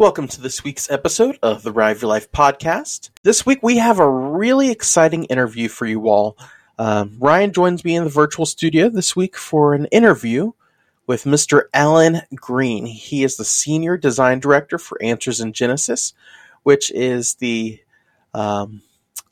Welcome 0.00 0.28
to 0.28 0.40
this 0.40 0.64
week's 0.64 0.90
episode 0.90 1.38
of 1.42 1.62
the 1.62 1.72
Ride 1.72 1.96
of 1.96 2.00
Your 2.00 2.08
Life 2.08 2.32
podcast. 2.32 3.10
This 3.22 3.44
week 3.44 3.62
we 3.62 3.76
have 3.76 3.98
a 3.98 4.10
really 4.10 4.70
exciting 4.70 5.24
interview 5.24 5.68
for 5.68 5.84
you 5.84 6.08
all. 6.08 6.38
Um, 6.78 7.18
Ryan 7.20 7.52
joins 7.52 7.84
me 7.84 7.96
in 7.96 8.04
the 8.04 8.10
virtual 8.10 8.46
studio 8.46 8.88
this 8.88 9.14
week 9.14 9.36
for 9.36 9.74
an 9.74 9.84
interview 9.92 10.52
with 11.06 11.24
Mr. 11.24 11.64
Allen 11.74 12.22
Green. 12.34 12.86
He 12.86 13.24
is 13.24 13.36
the 13.36 13.44
Senior 13.44 13.98
Design 13.98 14.40
Director 14.40 14.78
for 14.78 14.96
Answers 15.02 15.38
in 15.38 15.52
Genesis, 15.52 16.14
which 16.62 16.90
is 16.92 17.34
the 17.34 17.78
um, 18.32 18.80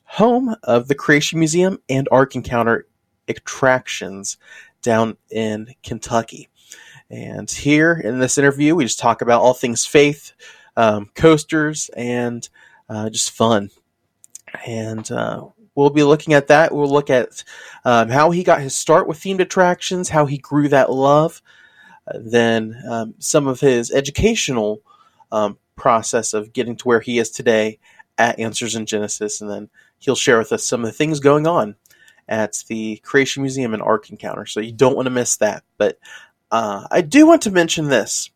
home 0.05 0.55
of 0.65 0.89
the 0.89 0.95
Creation 0.95 1.39
Museum 1.39 1.79
and 1.89 2.11
Ark 2.13 2.37
Encounter 2.37 2.87
attractions 3.27 4.37
down 4.83 5.17
in 5.31 5.75
Kentucky. 5.83 6.51
And 7.11 7.51
here 7.51 7.95
in 7.95 8.19
this 8.19 8.37
interview, 8.37 8.75
we 8.75 8.85
just 8.85 8.99
talk 8.99 9.23
about 9.23 9.41
all 9.41 9.55
things 9.55 9.87
faith, 9.87 10.35
um, 10.79 11.11
coasters, 11.15 11.91
and 11.97 12.49
uh, 12.89 13.11
just 13.11 13.33
fun. 13.33 13.71
And 14.65 15.11
uh, 15.11 15.49
we'll 15.75 15.91
be 15.91 16.05
looking 16.05 16.35
at 16.35 16.47
that. 16.47 16.73
We'll 16.73 16.91
look 16.91 17.11
at 17.11 17.45
um, 17.85 18.09
how 18.09 18.31
he 18.31 18.45
got 18.45 18.63
his 18.63 18.75
start 18.75 19.09
with 19.09 19.19
themed 19.19 19.41
attractions, 19.41 20.09
how 20.09 20.25
he 20.25 20.39
grew 20.39 20.69
that 20.69 20.91
love, 20.91 21.43
uh, 22.07 22.19
then 22.23 22.81
um, 22.89 23.15
some 23.19 23.49
of 23.49 23.61
his 23.61 23.91
educational 23.91 24.81
um, 25.33 25.59
process 25.77 26.33
of 26.33 26.53
getting 26.53 26.77
to 26.77 26.89
where 26.89 27.01
he 27.01 27.19
is 27.19 27.31
today 27.31 27.81
at 28.17 28.39
Answers 28.39 28.77
in 28.77 28.87
Genesis, 28.87 29.41
and 29.41 29.51
then 29.51 29.69
he'll 29.99 30.15
share 30.15 30.39
with 30.39 30.53
us 30.53 30.65
some 30.65 30.81
of 30.81 30.87
the 30.87 30.97
things 30.97 31.21
going 31.21 31.47
on 31.47 31.75
at 32.29 32.63
the 32.69 32.97
Creation 32.99 33.43
Museum 33.43 33.75
and 33.75 33.83
Ark 33.83 34.11
Encounter. 34.11 34.47
So 34.47 34.61
you 34.61 34.73
don't 34.73 34.95
want 34.95 35.07
to 35.07 35.11
miss 35.11 35.37
that. 35.39 35.65
But 35.77 35.99
uh, 36.53 36.87
I 36.91 37.01
do 37.01 37.27
want 37.27 37.43
to 37.43 37.51
mention 37.51 37.89
this. 37.89 38.31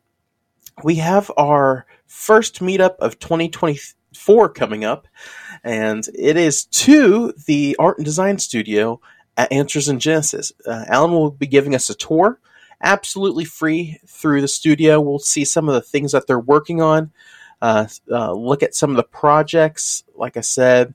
We 0.83 0.97
have 0.97 1.31
our 1.37 1.87
first 2.13 2.61
meetup 2.61 2.97
of 2.99 3.19
2024 3.19 4.51
coming 4.51 4.85
up, 4.85 5.09
and 5.65 6.07
it 6.15 6.37
is 6.37 6.67
to 6.67 7.33
the 7.47 7.75
Art 7.79 7.97
and 7.99 8.05
Design 8.05 8.39
Studio 8.39 9.01
at 9.37 9.51
Answers 9.51 9.89
in 9.89 9.99
Genesis. 9.99 10.53
Uh, 10.65 10.85
Allen 10.89 11.13
will 11.13 11.31
be 11.31 11.47
giving 11.47 11.75
us 11.75 11.89
a 11.89 11.95
tour, 11.95 12.39
absolutely 12.83 13.47
free 13.47 13.99
through 14.07 14.43
the 14.43 14.49
studio. 14.49 15.01
We'll 15.01 15.19
see 15.19 15.45
some 15.45 15.69
of 15.69 15.75
the 15.75 15.81
things 15.81 16.13
that 16.13 16.27
they're 16.27 16.39
working 16.39 16.83
on, 16.83 17.11
uh, 17.63 17.87
uh, 18.11 18.33
look 18.33 18.63
at 18.63 18.75
some 18.75 18.91
of 18.91 18.97
the 18.97 19.05
projects, 19.05 20.05
like 20.15 20.37
I 20.37 20.43
said, 20.43 20.95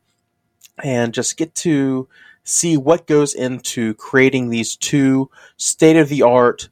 and 0.84 1.14
just 1.14 1.36
get 1.36 1.54
to 1.56 2.08
see 2.44 2.78
what 2.78 3.08
goes 3.08 3.34
into 3.34 3.96
creating 3.96 4.50
these 4.50 4.76
two 4.76 5.32
state 5.58 5.98
of 5.98 6.10
the 6.10 6.22
art, 6.22 6.70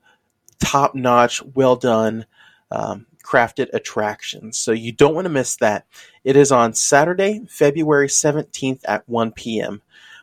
top 0.59 0.93
notch, 0.93 1.41
well 1.43 1.75
done 1.75 2.27
um, 2.71 3.05
crafted 3.25 3.67
attractions. 3.73 4.57
So 4.57 4.71
you 4.71 4.91
don't 4.91 5.15
want 5.15 5.25
to 5.25 5.29
miss 5.29 5.55
that. 5.57 5.85
It 6.23 6.35
is 6.35 6.51
on 6.51 6.73
Saturday, 6.73 7.41
February 7.49 8.07
17th 8.07 8.81
at 8.87 9.07
1 9.09 9.31
p.m. 9.31 9.81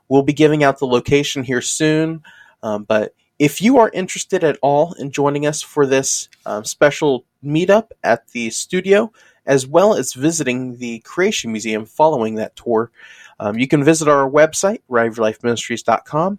We'll 0.09 0.22
be 0.22 0.33
giving 0.33 0.62
out 0.62 0.78
the 0.78 0.86
location 0.86 1.42
here 1.42 1.62
soon, 1.62 2.22
um, 2.62 2.84
but 2.84 3.14
if 3.39 3.61
you 3.61 3.78
are 3.78 3.91
interested 3.92 4.44
at 4.44 4.59
all 4.62 4.92
in 4.92 5.11
joining 5.11 5.47
us 5.47 5.62
for 5.62 5.84
this 5.84 6.28
um, 6.47 6.64
special 6.64 7.25
meetup 7.44 7.89
at 8.05 8.28
the 8.28 8.50
studio, 8.50 9.12
as 9.47 9.66
well 9.66 9.94
as 9.94 10.12
visiting 10.12 10.77
the 10.77 11.00
Creation 11.00 11.50
Museum 11.50 11.84
following 11.84 12.37
that 12.37 12.55
tour, 12.55 12.92
um, 13.41 13.59
you 13.59 13.66
can 13.66 13.83
visit 13.83 14.06
our 14.06 14.31
website, 14.31 14.81
rideofyourlifeministries.com, 14.89 16.39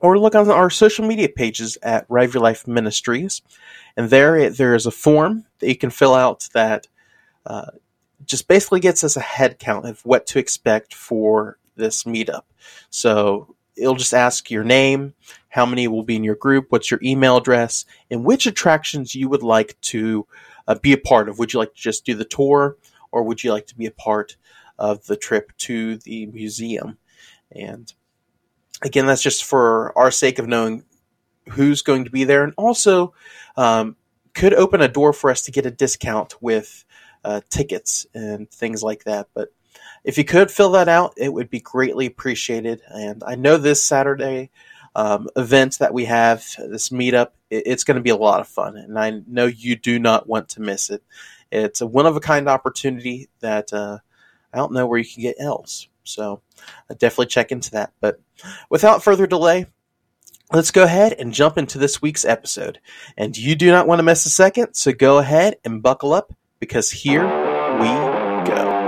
or 0.00 0.18
look 0.18 0.34
on 0.34 0.50
our 0.50 0.70
social 0.70 1.06
media 1.06 1.28
pages 1.28 1.78
at 1.82 2.06
Ride 2.08 2.28
of 2.28 2.34
Your 2.34 2.42
Life 2.42 2.66
Ministries. 2.66 3.42
And 3.96 4.10
there, 4.10 4.50
there 4.50 4.74
is 4.74 4.86
a 4.86 4.90
form 4.90 5.44
that 5.58 5.68
you 5.68 5.76
can 5.76 5.90
fill 5.90 6.14
out 6.14 6.48
that 6.52 6.86
uh, 7.46 7.70
just 8.24 8.48
basically 8.48 8.80
gets 8.80 9.04
us 9.04 9.16
a 9.16 9.20
head 9.20 9.58
count 9.58 9.86
of 9.86 10.04
what 10.04 10.26
to 10.26 10.38
expect 10.38 10.94
for 10.94 11.58
this 11.76 12.04
meetup. 12.04 12.42
So 12.90 13.54
it'll 13.76 13.94
just 13.94 14.14
ask 14.14 14.50
your 14.50 14.64
name, 14.64 15.14
how 15.48 15.66
many 15.66 15.88
will 15.88 16.02
be 16.02 16.16
in 16.16 16.24
your 16.24 16.34
group, 16.34 16.66
what's 16.68 16.90
your 16.90 17.00
email 17.02 17.36
address, 17.36 17.84
and 18.10 18.24
which 18.24 18.46
attractions 18.46 19.14
you 19.14 19.28
would 19.28 19.42
like 19.42 19.78
to 19.82 20.26
uh, 20.66 20.74
be 20.74 20.92
a 20.92 20.98
part 20.98 21.28
of. 21.28 21.38
Would 21.38 21.52
you 21.52 21.58
like 21.58 21.74
to 21.74 21.80
just 21.80 22.04
do 22.04 22.14
the 22.14 22.24
tour, 22.24 22.76
or 23.12 23.22
would 23.22 23.42
you 23.44 23.52
like 23.52 23.66
to 23.66 23.76
be 23.76 23.86
a 23.86 23.90
part 23.90 24.36
of 24.78 25.06
the 25.06 25.16
trip 25.16 25.52
to 25.58 25.96
the 25.98 26.26
museum? 26.26 26.98
And 27.52 27.92
again, 28.82 29.06
that's 29.06 29.22
just 29.22 29.44
for 29.44 29.96
our 29.96 30.10
sake 30.10 30.38
of 30.38 30.46
knowing 30.46 30.84
who's 31.50 31.82
going 31.82 32.04
to 32.04 32.10
be 32.10 32.24
there, 32.24 32.44
and 32.44 32.54
also 32.56 33.14
um, 33.56 33.96
could 34.34 34.54
open 34.54 34.80
a 34.80 34.88
door 34.88 35.12
for 35.12 35.30
us 35.30 35.42
to 35.42 35.52
get 35.52 35.66
a 35.66 35.70
discount 35.70 36.40
with 36.42 36.84
uh, 37.24 37.40
tickets 37.48 38.06
and 38.14 38.50
things 38.50 38.82
like 38.82 39.04
that. 39.04 39.28
But 39.34 39.48
if 40.04 40.18
you 40.18 40.24
could 40.24 40.50
fill 40.50 40.72
that 40.72 40.88
out, 40.88 41.14
it 41.16 41.32
would 41.32 41.50
be 41.50 41.60
greatly 41.60 42.06
appreciated. 42.06 42.80
And 42.88 43.22
I 43.24 43.34
know 43.34 43.56
this 43.56 43.84
Saturday 43.84 44.50
um, 44.94 45.28
event 45.36 45.78
that 45.78 45.92
we 45.92 46.04
have, 46.06 46.44
this 46.58 46.90
meetup, 46.90 47.30
it, 47.50 47.64
it's 47.66 47.84
going 47.84 47.96
to 47.96 48.02
be 48.02 48.10
a 48.10 48.16
lot 48.16 48.40
of 48.40 48.48
fun, 48.48 48.76
and 48.76 48.98
I 48.98 49.22
know 49.26 49.46
you 49.46 49.76
do 49.76 49.98
not 49.98 50.28
want 50.28 50.50
to 50.50 50.62
miss 50.62 50.90
it. 50.90 51.02
It's 51.52 51.80
a 51.80 51.86
one 51.86 52.06
of 52.06 52.16
a 52.16 52.20
kind 52.20 52.48
opportunity 52.48 53.28
that 53.40 53.72
uh, 53.72 53.98
I 54.52 54.56
don't 54.56 54.72
know 54.72 54.86
where 54.86 54.98
you 54.98 55.04
can 55.04 55.22
get 55.22 55.36
else. 55.38 55.88
So 56.06 56.42
uh, 56.90 56.94
definitely 56.98 57.26
check 57.26 57.52
into 57.52 57.70
that. 57.72 57.92
But 58.00 58.20
without 58.70 59.02
further 59.02 59.26
delay, 59.26 59.66
let's 60.52 60.70
go 60.70 60.84
ahead 60.84 61.14
and 61.14 61.32
jump 61.32 61.58
into 61.58 61.78
this 61.78 62.00
week's 62.00 62.24
episode. 62.24 62.80
And 63.16 63.36
you 63.36 63.54
do 63.54 63.70
not 63.70 63.86
want 63.86 63.98
to 63.98 64.04
miss 64.04 64.26
a 64.26 64.30
second, 64.30 64.74
so 64.74 64.92
go 64.92 65.18
ahead 65.18 65.56
and 65.64 65.82
buckle 65.82 66.12
up 66.12 66.32
because 66.60 66.90
here 66.90 67.24
we 67.24 67.88
go. 68.46 68.85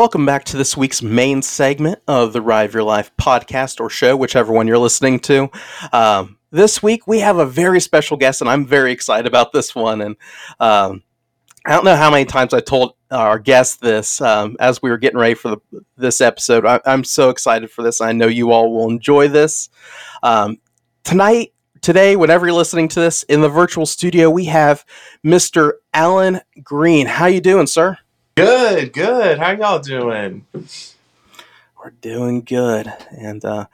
Welcome 0.00 0.24
back 0.24 0.44
to 0.44 0.56
this 0.56 0.78
week's 0.78 1.02
main 1.02 1.42
segment 1.42 1.98
of 2.08 2.32
the 2.32 2.40
Ride 2.40 2.70
of 2.70 2.72
Your 2.72 2.82
Life 2.82 3.14
podcast 3.20 3.80
or 3.82 3.90
show, 3.90 4.16
whichever 4.16 4.50
one 4.50 4.66
you're 4.66 4.78
listening 4.78 5.20
to. 5.20 5.50
Um, 5.92 6.38
this 6.50 6.82
week 6.82 7.06
we 7.06 7.18
have 7.18 7.36
a 7.36 7.44
very 7.44 7.80
special 7.80 8.16
guest, 8.16 8.40
and 8.40 8.48
I'm 8.48 8.64
very 8.64 8.92
excited 8.92 9.26
about 9.26 9.52
this 9.52 9.74
one. 9.74 10.00
And 10.00 10.16
um, 10.58 11.02
I 11.66 11.74
don't 11.74 11.84
know 11.84 11.96
how 11.96 12.10
many 12.10 12.24
times 12.24 12.54
I 12.54 12.60
told 12.60 12.94
our 13.10 13.38
guest 13.38 13.82
this 13.82 14.22
um, 14.22 14.56
as 14.58 14.80
we 14.80 14.88
were 14.88 14.96
getting 14.96 15.18
ready 15.18 15.34
for 15.34 15.50
the, 15.50 15.84
this 15.98 16.22
episode. 16.22 16.64
I, 16.64 16.80
am 16.86 17.04
so 17.04 17.28
excited 17.28 17.70
for 17.70 17.82
this. 17.82 18.00
I 18.00 18.12
know 18.12 18.26
you 18.26 18.52
all 18.52 18.72
will 18.72 18.88
enjoy 18.88 19.28
this. 19.28 19.68
Um, 20.22 20.62
tonight, 21.04 21.52
today, 21.82 22.16
whenever 22.16 22.46
you're 22.46 22.56
listening 22.56 22.88
to 22.88 23.00
this 23.00 23.22
in 23.24 23.42
the 23.42 23.50
virtual 23.50 23.84
studio, 23.84 24.30
we 24.30 24.46
have 24.46 24.82
Mr. 25.22 25.72
Allen 25.92 26.40
Green. 26.62 27.06
How 27.06 27.26
you 27.26 27.42
doing, 27.42 27.66
sir? 27.66 27.98
Good, 28.34 28.92
good. 28.92 29.38
How 29.38 29.50
y'all 29.52 29.78
doing? 29.80 30.46
We're 30.54 31.90
doing 32.00 32.42
good. 32.42 32.92
And 33.10 33.44
uh, 33.44 33.66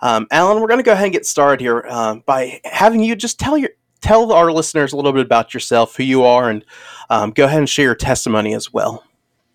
um, 0.00 0.26
Allen, 0.30 0.60
we're 0.60 0.68
going 0.68 0.78
to 0.78 0.84
go 0.84 0.92
ahead 0.92 1.04
and 1.04 1.12
get 1.12 1.26
started 1.26 1.60
here 1.60 1.84
uh, 1.88 2.16
by 2.26 2.60
having 2.64 3.02
you 3.02 3.16
just 3.16 3.38
tell 3.38 3.56
your 3.56 3.70
tell 4.00 4.32
our 4.32 4.52
listeners 4.52 4.92
a 4.92 4.96
little 4.96 5.12
bit 5.12 5.24
about 5.24 5.54
yourself, 5.54 5.96
who 5.96 6.02
you 6.02 6.24
are, 6.24 6.50
and 6.50 6.64
um, 7.08 7.30
go 7.30 7.46
ahead 7.46 7.58
and 7.58 7.68
share 7.68 7.86
your 7.86 7.94
testimony 7.94 8.54
as 8.54 8.72
well. 8.72 9.04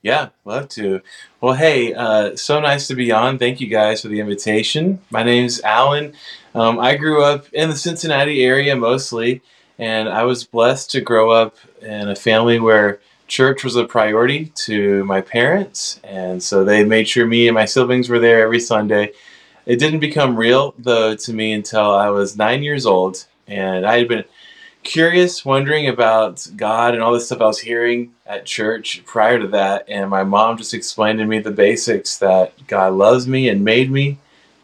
Yeah, 0.02 0.30
love 0.46 0.70
to. 0.70 1.02
Well, 1.42 1.54
hey, 1.54 1.94
uh, 1.94 2.36
so 2.36 2.60
nice 2.60 2.88
to 2.88 2.96
be 2.96 3.12
on. 3.12 3.38
Thank 3.38 3.60
you 3.60 3.68
guys 3.68 4.02
for 4.02 4.08
the 4.08 4.20
invitation. 4.20 5.00
My 5.12 5.24
name 5.24 5.46
is 5.46 5.62
Allen. 5.62 6.14
Um, 6.56 6.80
I 6.80 6.96
grew 6.96 7.24
up 7.24 7.48
in 7.54 7.70
the 7.70 7.76
Cincinnati 7.76 8.44
area 8.44 8.76
mostly, 8.76 9.42
and 9.78 10.10
I 10.10 10.24
was 10.24 10.46
blessed 10.46 10.90
to 10.92 11.02
grow 11.02 11.32
up 11.32 11.58
in 11.82 12.10
a 12.10 12.16
family 12.16 12.60
where 12.60 13.02
church 13.30 13.64
was 13.64 13.76
a 13.76 13.86
priority 13.86 14.48
to 14.56 15.06
my 15.06 15.22
parents, 15.22 16.02
and 16.04 16.44
so 16.44 16.64
they 16.66 16.84
made 16.84 17.08
sure 17.08 17.26
me 17.26 17.48
and 17.48 17.56
my 17.56 17.66
siblings 17.66 18.10
were 18.10 18.20
there 18.20 18.42
every 18.42 18.60
Sunday. 18.60 19.14
It 19.66 19.78
didn't 19.78 20.00
become 20.00 20.36
real, 20.36 20.74
though, 20.78 21.16
to 21.16 21.34
me 21.34 21.54
until 21.54 21.92
I 21.92 22.10
was 22.10 22.36
nine 22.36 22.64
years 22.64 22.86
old, 22.86 23.26
and 23.48 23.86
I 23.86 24.00
had 24.00 24.08
been 24.08 24.26
curious, 24.84 25.46
wondering 25.46 25.88
about 25.88 26.48
God 26.56 26.94
and 26.94 27.04
all 27.04 27.14
this 27.14 27.28
stuff 27.28 27.42
I 27.42 27.46
was 27.46 27.60
hearing 27.60 28.14
at 28.26 28.46
church 28.46 29.04
prior 29.06 29.40
to 29.40 29.48
that, 29.50 29.86
and 29.88 30.10
my 30.10 30.24
mom 30.24 30.58
just 30.58 30.74
explained 30.74 31.20
to 31.20 31.26
me 31.26 31.40
the 31.40 31.52
basics 31.52 32.18
that 32.18 32.54
God 32.68 32.94
loves 32.94 33.28
me 33.28 33.48
and 33.48 33.64
made 33.64 33.92
me, 33.92 34.18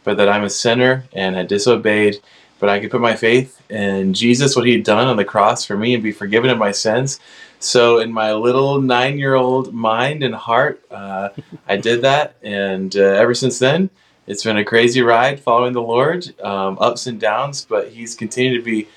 but 0.04 0.18
that 0.18 0.30
I'm 0.30 0.44
a 0.44 0.50
sinner 0.50 1.06
and 1.14 1.36
had 1.36 1.48
disobeyed, 1.48 2.20
but 2.60 2.70
I 2.70 2.80
could 2.80 2.92
put 2.92 3.02
my 3.02 3.16
faith 3.16 3.62
in 3.70 4.14
Jesus, 4.14 4.56
what 4.56 4.66
He 4.66 4.74
had 4.74 4.84
done 4.84 5.08
on 5.08 5.18
the 5.18 5.26
cross 5.26 5.66
for 5.66 5.78
me, 5.78 5.94
and 5.94 6.04
be 6.04 6.12
forgiven 6.12 6.50
of 6.50 6.58
my 6.58 6.72
sins. 6.72 7.20
So, 7.60 8.00
in 8.00 8.12
my 8.12 8.34
little 8.34 8.82
nine 8.82 9.18
year 9.18 9.36
old 9.36 9.74
mind 9.74 10.24
and 10.24 10.36
heart, 10.36 10.84
uh, 10.92 11.30
I 11.68 11.78
did 11.78 12.02
that. 12.02 12.36
And 12.44 12.96
uh, 12.96 13.00
ever 13.00 13.34
since 13.34 13.60
then, 13.60 13.90
it's 14.28 14.44
been 14.44 14.58
a 14.58 14.66
crazy 14.66 15.02
ride 15.02 15.40
following 15.40 15.74
the 15.74 15.82
Lord, 15.82 16.40
um, 16.42 16.78
ups 16.80 17.08
and 17.08 17.20
downs, 17.20 17.66
but 17.66 17.90
He's 17.90 18.16
continued 18.16 18.58
to 18.58 18.64
be 18.64 18.88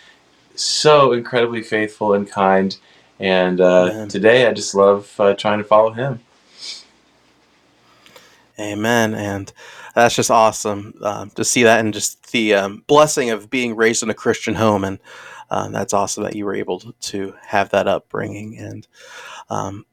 so 0.55 1.13
incredibly 1.13 1.63
faithful 1.63 2.15
and 2.15 2.29
kind. 2.29 2.77
And 3.21 3.61
uh, 3.61 4.07
today, 4.07 4.47
I 4.47 4.53
just 4.53 4.75
love 4.75 5.13
uh, 5.19 5.35
trying 5.35 5.59
to 5.59 5.65
follow 5.65 5.93
Him. 5.93 6.21
Amen. 8.59 9.15
And 9.15 9.53
that's 9.99 10.15
just 10.15 10.31
awesome 10.31 10.95
um, 11.03 11.31
to 11.31 11.45
see 11.45 11.65
that 11.65 11.81
and 11.81 11.93
just 11.93 12.31
the 12.33 12.55
um, 12.55 12.85
blessing 12.87 13.31
of 13.31 13.51
being 13.51 13.75
raised 13.75 14.03
in 14.03 14.11
a 14.11 14.15
Christian 14.15 14.55
home. 14.55 14.85
And 14.85 14.99
um, 15.51 15.73
that's 15.73 15.93
awesome 15.93 16.25
that 16.25 16.37
you 16.37 16.45
were 16.45 16.55
able 16.55 16.81
to 16.81 17.35
have 17.43 17.71
that 17.71 17.89
upbringing. 17.89 18.59
And 18.59 18.87
um, 19.51 19.87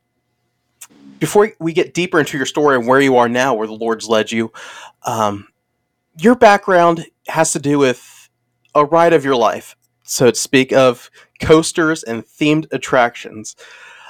before 1.19 1.53
we 1.59 1.73
get 1.73 1.93
deeper 1.93 2.19
into 2.19 2.37
your 2.37 2.45
story 2.45 2.75
and 2.75 2.87
where 2.87 3.01
you 3.01 3.17
are 3.17 3.29
now, 3.29 3.55
where 3.55 3.67
the 3.67 3.73
Lord's 3.73 4.07
led 4.07 4.31
you, 4.31 4.51
your 6.17 6.35
background 6.35 7.05
has 7.27 7.51
to 7.53 7.59
do 7.59 7.79
with 7.79 8.29
a 8.73 8.85
ride 8.85 9.13
of 9.13 9.25
your 9.25 9.35
life, 9.35 9.75
so 10.03 10.29
to 10.29 10.35
speak, 10.35 10.71
of 10.71 11.09
coasters 11.41 12.03
and 12.03 12.25
themed 12.25 12.67
attractions. 12.71 13.55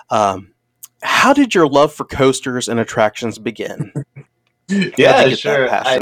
How 0.09 1.33
did 1.33 1.53
your 1.53 1.67
love 1.67 1.93
for 1.93 2.03
coasters 2.03 2.67
and 2.67 2.79
attractions 2.79 3.37
begin? 3.37 3.93
yeah, 4.97 5.29
sure. 5.29 5.69
I, 5.71 6.01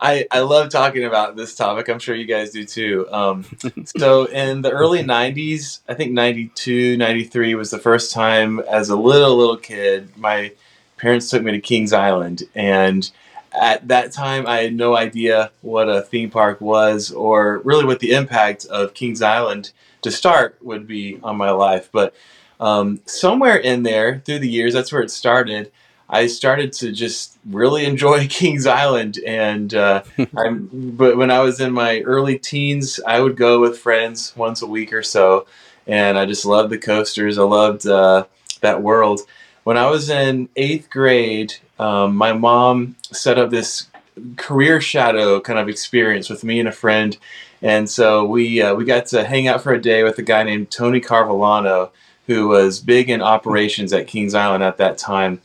I, 0.00 0.26
I 0.30 0.40
love 0.40 0.70
talking 0.70 1.04
about 1.04 1.36
this 1.36 1.54
topic. 1.54 1.88
I'm 1.88 1.98
sure 1.98 2.14
you 2.14 2.24
guys 2.24 2.50
do 2.50 2.64
too. 2.64 3.06
Um, 3.10 3.44
so 3.96 4.24
in 4.24 4.62
the 4.62 4.70
early 4.70 5.04
90s, 5.04 5.80
I 5.88 5.94
think 5.94 6.12
92, 6.12 6.96
93 6.96 7.54
was 7.54 7.70
the 7.70 7.78
first 7.78 8.12
time 8.12 8.60
as 8.60 8.88
a 8.88 8.96
little, 8.96 9.36
little 9.36 9.58
kid, 9.58 10.16
my 10.16 10.52
parents 10.96 11.28
took 11.28 11.42
me 11.42 11.52
to 11.52 11.60
Kings 11.60 11.92
Island. 11.92 12.44
And 12.54 13.10
at 13.52 13.88
that 13.88 14.12
time, 14.12 14.46
I 14.46 14.62
had 14.62 14.74
no 14.74 14.96
idea 14.96 15.50
what 15.60 15.88
a 15.88 16.02
theme 16.02 16.30
park 16.30 16.60
was 16.60 17.10
or 17.12 17.58
really 17.58 17.84
what 17.84 18.00
the 18.00 18.12
impact 18.12 18.64
of 18.66 18.94
Kings 18.94 19.20
Island 19.20 19.72
to 20.02 20.10
start 20.10 20.56
would 20.62 20.86
be 20.86 21.18
on 21.22 21.36
my 21.36 21.50
life. 21.50 21.90
But 21.92 22.14
um, 22.58 23.00
somewhere 23.06 23.56
in 23.56 23.82
there 23.82 24.22
through 24.24 24.38
the 24.38 24.48
years, 24.48 24.72
that's 24.72 24.92
where 24.92 25.02
it 25.02 25.10
started. 25.10 25.72
I 26.12 26.26
started 26.26 26.72
to 26.74 26.90
just 26.90 27.38
really 27.48 27.84
enjoy 27.84 28.26
Kings 28.28 28.66
Island, 28.66 29.18
and 29.24 29.72
uh, 29.72 30.02
I'm. 30.36 30.68
But 30.72 31.16
when 31.16 31.30
I 31.30 31.40
was 31.40 31.60
in 31.60 31.72
my 31.72 32.00
early 32.00 32.38
teens, 32.38 33.00
I 33.06 33.20
would 33.20 33.36
go 33.36 33.60
with 33.60 33.78
friends 33.78 34.34
once 34.36 34.60
a 34.60 34.66
week 34.66 34.92
or 34.92 35.02
so, 35.02 35.46
and 35.86 36.18
I 36.18 36.26
just 36.26 36.44
loved 36.44 36.70
the 36.70 36.78
coasters. 36.78 37.38
I 37.38 37.42
loved 37.44 37.86
uh, 37.86 38.24
that 38.60 38.82
world. 38.82 39.20
When 39.62 39.76
I 39.76 39.88
was 39.88 40.10
in 40.10 40.48
eighth 40.56 40.90
grade, 40.90 41.54
um, 41.78 42.16
my 42.16 42.32
mom 42.32 42.96
set 43.12 43.38
up 43.38 43.50
this 43.50 43.86
career 44.36 44.80
shadow 44.80 45.40
kind 45.40 45.58
of 45.58 45.68
experience 45.68 46.28
with 46.28 46.42
me 46.42 46.58
and 46.58 46.68
a 46.68 46.72
friend, 46.72 47.16
and 47.62 47.88
so 47.88 48.24
we 48.24 48.60
uh, 48.60 48.74
we 48.74 48.84
got 48.84 49.06
to 49.06 49.24
hang 49.24 49.46
out 49.46 49.62
for 49.62 49.72
a 49.72 49.80
day 49.80 50.02
with 50.02 50.18
a 50.18 50.22
guy 50.22 50.42
named 50.42 50.72
Tony 50.72 51.00
Carvalano, 51.00 51.90
who 52.26 52.48
was 52.48 52.80
big 52.80 53.08
in 53.08 53.22
operations 53.22 53.92
at 53.92 54.08
Kings 54.08 54.34
Island 54.34 54.64
at 54.64 54.78
that 54.78 54.98
time 54.98 55.40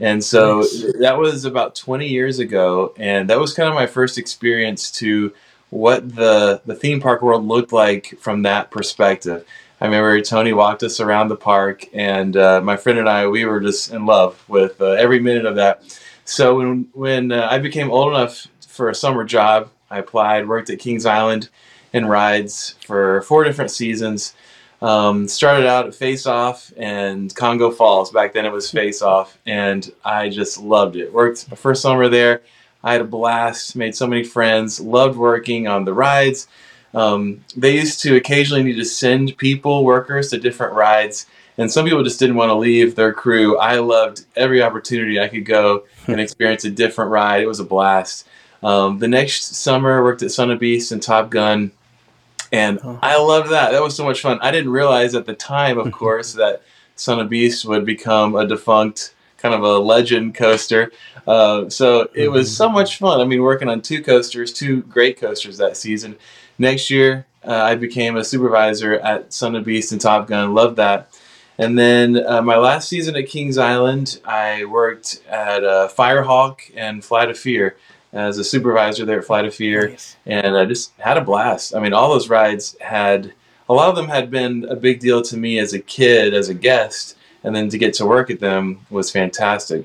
and 0.00 0.22
so 0.22 0.58
nice. 0.58 0.84
that 1.00 1.18
was 1.18 1.44
about 1.44 1.74
20 1.74 2.06
years 2.06 2.38
ago. 2.38 2.92
And 2.98 3.30
that 3.30 3.38
was 3.38 3.54
kind 3.54 3.68
of 3.68 3.74
my 3.74 3.86
first 3.86 4.18
experience 4.18 4.90
to 4.92 5.32
what 5.70 6.14
the, 6.14 6.60
the 6.66 6.74
theme 6.74 7.00
park 7.00 7.22
world 7.22 7.46
looked 7.46 7.72
like 7.72 8.14
from 8.18 8.42
that 8.42 8.70
perspective. 8.70 9.46
I 9.80 9.86
remember 9.86 10.20
Tony 10.22 10.52
walked 10.52 10.82
us 10.82 11.00
around 11.00 11.28
the 11.28 11.36
park, 11.36 11.84
and 11.92 12.34
uh, 12.34 12.62
my 12.62 12.78
friend 12.78 12.98
and 12.98 13.08
I, 13.08 13.26
we 13.26 13.44
were 13.44 13.60
just 13.60 13.92
in 13.92 14.06
love 14.06 14.42
with 14.48 14.80
uh, 14.80 14.92
every 14.92 15.20
minute 15.20 15.44
of 15.44 15.56
that. 15.56 15.82
So 16.24 16.56
when, 16.56 16.88
when 16.92 17.30
uh, 17.30 17.46
I 17.50 17.58
became 17.58 17.90
old 17.90 18.14
enough 18.14 18.46
for 18.66 18.88
a 18.88 18.94
summer 18.94 19.22
job, 19.24 19.70
I 19.90 19.98
applied, 19.98 20.48
worked 20.48 20.70
at 20.70 20.78
Kings 20.78 21.04
Island 21.04 21.50
in 21.92 22.06
rides 22.06 22.74
for 22.86 23.20
four 23.22 23.44
different 23.44 23.70
seasons. 23.70 24.34
Um, 24.86 25.26
started 25.26 25.66
out 25.66 25.88
at 25.88 25.96
Face 25.96 26.26
Off 26.26 26.72
and 26.76 27.34
Congo 27.34 27.72
Falls. 27.72 28.12
Back 28.12 28.32
then 28.32 28.46
it 28.46 28.52
was 28.52 28.70
Face 28.70 29.02
Off, 29.02 29.36
and 29.44 29.92
I 30.04 30.28
just 30.28 30.58
loved 30.58 30.94
it. 30.94 31.12
Worked 31.12 31.50
my 31.50 31.56
first 31.56 31.82
summer 31.82 32.08
there. 32.08 32.42
I 32.84 32.92
had 32.92 33.00
a 33.00 33.04
blast, 33.04 33.74
made 33.74 33.96
so 33.96 34.06
many 34.06 34.22
friends, 34.22 34.78
loved 34.78 35.18
working 35.18 35.66
on 35.66 35.86
the 35.86 35.92
rides. 35.92 36.46
Um, 36.94 37.44
they 37.56 37.74
used 37.74 38.00
to 38.02 38.14
occasionally 38.14 38.62
need 38.62 38.76
to 38.76 38.84
send 38.84 39.36
people, 39.38 39.84
workers, 39.84 40.30
to 40.30 40.38
different 40.38 40.74
rides, 40.74 41.26
and 41.58 41.68
some 41.68 41.84
people 41.84 42.04
just 42.04 42.20
didn't 42.20 42.36
want 42.36 42.50
to 42.50 42.54
leave 42.54 42.94
their 42.94 43.12
crew. 43.12 43.58
I 43.58 43.80
loved 43.80 44.24
every 44.36 44.62
opportunity 44.62 45.18
I 45.18 45.26
could 45.26 45.46
go 45.46 45.82
and 46.06 46.20
experience 46.20 46.64
a 46.64 46.70
different 46.70 47.10
ride. 47.10 47.42
It 47.42 47.48
was 47.48 47.58
a 47.58 47.64
blast. 47.64 48.28
Um, 48.62 49.00
the 49.00 49.08
next 49.08 49.56
summer, 49.56 49.98
I 49.98 50.02
worked 50.02 50.22
at 50.22 50.30
Son 50.30 50.52
of 50.52 50.60
Beast 50.60 50.92
and 50.92 51.02
Top 51.02 51.28
Gun 51.28 51.72
and 52.52 52.78
oh. 52.82 52.98
I 53.02 53.18
loved 53.18 53.50
that. 53.50 53.72
That 53.72 53.82
was 53.82 53.96
so 53.96 54.04
much 54.04 54.20
fun. 54.20 54.38
I 54.40 54.50
didn't 54.50 54.70
realize 54.70 55.14
at 55.14 55.26
the 55.26 55.34
time, 55.34 55.78
of 55.78 55.92
course, 56.02 56.32
that 56.34 56.62
Son 56.96 57.20
of 57.20 57.28
Beast 57.28 57.64
would 57.64 57.84
become 57.84 58.34
a 58.34 58.46
defunct 58.46 59.14
kind 59.38 59.54
of 59.54 59.62
a 59.62 59.78
legend 59.78 60.34
coaster. 60.34 60.90
Uh, 61.26 61.68
so 61.68 62.08
it 62.14 62.28
was 62.28 62.54
so 62.54 62.68
much 62.68 62.98
fun. 62.98 63.20
I 63.20 63.24
mean, 63.24 63.42
working 63.42 63.68
on 63.68 63.82
two 63.82 64.02
coasters, 64.02 64.52
two 64.52 64.82
great 64.82 65.18
coasters 65.18 65.58
that 65.58 65.76
season. 65.76 66.16
Next 66.58 66.90
year, 66.90 67.26
uh, 67.44 67.54
I 67.54 67.74
became 67.74 68.16
a 68.16 68.24
supervisor 68.24 68.94
at 68.94 69.32
Son 69.32 69.54
of 69.54 69.64
Beast 69.64 69.92
and 69.92 70.00
Top 70.00 70.26
Gun. 70.26 70.54
Loved 70.54 70.76
that. 70.76 71.10
And 71.58 71.78
then 71.78 72.24
uh, 72.26 72.42
my 72.42 72.56
last 72.56 72.88
season 72.88 73.16
at 73.16 73.28
Kings 73.28 73.56
Island, 73.56 74.20
I 74.24 74.64
worked 74.66 75.22
at 75.28 75.64
uh, 75.64 75.88
Firehawk 75.88 76.60
and 76.76 77.04
Flight 77.04 77.30
of 77.30 77.38
Fear 77.38 77.76
as 78.16 78.38
a 78.38 78.44
supervisor 78.44 79.04
there 79.04 79.18
at 79.18 79.26
Flight 79.26 79.44
of 79.44 79.54
Fear, 79.54 79.90
nice. 79.90 80.16
and 80.24 80.56
I 80.56 80.64
just 80.64 80.92
had 80.98 81.18
a 81.18 81.20
blast. 81.20 81.74
I 81.74 81.80
mean, 81.80 81.92
all 81.92 82.10
those 82.10 82.28
rides 82.28 82.76
had 82.80 83.32
a 83.68 83.74
lot 83.74 83.90
of 83.90 83.96
them 83.96 84.08
had 84.08 84.30
been 84.30 84.64
a 84.68 84.76
big 84.76 85.00
deal 85.00 85.22
to 85.22 85.36
me 85.36 85.58
as 85.58 85.72
a 85.72 85.78
kid, 85.78 86.34
as 86.34 86.48
a 86.48 86.54
guest, 86.54 87.16
and 87.44 87.54
then 87.54 87.68
to 87.68 87.78
get 87.78 87.94
to 87.94 88.06
work 88.06 88.30
at 88.30 88.40
them 88.40 88.80
was 88.90 89.10
fantastic. 89.10 89.84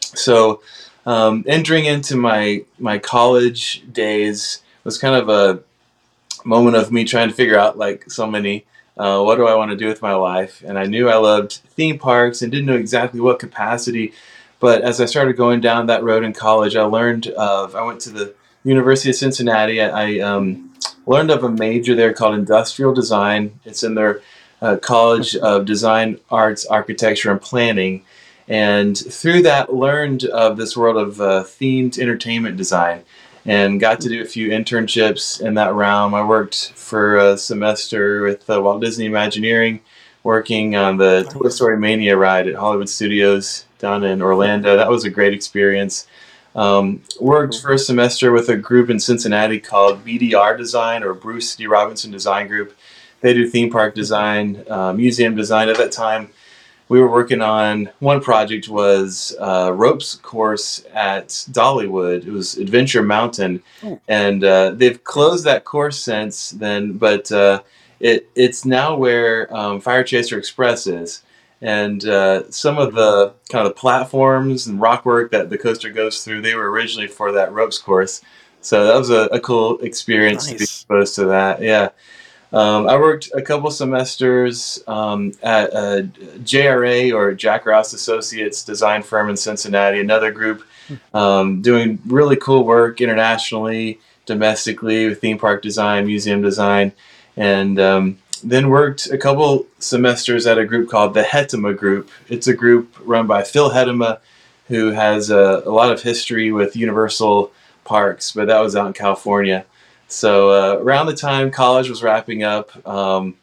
So, 0.00 0.60
um, 1.06 1.44
entering 1.46 1.86
into 1.86 2.16
my 2.16 2.64
my 2.78 2.98
college 2.98 3.84
days 3.92 4.62
was 4.84 4.98
kind 4.98 5.14
of 5.14 5.28
a 5.28 5.62
moment 6.44 6.76
of 6.76 6.92
me 6.92 7.04
trying 7.04 7.28
to 7.28 7.34
figure 7.34 7.58
out, 7.58 7.78
like 7.78 8.10
so 8.10 8.26
many, 8.26 8.64
uh, 8.96 9.20
what 9.22 9.36
do 9.36 9.46
I 9.46 9.54
want 9.54 9.70
to 9.70 9.76
do 9.76 9.86
with 9.86 10.02
my 10.02 10.14
life? 10.14 10.62
And 10.66 10.78
I 10.78 10.84
knew 10.84 11.08
I 11.08 11.16
loved 11.16 11.52
theme 11.74 11.98
parks 11.98 12.42
and 12.42 12.52
didn't 12.52 12.66
know 12.66 12.76
exactly 12.76 13.20
what 13.20 13.38
capacity 13.38 14.12
but 14.60 14.82
as 14.82 15.00
I 15.00 15.06
started 15.06 15.36
going 15.36 15.60
down 15.60 15.86
that 15.86 16.02
road 16.02 16.24
in 16.24 16.32
college, 16.32 16.76
I 16.76 16.82
learned 16.82 17.28
of, 17.28 17.74
I 17.74 17.82
went 17.82 18.00
to 18.02 18.10
the 18.10 18.34
University 18.64 19.10
of 19.10 19.16
Cincinnati. 19.16 19.80
I 19.80 20.18
um, 20.20 20.74
learned 21.06 21.30
of 21.30 21.44
a 21.44 21.50
major 21.50 21.94
there 21.94 22.12
called 22.12 22.34
industrial 22.34 22.92
design. 22.94 23.60
It's 23.64 23.82
in 23.82 23.94
their 23.94 24.20
uh, 24.60 24.76
College 24.76 25.36
of 25.36 25.66
Design, 25.66 26.18
Arts, 26.30 26.66
Architecture, 26.66 27.30
and 27.30 27.40
Planning. 27.40 28.02
And 28.48 28.96
through 28.96 29.42
that, 29.42 29.74
learned 29.74 30.24
of 30.24 30.56
this 30.56 30.76
world 30.76 30.96
of 30.96 31.20
uh, 31.20 31.44
themed 31.44 31.98
entertainment 31.98 32.56
design 32.56 33.04
and 33.44 33.78
got 33.78 34.00
to 34.00 34.08
do 34.08 34.20
a 34.22 34.26
few 34.26 34.48
internships 34.50 35.40
in 35.40 35.54
that 35.54 35.72
realm. 35.72 36.14
I 36.14 36.24
worked 36.24 36.72
for 36.72 37.16
a 37.16 37.38
semester 37.38 38.22
with 38.22 38.48
uh, 38.50 38.60
Walt 38.60 38.80
Disney 38.80 39.06
Imagineering, 39.06 39.80
working 40.26 40.74
on 40.74 40.96
the 40.96 41.22
Toy 41.30 41.48
Story 41.50 41.78
Mania 41.78 42.16
ride 42.16 42.48
at 42.48 42.56
Hollywood 42.56 42.88
Studios 42.88 43.64
down 43.78 44.02
in 44.02 44.20
Orlando. 44.20 44.76
That 44.76 44.90
was 44.90 45.04
a 45.04 45.08
great 45.08 45.32
experience. 45.32 46.08
Um, 46.56 47.00
worked 47.20 47.60
for 47.60 47.74
a 47.74 47.78
semester 47.78 48.32
with 48.32 48.48
a 48.48 48.56
group 48.56 48.90
in 48.90 48.98
Cincinnati 48.98 49.60
called 49.60 50.04
BDR 50.04 50.58
Design 50.58 51.04
or 51.04 51.14
Bruce 51.14 51.54
D. 51.54 51.68
Robinson 51.68 52.10
Design 52.10 52.48
Group. 52.48 52.76
They 53.20 53.34
do 53.34 53.48
theme 53.48 53.70
park 53.70 53.94
design, 53.94 54.64
uh, 54.68 54.92
museum 54.92 55.36
design. 55.36 55.68
At 55.68 55.76
that 55.76 55.92
time, 55.92 56.30
we 56.88 56.98
were 57.00 57.08
working 57.08 57.40
on 57.40 57.90
one 58.00 58.20
project 58.20 58.68
was 58.68 59.32
a 59.38 59.72
ropes 59.72 60.16
course 60.16 60.84
at 60.92 61.28
Dollywood. 61.28 62.26
It 62.26 62.32
was 62.32 62.56
Adventure 62.56 63.04
Mountain, 63.04 63.62
oh. 63.84 64.00
and 64.08 64.42
uh, 64.42 64.72
they've 64.72 65.02
closed 65.04 65.44
that 65.44 65.64
course 65.64 66.00
since 66.00 66.50
then. 66.50 66.94
But 66.94 67.30
uh, 67.30 67.62
it 68.00 68.28
it's 68.34 68.64
now 68.64 68.96
where 68.96 69.54
um, 69.54 69.80
Fire 69.80 70.04
Chaser 70.04 70.38
Express 70.38 70.86
is 70.86 71.22
and 71.62 72.04
uh, 72.06 72.50
some 72.50 72.78
of 72.78 72.94
the 72.94 73.32
kind 73.48 73.66
of 73.66 73.74
the 73.74 73.80
platforms 73.80 74.66
and 74.66 74.80
rock 74.80 75.04
work 75.04 75.30
that 75.30 75.48
the 75.48 75.56
coaster 75.56 75.90
goes 75.90 76.22
through, 76.22 76.42
they 76.42 76.54
were 76.54 76.70
originally 76.70 77.08
for 77.08 77.32
that 77.32 77.52
ropes 77.52 77.78
course. 77.78 78.20
So 78.60 78.86
that 78.86 78.96
was 78.96 79.10
a, 79.10 79.22
a 79.32 79.40
cool 79.40 79.78
experience 79.78 80.44
nice. 80.46 80.52
to 80.52 80.58
be 80.58 80.64
exposed 80.64 81.14
to 81.16 81.24
that. 81.26 81.62
Yeah. 81.62 81.90
Um, 82.52 82.88
I 82.88 82.96
worked 82.96 83.30
a 83.34 83.42
couple 83.42 83.70
semesters 83.70 84.82
um, 84.86 85.32
at 85.42 85.72
a 85.72 86.08
JRA 86.38 87.12
or 87.14 87.34
Jack 87.34 87.66
Rouse 87.66 87.92
Associates 87.92 88.62
design 88.62 89.02
firm 89.02 89.30
in 89.30 89.36
Cincinnati, 89.36 90.00
another 90.00 90.30
group 90.30 90.64
um, 91.14 91.62
doing 91.62 91.98
really 92.06 92.36
cool 92.36 92.64
work 92.64 93.00
internationally, 93.00 93.98
domestically 94.26 95.08
with 95.08 95.20
theme 95.20 95.38
park 95.38 95.62
design, 95.62 96.06
museum 96.06 96.42
design, 96.42 96.92
and 97.36 97.78
um, 97.78 98.18
then 98.42 98.68
worked 98.68 99.06
a 99.10 99.18
couple 99.18 99.66
semesters 99.78 100.46
at 100.46 100.58
a 100.58 100.64
group 100.64 100.90
called 100.90 101.14
the 101.14 101.22
Hettema 101.22 101.74
Group. 101.74 102.10
It's 102.28 102.46
a 102.46 102.54
group 102.54 102.94
run 103.00 103.26
by 103.26 103.42
Phil 103.42 103.70
Hettema, 103.70 104.20
who 104.68 104.90
has 104.90 105.30
a, 105.30 105.62
a 105.64 105.70
lot 105.70 105.92
of 105.92 106.02
history 106.02 106.52
with 106.52 106.76
Universal 106.76 107.52
Parks, 107.84 108.32
but 108.32 108.48
that 108.48 108.60
was 108.60 108.74
out 108.74 108.88
in 108.88 108.92
California. 108.92 109.64
So 110.08 110.50
uh, 110.50 110.78
around 110.78 111.06
the 111.06 111.16
time 111.16 111.50
college 111.50 111.88
was 111.88 112.02
wrapping 112.02 112.42
up, 112.42 112.86
um, 112.86 113.36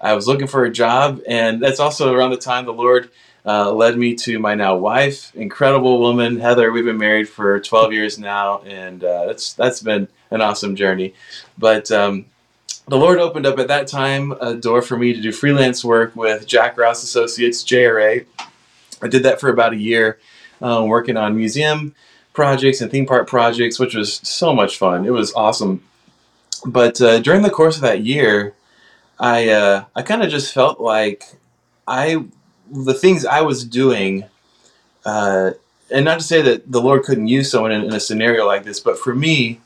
I 0.00 0.14
was 0.14 0.26
looking 0.26 0.46
for 0.46 0.64
a 0.64 0.70
job, 0.70 1.20
and 1.26 1.62
that's 1.62 1.80
also 1.80 2.14
around 2.14 2.30
the 2.30 2.38
time 2.38 2.64
the 2.64 2.72
Lord 2.72 3.10
uh, 3.44 3.72
led 3.72 3.96
me 3.96 4.14
to 4.14 4.38
my 4.38 4.54
now 4.54 4.76
wife, 4.76 5.34
incredible 5.34 5.98
woman, 5.98 6.40
Heather. 6.40 6.72
We've 6.72 6.84
been 6.84 6.98
married 6.98 7.28
for 7.28 7.58
12 7.60 7.92
years 7.92 8.18
now, 8.18 8.60
and 8.62 9.02
uh, 9.02 9.26
that's 9.26 9.54
that's 9.54 9.80
been 9.80 10.08
an 10.30 10.40
awesome 10.40 10.76
journey. 10.76 11.14
But 11.58 11.90
um, 11.90 12.26
the 12.90 12.98
Lord 12.98 13.20
opened 13.20 13.46
up 13.46 13.56
at 13.60 13.68
that 13.68 13.86
time 13.86 14.32
a 14.40 14.56
door 14.56 14.82
for 14.82 14.98
me 14.98 15.12
to 15.12 15.20
do 15.20 15.30
freelance 15.30 15.84
work 15.84 16.16
with 16.16 16.44
Jack 16.44 16.76
Rouse 16.76 17.04
Associates, 17.04 17.62
JRA. 17.62 18.26
I 19.00 19.06
did 19.06 19.22
that 19.22 19.40
for 19.40 19.48
about 19.48 19.72
a 19.72 19.76
year, 19.76 20.18
um, 20.60 20.88
working 20.88 21.16
on 21.16 21.36
museum 21.36 21.94
projects 22.32 22.80
and 22.80 22.90
theme 22.90 23.06
park 23.06 23.28
projects, 23.28 23.78
which 23.78 23.94
was 23.94 24.14
so 24.14 24.52
much 24.52 24.76
fun. 24.76 25.06
It 25.06 25.12
was 25.12 25.32
awesome. 25.34 25.84
But 26.66 27.00
uh, 27.00 27.20
during 27.20 27.42
the 27.42 27.50
course 27.50 27.76
of 27.76 27.82
that 27.82 28.02
year, 28.02 28.54
I 29.20 29.48
uh, 29.50 29.84
I 29.94 30.02
kind 30.02 30.24
of 30.24 30.28
just 30.28 30.52
felt 30.52 30.80
like 30.80 31.22
I 31.86 32.24
the 32.68 32.94
things 32.94 33.24
I 33.24 33.42
was 33.42 33.64
doing, 33.64 34.24
uh, 35.04 35.52
and 35.92 36.04
not 36.04 36.18
to 36.18 36.24
say 36.24 36.42
that 36.42 36.72
the 36.72 36.82
Lord 36.82 37.04
couldn't 37.04 37.28
use 37.28 37.52
someone 37.52 37.70
in, 37.70 37.84
in, 37.84 37.92
a 37.92 38.00
scenario 38.00 38.48
like 38.48 38.64
this, 38.64 38.80
but 38.80 38.98
for 38.98 39.14
me, 39.14 39.60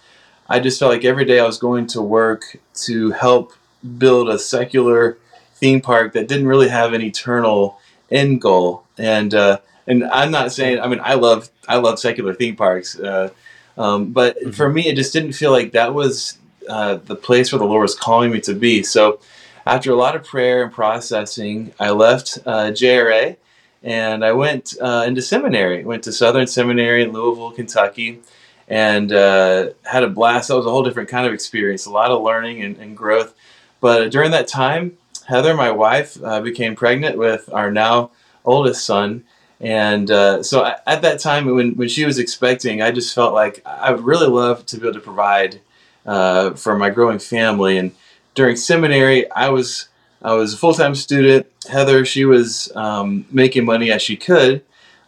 I 0.48 0.60
just 0.60 0.78
felt 0.78 0.92
like 0.92 1.04
every 1.04 1.24
day 1.24 1.40
I 1.40 1.46
was 1.46 1.58
going 1.58 1.86
to 1.88 2.02
work 2.02 2.56
to 2.86 3.12
help 3.12 3.52
build 3.98 4.28
a 4.28 4.38
secular 4.38 5.18
theme 5.54 5.80
park 5.80 6.12
that 6.12 6.28
didn't 6.28 6.46
really 6.46 6.68
have 6.68 6.92
an 6.92 7.02
eternal 7.02 7.78
end 8.10 8.40
goal. 8.40 8.84
And 8.98 9.34
uh, 9.34 9.58
and 9.86 10.04
I'm 10.04 10.30
not 10.30 10.52
saying 10.52 10.80
I 10.80 10.86
mean 10.86 11.00
I 11.02 11.14
love 11.14 11.50
I 11.68 11.76
love 11.76 11.98
secular 11.98 12.34
theme 12.34 12.56
parks, 12.56 12.98
uh, 12.98 13.30
um, 13.76 14.12
but 14.12 14.36
mm-hmm. 14.36 14.50
for 14.50 14.68
me 14.68 14.88
it 14.88 14.96
just 14.96 15.12
didn't 15.12 15.32
feel 15.32 15.50
like 15.50 15.72
that 15.72 15.94
was 15.94 16.38
uh, 16.68 16.96
the 16.96 17.16
place 17.16 17.52
where 17.52 17.58
the 17.58 17.64
Lord 17.64 17.82
was 17.82 17.94
calling 17.94 18.30
me 18.30 18.40
to 18.42 18.54
be. 18.54 18.82
So 18.82 19.20
after 19.66 19.90
a 19.90 19.96
lot 19.96 20.14
of 20.14 20.24
prayer 20.24 20.64
and 20.64 20.72
processing, 20.72 21.72
I 21.80 21.90
left 21.90 22.38
uh, 22.44 22.70
JRA 22.70 23.36
and 23.82 24.24
I 24.24 24.32
went 24.32 24.74
uh, 24.80 25.04
into 25.06 25.22
seminary. 25.22 25.84
Went 25.84 26.04
to 26.04 26.12
Southern 26.12 26.46
Seminary 26.46 27.02
in 27.02 27.12
Louisville, 27.12 27.52
Kentucky, 27.52 28.20
and 28.68 29.12
uh, 29.12 29.70
had 29.84 30.02
a 30.02 30.08
blast. 30.08 30.48
That 30.48 30.56
was 30.56 30.66
a 30.66 30.70
whole 30.70 30.82
different 30.82 31.08
kind 31.08 31.26
of 31.26 31.32
experience, 31.32 31.86
a 31.86 31.90
lot 31.90 32.10
of 32.10 32.22
learning 32.22 32.62
and, 32.62 32.76
and 32.78 32.96
growth. 32.96 33.34
But 33.80 34.10
during 34.10 34.30
that 34.30 34.48
time, 34.48 34.96
Heather, 35.26 35.54
my 35.54 35.70
wife, 35.70 36.22
uh, 36.22 36.40
became 36.40 36.74
pregnant 36.74 37.18
with 37.18 37.48
our 37.52 37.70
now 37.70 38.10
oldest 38.44 38.84
son. 38.84 39.24
And 39.60 40.10
uh, 40.10 40.42
so 40.42 40.74
at 40.86 41.02
that 41.02 41.20
time, 41.20 41.46
when, 41.46 41.74
when 41.76 41.88
she 41.88 42.04
was 42.04 42.18
expecting, 42.18 42.82
I 42.82 42.90
just 42.90 43.14
felt 43.14 43.32
like 43.32 43.62
I 43.64 43.92
would 43.92 44.04
really 44.04 44.26
love 44.26 44.66
to 44.66 44.76
be 44.76 44.86
able 44.86 44.94
to 44.94 45.00
provide 45.00 45.60
uh, 46.04 46.50
for 46.54 46.76
my 46.76 46.90
growing 46.90 47.18
family. 47.18 47.78
And 47.78 47.92
during 48.34 48.56
seminary, 48.56 49.30
I 49.30 49.48
was 49.48 49.88
I 50.22 50.32
was 50.32 50.54
a 50.54 50.56
full 50.56 50.74
time 50.74 50.94
student. 50.94 51.46
Heather, 51.70 52.04
she 52.04 52.24
was 52.24 52.74
um, 52.74 53.26
making 53.30 53.64
money 53.64 53.90
as 53.90 54.02
she 54.02 54.16
could, 54.16 54.62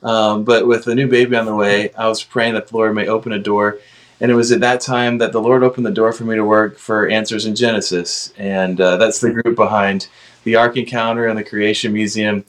um, 0.07 0.45
but 0.45 0.67
with 0.67 0.87
a 0.87 0.95
new 0.95 1.09
baby 1.09 1.37
on 1.37 1.47
the 1.47 1.55
way, 1.55 1.93
I 1.95 2.09
was 2.09 2.23
praying 2.23 2.55
that 2.55 2.69
the 2.69 2.77
Lord 2.77 2.95
may 2.95 3.09
open 3.09 3.33
a 3.33 3.39
door. 3.39 3.79
And 4.19 4.31
it 4.31 4.35
was 4.35 4.51
at 4.51 4.61
that 4.61 4.81
time 4.81 5.19
that 5.19 5.33
the 5.33 5.43
Lord 5.43 5.63
opened 5.63 5.85
the 5.85 5.91
door 5.91 6.11
for 6.11 6.25
me 6.25 6.37
to 6.37 6.45
work 6.45 6.79
for 6.79 7.07
Answers 7.07 7.45
in 7.45 7.55
Genesis, 7.55 8.33
and 8.39 8.81
uh, 8.81 8.97
that's 8.97 9.21
the 9.21 9.31
group 9.31 9.57
behind 9.57 10.09
the 10.45 10.57
Ark 10.57 10.79
Encounter 10.79 11.27
and 11.27 11.39
the 11.39 11.45
Creation 11.45 11.93
Museum. 11.93 12.47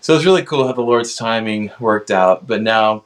So 0.00 0.14
it's 0.14 0.24
really 0.24 0.44
cool 0.44 0.64
how 0.64 0.72
the 0.74 0.80
Lord's 0.82 1.16
timing 1.16 1.72
worked 1.80 2.12
out. 2.12 2.46
But 2.46 2.62
now 2.62 3.02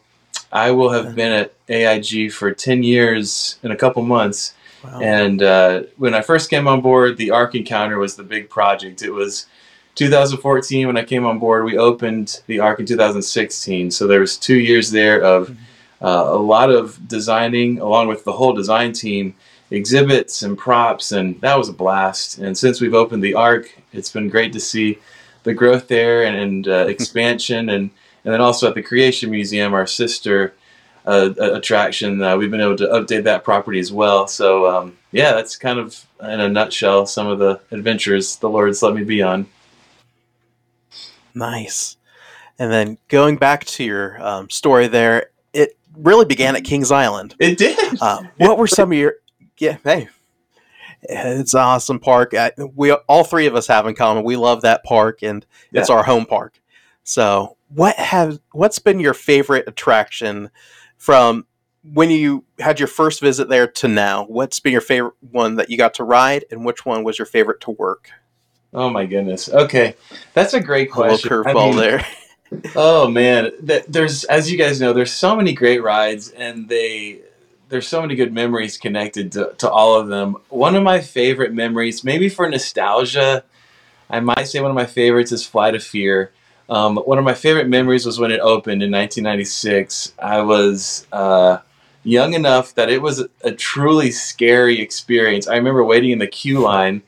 I 0.52 0.73
will 0.73 0.90
have 0.90 1.14
been 1.14 1.32
at 1.32 1.54
AIG 1.71 2.32
for 2.32 2.52
10 2.52 2.82
years 2.82 3.59
in 3.62 3.71
a 3.71 3.76
couple 3.76 4.02
months 4.02 4.52
Wow. 4.85 5.00
And 5.00 5.42
uh, 5.42 5.82
when 5.97 6.14
I 6.14 6.23
first 6.23 6.50
came 6.50 6.66
on 6.66 6.80
board, 6.80 7.16
the 7.16 7.30
Ark 7.30 7.54
Encounter 7.54 7.99
was 7.99 8.16
the 8.16 8.23
big 8.23 8.50
project. 8.50 9.02
It 9.02 9.11
was 9.11 9.47
2014 9.94 10.87
when 10.87 10.96
I 10.96 11.04
came 11.04 11.26
on 11.26 11.38
board. 11.38 11.64
We 11.64 11.76
opened 11.76 12.42
the 12.46 12.61
Ark 12.61 12.80
in 12.80 12.87
2016, 12.87 13.90
so 13.90 14.06
there 14.06 14.20
was 14.20 14.37
two 14.37 14.56
years 14.56 14.90
there 14.90 15.22
of 15.22 15.49
mm-hmm. 15.49 16.04
uh, 16.04 16.25
a 16.25 16.38
lot 16.38 16.70
of 16.70 17.06
designing, 17.08 17.78
along 17.78 18.08
with 18.08 18.25
the 18.25 18.32
whole 18.32 18.52
design 18.52 18.92
team, 18.92 19.34
exhibits 19.70 20.42
and 20.42 20.56
props, 20.56 21.12
and 21.12 21.40
that 21.40 21.58
was 21.58 21.68
a 21.68 21.72
blast. 21.72 22.38
And 22.38 22.56
since 22.56 22.80
we've 22.80 22.94
opened 22.94 23.22
the 23.22 23.34
Ark, 23.34 23.72
it's 23.92 24.11
been 24.11 24.28
great 24.28 24.52
to 24.52 24.61
see 24.61 24.99
the 25.42 25.54
growth 25.54 25.88
there 25.88 26.25
and, 26.25 26.37
and 26.37 26.68
uh, 26.68 26.87
expansion, 26.88 27.68
and 27.68 27.90
and 28.25 28.32
then 28.32 28.40
also 28.40 28.68
at 28.68 28.75
the 28.75 28.82
Creation 28.82 29.30
Museum, 29.30 29.75
our 29.75 29.87
sister 29.87 30.54
uh, 31.06 31.30
attraction. 31.38 32.22
Uh, 32.22 32.37
we've 32.37 32.50
been 32.50 32.61
able 32.61 32.76
to 32.76 32.87
update 32.87 33.25
that 33.25 33.42
property 33.42 33.80
as 33.80 33.92
well. 33.92 34.28
So 34.28 34.66
um, 34.66 34.96
yeah, 35.11 35.32
that's 35.32 35.56
kind 35.56 35.78
of 35.78 36.06
in 36.20 36.40
a 36.40 36.49
nutshell 36.49 37.06
some 37.06 37.26
of 37.26 37.38
the 37.38 37.61
adventures 37.70 38.37
the 38.37 38.49
Lord's 38.49 38.82
let 38.82 38.94
me 38.94 39.04
be 39.04 39.22
on. 39.22 39.46
Nice. 41.35 41.97
And 42.59 42.71
then 42.71 42.99
going 43.09 43.37
back 43.37 43.65
to 43.65 43.85
your 43.85 44.23
um, 44.23 44.51
story 44.51 44.87
there, 44.87 45.31
it 45.53 45.77
really 45.97 46.25
began 46.25 46.57
at 46.57 46.65
Kings 46.65 46.91
Island. 46.91 47.35
It 47.39 47.59
did. 47.59 47.79
Uh, 48.01 48.23
what 48.39 48.59
were 48.59 48.67
some 48.67 48.93
of 48.93 48.99
your? 48.99 49.15
Yeah, 49.59 49.79
hey, 49.85 50.09
it's 51.03 51.55
an 51.55 51.61
awesome 51.61 51.99
park. 51.99 52.33
we 52.75 52.93
all 52.93 53.25
three 53.25 53.47
of 53.47 53.55
us 53.55 53.67
have 53.67 53.87
in 53.87 53.95
common. 53.95 54.25
We 54.25 54.37
love 54.37 54.62
that 54.62 54.85
park, 54.85 55.23
and 55.23 55.45
yeah. 55.71 55.81
it's 55.81 55.91
our 55.91 56.03
home 56.03 56.27
park. 56.27 56.61
So, 57.05 57.57
what 57.69 57.97
have 57.97 58.39
what's 58.53 58.79
been 58.79 59.01
your 59.01 59.15
favorite 59.15 59.69
attraction 59.69 60.51
from 60.97 61.47
when 61.83 62.11
you 62.11 62.45
had 62.59 62.79
your 62.79 62.87
first 62.87 63.21
visit 63.21 63.49
there 63.49 63.67
to 63.67 63.89
now, 63.89 64.25
what's 64.27 64.61
been 64.61 64.73
your 64.73 64.81
favorite 64.81 65.15
one 65.21 65.57
that 65.57 65.69
you 65.69 65.77
got 65.77 65.95
to 65.95 66.05
ride, 66.05 66.45
and 66.51 66.65
which 66.65 66.87
one 66.87 67.03
was 67.03 67.19
your 67.19 67.27
favorite 67.27 67.61
to 67.62 67.73
work? 67.73 68.11
Oh 68.75 68.91
my 68.91 69.07
goodness. 69.07 69.49
Okay, 69.49 69.95
that's 70.33 70.55
a 70.55 70.61
great 70.61 70.91
question. 70.91 71.33
A 71.33 71.37
little 71.37 71.52
curveball 71.52 71.62
I 71.62 71.71
mean, 71.71 71.76
there. 71.76 72.07
oh 72.76 73.09
man, 73.09 73.52
there's 73.61 74.25
as 74.25 74.50
you 74.50 74.59
guys 74.59 74.81
know, 74.81 74.93
there's 74.93 75.12
so 75.12 75.37
many 75.37 75.52
great 75.52 75.83
rides, 75.83 76.31
and 76.31 76.69
they 76.69 77.21
there's 77.69 77.88
so 77.88 78.02
many 78.02 78.14
good 78.14 78.33
memories 78.33 78.76
connected 78.76 79.33
to, 79.33 79.55
to 79.59 79.71
all 79.71 79.97
of 79.97 80.09
them. 80.09 80.37
One 80.50 80.75
of 80.75 80.83
my 80.83 81.00
favorite 81.00 81.55
memories, 81.55 82.05
maybe 82.05 82.29
for 82.29 82.49
nostalgia, 82.49 83.45
I 84.11 84.21
might 84.21 84.45
say 84.45 84.61
one 84.61 84.71
of 84.71 84.75
my 84.75 84.85
favorites 84.85 85.33
is 85.33 85.47
Flight 85.47 85.75
of 85.75 85.83
Fear. 85.83 86.33
Um, 86.69 86.97
one 86.97 87.19
of 87.19 87.25
my 87.25 87.33
favorite 87.35 87.69
memories 87.69 88.05
was 88.05 88.19
when 88.19 88.31
it 88.31 88.41
opened 88.41 88.83
in 88.83 88.91
1996. 88.91 90.12
I 90.19 90.43
was 90.43 91.07
uh, 91.12 91.59
young 92.05 92.35
enough 92.35 92.75
that 92.75 92.91
it 92.91 93.00
was 93.00 93.25
a 93.43 93.52
truly 93.52 94.11
scary 94.11 94.81
experience. 94.81 95.49
I 95.49 95.57
remember 95.57 95.83
waiting 95.83 96.11
in 96.11 96.19
the 96.19 96.26
queue 96.26 96.61
line, 96.61 97.02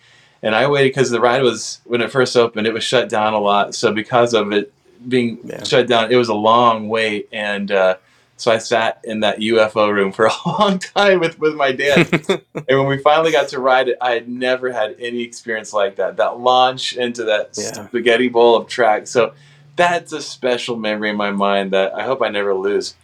and 0.44 0.54
I 0.54 0.68
waited 0.68 0.90
because 0.90 1.10
the 1.10 1.20
ride 1.20 1.42
was 1.42 1.80
when 1.84 2.00
it 2.00 2.12
first 2.12 2.36
opened. 2.36 2.66
It 2.66 2.74
was 2.74 2.84
shut 2.84 3.08
down 3.08 3.32
a 3.32 3.38
lot, 3.38 3.74
so 3.74 3.92
because 3.92 4.34
of 4.34 4.52
it 4.52 4.72
being 5.08 5.38
yeah. 5.42 5.64
shut 5.64 5.88
down, 5.88 6.12
it 6.12 6.16
was 6.16 6.28
a 6.28 6.34
long 6.34 6.88
wait, 6.88 7.28
and 7.32 7.72
uh, 7.72 7.96
so 8.36 8.52
I 8.52 8.58
sat 8.58 9.00
in 9.04 9.20
that 9.20 9.38
UFO 9.38 9.92
room 9.92 10.12
for 10.12 10.26
a 10.26 10.32
long 10.46 10.78
time 10.78 11.20
with, 11.20 11.38
with 11.38 11.54
my 11.54 11.72
dad. 11.72 12.08
and 12.54 12.78
when 12.78 12.86
we 12.86 12.98
finally 12.98 13.32
got 13.32 13.48
to 13.48 13.60
ride 13.60 13.88
it, 13.88 13.96
I 14.00 14.12
had 14.12 14.28
never 14.28 14.70
had 14.70 14.96
any 14.98 15.22
experience 15.22 15.72
like 15.72 15.96
that. 15.96 16.18
That 16.18 16.38
launch 16.38 16.94
into 16.94 17.24
that 17.24 17.50
yeah. 17.56 17.86
spaghetti 17.86 18.28
bowl 18.28 18.56
of 18.56 18.68
track. 18.68 19.06
So 19.06 19.32
that's 19.76 20.12
a 20.12 20.20
special 20.20 20.76
memory 20.76 21.10
in 21.10 21.16
my 21.16 21.30
mind 21.30 21.72
that 21.72 21.94
I 21.94 22.04
hope 22.04 22.22
I 22.22 22.28
never 22.28 22.54
lose. 22.54 22.94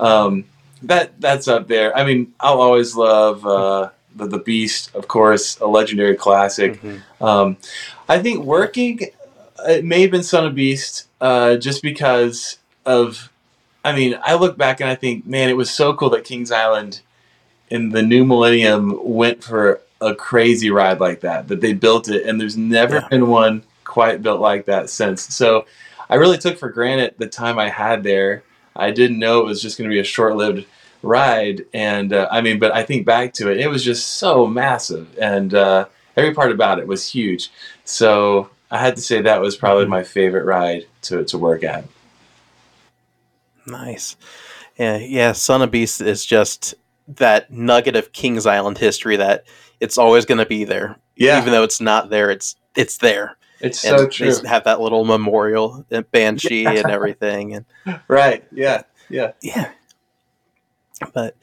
Um, 0.00 0.44
that 0.82 1.20
that's 1.20 1.48
up 1.48 1.68
there. 1.68 1.96
I 1.96 2.04
mean, 2.04 2.34
I'll 2.38 2.60
always 2.60 2.94
love 2.94 3.44
uh, 3.44 3.90
the 4.18 4.26
the 4.26 4.38
Beast, 4.38 4.94
of 4.94 5.08
course, 5.08 5.58
a 5.60 5.66
legendary 5.66 6.14
classic. 6.14 6.82
Mm-hmm. 6.82 7.24
Um, 7.24 7.56
I 8.08 8.18
think 8.18 8.44
working 8.44 9.00
it 9.66 9.84
may 9.84 10.02
have 10.02 10.10
been 10.10 10.22
Son 10.22 10.46
of 10.46 10.54
Beast 10.54 11.08
uh, 11.20 11.56
just 11.56 11.82
because 11.82 12.58
of. 12.84 13.30
I 13.84 13.94
mean, 13.94 14.18
I 14.22 14.34
look 14.34 14.58
back 14.58 14.80
and 14.80 14.90
I 14.90 14.96
think, 14.96 15.24
man, 15.24 15.48
it 15.48 15.56
was 15.56 15.70
so 15.70 15.94
cool 15.94 16.10
that 16.10 16.24
Kings 16.24 16.50
Island 16.50 17.00
in 17.70 17.90
the 17.90 18.02
new 18.02 18.24
millennium 18.24 18.98
went 19.02 19.42
for 19.42 19.80
a 20.00 20.14
crazy 20.14 20.70
ride 20.70 21.00
like 21.00 21.20
that. 21.20 21.48
That 21.48 21.60
they 21.60 21.72
built 21.72 22.08
it, 22.08 22.26
and 22.26 22.40
there's 22.40 22.56
never 22.56 22.96
yeah. 22.96 23.08
been 23.08 23.28
one 23.28 23.62
quite 23.84 24.20
built 24.20 24.40
like 24.40 24.66
that 24.66 24.90
since. 24.90 25.34
So 25.34 25.64
I 26.10 26.16
really 26.16 26.38
took 26.38 26.58
for 26.58 26.68
granted 26.68 27.14
the 27.18 27.28
time 27.28 27.58
I 27.58 27.68
had 27.70 28.02
there. 28.02 28.42
I 28.76 28.90
didn't 28.90 29.18
know 29.18 29.40
it 29.40 29.46
was 29.46 29.62
just 29.62 29.78
going 29.78 29.88
to 29.88 29.94
be 29.94 30.00
a 30.00 30.04
short-lived 30.04 30.66
ride, 31.02 31.64
and 31.72 32.12
uh, 32.12 32.28
I 32.30 32.40
mean, 32.40 32.58
but 32.58 32.74
I 32.74 32.82
think 32.82 33.06
back 33.06 33.32
to 33.34 33.50
it, 33.50 33.58
it 33.58 33.68
was 33.68 33.84
just 33.84 34.16
so 34.16 34.46
massive, 34.46 35.16
and 35.18 35.54
uh, 35.54 35.86
every 36.16 36.34
part 36.34 36.52
about 36.52 36.78
it 36.78 36.86
was 36.86 37.10
huge. 37.10 37.50
So 37.84 38.50
I 38.70 38.78
had 38.78 38.96
to 38.96 39.02
say 39.02 39.22
that 39.22 39.40
was 39.40 39.56
probably 39.56 39.84
mm-hmm. 39.84 39.90
my 39.90 40.04
favorite 40.04 40.44
ride 40.44 40.86
to 41.02 41.24
to 41.24 41.38
work 41.38 41.64
at. 41.64 41.84
Nice, 43.66 44.16
yeah, 44.78 44.96
yeah. 44.96 45.32
Son 45.32 45.62
of 45.62 45.70
Beast 45.70 46.00
is 46.00 46.24
just 46.24 46.74
that 47.08 47.50
nugget 47.50 47.96
of 47.96 48.12
Kings 48.12 48.46
Island 48.46 48.78
history 48.78 49.16
that 49.16 49.44
it's 49.80 49.98
always 49.98 50.24
going 50.24 50.38
to 50.38 50.46
be 50.46 50.64
there. 50.64 50.96
Yeah, 51.16 51.40
even 51.40 51.52
though 51.52 51.64
it's 51.64 51.80
not 51.80 52.10
there, 52.10 52.30
it's 52.30 52.56
it's 52.76 52.98
there. 52.98 53.36
It's 53.60 53.80
so 53.80 54.06
true. 54.06 54.32
They 54.32 54.48
have 54.48 54.64
that 54.64 54.80
little 54.80 55.04
memorial 55.04 55.84
banshee 56.12 56.62
yeah. 56.62 56.70
and 56.70 56.90
everything, 56.90 57.54
and 57.54 58.00
right, 58.08 58.44
yeah. 58.52 58.82
Yeah. 59.10 59.32
Yeah. 59.42 59.70
But 61.12 61.36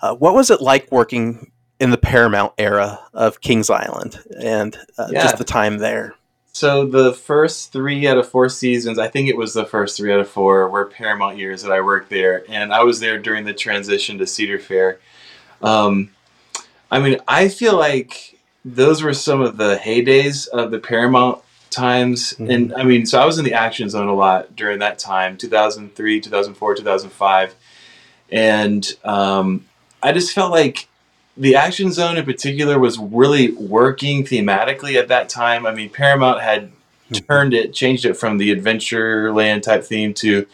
uh, 0.00 0.14
what 0.14 0.34
was 0.34 0.50
it 0.50 0.60
like 0.60 0.90
working 0.90 1.50
in 1.80 1.90
the 1.90 1.98
Paramount 1.98 2.52
era 2.58 3.00
of 3.12 3.40
Kings 3.40 3.68
Island 3.68 4.18
and 4.40 4.76
uh, 4.98 5.08
yeah. 5.10 5.22
just 5.22 5.38
the 5.38 5.44
time 5.44 5.78
there? 5.78 6.14
So 6.52 6.84
the 6.86 7.14
first 7.14 7.72
three 7.72 8.06
out 8.06 8.18
of 8.18 8.28
four 8.28 8.48
seasons, 8.50 8.98
I 8.98 9.08
think 9.08 9.28
it 9.28 9.36
was 9.36 9.54
the 9.54 9.64
first 9.64 9.96
three 9.96 10.12
out 10.12 10.20
of 10.20 10.28
four, 10.28 10.68
were 10.68 10.84
Paramount 10.84 11.38
years 11.38 11.62
that 11.62 11.72
I 11.72 11.80
worked 11.80 12.10
there, 12.10 12.44
and 12.48 12.74
I 12.74 12.84
was 12.84 13.00
there 13.00 13.18
during 13.18 13.46
the 13.46 13.54
transition 13.54 14.18
to 14.18 14.26
Cedar 14.26 14.58
Fair. 14.58 15.00
Um, 15.62 16.10
I 16.90 17.00
mean, 17.00 17.18
I 17.26 17.48
feel 17.48 17.76
like 17.78 18.38
those 18.66 19.02
were 19.02 19.14
some 19.14 19.40
of 19.40 19.56
the 19.56 19.76
heydays 19.76 20.46
of 20.46 20.70
the 20.70 20.78
Paramount 20.78 21.42
times, 21.70 22.34
mm-hmm. 22.34 22.50
and 22.50 22.74
I 22.74 22.82
mean, 22.84 23.06
so 23.06 23.18
I 23.18 23.24
was 23.24 23.38
in 23.38 23.46
the 23.46 23.54
action 23.54 23.88
zone 23.88 24.08
a 24.08 24.14
lot 24.14 24.54
during 24.54 24.78
that 24.80 24.98
time, 24.98 25.38
2003, 25.38 26.20
2004, 26.20 26.74
2005 26.74 27.54
and 28.32 28.90
um, 29.04 29.66
I 30.02 30.12
just 30.12 30.32
felt 30.32 30.50
like 30.50 30.88
the 31.36 31.54
action 31.54 31.92
zone 31.92 32.16
in 32.16 32.24
particular 32.24 32.78
was 32.78 32.98
really 32.98 33.52
working 33.52 34.24
thematically 34.24 34.96
at 34.98 35.08
that 35.08 35.28
time. 35.28 35.66
I 35.66 35.74
mean, 35.74 35.90
Paramount 35.90 36.40
had 36.40 36.72
turned 37.28 37.54
it, 37.54 37.74
changed 37.74 38.04
it 38.04 38.14
from 38.14 38.38
the 38.38 38.54
Adventureland 38.54 39.62
type 39.62 39.84
theme 39.84 40.14
to 40.14 40.46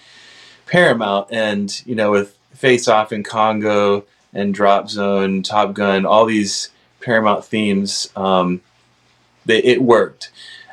Paramount, 0.67 1.29
and 1.31 1.83
you 1.87 1.95
know, 1.95 2.11
with 2.11 2.37
Face 2.53 2.89
Off 2.89 3.13
in 3.13 3.23
Congo 3.23 4.05
and 4.35 4.53
Drop 4.53 4.91
Zone, 4.91 5.43
Top 5.43 5.73
Gun, 5.73 6.05
all 6.05 6.27
these 6.27 6.71
Paramount 7.01 7.45
themes, 7.45 8.11
um, 8.17 8.61
they, 9.47 9.63
it 9.63 9.81
worked. 9.81 10.31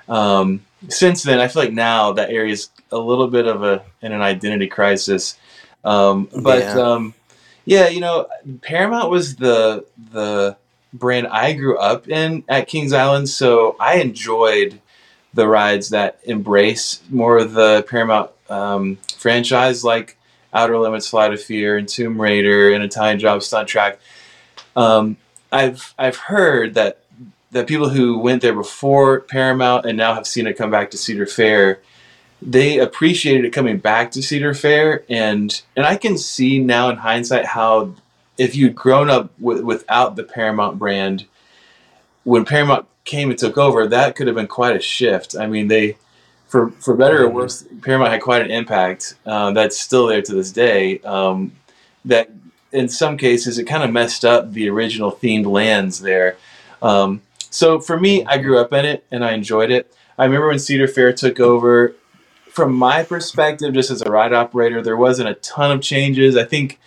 Um, 0.10 0.66
since 0.90 1.24
then, 1.24 1.40
I 1.40 1.48
feel 1.48 1.64
like 1.64 1.74
now 1.74 2.14
that 2.14 2.32
area 2.32 2.54
is 2.54 2.70
a 2.92 2.98
little 2.98 3.28
bit 3.28 3.48
of 3.48 3.64
a 3.64 3.84
in 4.02 4.12
an 4.12 4.22
identity 4.22 4.68
crisis. 4.68 5.38
Um, 5.86 6.28
but 6.36 6.64
Yeah. 6.64 6.82
um, 6.82 7.14
yeah, 7.64 7.88
you 7.88 8.02
know, 8.02 8.28
Paramount 8.62 9.10
was 9.10 9.38
the 9.38 9.86
the 10.12 10.58
brand 10.94 11.28
I 11.28 11.54
grew 11.54 11.78
up 11.78 12.08
in 12.10 12.44
at 12.50 12.68
Kings 12.68 12.94
Island, 12.94 13.30
so 13.30 13.76
I 13.80 13.96
enjoyed 13.96 14.80
the 15.34 15.48
rides 15.48 15.90
that 15.90 16.20
embrace 16.24 17.02
more 17.10 17.38
of 17.38 17.54
the 17.54 17.86
Paramount 17.90 18.32
um, 18.50 18.98
franchise, 19.18 19.84
like 19.84 20.18
Outer 20.54 20.78
Limits, 20.80 21.08
Flight 21.10 21.34
of 21.34 21.42
Fear, 21.42 21.78
and 21.78 21.88
Tomb 21.88 22.20
Raider, 22.20 22.74
and 22.74 22.84
Italian 22.84 23.20
Job 23.20 23.44
Stunt 23.44 23.68
Track. 23.68 24.00
Um, 24.76 25.18
I've 25.52 25.94
I've 25.98 26.18
heard 26.18 26.74
that 26.76 27.00
the 27.52 27.64
people 27.64 27.90
who 27.90 28.18
went 28.18 28.42
there 28.42 28.54
before 28.54 29.22
Paramount 29.22 29.86
and 29.86 29.98
now 29.98 30.14
have 30.14 30.28
seen 30.28 30.48
it 30.48 30.58
come 30.58 30.72
back 30.72 30.92
to 30.92 30.98
Cedar 30.98 31.26
Fair, 31.26 31.80
they 32.42 32.80
appreciated 32.80 33.46
it 33.46 33.52
coming 33.52 33.78
back 33.78 34.12
to 34.12 34.22
Cedar 34.22 34.54
Fair, 34.54 35.04
and 35.10 35.62
and 35.76 35.86
I 35.86 35.96
can 35.96 36.18
see 36.18 36.60
now 36.60 36.90
in 36.90 36.98
hindsight 36.98 37.46
how 37.46 37.96
if 38.38 38.56
you'd 38.56 38.76
grown 38.76 39.10
up 39.10 39.32
with, 39.40 39.62
without 39.62 40.16
the 40.16 40.24
Paramount 40.24 40.78
brand, 40.78 41.26
when 42.24 42.46
Paramount 42.46 42.86
came 43.06 43.30
and 43.30 43.40
took 43.40 43.58
over, 43.58 43.88
that 43.88 44.16
could 44.16 44.28
have 44.28 44.36
been 44.36 44.48
quite 44.48 44.76
a 44.76 44.82
shift. 44.82 45.36
I 45.36 45.48
mean, 45.48 45.68
they 45.68 45.98
for 46.48 46.72
for 46.72 46.96
better 46.96 47.24
or 47.24 47.30
worse, 47.30 47.66
Paramount 47.82 48.12
had 48.12 48.22
quite 48.22 48.42
an 48.42 48.52
impact 48.52 49.16
uh, 49.26 49.52
that's 49.52 49.78
still 49.78 50.08
there 50.08 50.22
to 50.22 50.34
this 50.34 50.52
day. 50.52 51.00
Um, 51.00 51.54
that 52.04 52.30
in 52.72 52.90
some 52.90 53.18
cases 53.18 53.58
it 53.58 53.64
kind 53.64 53.84
of 53.84 53.92
messed 53.92 54.26
up 54.26 54.52
the 54.52 54.70
original 54.70 55.12
themed 55.12 55.46
lands 55.46 56.02
there. 56.02 56.38
Um, 56.82 57.22
so 57.50 57.80
for 57.80 58.00
me, 58.00 58.26
I 58.26 58.38
grew 58.38 58.60
up 58.60 58.74
in 58.74 58.86
it 58.86 59.06
and 59.12 59.24
I 59.24 59.32
enjoyed 59.32 59.72
it. 59.72 59.92
I 60.18 60.26
remember 60.26 60.50
when 60.50 60.60
Cedar 60.60 60.88
Fair 60.88 61.14
took 61.14 61.40
over. 61.40 61.96
From 62.56 62.74
my 62.74 63.04
perspective, 63.04 63.74
just 63.74 63.92
as 63.92 64.02
a 64.02 64.10
ride 64.10 64.32
operator, 64.32 64.82
there 64.82 64.96
wasn't 64.96 65.28
a 65.28 65.34
ton 65.36 65.72
of 65.74 65.82
changes. 65.82 66.38
I 66.38 66.46
think 66.46 66.80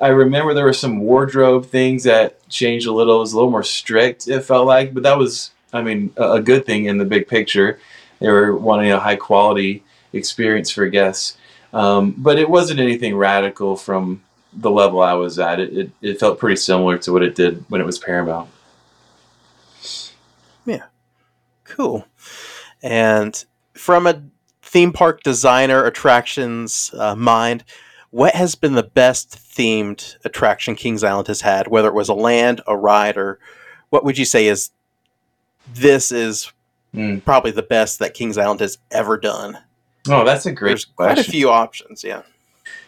I 0.00 0.08
remember 0.08 0.54
there 0.54 0.64
were 0.64 0.72
some 0.72 1.00
wardrobe 1.00 1.66
things 1.66 2.04
that 2.04 2.48
changed 2.48 2.86
a 2.86 2.92
little. 2.92 3.16
It 3.16 3.20
was 3.20 3.34
a 3.34 3.36
little 3.36 3.50
more 3.50 3.62
strict. 3.62 4.26
It 4.26 4.40
felt 4.40 4.66
like, 4.66 4.94
but 4.94 5.02
that 5.02 5.18
was, 5.18 5.50
I 5.70 5.82
mean, 5.82 6.14
a, 6.16 6.32
a 6.32 6.40
good 6.40 6.64
thing 6.64 6.86
in 6.86 6.96
the 6.96 7.04
big 7.04 7.28
picture. 7.28 7.78
They 8.20 8.30
were 8.30 8.56
wanting 8.56 8.90
a 8.90 9.00
high 9.00 9.16
quality 9.16 9.84
experience 10.14 10.70
for 10.70 10.86
guests, 10.86 11.36
um, 11.74 12.14
but 12.16 12.38
it 12.38 12.48
wasn't 12.48 12.80
anything 12.80 13.14
radical 13.14 13.76
from 13.76 14.22
the 14.50 14.70
level 14.70 15.02
I 15.02 15.12
was 15.12 15.38
at. 15.38 15.60
It, 15.60 15.76
it 15.76 15.90
it 16.00 16.20
felt 16.20 16.38
pretty 16.38 16.56
similar 16.56 16.96
to 16.96 17.12
what 17.12 17.22
it 17.22 17.34
did 17.34 17.66
when 17.68 17.82
it 17.82 17.86
was 17.86 17.98
Paramount. 17.98 18.48
Yeah. 20.64 20.84
Cool. 21.64 22.06
And 22.82 23.44
from 23.74 24.06
a 24.06 24.22
theme 24.72 24.92
park 24.92 25.22
designer 25.22 25.84
attractions 25.84 26.90
uh, 26.98 27.14
mind, 27.14 27.62
what 28.10 28.34
has 28.34 28.54
been 28.54 28.74
the 28.74 28.82
best 28.82 29.30
themed 29.54 30.16
attraction 30.24 30.74
Kings 30.74 31.04
Island 31.04 31.28
has 31.28 31.42
had? 31.42 31.68
Whether 31.68 31.88
it 31.88 31.94
was 31.94 32.08
a 32.08 32.14
land, 32.14 32.62
a 32.66 32.76
ride, 32.76 33.16
or 33.18 33.38
what 33.90 34.02
would 34.04 34.16
you 34.18 34.24
say 34.24 34.46
is 34.46 34.70
this 35.74 36.10
is 36.10 36.50
Hmm. 36.94 37.18
probably 37.20 37.52
the 37.52 37.62
best 37.62 37.98
that 38.00 38.12
Kings 38.12 38.36
Island 38.36 38.60
has 38.60 38.76
ever 38.90 39.16
done? 39.16 39.56
Oh, 40.10 40.24
that's 40.26 40.44
a 40.44 40.52
great 40.52 40.70
There's 40.72 40.84
question. 40.84 41.14
quite 41.16 41.26
a 41.26 41.30
few 41.30 41.48
options. 41.48 42.04
Yeah. 42.04 42.22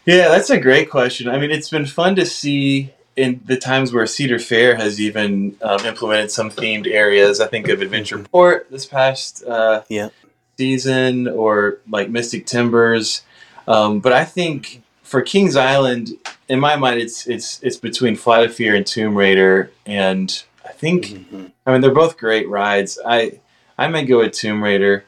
Yeah, 0.05 0.29
that's 0.29 0.51
a 0.51 0.61
great 0.61 0.90
question. 0.90 1.27
I 1.29 1.38
mean, 1.38 1.51
it's 1.51 1.70
been 1.70 1.87
fun 1.87 2.14
to 2.16 2.27
see 2.27 2.92
in 3.16 3.40
the 3.47 3.57
times 3.57 3.94
where 3.94 4.07
Cedar 4.07 4.38
Fair 4.38 4.77
has 4.77 5.01
even 5.01 5.57
um, 5.62 5.87
implemented 5.87 6.31
some 6.31 6.51
themed 6.51 6.87
areas. 6.87 7.40
I 7.40 7.47
think 7.47 7.68
of 7.68 7.81
Adventure 7.81 8.18
Port 8.18 8.70
this 8.70 8.85
past 8.85 9.42
uh, 9.44 9.83
Yeah. 9.88 10.11
Season, 10.57 11.29
or 11.29 11.79
like 11.90 12.11
Mystic 12.11 12.47
Timbers. 12.47 13.23
Um, 13.67 14.01
but 14.01 14.12
I 14.12 14.25
think 14.25 14.83
for 15.03 15.21
Kings 15.23 15.57
Island, 15.57 16.11
in 16.49 16.61
my 16.61 16.77
mind, 16.77 17.01
it's 17.01 17.27
it's 17.27 17.61
it's 17.62 17.77
between 17.77 18.17
Flight 18.17 18.45
of 18.45 18.55
Fear 18.55 18.75
and 18.75 18.87
Tomb 18.87 19.14
Raider, 19.17 19.71
and 19.87 20.43
I 20.64 20.73
think 20.73 21.07
Mhm. 21.07 21.51
I 21.67 21.73
mean 21.73 21.81
they're 21.81 21.90
both 21.95 22.17
great 22.19 22.49
rides. 22.49 22.99
I 23.05 23.40
I 23.79 23.88
may 23.88 24.05
go 24.05 24.19
with 24.19 24.33
Tomb 24.33 24.62
Raider. 24.62 25.05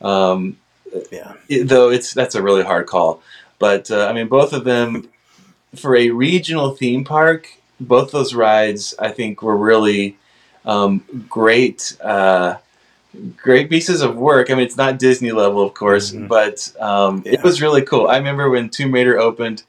Um, 0.00 0.56
Yeah. 1.12 1.34
it- 1.48 1.68
though 1.68 1.90
it's 1.90 2.14
that's 2.14 2.34
a 2.34 2.42
really 2.42 2.62
hard 2.64 2.86
call. 2.86 3.22
But 3.58 3.90
uh, 3.90 4.06
I 4.06 4.12
mean, 4.12 4.28
both 4.28 4.52
of 4.52 4.64
them 4.64 5.08
for 5.76 5.94
a 5.96 6.10
regional 6.10 6.74
theme 6.74 7.04
park, 7.04 7.48
both 7.80 8.10
those 8.12 8.32
rides 8.34 8.94
I 8.98 9.10
think 9.10 9.42
were 9.42 9.56
really 9.56 10.16
um, 10.64 11.02
great, 11.28 11.96
uh, 12.02 12.54
great 13.36 13.70
pieces 13.70 14.02
of 14.02 14.16
work. 14.16 14.50
I 14.50 14.54
mean, 14.54 14.64
it's 14.64 14.76
not 14.76 14.98
Disney 14.98 15.32
level, 15.32 15.62
of 15.62 15.74
course, 15.74 16.12
Mhm. 16.12 16.28
but 16.28 16.70
um, 16.80 17.22
Yeah. 17.24 17.32
it 17.34 17.42
was 17.42 17.60
really 17.62 17.82
cool. 17.82 18.06
I 18.06 18.16
remember 18.18 18.50
when 18.50 18.68
Tomb 18.68 18.92
Raider 18.92 19.18
opened. 19.18 19.62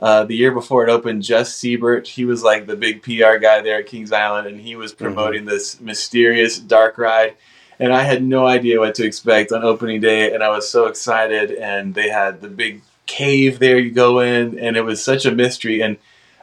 Uh, 0.00 0.22
the 0.22 0.36
year 0.36 0.52
before 0.52 0.86
it 0.86 0.90
opened, 0.90 1.24
Jeff 1.24 1.48
Siebert, 1.48 2.06
he 2.06 2.24
was 2.24 2.44
like 2.44 2.66
the 2.68 2.76
big 2.76 3.02
PR 3.02 3.36
guy 3.38 3.60
there 3.60 3.78
at 3.80 3.86
Kings 3.86 4.12
Island, 4.12 4.46
and 4.46 4.60
he 4.60 4.76
was 4.76 4.92
promoting 4.92 5.44
this 5.44 5.80
mysterious 5.80 6.56
dark 6.58 6.98
ride 6.98 7.34
and 7.80 7.92
I 7.92 8.02
had 8.02 8.24
no 8.24 8.44
idea 8.46 8.80
what 8.80 8.96
to 8.96 9.04
expect 9.04 9.52
on 9.52 9.62
opening 9.62 10.00
day, 10.00 10.32
and 10.34 10.42
I 10.42 10.48
was 10.48 10.68
so 10.68 10.86
excited. 10.86 11.52
And 11.52 11.94
they 11.94 12.08
had 12.08 12.40
the 12.40 12.48
big 12.48 12.82
cave 13.06 13.60
there 13.60 13.78
you 13.78 13.92
go 13.92 14.18
in, 14.18 14.58
and 14.58 14.76
it 14.76 14.80
was 14.84 15.02
such 15.02 15.24
a 15.24 15.30
mystery. 15.30 15.80
And 15.80 15.96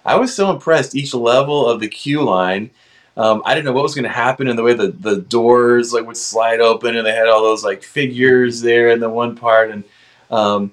I 0.05 0.15
was 0.15 0.33
so 0.33 0.49
impressed. 0.49 0.95
Each 0.95 1.13
level 1.13 1.67
of 1.67 1.81
the 1.81 1.89
queue 1.89 2.21
line, 2.23 2.69
um, 3.17 3.41
I 3.45 3.53
didn't 3.53 3.65
know 3.65 3.71
what 3.73 3.83
was 3.83 3.95
going 3.95 4.03
to 4.03 4.09
happen, 4.09 4.47
and 4.47 4.57
the 4.59 4.63
way 4.63 4.73
the 4.73 4.87
the 4.87 5.17
doors 5.17 5.93
like 5.93 6.05
would 6.05 6.17
slide 6.17 6.59
open, 6.59 6.95
and 6.97 7.05
they 7.05 7.13
had 7.13 7.27
all 7.27 7.41
those 7.43 7.63
like 7.63 7.83
figures 7.83 8.61
there 8.61 8.89
in 8.89 8.99
the 8.99 9.09
one 9.09 9.35
part, 9.35 9.71
and 9.71 9.83
um, 10.31 10.71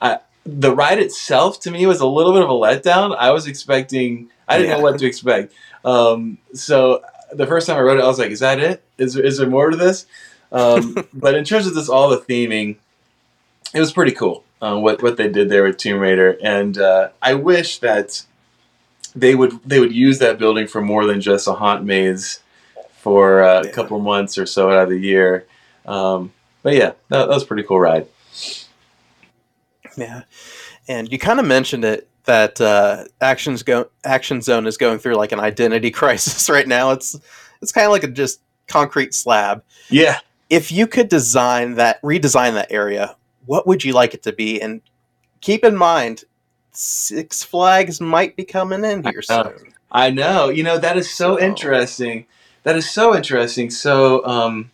I, 0.00 0.18
the 0.46 0.74
ride 0.74 0.98
itself 0.98 1.60
to 1.60 1.70
me 1.70 1.86
was 1.86 2.00
a 2.00 2.06
little 2.06 2.32
bit 2.32 2.42
of 2.42 2.48
a 2.50 2.52
letdown. 2.52 3.16
I 3.16 3.30
was 3.30 3.46
expecting, 3.46 4.28
I 4.48 4.56
didn't 4.58 4.70
Yeah. 4.70 4.76
know 4.78 4.82
what 4.82 4.98
to 4.98 5.06
expect. 5.06 5.52
Um, 5.84 6.38
so 6.54 7.02
the 7.32 7.46
first 7.46 7.66
time 7.66 7.76
I 7.76 7.80
wrote 7.80 7.98
it, 7.98 8.04
I 8.04 8.06
was 8.06 8.18
like, 8.18 8.30
"Is 8.30 8.40
that 8.40 8.58
it? 8.60 8.82
Is 8.98 9.14
there, 9.14 9.24
is 9.24 9.38
there 9.38 9.48
more 9.48 9.70
to 9.70 9.76
this?" 9.76 10.06
Um, 10.50 10.96
but 11.14 11.34
in 11.34 11.44
terms 11.44 11.66
of 11.66 11.74
this, 11.74 11.88
all 11.88 12.08
the 12.10 12.18
theming, 12.18 12.76
it 13.74 13.80
was 13.80 13.92
pretty 13.92 14.12
cool. 14.12 14.44
Uh, 14.60 14.78
what 14.78 15.02
what 15.02 15.16
they 15.16 15.28
did 15.28 15.48
there 15.48 15.64
with 15.64 15.76
Tomb 15.76 15.98
Raider, 15.98 16.38
and 16.42 16.78
uh, 16.78 17.08
I 17.20 17.34
wish 17.34 17.78
that 17.78 18.22
they 19.14 19.34
would 19.34 19.52
they 19.64 19.78
would 19.80 19.92
use 19.92 20.18
that 20.20 20.38
building 20.38 20.66
for 20.66 20.80
more 20.80 21.06
than 21.06 21.20
just 21.20 21.46
a 21.48 21.52
haunt 21.54 21.84
maze 21.84 22.40
for 22.98 23.42
uh, 23.42 23.62
Yeah. 23.62 23.70
a 23.70 23.72
couple 23.72 23.98
months 24.00 24.38
or 24.38 24.46
so 24.46 24.70
out 24.70 24.84
of 24.84 24.88
the 24.90 24.98
year. 24.98 25.46
Um, 25.86 26.32
but 26.62 26.74
yeah, 26.74 26.92
that, 27.08 27.26
that 27.26 27.28
was 27.28 27.42
a 27.42 27.46
pretty 27.46 27.64
cool 27.64 27.80
ride. 27.80 28.06
Yeah, 29.96 30.22
and 30.88 31.10
you 31.12 31.18
kind 31.18 31.38
of 31.40 31.46
mentioned 31.46 31.84
it 31.84 32.08
that 32.24 32.60
uh, 32.60 33.04
actions 33.20 33.62
go 33.62 33.88
action 34.04 34.40
zone 34.40 34.66
is 34.66 34.76
going 34.76 34.98
through 34.98 35.16
like 35.16 35.32
an 35.32 35.40
identity 35.40 35.90
crisis 36.00 36.48
right 36.48 36.66
now. 36.66 36.92
It's 36.92 37.18
it's 37.60 37.72
kind 37.72 37.84
of 37.86 37.92
like 37.92 38.04
a 38.04 38.08
just 38.08 38.40
concrete 38.68 39.12
slab. 39.14 39.62
Yeah, 39.90 40.20
If 40.48 40.72
you 40.72 40.86
could 40.86 41.08
design 41.08 41.74
that, 41.74 42.00
redesign 42.02 42.54
that 42.54 42.72
area, 42.72 43.16
what 43.46 43.66
would 43.66 43.84
you 43.84 43.92
like 43.92 44.14
it 44.14 44.22
to 44.22 44.32
be? 44.32 44.60
And 44.62 44.80
keep 45.40 45.62
in 45.64 45.76
mind, 45.76 46.24
Six 46.72 47.42
Flags 47.42 48.00
might 48.00 48.34
be 48.36 48.44
coming 48.44 48.84
in 48.84 49.02
here 49.04 49.22
I 49.30 49.36
know. 49.42 49.52
soon. 49.58 49.74
I 49.90 50.10
know. 50.10 50.48
You 50.48 50.62
know, 50.62 50.78
that 50.78 50.96
is 50.96 51.10
so 51.10 51.36
So- 51.36 51.40
interesting. 51.42 52.26
That 52.64 52.76
is 52.76 52.88
so 52.88 53.14
interesting. 53.16 53.70
So, 53.70 54.24
um, 54.24 54.70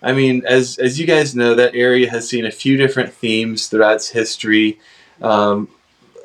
I 0.00 0.12
mean, 0.12 0.44
as 0.46 0.78
as 0.78 0.98
you 1.00 1.06
guys 1.06 1.34
know, 1.34 1.54
that 1.56 1.74
area 1.74 2.08
has 2.08 2.28
seen 2.28 2.46
a 2.46 2.50
few 2.52 2.76
different 2.76 3.12
themes 3.12 3.66
throughout 3.66 3.96
its 3.96 4.08
history. 4.10 4.78
Um, 5.20 5.68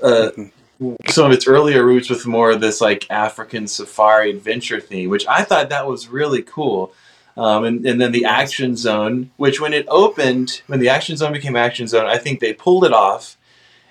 uh, 0.03 0.29
some 1.07 1.25
of 1.25 1.31
its 1.31 1.47
earlier 1.47 1.83
roots 1.83 2.09
with 2.09 2.25
more 2.27 2.51
of 2.51 2.61
this 2.61 2.81
like 2.81 3.09
African 3.09 3.67
safari 3.67 4.29
adventure 4.29 4.79
theme, 4.79 5.09
which 5.09 5.25
I 5.27 5.43
thought 5.43 5.69
that 5.69 5.87
was 5.87 6.07
really 6.07 6.43
cool. 6.43 6.93
Um, 7.37 7.63
and, 7.63 7.85
and 7.85 7.99
then 7.99 8.11
the 8.11 8.25
action 8.25 8.75
zone, 8.75 9.31
which 9.37 9.59
when 9.61 9.73
it 9.73 9.85
opened, 9.89 10.61
when 10.67 10.79
the 10.79 10.89
action 10.89 11.15
zone 11.17 11.31
became 11.33 11.55
action 11.55 11.87
zone, 11.87 12.05
I 12.05 12.17
think 12.17 12.39
they 12.41 12.53
pulled 12.53 12.83
it 12.83 12.93
off, 12.93 13.37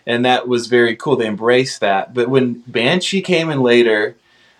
and 0.06 0.24
that 0.24 0.48
was 0.48 0.66
very 0.66 0.96
cool. 0.96 1.16
They 1.16 1.26
embraced 1.26 1.80
that. 1.80 2.14
But 2.14 2.28
when 2.28 2.62
Banshee 2.66 3.22
came 3.22 3.50
in 3.50 3.62
later, 3.62 4.16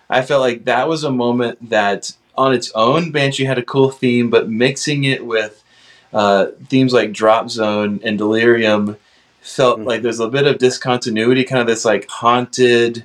I 0.08 0.22
felt 0.22 0.40
like 0.40 0.64
that 0.64 0.88
was 0.88 1.04
a 1.04 1.10
moment 1.10 1.70
that 1.70 2.12
on 2.36 2.54
its 2.54 2.70
own, 2.74 3.12
Banshee 3.12 3.44
had 3.44 3.58
a 3.58 3.62
cool 3.62 3.90
theme, 3.90 4.30
but 4.30 4.48
mixing 4.48 5.04
it 5.04 5.24
with 5.24 5.62
uh, 6.12 6.46
themes 6.68 6.92
like 6.92 7.12
Drop 7.12 7.50
Zone 7.50 8.00
and 8.02 8.18
Delirium 8.18 8.96
felt 9.40 9.78
mm-hmm. 9.78 9.88
like 9.88 10.02
there's 10.02 10.20
a 10.20 10.28
bit 10.28 10.46
of 10.46 10.58
discontinuity, 10.58 11.44
kind 11.44 11.60
of 11.60 11.66
this 11.66 11.84
like 11.84 12.08
haunted 12.08 13.04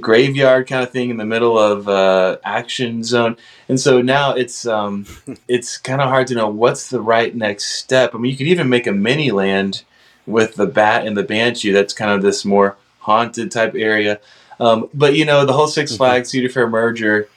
graveyard 0.00 0.66
kind 0.66 0.82
of 0.82 0.90
thing 0.90 1.10
in 1.10 1.18
the 1.18 1.24
middle 1.24 1.58
of 1.58 1.88
uh, 1.88 2.38
action 2.44 3.04
zone. 3.04 3.36
And 3.68 3.78
so 3.78 4.00
now 4.00 4.34
it's 4.34 4.66
um, 4.66 5.06
it's 5.48 5.78
kind 5.78 6.00
of 6.00 6.08
hard 6.08 6.26
to 6.28 6.34
know 6.34 6.48
what's 6.48 6.88
the 6.88 7.00
right 7.00 7.34
next 7.34 7.70
step. 7.74 8.14
I 8.14 8.18
mean, 8.18 8.30
you 8.30 8.36
could 8.36 8.46
even 8.46 8.68
make 8.68 8.86
a 8.86 8.92
mini 8.92 9.30
land 9.30 9.84
with 10.26 10.54
the 10.54 10.66
bat 10.66 11.06
and 11.06 11.16
the 11.16 11.22
banshee. 11.22 11.72
That's 11.72 11.94
kind 11.94 12.10
of 12.10 12.22
this 12.22 12.44
more 12.44 12.76
haunted 13.00 13.50
type 13.50 13.74
area. 13.74 14.20
Um, 14.60 14.88
but 14.94 15.16
you 15.16 15.24
know, 15.24 15.44
the 15.44 15.52
whole 15.52 15.66
Six 15.66 15.92
mm-hmm. 15.92 15.98
Flags 15.98 16.30
Cedar 16.30 16.48
Fair 16.48 16.68
merger, 16.68 17.28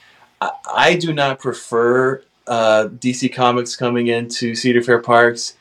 I, 0.41 0.51
I 0.73 0.95
do 0.95 1.13
not 1.13 1.39
prefer 1.39 2.21
uh, 2.47 2.87
DC 2.89 3.33
Comics 3.33 3.75
coming 3.75 4.07
into 4.07 4.55
Cedar 4.55 4.81
Fair 4.81 4.99
parks. 4.99 5.55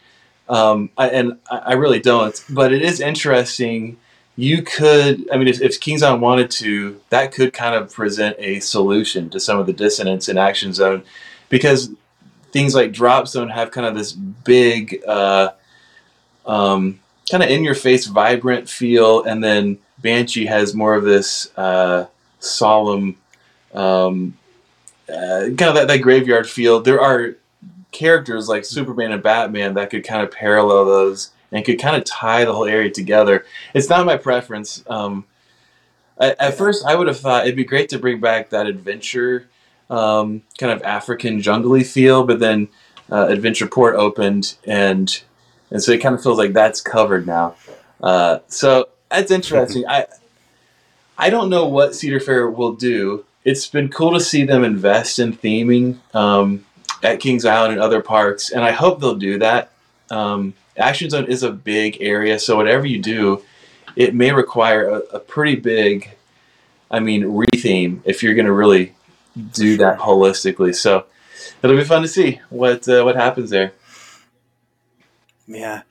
Um, 0.48 0.90
I, 0.98 1.08
and 1.08 1.38
I 1.50 1.72
really 1.74 2.00
don't. 2.00 2.38
But 2.50 2.72
it 2.72 2.82
is 2.82 3.00
interesting. 3.00 3.96
You 4.37 4.62
could, 4.62 5.28
I 5.32 5.37
mean, 5.37 5.48
if, 5.48 5.62
if 5.62 5.80
King's 5.80 6.02
wanted 6.02 6.50
to, 6.52 7.00
that 7.10 7.32
could 7.32 7.52
kind 7.52 7.74
of 7.74 7.92
present 7.92 8.37
a 8.38 8.60
solution 8.60 9.30
to 9.30 9.40
some 9.40 9.58
of 9.58 9.66
the 9.66 9.72
dissonance 9.72 10.28
in 10.28 10.37
Action 10.37 10.72
Zone, 10.72 11.04
because 11.48 11.90
things 12.50 12.74
like 12.74 12.92
Drop 12.92 13.28
Zone 13.28 13.48
have 13.48 13.70
kind 13.70 13.87
of 13.87 13.94
this 13.94 14.12
big, 14.12 15.02
uh, 15.06 15.52
um, 16.46 17.00
kind 17.30 17.42
of 17.42 17.50
in 17.50 17.64
your 17.64 17.74
face, 17.74 18.06
vibrant 18.06 18.68
feel, 18.68 19.22
and 19.24 19.42
then 19.42 19.78
Banshee 19.98 20.46
has 20.46 20.74
more 20.74 20.94
of 20.94 21.04
this 21.04 21.50
uh, 21.56 22.06
solemn, 22.38 23.16
um, 23.72 24.37
uh, 25.08 25.48
kind 25.56 25.62
of 25.62 25.74
that, 25.74 25.88
that 25.88 26.02
graveyard 26.02 26.48
feel. 26.48 26.80
There 26.80 27.00
are 27.00 27.37
characters 27.92 28.48
like 28.48 28.64
Superman 28.64 29.12
and 29.12 29.22
Batman 29.22 29.74
that 29.74 29.90
could 29.90 30.04
kind 30.04 30.22
of 30.22 30.30
parallel 30.30 30.84
those 30.84 31.30
and 31.52 31.64
could 31.64 31.78
kind 31.78 31.96
of 31.96 32.04
tie 32.04 32.44
the 32.44 32.52
whole 32.52 32.66
area 32.66 32.90
together. 32.90 33.44
It's 33.72 33.88
not 33.88 34.04
my 34.04 34.16
preference. 34.16 34.84
Um, 34.88 35.24
I, 36.18 36.34
at 36.38 36.58
first, 36.58 36.84
I 36.84 36.94
would 36.94 37.06
have 37.06 37.18
thought 37.18 37.44
it'd 37.44 37.56
be 37.56 37.64
great 37.64 37.88
to 37.90 37.98
bring 37.98 38.20
back 38.20 38.50
that 38.50 38.66
adventure, 38.66 39.48
um, 39.88 40.42
kind 40.58 40.72
of 40.72 40.82
African 40.82 41.40
jungly 41.40 41.84
feel, 41.84 42.24
but 42.24 42.40
then 42.40 42.68
uh, 43.10 43.26
Adventure 43.28 43.66
Port 43.66 43.96
opened, 43.96 44.56
and 44.66 45.22
and 45.74 45.82
so 45.82 45.92
it 45.92 46.00
kind 46.00 46.14
of 46.14 46.22
feels 46.22 46.38
like 46.38 46.54
that's 46.54 46.80
covered 46.80 47.26
now. 47.26 47.56
Uh, 48.02 48.38
so 48.48 48.88
that's 49.10 49.30
interesting. 49.30 49.84
I 49.87 50.06
I 51.18 51.28
don't 51.28 51.50
know 51.50 51.66
what 51.66 51.94
Cedar 51.94 52.20
Fair 52.20 52.48
will 52.48 52.72
do. 52.72 53.26
It's 53.44 53.66
been 53.66 53.90
cool 53.90 54.14
to 54.14 54.20
see 54.20 54.44
them 54.44 54.64
invest 54.64 55.18
in 55.18 55.34
theming. 55.34 55.98
Um, 56.14 56.64
at 57.04 57.20
Kings 57.20 57.44
Island 57.44 57.74
and 57.74 57.82
other 57.82 58.00
parks, 58.00 58.50
and 58.50 58.64
I 58.64 58.72
hope 58.72 59.00
they'll 59.00 59.14
do 59.14 59.38
that. 59.38 59.70
Um, 60.10 60.54
Action 60.76 61.10
Zone 61.10 61.26
is 61.26 61.42
a 61.42 61.52
big 61.52 61.98
area, 62.00 62.38
so 62.38 62.56
whatever 62.56 62.87
you 62.87 63.00
do, 63.00 63.42
it 63.94 64.14
may 64.14 64.32
require 64.32 64.88
a, 64.88 64.98
a 65.16 65.20
pretty 65.20 65.56
big, 65.56 66.10
I 66.90 67.00
mean, 67.00 67.22
retheme 67.22 68.00
if 68.04 68.22
you're 68.22 68.34
going 68.34 68.46
to 68.46 68.52
really 68.52 68.94
do 69.52 69.76
that 69.76 69.98
holistically. 69.98 70.74
So 70.74 71.04
it'll 71.62 71.76
be 71.76 71.84
fun 71.84 72.02
to 72.02 72.08
see 72.08 72.40
what 72.48 72.88
uh, 72.88 73.02
what 73.02 73.16
happens 73.16 73.50
there. 73.50 73.72
Yeah. 75.46 75.83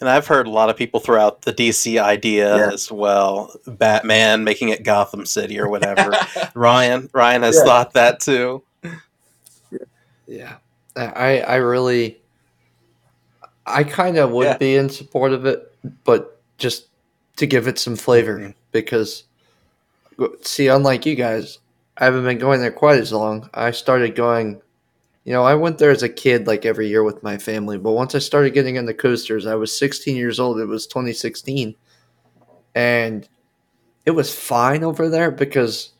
And 0.00 0.10
I've 0.10 0.26
heard 0.26 0.46
a 0.46 0.50
lot 0.50 0.68
of 0.68 0.76
people 0.76 1.00
throw 1.00 1.20
out 1.20 1.42
the 1.42 1.54
DC 1.54 2.00
idea 2.00 2.56
yeah. 2.56 2.72
as 2.72 2.92
well. 2.92 3.54
Batman 3.66 4.44
making 4.44 4.68
it 4.68 4.82
Gotham 4.82 5.24
City 5.24 5.58
or 5.58 5.68
whatever. 5.68 6.12
Ryan 6.54 7.08
Ryan 7.14 7.42
has 7.42 7.56
yeah. 7.56 7.64
thought 7.64 7.92
that 7.94 8.20
too. 8.20 8.62
Yeah, 10.26 10.56
I 10.96 11.40
I 11.40 11.56
really, 11.56 12.20
I 13.64 13.84
kind 13.84 14.18
of 14.18 14.32
would 14.32 14.44
yeah. 14.44 14.56
be 14.58 14.76
in 14.76 14.90
support 14.90 15.32
of 15.32 15.46
it, 15.46 15.72
but 16.04 16.40
just 16.58 16.88
to 17.36 17.46
give 17.46 17.68
it 17.68 17.78
some 17.78 17.96
flavor 17.96 18.38
mm-hmm. 18.38 18.50
because, 18.72 19.24
see, 20.42 20.68
unlike 20.68 21.06
you 21.06 21.14
guys, 21.14 21.58
I 21.96 22.06
haven't 22.06 22.24
been 22.24 22.38
going 22.38 22.60
there 22.60 22.72
quite 22.72 22.98
as 22.98 23.12
long. 23.12 23.48
I 23.54 23.70
started 23.70 24.14
going. 24.14 24.60
You 25.26 25.32
know, 25.32 25.42
I 25.42 25.56
went 25.56 25.78
there 25.78 25.90
as 25.90 26.04
a 26.04 26.08
kid, 26.08 26.46
like 26.46 26.64
every 26.64 26.86
year 26.86 27.02
with 27.02 27.24
my 27.24 27.36
family. 27.36 27.78
But 27.78 27.92
once 27.92 28.14
I 28.14 28.20
started 28.20 28.54
getting 28.54 28.76
into 28.76 28.94
coasters, 28.94 29.44
I 29.44 29.56
was 29.56 29.76
16 29.76 30.14
years 30.14 30.38
old. 30.38 30.60
It 30.60 30.66
was 30.66 30.86
2016, 30.86 31.74
and 32.76 33.28
it 34.04 34.12
was 34.12 34.32
fine 34.32 34.84
over 34.84 35.08
there 35.08 35.32
because 35.32 35.90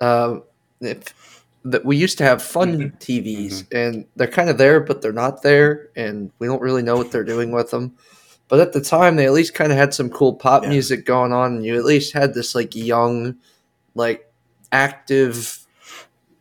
uh, 0.00 0.40
that 0.80 1.84
we 1.84 1.96
used 1.96 2.18
to 2.18 2.24
have 2.24 2.42
fun 2.42 2.76
mm-hmm. 2.76 2.96
TVs 2.96 3.62
mm-hmm. 3.62 3.76
and 3.76 4.06
they're 4.16 4.26
kind 4.26 4.50
of 4.50 4.58
there, 4.58 4.80
but 4.80 5.00
they're 5.00 5.12
not 5.12 5.42
there, 5.42 5.90
and 5.94 6.32
we 6.40 6.48
don't 6.48 6.60
really 6.60 6.82
know 6.82 6.96
what 6.96 7.12
they're 7.12 7.22
doing 7.22 7.52
with 7.52 7.70
them. 7.70 7.94
But 8.48 8.58
at 8.58 8.72
the 8.72 8.80
time, 8.80 9.14
they 9.14 9.26
at 9.26 9.32
least 9.32 9.54
kind 9.54 9.70
of 9.70 9.78
had 9.78 9.94
some 9.94 10.10
cool 10.10 10.34
pop 10.34 10.64
yeah. 10.64 10.70
music 10.70 11.06
going 11.06 11.32
on, 11.32 11.54
and 11.54 11.64
you 11.64 11.76
at 11.76 11.84
least 11.84 12.14
had 12.14 12.34
this 12.34 12.56
like 12.56 12.74
young, 12.74 13.36
like 13.94 14.28
active 14.72 15.60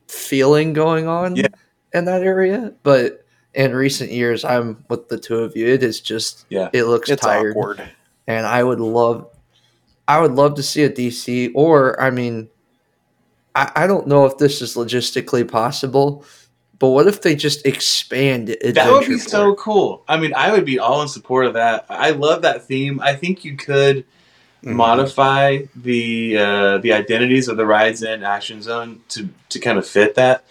feeling 0.07 0.73
going 0.73 1.07
on 1.07 1.35
yeah. 1.35 1.47
In 1.93 2.05
that 2.05 2.23
area. 2.23 2.73
But 2.83 3.25
in 3.53 3.73
recent 3.75 4.11
years, 4.11 4.45
I'm 4.45 4.83
with 4.89 5.09
the 5.09 5.17
two 5.17 5.37
of 5.37 5.55
you. 5.55 5.67
It 5.67 5.83
is 5.83 5.99
just 5.99 6.45
yeah, 6.49 6.69
it 6.73 6.83
looks 6.83 7.09
it's 7.09 7.21
tired, 7.21 7.55
awkward. 7.55 7.83
and 8.27 8.45
I 8.45 8.63
would 8.63 8.79
love, 8.79 9.29
I 10.07 10.19
would 10.21 10.31
love 10.31 10.55
to 10.55 10.63
see 10.63 10.83
a 10.83 10.89
DC 10.89 11.51
or 11.53 11.99
I 12.01 12.09
mean 12.09 12.49
I, 13.55 13.71
I 13.75 13.87
don't 13.87 14.07
know 14.07 14.25
if 14.25 14.37
this 14.37 14.61
is 14.61 14.75
logistically 14.75 15.49
possible, 15.49 16.25
but 16.79 16.89
what 16.89 17.07
if 17.07 17.21
they 17.21 17.35
just 17.35 17.65
expand 17.65 18.49
it? 18.49 18.75
That 18.75 18.91
would 18.91 19.07
be 19.07 19.15
Port? 19.15 19.21
so 19.21 19.55
cool. 19.55 20.03
I 20.07 20.17
mean, 20.17 20.33
I 20.33 20.51
would 20.51 20.65
be 20.65 20.79
all 20.79 21.01
in 21.01 21.07
support 21.07 21.45
of 21.45 21.53
that. 21.53 21.85
I 21.89 22.11
love 22.11 22.41
that 22.43 22.65
theme. 22.65 22.99
I 23.01 23.15
think 23.15 23.43
you 23.43 23.55
could 23.55 23.97
mm-hmm. 24.63 24.73
modify 24.73 25.63
the 25.75 26.37
uh, 26.37 26.77
the 26.79 26.93
identities 26.93 27.47
of 27.47 27.57
the 27.57 27.65
rides 27.65 28.03
in 28.03 28.23
Action 28.23 28.61
Zone 28.61 29.01
to 29.09 29.29
to 29.49 29.59
kind 29.59 29.77
of 29.77 29.87
fit 29.87 30.15
that. 30.15 30.45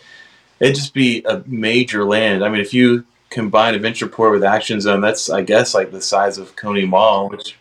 It'd 0.60 0.76
just 0.76 0.94
be 0.94 1.22
a 1.24 1.42
major 1.46 2.04
land. 2.04 2.44
I 2.44 2.48
mean, 2.48 2.60
if 2.60 2.74
you 2.74 3.04
combine 3.30 3.74
Adventure 3.74 4.06
Port 4.06 4.32
with 4.32 4.44
Action 4.44 4.80
Zone, 4.80 5.00
that's 5.00 5.30
I 5.30 5.42
guess 5.42 5.74
like 5.74 5.90
the 5.90 6.02
size 6.02 6.38
of 6.38 6.54
Coney 6.56 6.84
Mall, 6.84 7.28
which 7.30 7.56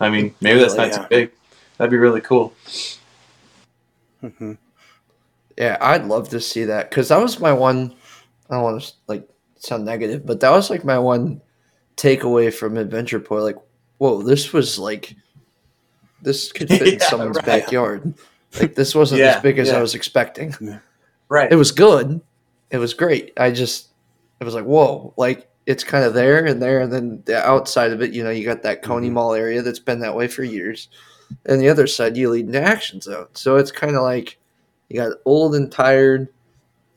I 0.00 0.10
mean, 0.10 0.34
maybe 0.40 0.58
that's 0.58 0.74
not 0.74 0.88
yeah. 0.88 0.98
too 0.98 1.06
big. 1.08 1.30
That'd 1.76 1.90
be 1.90 1.96
really 1.96 2.20
cool. 2.20 2.52
Mm-hmm. 4.22 4.52
Yeah, 5.56 5.76
I'd 5.80 6.06
love 6.06 6.28
to 6.30 6.40
see 6.40 6.64
that 6.64 6.90
because 6.90 7.08
that 7.08 7.20
was 7.20 7.38
my 7.38 7.52
one. 7.52 7.94
I 8.48 8.54
don't 8.54 8.64
want 8.64 8.82
to 8.82 8.92
like 9.06 9.28
sound 9.56 9.84
negative, 9.84 10.26
but 10.26 10.40
that 10.40 10.50
was 10.50 10.70
like 10.70 10.84
my 10.84 10.98
one 10.98 11.40
takeaway 11.96 12.52
from 12.52 12.76
Adventure 12.76 13.20
Port. 13.20 13.42
Like, 13.42 13.58
whoa, 13.98 14.22
this 14.22 14.52
was 14.52 14.78
like 14.78 15.14
this 16.22 16.50
could 16.50 16.68
fit 16.70 16.86
yeah, 16.86 16.92
in 16.94 17.00
someone's 17.00 17.36
right. 17.36 17.44
backyard. 17.44 18.14
Like 18.58 18.74
this 18.74 18.94
wasn't 18.94 19.20
yeah, 19.20 19.36
as 19.36 19.42
big 19.42 19.58
as 19.58 19.68
yeah. 19.68 19.76
I 19.76 19.82
was 19.82 19.94
expecting. 19.94 20.54
Right. 21.28 21.52
It 21.52 21.56
was 21.56 21.70
good. 21.70 22.20
It 22.70 22.78
was 22.78 22.94
great. 22.94 23.32
I 23.36 23.50
just 23.50 23.88
it 24.40 24.44
was 24.44 24.54
like, 24.54 24.64
whoa, 24.64 25.12
like 25.16 25.48
it's 25.66 25.84
kind 25.84 26.04
of 26.04 26.14
there 26.14 26.44
and 26.46 26.60
there, 26.60 26.80
and 26.80 26.92
then 26.92 27.22
the 27.26 27.36
outside 27.46 27.92
of 27.92 28.02
it, 28.02 28.12
you 28.12 28.24
know, 28.24 28.30
you 28.30 28.44
got 28.44 28.62
that 28.62 28.82
Coney 28.82 29.06
mm-hmm. 29.06 29.14
Mall 29.14 29.34
area 29.34 29.62
that's 29.62 29.78
been 29.78 30.00
that 30.00 30.16
way 30.16 30.28
for 30.28 30.42
years, 30.42 30.88
and 31.46 31.60
the 31.60 31.68
other 31.68 31.86
side 31.86 32.16
you 32.16 32.30
lead 32.30 32.46
into 32.46 32.60
Action 32.60 33.00
Zone. 33.00 33.28
So 33.34 33.56
it's 33.56 33.70
kind 33.70 33.94
of 33.94 34.02
like 34.02 34.38
you 34.88 34.96
got 34.96 35.18
old 35.24 35.54
and 35.54 35.70
tired, 35.70 36.28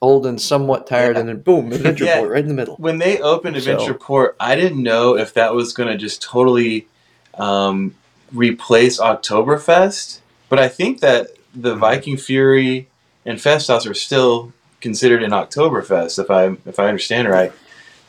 old 0.01 0.25
and 0.25 0.41
somewhat 0.41 0.87
tired, 0.87 1.15
yeah. 1.15 1.19
and 1.19 1.29
then 1.29 1.41
boom, 1.41 1.71
Adventure 1.73 2.05
yeah. 2.05 2.19
Port 2.19 2.31
right 2.31 2.43
in 2.43 2.47
the 2.47 2.53
middle. 2.53 2.75
When 2.77 2.97
they 2.97 3.19
opened 3.19 3.57
Adventure 3.57 3.93
so. 3.93 3.93
Port, 3.93 4.35
I 4.39 4.55
didn't 4.55 4.81
know 4.81 5.17
if 5.17 5.33
that 5.33 5.53
was 5.53 5.73
going 5.73 5.89
to 5.89 5.97
just 5.97 6.21
totally 6.21 6.87
um, 7.35 7.93
replace 8.31 8.99
Oktoberfest, 8.99 10.19
but 10.49 10.59
I 10.59 10.69
think 10.69 11.01
that 11.01 11.27
the 11.53 11.71
mm-hmm. 11.71 11.79
Viking 11.79 12.17
Fury 12.17 12.87
and 13.25 13.37
Festhaus 13.37 13.89
are 13.89 13.93
still 13.93 14.53
considered 14.83 15.23
an 15.23 15.31
Oktoberfest, 15.31 16.19
if 16.19 16.29
I 16.29 16.55
if 16.69 16.77
I 16.77 16.87
understand 16.87 17.27
right. 17.27 17.51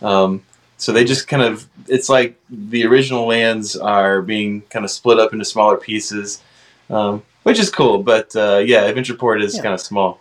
Um, 0.02 0.42
so 0.76 0.92
they 0.92 1.04
just 1.04 1.26
kind 1.28 1.42
of 1.42 1.66
it's 1.88 2.10
like 2.10 2.38
the 2.50 2.84
original 2.84 3.26
lands 3.26 3.76
are 3.76 4.20
being 4.20 4.60
kind 4.62 4.84
of 4.84 4.90
split 4.90 5.18
up 5.18 5.32
into 5.32 5.46
smaller 5.46 5.78
pieces. 5.78 6.42
Um, 6.90 7.22
which 7.44 7.58
is 7.58 7.70
cool. 7.70 8.02
But 8.02 8.36
uh, 8.36 8.62
yeah, 8.66 8.82
Adventure 8.82 9.14
Port 9.14 9.42
is 9.42 9.54
yeah. 9.56 9.62
kind 9.62 9.72
of 9.74 9.80
small, 9.80 10.20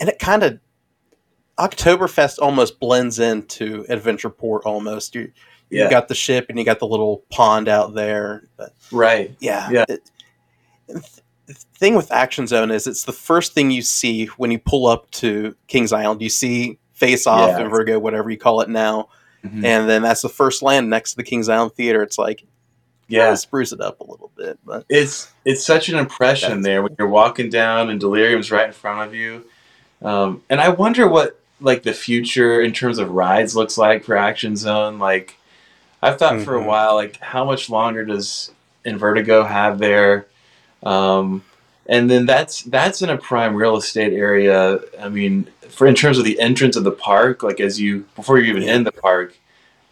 and 0.00 0.08
it 0.08 0.18
kind 0.18 0.42
of 0.42 0.58
Oktoberfest 1.58 2.38
almost 2.40 2.80
blends 2.80 3.18
into 3.18 3.84
Adventure 3.88 4.30
Port. 4.30 4.64
Almost 4.64 5.14
you 5.14 5.30
Yeah. 5.68 5.84
you 5.84 5.90
got 5.90 6.08
the 6.08 6.14
ship 6.14 6.46
and 6.48 6.58
you 6.58 6.64
got 6.64 6.78
the 6.80 6.86
little 6.86 7.22
pond 7.30 7.68
out 7.68 7.94
there. 7.94 8.48
But 8.56 8.72
Right. 8.90 9.36
yeah, 9.38 9.70
Yeah. 9.70 9.84
It, 9.88 10.10
the 11.54 11.78
thing 11.78 11.94
with 11.94 12.12
Action 12.12 12.46
Zone 12.46 12.70
is 12.70 12.86
it's 12.86 13.04
the 13.04 13.12
first 13.12 13.52
thing 13.54 13.70
you 13.70 13.82
see 13.82 14.26
when 14.36 14.50
you 14.50 14.58
pull 14.58 14.86
up 14.86 15.10
to 15.12 15.54
Kings 15.68 15.92
Island. 15.92 16.22
You 16.22 16.28
see 16.28 16.78
Face 16.94 17.26
Off 17.26 17.50
Yeah. 17.50 17.60
and 17.60 17.70
Virgo, 17.70 17.98
whatever 17.98 18.30
you 18.30 18.36
call 18.38 18.60
it 18.60 18.68
now, 18.68 19.08
Mhm. 19.44 19.64
and 19.64 19.88
then 19.88 20.02
that's 20.02 20.22
the 20.22 20.28
first 20.28 20.62
land 20.62 20.90
next 20.90 21.12
to 21.12 21.16
the 21.16 21.22
Kings 21.22 21.48
Island 21.48 21.72
Theater. 21.74 22.02
It's 22.02 22.18
like 22.18 22.44
yeah. 23.08 23.34
spruce 23.34 23.72
it 23.72 23.80
up 23.80 24.00
a 24.00 24.04
little 24.04 24.30
bit, 24.36 24.58
but 24.64 24.84
It's 24.88 25.28
it's 25.44 25.64
such 25.64 25.88
an 25.88 25.98
impression 25.98 26.62
there 26.62 26.82
when 26.82 26.94
you're 26.98 27.08
walking 27.08 27.48
down 27.50 27.90
and 27.90 27.98
Delirium's 27.98 28.50
right 28.50 28.66
in 28.66 28.72
front 28.72 29.08
of 29.08 29.14
you. 29.14 29.44
Um, 30.02 30.42
and 30.50 30.60
I 30.60 30.68
wonder 30.68 31.08
what 31.08 31.38
like 31.60 31.82
the 31.82 31.92
future 31.92 32.60
in 32.60 32.72
terms 32.72 32.98
of 32.98 33.10
rides 33.10 33.54
looks 33.56 33.76
like 33.76 34.04
for 34.04 34.16
Action 34.16 34.56
Zone. 34.56 34.98
Like 34.98 35.36
I've 36.02 36.18
thought 36.18 36.40
for 36.42 36.56
a 36.56 36.60
Mhm. 36.62 36.66
while, 36.66 36.94
like 36.94 37.18
how 37.20 37.44
much 37.44 37.68
longer 37.68 38.04
does 38.04 38.50
Invertigo 38.86 39.46
have 39.46 39.78
there? 39.78 40.26
Um, 40.82 41.44
and 41.86 42.10
then 42.10 42.26
that's 42.26 42.62
that's 42.62 43.02
in 43.02 43.10
a 43.10 43.18
prime 43.18 43.54
real 43.56 43.76
estate 43.76 44.12
area. 44.12 44.78
I 44.98 45.08
mean, 45.08 45.48
for 45.68 45.86
in 45.86 45.94
terms 45.94 46.18
of 46.18 46.24
the 46.24 46.38
entrance 46.40 46.76
of 46.76 46.84
the 46.84 46.92
park, 46.92 47.42
like 47.42 47.60
as 47.60 47.80
you 47.80 48.06
before 48.16 48.38
you 48.38 48.44
even 48.44 48.62
in 48.62 48.84
the 48.84 48.92
park, 48.92 49.36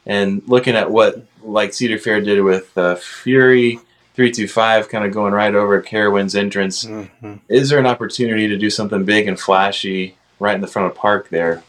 and 0.07 0.42
looking 0.46 0.77
at 0.77 0.90
what 0.90 1.24
like 1.42 1.74
Cedar 1.74 1.98
Fair 1.98 2.20
did 2.20 2.42
with 2.42 2.77
uh, 2.79 2.94
Fury 2.96 3.81
three 4.14 4.31
two 4.31 4.48
five, 4.48 4.88
kind 4.88 5.05
of 5.05 5.12
going 5.12 5.33
right 5.33 5.55
over 5.55 5.83
Carowinds 5.83 6.37
entrance. 6.37 6.85
Mhm. 6.85 7.40
Is 7.48 7.68
there 7.68 7.79
an 7.79 7.87
opportunity 7.87 8.48
to 8.48 8.57
do 8.57 8.70
something 8.70 9.05
big 9.05 9.27
and 9.27 9.38
flashy 9.38 10.16
right 10.38 10.55
in 10.55 10.61
the 10.61 10.66
front 10.66 10.90
of 10.90 10.96
park 10.96 11.31
there? 11.31 11.62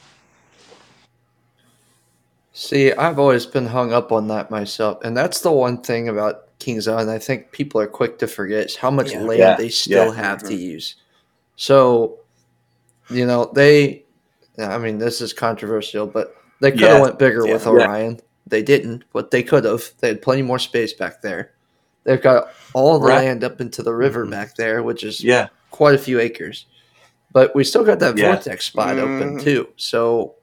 See, 2.54 2.92
I've 2.92 3.18
always 3.18 3.46
been 3.46 3.68
hung 3.68 3.94
up 3.94 4.12
on 4.12 4.28
that 4.28 4.52
myself, 4.52 5.00
and 5.04 5.16
that's 5.16 5.40
the 5.40 5.52
one 5.52 5.78
thing 5.78 6.10
about 6.10 6.49
Kings 6.60 6.88
Island. 6.88 7.10
I 7.10 7.18
think 7.20 7.52
people 7.52 7.82
are 7.82 7.88
quick 7.88 8.20
to 8.20 8.28
forget 8.28 8.76
how 8.76 8.92
much 8.92 9.12
Yeah. 9.12 9.22
land 9.22 9.40
Yeah, 9.40 9.56
they 9.56 9.70
still 9.70 10.14
yeah. 10.14 10.22
have 10.22 10.44
to 10.44 10.54
use. 10.54 10.96
So, 11.56 12.20
you 13.10 13.26
know, 13.26 13.52
they. 13.54 14.04
I 14.58 14.78
mean, 14.78 14.98
this 14.98 15.22
is 15.22 15.32
controversial, 15.32 16.06
but 16.06 16.36
they 16.60 16.72
could 16.72 16.82
have 16.82 16.92
Yeah, 16.98 17.02
went 17.02 17.20
bigger 17.20 17.46
yeah. 17.46 17.54
with 17.54 17.64
Yeah. 17.66 17.72
Orion. 17.72 18.20
They 18.46 18.62
didn't, 18.62 19.06
but 19.14 19.32
they 19.32 19.42
could 19.42 19.64
have. 19.64 19.92
They 20.00 20.10
had 20.10 20.22
plenty 20.22 20.42
more 20.42 20.60
space 20.60 20.92
back 20.94 21.22
there. 21.22 21.52
They've 22.04 22.22
got 22.22 22.50
all 22.74 23.00
the 23.00 23.08
Right. 23.08 23.26
land 23.26 23.44
up 23.44 23.62
into 23.62 23.84
the 23.84 23.94
river 23.94 24.26
Mhm. 24.26 24.32
back 24.32 24.56
there, 24.56 24.84
which 24.84 25.04
is 25.04 25.24
Yeah, 25.24 25.48
quite 25.72 25.96
a 25.96 26.00
few 26.00 26.20
acres. 26.20 26.66
But 27.32 27.56
we 27.56 27.64
still 27.64 27.84
got 27.84 28.00
that 28.00 28.18
Yeah. 28.18 28.34
vortex 28.34 28.66
spot 28.66 28.98
open 28.98 29.38
Mhm. 29.38 29.44
too. 29.44 29.70
So 29.78 30.34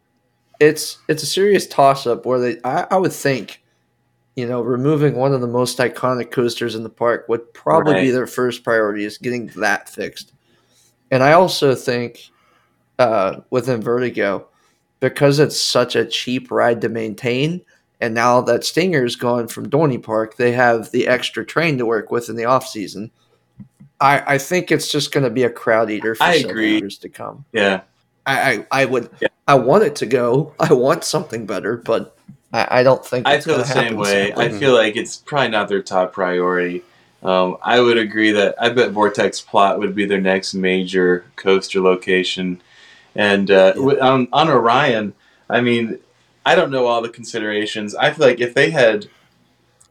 it's 0.61 0.99
it's 1.09 1.23
a 1.23 1.27
serious 1.27 1.67
toss 1.67 2.07
up 2.07 2.25
where 2.25 2.39
they 2.39 2.59
I, 2.65 2.87
I 2.91 2.97
would 2.97 3.13
think, 3.13 3.61
you 4.37 4.47
know, 4.47 4.61
removing 4.61 5.15
one 5.15 5.33
of 5.33 5.41
the 5.41 5.47
most 5.47 5.79
iconic 5.79 6.31
coasters 6.31 6.75
in 6.75 6.83
the 6.83 6.91
park 6.91 7.27
would 7.29 7.53
probably 7.55 7.95
be 7.95 8.11
their 8.11 8.27
first 8.27 8.63
priority 8.63 9.05
is 9.05 9.17
getting 9.17 9.47
that 9.49 9.89
fixed. 9.89 10.33
And 11.11 11.23
I 11.23 11.33
also 11.33 11.75
think 11.75 12.31
uh, 12.99 13.41
with 13.49 13.67
Invertigo, 13.67 14.45
because 15.01 15.39
it's 15.39 15.59
such 15.59 15.97
a 15.97 16.05
cheap 16.05 16.51
ride 16.51 16.83
to 16.83 16.91
maintain, 16.91 17.63
and 18.01 18.13
now 18.13 18.43
that 18.43 18.65
Stinger's 18.65 19.17
gone 19.17 19.49
from 19.49 19.71
Dorney 19.71 20.03
Park, 20.03 20.37
they 20.37 20.53
have 20.53 20.91
the 20.91 21.09
extra 21.09 21.45
train 21.45 21.79
to 21.79 21.87
work 21.87 22.11
with 22.11 22.29
in 22.29 22.37
the 22.37 22.45
off 22.45 22.69
season. 22.69 23.11
I, 24.01 24.35
I 24.35 24.39
think 24.39 24.71
it's 24.71 24.93
just 24.93 25.13
going 25.13 25.25
to 25.25 25.31
be 25.31 25.45
a 25.45 25.51
crowd 25.51 25.91
eater 25.91 26.15
for 26.15 26.25
I 26.25 26.43
several 26.43 26.63
years 26.63 26.99
to 26.99 27.09
come. 27.09 27.47
yeah. 27.53 27.83
I, 28.27 28.53
I, 28.53 28.67
I 28.83 28.85
would 28.85 29.09
Yeah. 29.21 29.29
I 29.49 29.55
want 29.55 29.85
it 29.85 29.97
to 29.97 30.07
go. 30.07 30.53
I 30.61 30.73
want 30.75 31.05
something 31.05 31.47
better, 31.47 31.79
but 31.79 32.16
I, 32.53 32.81
I 32.81 32.83
don't 32.83 33.05
think 33.05 33.27
I 33.27 33.41
feel 33.41 33.59
the 33.59 33.65
same 33.65 33.97
way. 33.97 34.29
simply. 34.29 34.45
I 34.45 34.49
feel 34.51 34.75
like 34.75 34.97
it's 34.97 35.17
probably 35.17 35.49
not 35.49 35.69
their 35.69 35.83
top 35.83 36.13
priority. 36.13 36.83
Um, 37.23 37.57
I 37.63 37.81
would 37.81 37.99
agree 37.99 38.33
that 38.33 38.55
I 38.61 38.69
bet 38.69 38.93
Vortex 38.93 39.41
Plot 39.41 39.79
would 39.79 39.95
be 39.95 40.05
their 40.05 40.21
next 40.21 40.55
major 40.55 41.25
coaster 41.35 41.81
location. 41.81 42.63
And 43.15 43.51
uh, 43.51 43.73
Yeah. 43.77 44.09
on, 44.09 44.29
on 44.33 44.49
Orion, 44.49 45.15
I 45.49 45.61
mean, 45.61 45.99
I 46.45 46.55
don't 46.55 46.71
know 46.71 46.87
all 46.87 47.03
the 47.03 47.09
considerations. 47.09 47.95
I 47.95 48.13
feel 48.13 48.27
like 48.27 48.41
if 48.41 48.55
they 48.55 48.71
had, 48.71 49.07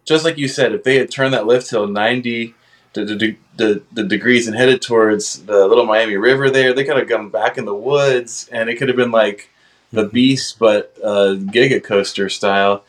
just 0.05 0.23
like 0.23 0.37
you 0.37 0.47
said, 0.47 0.73
if 0.73 0.83
they 0.83 0.97
had 0.97 1.11
turned 1.11 1.33
that 1.33 1.45
lift 1.45 1.69
hill 1.69 1.87
90 1.87 2.53
the, 2.93 3.03
the, 3.03 3.35
the, 3.57 3.81
the 3.91 4.03
degrees 4.03 4.47
and 4.47 4.55
headed 4.55 4.81
towards 4.81 5.45
the 5.45 5.67
Little 5.67 5.85
Miami 5.85 6.15
River 6.15 6.49
there, 6.49 6.73
they 6.73 6.85
could 6.85 6.95
have 6.95 7.09
gone 7.09 7.29
back 7.29 7.57
in 7.57 7.65
the 7.65 7.75
woods 7.75 8.47
and 8.51 8.69
it 8.69 8.75
could 8.75 8.87
have 8.87 8.97
been 8.97 9.11
like 9.11 9.49
the 9.95 10.07
Beast, 10.07 10.59
but 10.59 10.95
uh, 11.03 11.35
Giga 11.37 11.83
Coaster 11.83 12.29
style. 12.29 12.83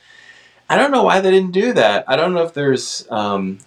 I 0.69 0.77
don't 0.77 0.91
know 0.91 1.05
why 1.05 1.21
they 1.21 1.31
didn't 1.31 1.53
do 1.53 1.73
that. 1.75 2.05
I 2.09 2.17
don't 2.17 2.35
know 2.35 2.43
if 2.43 2.53
there's 2.53 3.07
um, 3.11 3.59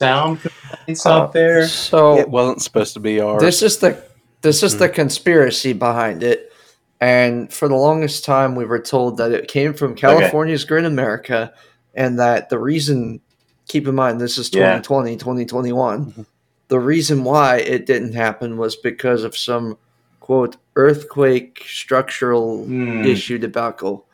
sound 0.00 0.40
complaints 0.40 1.04
out 1.06 1.32
there. 1.32 1.66
so 1.66 2.18
it 2.18 2.28
wasn't 2.28 2.62
supposed 2.62 2.94
to 2.94 3.00
be 3.00 3.20
ours. 3.20 3.42
this 3.42 3.62
is 3.62 3.78
the 3.78 4.02
this 4.42 4.62
is 4.62 4.74
Hmm. 4.74 4.78
the 4.80 4.88
conspiracy 4.88 5.72
behind 5.72 6.22
it. 6.22 6.52
And 7.00 7.52
for 7.52 7.68
the 7.68 7.74
longest 7.74 8.24
time 8.24 8.54
we 8.54 8.64
were 8.64 8.78
told 8.78 9.16
that 9.18 9.32
it 9.32 9.48
came 9.48 9.74
from 9.74 9.94
California's 9.96 10.64
Great 10.64 10.84
America 10.84 11.52
and 11.94 12.18
that 12.20 12.48
the 12.48 12.58
reason 12.58 13.20
keep 13.68 13.88
in 13.88 13.94
mind 13.96 14.20
this 14.20 14.38
is 14.38 14.48
Yeah. 14.54 14.78
2020, 14.80 15.16
2021. 15.16 16.12
Mhm. 16.12 16.26
The 16.68 16.78
reason 16.78 17.24
why 17.24 17.56
it 17.58 17.86
didn't 17.86 18.12
happen 18.14 18.56
was 18.56 18.76
because 18.76 19.24
of 19.24 19.36
some 19.36 19.76
quote 20.26 20.56
earthquake 20.74 21.62
structural 21.68 22.64
Hmm. 22.64 23.04
issue 23.04 23.38
debacle. 23.38 24.08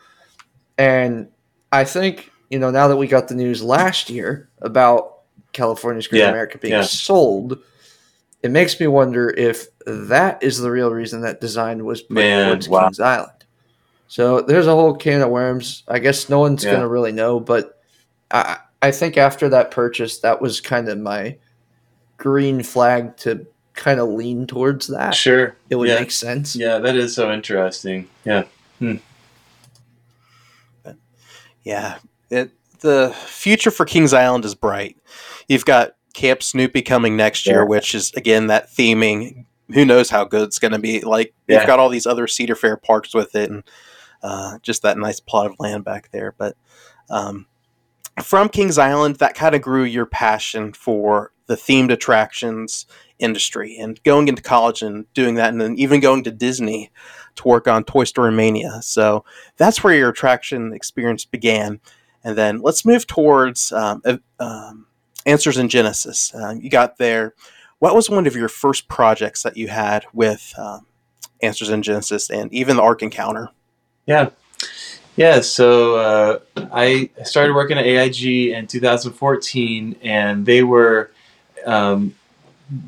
And 0.76 1.28
I 1.72 1.84
think, 1.84 2.30
you 2.50 2.58
know, 2.58 2.70
now 2.70 2.86
that 2.88 2.98
we 2.98 3.06
got 3.06 3.28
the 3.28 3.34
news 3.34 3.62
last 3.62 4.10
year 4.10 4.50
about 4.60 5.20
California's 5.54 6.06
Great 6.06 6.18
Yeah, 6.18 6.28
America 6.28 6.58
being 6.58 6.74
yeah. 6.74 6.82
sold, 6.82 7.58
it 8.42 8.50
makes 8.50 8.78
me 8.78 8.88
wonder 8.88 9.30
if 9.30 9.68
that 9.86 10.42
is 10.42 10.58
the 10.58 10.70
real 10.70 10.90
reason 10.90 11.22
that 11.22 11.40
design 11.40 11.86
was 11.86 12.02
put 12.02 12.12
Man, 12.16 12.46
towards 12.46 12.68
wow. 12.68 12.82
Kings 12.88 13.00
Island. 13.00 13.46
So 14.06 14.42
there's 14.42 14.66
a 14.66 14.74
whole 14.74 14.94
can 14.94 15.22
of 15.22 15.30
worms. 15.30 15.82
I 15.88 15.98
guess 15.98 16.28
no 16.28 16.40
one's 16.40 16.62
Yeah. 16.62 16.72
going 16.72 16.82
to 16.82 16.88
really 16.88 17.12
know, 17.12 17.40
but 17.40 17.80
I, 18.30 18.58
I 18.82 18.90
think 18.90 19.16
after 19.16 19.48
that 19.48 19.70
purchase, 19.70 20.18
that 20.18 20.42
was 20.42 20.60
kind 20.60 20.90
of 20.90 20.98
my 20.98 21.38
green 22.18 22.62
flag 22.62 23.16
to 23.18 23.46
kind 23.74 24.00
of 24.00 24.08
lean 24.08 24.46
towards 24.46 24.86
that. 24.88 25.14
Sure. 25.14 25.56
It 25.70 25.76
would 25.76 25.88
yeah. 25.88 26.00
make 26.00 26.10
sense. 26.10 26.54
Yeah, 26.56 26.78
that 26.78 26.96
is 26.96 27.14
so 27.14 27.32
interesting. 27.32 28.08
Yeah. 28.24 28.44
Yeah, 31.64 31.98
it 32.30 32.50
the 32.80 33.14
future 33.26 33.70
for 33.70 33.86
Kings 33.86 34.12
Island 34.12 34.44
is 34.44 34.54
bright. 34.54 34.96
You've 35.48 35.64
got 35.64 35.92
Camp 36.14 36.42
Snoopy 36.42 36.82
coming 36.82 37.16
next 37.16 37.46
year, 37.46 37.60
Yeah. 37.62 37.68
which 37.68 37.94
is 37.94 38.12
again 38.14 38.48
that 38.48 38.70
theming. 38.70 39.46
Who 39.72 39.84
knows 39.84 40.10
how 40.10 40.24
good 40.24 40.42
it's 40.42 40.58
going 40.58 40.72
to 40.72 40.78
be? 40.78 41.00
Like 41.00 41.34
Yeah. 41.46 41.58
you've 41.58 41.66
got 41.66 41.78
all 41.78 41.88
these 41.88 42.06
other 42.06 42.26
Cedar 42.26 42.56
Fair 42.56 42.76
parks 42.76 43.14
with 43.14 43.34
it, 43.36 43.50
and 43.50 43.62
uh, 44.22 44.58
just 44.62 44.82
that 44.82 44.98
nice 44.98 45.20
plot 45.20 45.46
of 45.46 45.54
land 45.58 45.84
back 45.84 46.10
there. 46.10 46.34
But 46.36 46.56
um, 47.08 47.46
from 48.22 48.48
Kings 48.48 48.78
Island, 48.78 49.16
that 49.16 49.34
kind 49.34 49.54
of 49.54 49.62
grew 49.62 49.84
your 49.84 50.06
passion 50.06 50.72
for 50.72 51.31
the 51.52 51.56
themed 51.56 51.92
attractions 51.92 52.86
industry, 53.18 53.76
and 53.78 54.02
going 54.04 54.28
into 54.28 54.42
college 54.42 54.82
and 54.82 55.12
doing 55.12 55.34
that, 55.34 55.50
and 55.50 55.60
then 55.60 55.76
even 55.76 56.00
going 56.00 56.24
to 56.24 56.30
Disney 56.30 56.90
to 57.36 57.48
work 57.48 57.68
on 57.68 57.84
Toy 57.84 58.04
Story 58.04 58.32
Mania. 58.32 58.80
So 58.82 59.24
that's 59.56 59.84
where 59.84 59.94
your 59.94 60.10
attraction 60.10 60.72
experience 60.72 61.24
began. 61.24 61.80
And 62.24 62.36
then 62.36 62.60
let's 62.60 62.84
move 62.84 63.06
towards 63.06 63.72
um, 63.72 64.02
um, 64.38 64.86
Answers 65.26 65.58
in 65.58 65.68
Genesis. 65.68 66.34
Um, 66.34 66.60
you 66.60 66.70
got 66.70 66.98
there. 66.98 67.34
What 67.78 67.94
was 67.94 68.08
one 68.08 68.26
of 68.26 68.36
your 68.36 68.48
first 68.48 68.88
projects 68.88 69.42
that 69.42 69.56
you 69.56 69.68
had 69.68 70.04
with 70.12 70.52
um, 70.56 70.86
Answers 71.42 71.68
in 71.68 71.82
Genesis 71.82 72.30
and 72.30 72.52
even 72.52 72.76
the 72.76 72.82
Ark 72.82 73.02
Encounter? 73.02 73.50
Yeah. 74.06 74.30
Yeah, 75.14 75.40
so 75.40 75.96
uh, 75.96 76.38
I 76.72 77.10
started 77.24 77.54
working 77.54 77.76
at 77.76 77.84
AIG 77.84 78.52
in 78.52 78.66
2014, 78.66 79.96
and 80.02 80.46
they 80.46 80.62
were 80.62 81.11
um, 81.66 82.14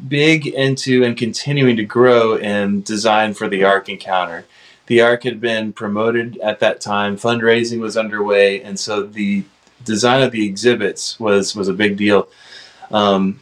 big 0.08 0.46
into 0.46 1.04
and 1.04 1.16
continuing 1.16 1.76
to 1.76 1.84
grow 1.84 2.36
in 2.36 2.82
design 2.82 3.34
for 3.34 3.48
the 3.48 3.64
Ark 3.64 3.88
Encounter. 3.88 4.46
The 4.86 5.00
Ark 5.00 5.24
had 5.24 5.40
been 5.40 5.72
promoted 5.72 6.38
at 6.38 6.60
that 6.60 6.80
time, 6.80 7.16
fundraising 7.16 7.80
was 7.80 7.96
underway, 7.96 8.62
and 8.62 8.78
so 8.78 9.02
the 9.02 9.44
design 9.84 10.22
of 10.22 10.32
the 10.32 10.46
exhibits 10.46 11.18
was, 11.18 11.54
was 11.54 11.68
a 11.68 11.72
big 11.74 11.96
deal. 11.96 12.28
Um, 12.90 13.40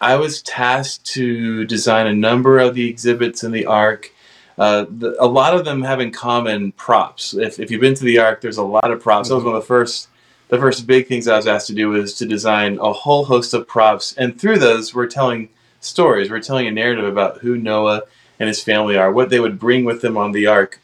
I 0.00 0.16
was 0.16 0.42
tasked 0.42 1.04
to 1.06 1.64
design 1.66 2.06
a 2.06 2.14
number 2.14 2.58
of 2.58 2.74
the 2.74 2.88
exhibits 2.88 3.44
in 3.44 3.52
the 3.52 3.66
Ark. 3.66 4.12
Uh, 4.58 4.86
the, 4.88 5.16
a 5.20 5.26
lot 5.26 5.54
of 5.54 5.64
them 5.64 5.82
have 5.82 6.00
in 6.00 6.10
common 6.10 6.72
props. 6.72 7.34
If, 7.34 7.58
if 7.58 7.70
you've 7.70 7.80
been 7.80 7.94
to 7.94 8.04
the 8.04 8.18
Ark, 8.18 8.40
there's 8.40 8.58
a 8.58 8.62
lot 8.62 8.90
of 8.90 9.00
props. 9.00 9.28
That 9.28 9.36
was 9.36 9.44
one 9.44 9.54
of 9.54 9.62
the 9.62 9.66
first 9.66 10.08
the 10.50 10.58
first 10.58 10.86
big 10.86 11.06
things 11.06 11.26
I 11.26 11.36
was 11.36 11.46
asked 11.46 11.68
to 11.68 11.74
do 11.74 11.88
was 11.88 12.14
to 12.14 12.26
design 12.26 12.78
a 12.80 12.92
whole 12.92 13.24
host 13.24 13.54
of 13.54 13.66
props, 13.66 14.14
and 14.14 14.38
through 14.38 14.58
those, 14.58 14.94
we're 14.94 15.06
telling 15.06 15.48
stories. 15.80 16.30
We're 16.30 16.40
telling 16.40 16.66
a 16.66 16.72
narrative 16.72 17.04
about 17.04 17.38
who 17.38 17.56
Noah 17.56 18.02
and 18.38 18.48
his 18.48 18.62
family 18.62 18.96
are, 18.96 19.12
what 19.12 19.30
they 19.30 19.40
would 19.40 19.58
bring 19.58 19.84
with 19.84 20.02
them 20.02 20.16
on 20.16 20.32
the 20.32 20.46
Ark. 20.46 20.80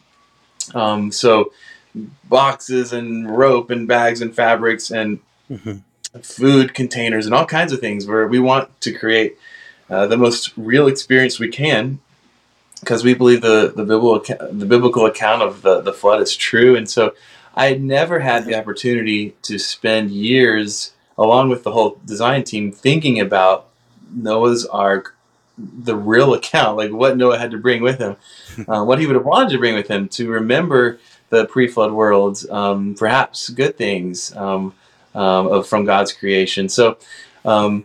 Um, 0.75 1.13
so 1.13 1.53
boxes 2.25 2.93
and 2.93 3.37
rope 3.37 3.71
and 3.71 3.89
bags 3.89 4.21
and 4.21 4.35
fabrics 4.35 4.91
and 4.91 5.21
mm-hmm. 5.51 5.79
food 6.21 6.75
containers 6.75 7.27
and 7.27 7.35
all 7.35 7.47
kinds 7.47 7.73
of 7.73 7.81
things 7.81 8.07
where 8.07 8.27
we 8.27 8.39
want 8.39 8.81
to 8.83 8.93
create 8.93 9.39
uh, 9.89 10.07
the 10.07 10.17
most 10.17 10.53
real 10.57 10.87
experience 10.87 11.39
we 11.39 11.49
can 11.49 12.01
because 12.81 13.03
we 13.03 13.15
believe 13.15 13.41
the 13.41 13.73
the 13.75 13.85
biblical 13.85 14.19
the 14.51 14.67
biblical 14.67 15.07
account 15.07 15.41
of 15.43 15.63
the, 15.63 15.81
the 15.81 15.93
flood 15.93 16.21
is 16.21 16.37
true 16.37 16.77
and 16.77 16.91
so 16.91 17.15
I 17.57 17.67
had 17.67 17.83
never 17.83 18.21
had 18.21 18.45
the 18.45 18.55
opportunity 18.55 19.35
to 19.43 19.59
spend 19.59 20.11
years 20.11 20.93
along 21.17 21.49
with 21.49 21.63
the 21.63 21.73
whole 21.73 21.99
design 22.05 22.45
team 22.45 22.71
thinking 22.71 23.19
about 23.19 23.69
Noah's 24.13 24.67
Ark 24.67 25.17
the 25.59 25.97
real 25.97 26.35
account, 26.35 26.77
like 26.77 26.93
what 26.93 27.17
Noah 27.17 27.39
had 27.39 27.51
to 27.53 27.59
bring 27.59 27.83
with 27.83 27.99
him, 27.99 28.17
uh, 28.69 28.85
what 28.85 28.99
he 28.99 29.07
would 29.07 29.17
have 29.17 29.25
wanted 29.25 29.51
to 29.51 29.59
bring 29.59 29.75
with 29.75 29.89
him 29.89 30.09
to 30.11 30.29
remember 30.29 30.99
the 31.31 31.47
pre-flood 31.47 31.93
world, 31.93 32.45
um, 32.51 32.95
perhaps 32.95 33.49
good 33.49 33.77
things 33.77 34.35
um, 34.37 34.75
um, 35.15 35.47
of, 35.49 35.67
from 35.67 35.85
God's 35.85 36.13
creation. 36.13 36.69
So, 36.69 36.99
um, 37.45 37.85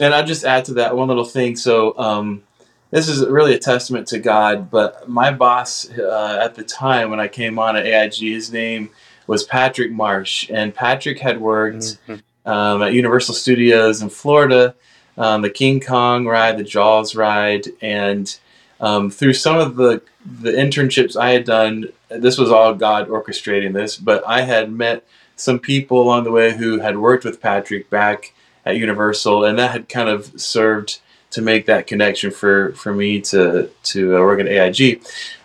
and 0.00 0.14
I'll 0.14 0.24
just 0.24 0.44
add 0.44 0.64
to 0.66 0.74
that 0.74 0.96
one 0.96 1.08
little 1.08 1.24
thing. 1.24 1.56
So, 1.56 1.98
um, 1.98 2.44
this 2.90 3.08
is 3.08 3.26
really 3.26 3.52
a 3.52 3.58
testament 3.58 4.06
to 4.08 4.18
God. 4.18 4.70
But 4.70 5.08
my 5.08 5.30
boss 5.30 5.90
uh, 5.90 6.40
at 6.42 6.54
the 6.54 6.62
time 6.64 7.10
when 7.10 7.20
I 7.20 7.28
came 7.28 7.58
on 7.58 7.76
at 7.76 7.84
AIG, 7.84 8.14
his 8.14 8.50
name 8.50 8.90
was 9.28 9.44
Patrick 9.44 9.92
Marsh, 9.92 10.50
and 10.50 10.74
Patrick 10.74 11.20
had 11.20 11.40
worked 11.40 11.98
mm-hmm. 12.08 12.50
um, 12.50 12.82
at 12.82 12.92
Universal 12.92 13.36
Studios 13.36 14.02
in 14.02 14.08
Florida 14.08 14.74
um, 15.18 15.42
the 15.42 15.50
King 15.50 15.80
Kong 15.80 16.26
ride, 16.26 16.58
the 16.58 16.64
Jaws 16.64 17.14
ride, 17.14 17.66
and 17.82 18.38
um, 18.80 19.10
through 19.10 19.34
some 19.34 19.58
of 19.58 19.76
the 19.76 20.00
the 20.24 20.52
internships 20.52 21.16
I 21.16 21.30
had 21.30 21.44
done, 21.44 21.88
this 22.08 22.38
was 22.38 22.52
all 22.52 22.74
God 22.74 23.08
orchestrating 23.08 23.72
this, 23.72 23.96
but 23.96 24.22
I 24.26 24.42
had 24.42 24.70
met 24.70 25.04
some 25.36 25.58
people 25.58 26.00
along 26.00 26.24
the 26.24 26.30
way 26.30 26.56
who 26.56 26.78
had 26.78 26.98
worked 26.98 27.24
with 27.24 27.40
Patrick 27.40 27.90
back 27.90 28.32
at 28.64 28.76
Universal, 28.76 29.44
and 29.44 29.58
that 29.58 29.72
had 29.72 29.88
kind 29.88 30.08
of 30.08 30.40
served 30.40 31.00
to 31.30 31.42
make 31.42 31.66
that 31.66 31.86
connection 31.86 32.30
for 32.30 32.72
for 32.72 32.94
me 32.94 33.20
to 33.22 33.70
to 33.82 34.16
uh, 34.16 34.20
work 34.20 34.38
at 34.38 34.46
AIG. 34.46 35.02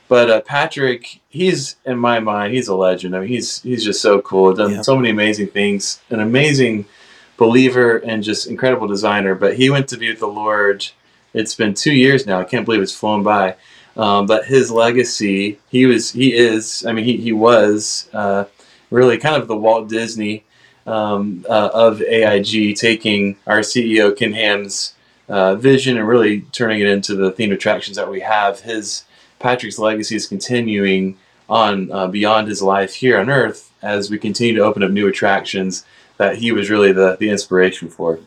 But 0.08 0.30
uh, 0.30 0.42
Patrick, 0.42 1.20
he's 1.34 1.76
in 1.84 1.98
my 1.98 2.20
mind, 2.20 2.54
he's 2.54 2.68
a 2.68 2.76
legend. 2.76 3.16
I 3.16 3.22
mean, 3.22 3.28
he's 3.28 3.62
he's 3.64 3.84
just 3.84 4.02
so 4.02 4.22
cool. 4.22 4.54
Done 4.54 4.72
yeah. 4.72 4.82
so 4.82 4.96
many 4.96 5.10
amazing 5.10 5.48
things. 5.48 6.00
An 6.10 6.20
amazing 6.20 6.86
believer 7.38 7.98
and 7.98 8.24
just 8.24 8.48
incredible 8.48 8.88
designer. 8.88 9.34
But 9.34 9.58
he 9.58 9.70
went 9.70 9.90
to 9.90 9.98
be 9.98 10.10
with 10.10 10.20
the 10.20 10.28
Lord. 10.28 10.88
It's 11.34 11.56
been 11.56 11.74
two 11.74 11.92
years 11.94 12.28
now. 12.28 12.40
I 12.40 12.44
can't 12.44 12.66
believe 12.66 12.82
it's 12.82 12.96
flown 12.96 13.24
by. 13.24 13.56
Um, 13.98 14.28
but 14.28 14.46
his 14.46 14.72
legacy, 14.72 15.60
he 15.70 15.86
was, 15.86 16.12
he 16.12 16.34
is. 16.34 16.86
I 16.86 16.94
mean, 16.94 17.06
he 17.06 17.18
he 17.18 17.34
was 17.34 18.08
uh, 18.14 18.46
really 18.92 19.18
kind 19.18 19.36
of 19.36 19.48
the 19.48 19.58
Walt 19.58 19.90
Disney 19.90 20.44
um, 20.86 21.46
uh, 21.50 21.70
of 21.74 22.02
AIG, 22.02 22.76
taking 22.76 23.38
our 23.48 23.60
CEO 23.60 24.16
Ken 24.16 24.34
Ham's 24.34 24.94
uh, 25.28 25.56
vision 25.56 25.98
and 25.98 26.08
really 26.08 26.42
turning 26.52 26.80
it 26.80 26.88
into 26.88 27.16
the 27.16 27.32
themed 27.32 27.54
attractions 27.54 27.98
that 27.98 28.10
we 28.10 28.20
have. 28.20 28.62
His 28.62 29.04
Patrick's 29.40 29.80
legacy 29.80 30.16
is 30.16 30.28
continuing 30.28 31.18
on 31.50 31.92
uh, 31.92 32.08
beyond 32.08 32.48
his 32.48 32.62
life 32.62 32.96
here 32.96 33.20
on 33.20 33.30
Earth 33.30 33.72
as 33.82 34.10
we 34.10 34.18
continue 34.18 34.56
to 34.56 34.62
open 34.62 34.84
up 34.84 34.92
new 34.92 35.08
attractions 35.08 35.86
that 36.18 36.38
he 36.38 36.52
was 36.52 36.70
really 36.70 36.92
the, 36.92 37.18
the 37.20 37.30
inspiration 37.30 37.90
for. 37.90 38.20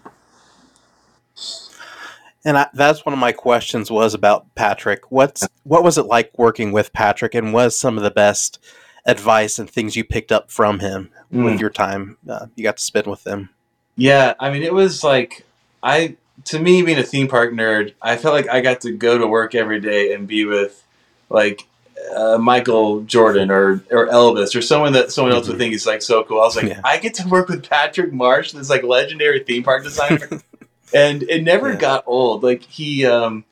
And 2.45 2.59
I, 2.59 2.69
that's 2.75 3.05
one 3.05 3.13
of 3.13 3.19
my 3.19 3.33
questions 3.33 3.91
was 3.91 4.15
about 4.15 4.55
Patrick. 4.55 5.11
What's 5.11 5.49
what 5.65 5.83
was 5.83 5.99
it 5.99 6.07
like 6.07 6.39
working 6.39 6.71
with 6.71 6.93
Patrick, 6.93 7.35
and 7.35 7.53
was 7.53 7.77
some 7.77 7.97
of 7.97 8.05
the 8.05 8.11
best 8.11 8.61
advice 9.05 9.59
and 9.59 9.69
things 9.69 9.97
you 9.97 10.05
picked 10.05 10.31
up 10.31 10.51
from 10.51 10.79
him 10.79 11.11
mm. 11.33 11.45
with 11.45 11.61
your 11.61 11.71
time 11.71 12.19
uh, 12.29 12.47
you 12.55 12.63
got 12.63 12.77
to 12.77 12.83
spend 12.83 13.09
with 13.09 13.27
him? 13.27 13.49
Yeah, 13.97 14.35
I 14.39 14.51
mean, 14.51 14.63
it 14.63 14.73
was 14.73 15.03
like 15.03 15.45
I 15.83 16.17
to 16.45 16.61
me 16.61 16.83
being 16.83 16.99
a 16.99 17.03
theme 17.03 17.27
park 17.27 17.53
nerd, 17.53 17.95
I 18.01 18.17
felt 18.17 18.35
like 18.35 18.49
I 18.49 18.61
got 18.61 18.83
to 18.83 18.93
go 18.93 19.19
to 19.19 19.27
work 19.27 19.55
every 19.55 19.81
day 19.81 20.13
and 20.13 20.29
be 20.29 20.45
with 20.45 20.85
like 21.29 21.67
uh, 22.15 22.39
Michael 22.39 23.03
Jordan 23.03 23.51
or 23.51 23.83
or 23.91 24.07
Elvis 24.09 24.55
or 24.55 24.63
someone 24.63 24.93
that 24.93 25.13
someone 25.13 25.33
else 25.33 25.47
would 25.47 25.55
mm-hmm. 25.55 25.61
think 25.61 25.75
is 25.75 25.87
like 25.87 26.03
so 26.03 26.25
cool. 26.25 26.41
I 26.41 26.45
was 26.45 26.57
like, 26.57 26.67
yeah. 26.67 26.81
I 26.85 26.99
get 26.99 27.15
to 27.15 27.29
work 27.29 27.49
with 27.49 27.69
Patrick 27.69 28.13
Marsh, 28.13 28.53
this 28.53 28.71
like 28.71 28.83
legendary 28.83 29.43
theme 29.45 29.63
park 29.63 29.83
designer, 29.85 30.29
and 30.95 31.23
it 31.25 31.43
never 31.43 31.71
yeah. 31.71 31.79
got 31.79 32.05
old. 32.07 32.43
Like 32.43 32.63
he 32.63 33.07
um, 33.07 33.45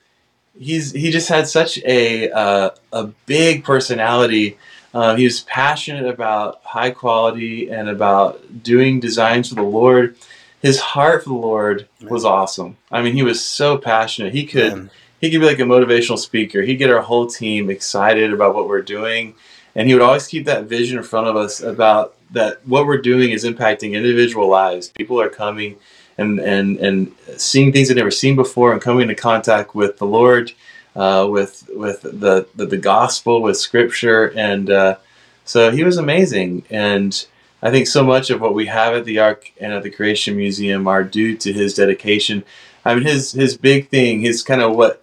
he's 0.59 0.93
he 0.93 1.11
just 1.11 1.29
had 1.29 1.49
such 1.49 1.79
a 1.79 2.31
uh, 2.31 2.71
a 2.93 3.05
big 3.27 3.65
personality. 3.65 4.59
Uh, 4.93 5.17
he 5.17 5.25
was 5.25 5.41
passionate 5.41 6.07
about 6.07 6.61
high 6.63 6.91
quality 6.91 7.69
and 7.69 7.89
about 7.89 8.63
doing 8.63 9.01
designs 9.01 9.49
for 9.49 9.57
the 9.57 9.63
Lord. 9.63 10.17
His 10.63 10.79
heart 10.79 11.25
for 11.25 11.31
the 11.31 11.35
Lord 11.35 11.89
was 12.01 12.25
awesome. 12.25 12.77
I 12.91 13.03
mean, 13.03 13.15
he 13.15 13.23
was 13.23 13.45
so 13.45 13.77
passionate. 13.77 14.33
He 14.33 14.47
could. 14.47 14.75
Man 14.75 14.91
he 15.25 15.31
could 15.31 15.41
be 15.41 15.47
like 15.47 15.59
a 15.59 15.63
motivational 15.63 16.19
speaker. 16.19 16.61
He'd 16.61 16.77
get 16.77 16.91
our 16.91 17.01
whole 17.01 17.27
team 17.27 17.71
excited 17.71 18.31
about 18.31 18.55
what 18.55 18.69
we're 18.69 18.83
doing. 18.83 19.35
And 19.75 19.89
he 19.89 19.95
would 19.95 20.03
always 20.03 20.27
keep 20.27 20.45
that 20.45 20.65
vision 20.65 20.99
in 20.99 21.03
front 21.03 21.29
of 21.29 21.35
us 21.35 21.63
about 21.63 22.15
that 22.33 22.67
what 22.67 22.85
we're 22.85 23.01
doing 23.01 23.31
is 23.31 23.43
impacting 23.43 23.93
individual 23.93 24.49
lives. 24.49 24.89
People 24.89 25.19
are 25.19 25.31
coming 25.31 25.77
and, 26.19 26.39
and, 26.39 26.77
and 26.77 27.13
seeing 27.39 27.73
things 27.73 27.89
they've 27.89 27.97
never 27.97 28.11
seen 28.11 28.37
before 28.37 28.73
and 28.73 28.83
coming 28.83 29.03
into 29.03 29.15
contact 29.15 29.75
with 29.75 29.97
the 29.97 30.05
Lord, 30.05 30.53
uh, 30.95 31.27
with, 31.29 31.71
with 31.75 32.03
the, 32.03 32.47
the, 32.55 32.67
the, 32.67 32.77
gospel, 32.77 33.41
with 33.41 33.57
scripture. 33.57 34.27
And 34.37 34.69
uh, 34.69 34.99
so 35.47 35.71
he 35.71 35.85
was 35.85 35.97
amazing. 35.97 36.65
And 36.69 37.27
I 37.63 37.71
think 37.71 37.87
so 37.87 38.05
much 38.05 38.29
of 38.29 38.43
what 38.43 38.55
we 38.55 38.67
have 38.67 38.93
at 38.93 39.07
the 39.07 39.21
Ark 39.21 39.53
and 39.59 39.73
at 39.73 39.83
the 39.83 39.91
Creation 39.91 40.37
Museum 40.37 40.87
are 40.87 41.03
due 41.03 41.35
to 41.39 41.53
his 41.53 41.73
dedication. 41.73 42.45
I 42.85 42.95
mean, 42.95 43.05
his, 43.05 43.33
his 43.33 43.57
big 43.57 43.89
thing, 43.89 44.21
his 44.21 44.43
kind 44.43 44.61
of 44.61 44.77
what 44.77 45.01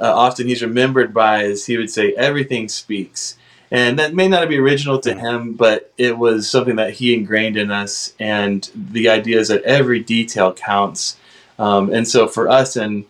uh, 0.00 0.12
often 0.14 0.48
he's 0.48 0.62
remembered 0.62 1.12
by 1.12 1.44
is 1.44 1.66
he 1.66 1.76
would 1.76 1.90
say, 1.90 2.12
everything 2.14 2.68
speaks. 2.68 3.36
And 3.70 3.98
that 3.98 4.14
may 4.14 4.26
not 4.26 4.48
be 4.48 4.58
original 4.58 4.98
to 5.00 5.14
him, 5.14 5.52
but 5.52 5.92
it 5.96 6.18
was 6.18 6.48
something 6.48 6.76
that 6.76 6.94
he 6.94 7.14
ingrained 7.14 7.56
in 7.56 7.70
us. 7.70 8.14
And 8.18 8.68
the 8.74 9.08
idea 9.08 9.38
is 9.38 9.48
that 9.48 9.62
every 9.62 10.00
detail 10.00 10.52
counts. 10.52 11.16
Um, 11.58 11.92
and 11.92 12.08
so 12.08 12.26
for 12.26 12.48
us 12.48 12.76
in, 12.76 13.04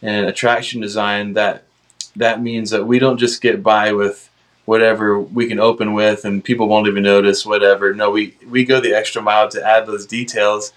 in 0.00 0.24
attraction 0.24 0.80
design, 0.80 1.34
that 1.34 1.64
that 2.14 2.40
means 2.40 2.70
that 2.70 2.86
we 2.86 2.98
don't 2.98 3.18
just 3.18 3.42
get 3.42 3.62
by 3.62 3.92
with 3.92 4.30
whatever 4.64 5.20
we 5.20 5.46
can 5.46 5.60
open 5.60 5.92
with 5.92 6.24
and 6.24 6.42
people 6.42 6.66
won't 6.66 6.88
even 6.88 7.02
notice 7.02 7.44
whatever. 7.44 7.92
No, 7.92 8.10
we, 8.10 8.34
we 8.48 8.64
go 8.64 8.80
the 8.80 8.94
extra 8.94 9.20
mile 9.20 9.48
to 9.50 9.62
add 9.62 9.86
those 9.86 10.06
details 10.06 10.72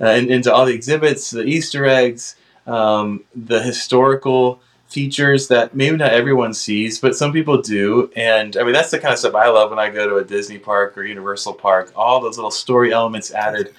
uh, 0.00 0.06
into 0.06 0.52
all 0.52 0.64
the 0.64 0.74
exhibits, 0.74 1.30
the 1.30 1.42
Easter 1.42 1.86
eggs, 1.86 2.36
um, 2.66 3.24
the 3.34 3.62
historical 3.62 4.60
features 4.96 5.48
that 5.48 5.76
maybe 5.76 5.94
not 5.94 6.10
everyone 6.10 6.54
sees, 6.54 6.98
but 6.98 7.14
some 7.14 7.30
people 7.30 7.60
do. 7.60 8.10
And 8.16 8.56
I 8.56 8.62
mean, 8.62 8.72
that's 8.72 8.90
the 8.90 8.98
kind 8.98 9.12
of 9.12 9.18
stuff 9.18 9.34
I 9.34 9.50
love 9.50 9.68
when 9.68 9.78
I 9.78 9.90
go 9.90 10.08
to 10.08 10.16
a 10.16 10.24
Disney 10.24 10.58
park 10.58 10.96
or 10.96 11.04
Universal 11.04 11.52
park. 11.52 11.92
All 11.94 12.18
those 12.18 12.38
little 12.38 12.50
story 12.50 12.94
elements 12.94 13.30
added. 13.30 13.74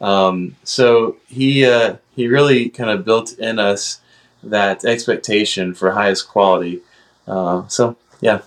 Um, 0.00 0.56
so 0.64 1.18
he 1.28 1.66
uh, 1.66 1.96
he 2.16 2.26
really 2.26 2.70
kind 2.70 2.88
of 2.88 3.04
built 3.04 3.34
in 3.34 3.58
us 3.58 4.00
that 4.44 4.86
expectation 4.86 5.74
for 5.74 5.90
highest 5.90 6.26
quality. 6.26 6.80
Uh, 7.28 7.68
so 7.68 7.94
yeah, 8.22 8.40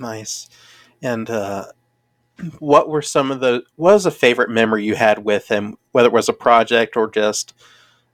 nice. 0.00 0.48
And 1.02 1.28
uh, 1.28 1.66
what 2.60 2.88
were 2.88 3.02
some 3.02 3.30
of 3.30 3.40
the 3.40 3.62
what 3.76 3.92
was 3.92 4.06
a 4.06 4.10
favorite 4.10 4.48
memory 4.48 4.86
you 4.86 4.94
had 4.94 5.22
with 5.22 5.48
him, 5.48 5.76
whether 5.92 6.08
it 6.08 6.14
was 6.14 6.30
a 6.30 6.44
project 6.46 6.96
or 6.96 7.10
just 7.10 7.52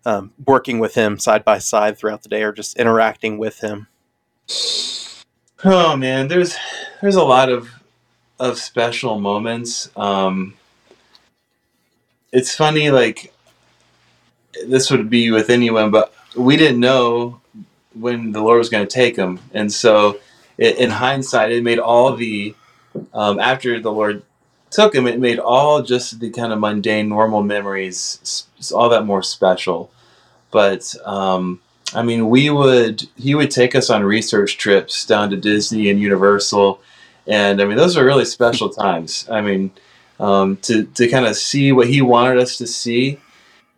um, 0.05 0.33
working 0.47 0.79
with 0.79 0.95
him 0.95 1.19
side 1.19 1.45
by 1.45 1.59
side 1.59 1.99
throughout 1.99 2.23
the 2.23 2.29
day 2.29 2.43
or 2.43 2.53
just 2.53 2.77
interacting 2.77 3.39
with 3.39 3.61
him? 3.61 3.89
Oh 5.65 5.97
man, 5.97 6.29
there's 6.29 6.57
there's 7.01 7.17
a 7.17 7.25
lot 7.25 7.49
of 7.49 7.71
of 8.39 8.59
special 8.59 9.19
moments. 9.19 9.91
Um, 9.97 10.55
it's 12.33 12.55
funny, 12.55 12.91
like 12.91 13.33
this 14.67 14.91
would 14.91 15.09
be 15.09 15.31
with 15.31 15.51
anyone, 15.51 15.91
but 15.91 16.13
we 16.37 16.57
didn't 16.57 16.81
know 16.81 17.41
when 17.95 18.33
the 18.33 18.43
Lord 18.43 18.59
was 18.59 18.69
going 18.69 18.87
to 18.87 18.93
take 18.93 19.17
him, 19.17 19.41
and 19.53 19.73
so 19.73 20.19
it, 20.59 20.77
in 20.77 20.91
hindsight, 20.91 21.53
it 21.53 21.63
made 21.63 21.79
all 21.79 22.15
the 22.15 22.55
um, 23.13 23.39
after 23.41 23.81
the 23.81 23.93
Lord 23.93 24.23
took 24.71 24.95
him, 24.95 25.07
it 25.07 25.21
made 25.21 25.39
all 25.39 25.83
just 25.83 26.21
the 26.21 26.31
kind 26.31 26.53
of 26.53 26.59
mundane, 26.59 27.09
normal 27.09 27.43
memories 27.43 28.47
all 28.75 28.89
that 28.89 29.05
more 29.07 29.23
special. 29.23 29.91
But 30.55 30.95
um, 31.05 31.61
I 31.97 32.05
mean, 32.05 32.31
we 32.31 32.49
would 32.49 33.09
he 33.17 33.35
would 33.35 33.51
take 33.51 33.75
us 33.75 33.91
on 33.91 34.05
research 34.05 34.57
trips 34.57 35.05
down 35.05 35.31
to 35.31 35.37
Disney 35.37 35.91
and 35.91 35.99
Universal, 36.01 36.81
and 37.27 37.61
I 37.61 37.65
mean 37.65 37.77
those 37.77 37.97
are 37.97 38.05
really 38.05 38.25
special 38.25 38.69
times. 38.85 39.29
I 39.29 39.41
mean, 39.41 39.73
um, 40.21 40.59
to 40.59 40.85
to 40.85 41.09
kind 41.09 41.27
of 41.27 41.35
see 41.35 41.73
what 41.73 41.89
he 41.89 42.03
wanted 42.03 42.39
us 42.39 42.57
to 42.59 42.69
see. 42.69 43.19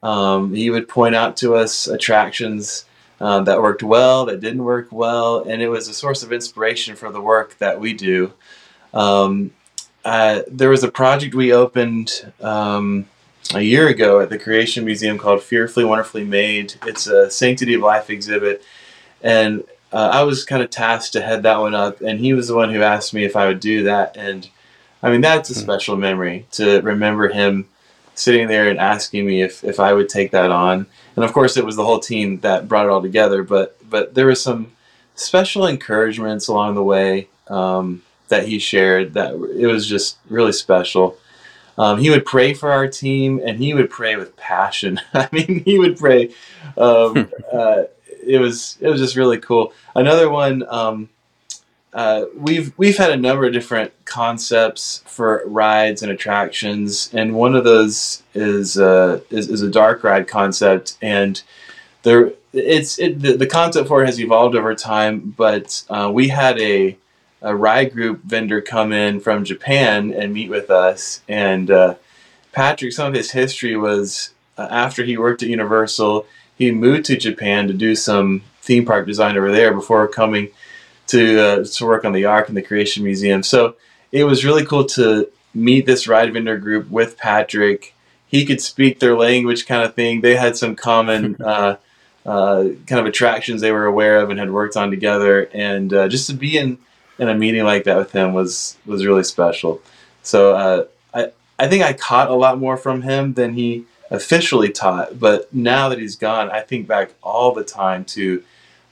Um, 0.02 0.54
he 0.54 0.68
would 0.68 0.86
point 0.86 1.14
out 1.14 1.38
to 1.38 1.54
us 1.54 1.86
attractions 1.86 2.84
uh, 3.22 3.40
that 3.40 3.62
worked 3.62 3.82
well, 3.82 4.26
that 4.26 4.40
didn't 4.40 4.62
work 4.62 4.88
well, 4.92 5.44
and 5.44 5.62
it 5.62 5.70
was 5.70 5.88
a 5.88 5.94
source 5.94 6.22
of 6.22 6.30
inspiration 6.30 6.94
for 6.94 7.10
the 7.10 7.22
work 7.22 7.56
that 7.56 7.80
we 7.80 7.94
do. 7.94 8.34
Um, 8.92 9.52
uh, 10.04 10.42
there 10.46 10.68
was 10.68 10.84
a 10.84 10.90
project 10.90 11.34
we 11.34 11.54
opened 11.54 12.30
um, 12.42 13.06
a 13.54 13.60
year 13.60 13.88
ago 13.88 14.20
at 14.20 14.30
the 14.30 14.38
Creation 14.38 14.84
Museum 14.84 15.18
called 15.18 15.42
Fearfully 15.42 15.84
Wonderfully 15.84 16.24
Made. 16.24 16.74
It's 16.86 17.06
a 17.06 17.30
Sanctity 17.30 17.74
of 17.74 17.82
Life 17.82 18.10
exhibit, 18.10 18.62
and 19.22 19.64
uh, 19.92 20.10
I 20.12 20.22
was 20.22 20.44
kind 20.44 20.62
of 20.62 20.70
tasked 20.70 21.12
to 21.12 21.20
head 21.20 21.42
that 21.44 21.58
one 21.58 21.74
up, 21.74 22.00
and 22.00 22.18
he 22.18 22.32
was 22.34 22.48
the 22.48 22.56
one 22.56 22.72
who 22.72 22.82
asked 22.82 23.14
me 23.14 23.24
if 23.24 23.36
I 23.36 23.46
would 23.46 23.60
do 23.60 23.84
that. 23.84 24.16
And 24.16 24.48
I 25.02 25.10
mean, 25.10 25.20
that's 25.20 25.50
a 25.50 25.54
hmm. 25.54 25.60
special 25.60 25.96
memory 25.96 26.46
to 26.52 26.80
remember 26.80 27.28
him 27.28 27.68
sitting 28.14 28.48
there 28.48 28.68
and 28.68 28.78
asking 28.78 29.26
me 29.26 29.42
if, 29.42 29.62
if 29.62 29.78
I 29.78 29.92
would 29.92 30.08
take 30.08 30.30
that 30.32 30.50
on. 30.50 30.86
And 31.14 31.24
of 31.24 31.32
course, 31.32 31.56
it 31.56 31.64
was 31.64 31.76
the 31.76 31.84
whole 31.84 32.00
team 32.00 32.40
that 32.40 32.68
brought 32.68 32.86
it 32.86 32.90
all 32.90 33.02
together. 33.02 33.42
But 33.42 33.78
but 33.88 34.14
there 34.14 34.26
was 34.26 34.42
some 34.42 34.72
special 35.14 35.66
encouragements 35.66 36.48
along 36.48 36.74
the 36.74 36.84
way 36.84 37.28
um, 37.48 38.02
that 38.28 38.46
he 38.46 38.58
shared 38.58 39.14
that 39.14 39.34
it 39.34 39.66
was 39.66 39.86
just 39.86 40.18
really 40.28 40.52
special. 40.52 41.16
Um, 41.78 41.98
he 41.98 42.10
would 42.10 42.24
pray 42.24 42.54
for 42.54 42.72
our 42.72 42.88
team, 42.88 43.40
and 43.44 43.58
he 43.58 43.74
would 43.74 43.90
pray 43.90 44.16
with 44.16 44.36
passion. 44.36 45.00
I 45.14 45.28
mean, 45.32 45.62
he 45.64 45.78
would 45.78 45.96
pray. 45.96 46.32
Um, 46.76 47.30
uh, 47.52 47.84
it 48.26 48.40
was 48.40 48.78
it 48.80 48.88
was 48.88 49.00
just 49.00 49.16
really 49.16 49.38
cool. 49.38 49.72
Another 49.94 50.30
one. 50.30 50.64
Um, 50.68 51.08
uh, 51.92 52.26
we've 52.36 52.76
we've 52.76 52.98
had 52.98 53.10
a 53.10 53.16
number 53.16 53.46
of 53.46 53.54
different 53.54 53.90
concepts 54.04 55.02
for 55.06 55.42
rides 55.46 56.02
and 56.02 56.12
attractions, 56.12 57.10
and 57.14 57.34
one 57.34 57.54
of 57.54 57.64
those 57.64 58.22
is 58.34 58.76
uh, 58.76 59.20
is, 59.30 59.48
is, 59.48 59.62
a 59.62 59.70
dark 59.70 60.04
ride 60.04 60.28
concept, 60.28 60.98
and 61.00 61.42
there 62.02 62.32
it's 62.52 62.98
it, 62.98 63.20
the, 63.20 63.38
the 63.38 63.46
concept 63.46 63.88
for 63.88 64.02
it 64.02 64.06
has 64.06 64.20
evolved 64.20 64.54
over 64.54 64.74
time. 64.74 65.34
But 65.36 65.84
uh, 65.88 66.10
we 66.12 66.28
had 66.28 66.60
a 66.60 66.98
a 67.42 67.54
ride 67.54 67.92
group 67.92 68.22
vendor 68.22 68.60
come 68.60 68.92
in 68.92 69.20
from 69.20 69.44
Japan 69.44 70.12
and 70.12 70.32
meet 70.32 70.50
with 70.50 70.70
us, 70.70 71.22
and 71.28 71.70
uh, 71.70 71.94
Patrick, 72.52 72.92
some 72.92 73.08
of 73.08 73.14
his 73.14 73.32
history 73.32 73.76
was 73.76 74.30
uh, 74.56 74.66
after 74.70 75.04
he 75.04 75.18
worked 75.18 75.42
at 75.42 75.48
Universal, 75.48 76.26
he 76.56 76.70
moved 76.70 77.04
to 77.06 77.16
Japan 77.16 77.68
to 77.68 77.74
do 77.74 77.94
some 77.94 78.42
theme 78.62 78.84
park 78.84 79.06
design 79.06 79.36
over 79.36 79.52
there 79.52 79.74
before 79.74 80.08
coming 80.08 80.48
to 81.08 81.40
uh, 81.40 81.64
to 81.64 81.86
work 81.86 82.04
on 82.04 82.12
the 82.12 82.24
Ark 82.24 82.48
and 82.48 82.56
the 82.56 82.62
Creation 82.62 83.04
Museum. 83.04 83.42
So 83.42 83.76
it 84.10 84.24
was 84.24 84.44
really 84.44 84.64
cool 84.64 84.84
to 84.86 85.28
meet 85.54 85.86
this 85.86 86.08
ride 86.08 86.32
vendor 86.32 86.56
group 86.56 86.90
with 86.90 87.16
Patrick. 87.16 87.94
He 88.26 88.44
could 88.44 88.60
speak 88.60 88.98
their 88.98 89.16
language, 89.16 89.66
kind 89.66 89.82
of 89.82 89.94
thing. 89.94 90.20
They 90.20 90.36
had 90.36 90.56
some 90.56 90.74
common 90.74 91.36
uh, 91.42 91.76
uh, 92.24 92.64
kind 92.86 93.00
of 93.00 93.06
attractions 93.06 93.60
they 93.60 93.72
were 93.72 93.86
aware 93.86 94.18
of 94.18 94.30
and 94.30 94.38
had 94.38 94.50
worked 94.50 94.76
on 94.76 94.90
together, 94.90 95.48
and 95.52 95.92
uh, 95.92 96.08
just 96.08 96.26
to 96.28 96.34
be 96.34 96.58
in 96.58 96.78
in 97.18 97.28
a 97.28 97.34
meeting 97.34 97.64
like 97.64 97.84
that 97.84 97.96
with 97.96 98.12
him 98.12 98.32
was 98.32 98.76
was 98.86 99.06
really 99.06 99.24
special. 99.24 99.80
So 100.22 100.54
uh, 100.54 100.84
I 101.14 101.32
I 101.58 101.68
think 101.68 101.84
I 101.84 101.92
caught 101.92 102.30
a 102.30 102.34
lot 102.34 102.58
more 102.58 102.76
from 102.76 103.02
him 103.02 103.34
than 103.34 103.54
he 103.54 103.86
officially 104.10 104.70
taught. 104.70 105.18
But 105.18 105.52
now 105.52 105.88
that 105.88 105.98
he's 105.98 106.16
gone, 106.16 106.50
I 106.50 106.60
think 106.60 106.86
back 106.86 107.12
all 107.22 107.52
the 107.52 107.64
time 107.64 108.04
to 108.06 108.42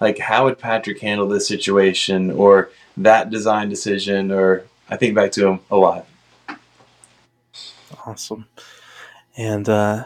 like 0.01 0.19
how 0.19 0.45
would 0.45 0.59
Patrick 0.59 1.01
handle 1.01 1.29
this 1.29 1.47
situation 1.47 2.31
or 2.31 2.71
that 2.97 3.31
design 3.31 3.69
decision 3.69 4.31
or 4.31 4.65
I 4.89 4.97
think 4.97 5.15
back 5.15 5.33
to 5.33 5.49
him 5.49 5.61
a 5.71 5.77
lot. 5.77 6.07
Awesome. 8.07 8.47
And 9.37 9.69
uh, 9.69 10.05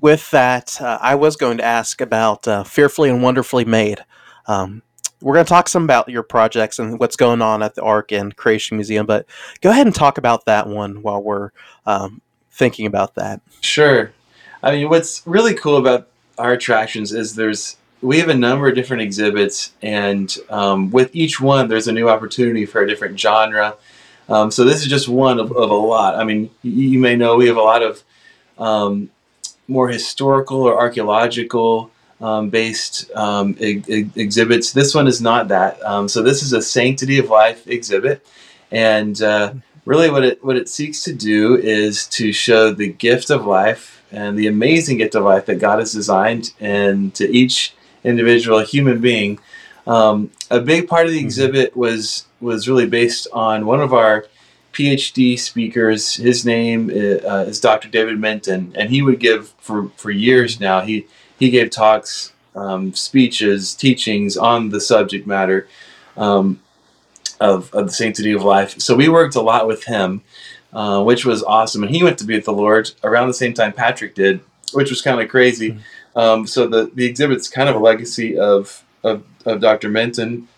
with 0.00 0.30
that, 0.30 0.80
uh, 0.80 0.98
I 1.00 1.14
was 1.14 1.36
going 1.36 1.58
to 1.58 1.64
ask 1.64 2.00
about 2.00 2.46
uh, 2.46 2.64
Fearfully 2.64 3.10
and 3.10 3.22
Wonderfully 3.22 3.64
Made. 3.64 4.04
Um, 4.46 4.82
we're 5.20 5.34
going 5.34 5.46
to 5.46 5.48
talk 5.48 5.68
some 5.68 5.84
about 5.84 6.08
your 6.08 6.22
projects 6.22 6.78
and 6.78 6.98
what's 6.98 7.16
going 7.16 7.42
on 7.42 7.62
at 7.62 7.74
the 7.74 7.82
Ark 7.82 8.12
and 8.12 8.36
Creation 8.36 8.76
Museum, 8.76 9.06
but 9.06 9.26
go 9.60 9.70
ahead 9.70 9.86
and 9.86 9.94
talk 9.94 10.18
about 10.18 10.44
that 10.46 10.66
one 10.66 11.02
while 11.02 11.22
we're 11.22 11.50
um, 11.86 12.20
thinking 12.50 12.86
about 12.86 13.14
that. 13.14 13.40
Sure. 13.60 14.12
I 14.62 14.72
mean, 14.72 14.88
what's 14.88 15.22
really 15.26 15.54
cool 15.54 15.76
about 15.76 16.08
our 16.38 16.52
attractions 16.52 17.12
is 17.12 17.34
there's 17.34 17.76
we 18.00 18.18
have 18.18 18.28
a 18.28 18.34
number 18.34 18.68
of 18.68 18.74
different 18.74 19.02
exhibits, 19.02 19.72
and 19.80 20.36
um, 20.50 20.90
with 20.90 21.14
each 21.14 21.40
one, 21.40 21.68
there's 21.68 21.88
a 21.88 21.92
new 21.92 22.08
opportunity 22.08 22.66
for 22.66 22.82
a 22.82 22.86
different 22.86 23.18
genre. 23.18 23.76
Um, 24.28 24.50
so 24.50 24.64
this 24.64 24.82
is 24.82 24.88
just 24.88 25.08
one 25.08 25.38
of, 25.38 25.52
of 25.52 25.70
a 25.70 25.74
lot. 25.74 26.14
I 26.14 26.24
mean, 26.24 26.50
you, 26.62 26.90
you, 26.90 26.98
may 26.98 27.16
know 27.16 27.36
we 27.36 27.46
have 27.46 27.56
a 27.56 27.62
lot 27.62 27.82
of 27.82 28.02
um, 28.58 29.10
more 29.68 29.88
historical 29.88 30.62
or 30.62 30.78
archaeological 30.78 31.90
um, 32.24 32.48
based 32.48 33.10
um, 33.14 33.54
exhibits. 33.60 34.72
This 34.72 34.94
one 34.94 35.06
is 35.06 35.20
not 35.20 35.48
that. 35.48 35.84
Um, 35.84 36.08
so 36.08 36.22
this 36.22 36.42
is 36.42 36.54
a 36.54 36.62
sanctity 36.62 37.18
of 37.18 37.28
life 37.28 37.68
exhibit, 37.68 38.26
and 38.70 39.20
uh, 39.20 39.52
really, 39.84 40.10
what 40.10 40.24
it 40.24 40.42
what 40.42 40.56
it 40.56 40.70
seeks 40.70 41.02
to 41.04 41.12
do 41.12 41.56
is 41.56 42.06
to 42.08 42.32
show 42.32 42.72
the 42.72 42.88
gift 42.88 43.28
of 43.28 43.44
life 43.44 44.02
and 44.10 44.38
the 44.38 44.46
amazing 44.46 44.98
gift 44.98 45.14
of 45.14 45.24
life 45.24 45.44
that 45.46 45.56
God 45.56 45.80
has 45.80 45.92
designed, 45.92 46.54
and 46.60 47.14
to 47.14 47.30
each 47.30 47.74
individual 48.04 48.60
human 48.60 49.02
being. 49.02 49.38
Um, 49.86 50.30
a 50.50 50.60
big 50.60 50.88
part 50.88 51.04
of 51.04 51.12
the 51.12 51.18
mm-hmm. 51.18 51.26
exhibit 51.26 51.76
was 51.76 52.24
was 52.40 52.66
really 52.68 52.86
based 52.86 53.28
on 53.34 53.66
one 53.66 53.82
of 53.82 53.92
our 53.92 54.24
PhD 54.72 55.38
speakers. 55.38 56.14
His 56.14 56.46
name 56.46 56.88
is, 56.88 57.22
uh, 57.22 57.44
is 57.46 57.60
Dr. 57.60 57.88
David 57.88 58.18
Menton, 58.18 58.72
and 58.76 58.88
he 58.88 59.02
would 59.02 59.20
give 59.20 59.52
for 59.58 59.90
for 59.98 60.10
years 60.10 60.58
now. 60.58 60.80
He 60.80 61.06
he 61.38 61.50
gave 61.50 61.70
talks, 61.70 62.32
um, 62.54 62.94
speeches, 62.94 63.74
teachings 63.74 64.36
on 64.36 64.70
the 64.70 64.80
subject 64.80 65.26
matter 65.26 65.68
um, 66.16 66.60
of 67.40 67.72
of 67.74 67.86
the 67.86 67.92
sanctity 67.92 68.32
of 68.32 68.42
life. 68.42 68.80
So 68.80 68.94
we 68.94 69.08
worked 69.08 69.34
a 69.34 69.40
lot 69.40 69.66
with 69.66 69.84
him, 69.84 70.22
uh, 70.72 71.02
which 71.02 71.24
was 71.24 71.42
awesome. 71.42 71.82
And 71.82 71.94
he 71.94 72.02
went 72.02 72.18
to 72.18 72.24
be 72.24 72.34
with 72.34 72.44
the 72.44 72.52
Lord 72.52 72.90
around 73.02 73.28
the 73.28 73.34
same 73.34 73.54
time 73.54 73.72
Patrick 73.72 74.14
did, 74.14 74.40
which 74.72 74.90
was 74.90 75.02
kind 75.02 75.20
of 75.20 75.28
crazy. 75.28 75.72
Mm-hmm. 75.72 76.18
Um, 76.18 76.46
so 76.46 76.66
the 76.66 76.90
the 76.94 77.06
exhibit's 77.06 77.48
kind 77.48 77.68
of 77.68 77.76
a 77.76 77.80
legacy 77.80 78.38
of, 78.38 78.84
of 79.02 79.24
of 79.44 79.60
Dr. 79.60 79.88
Menton 79.88 80.48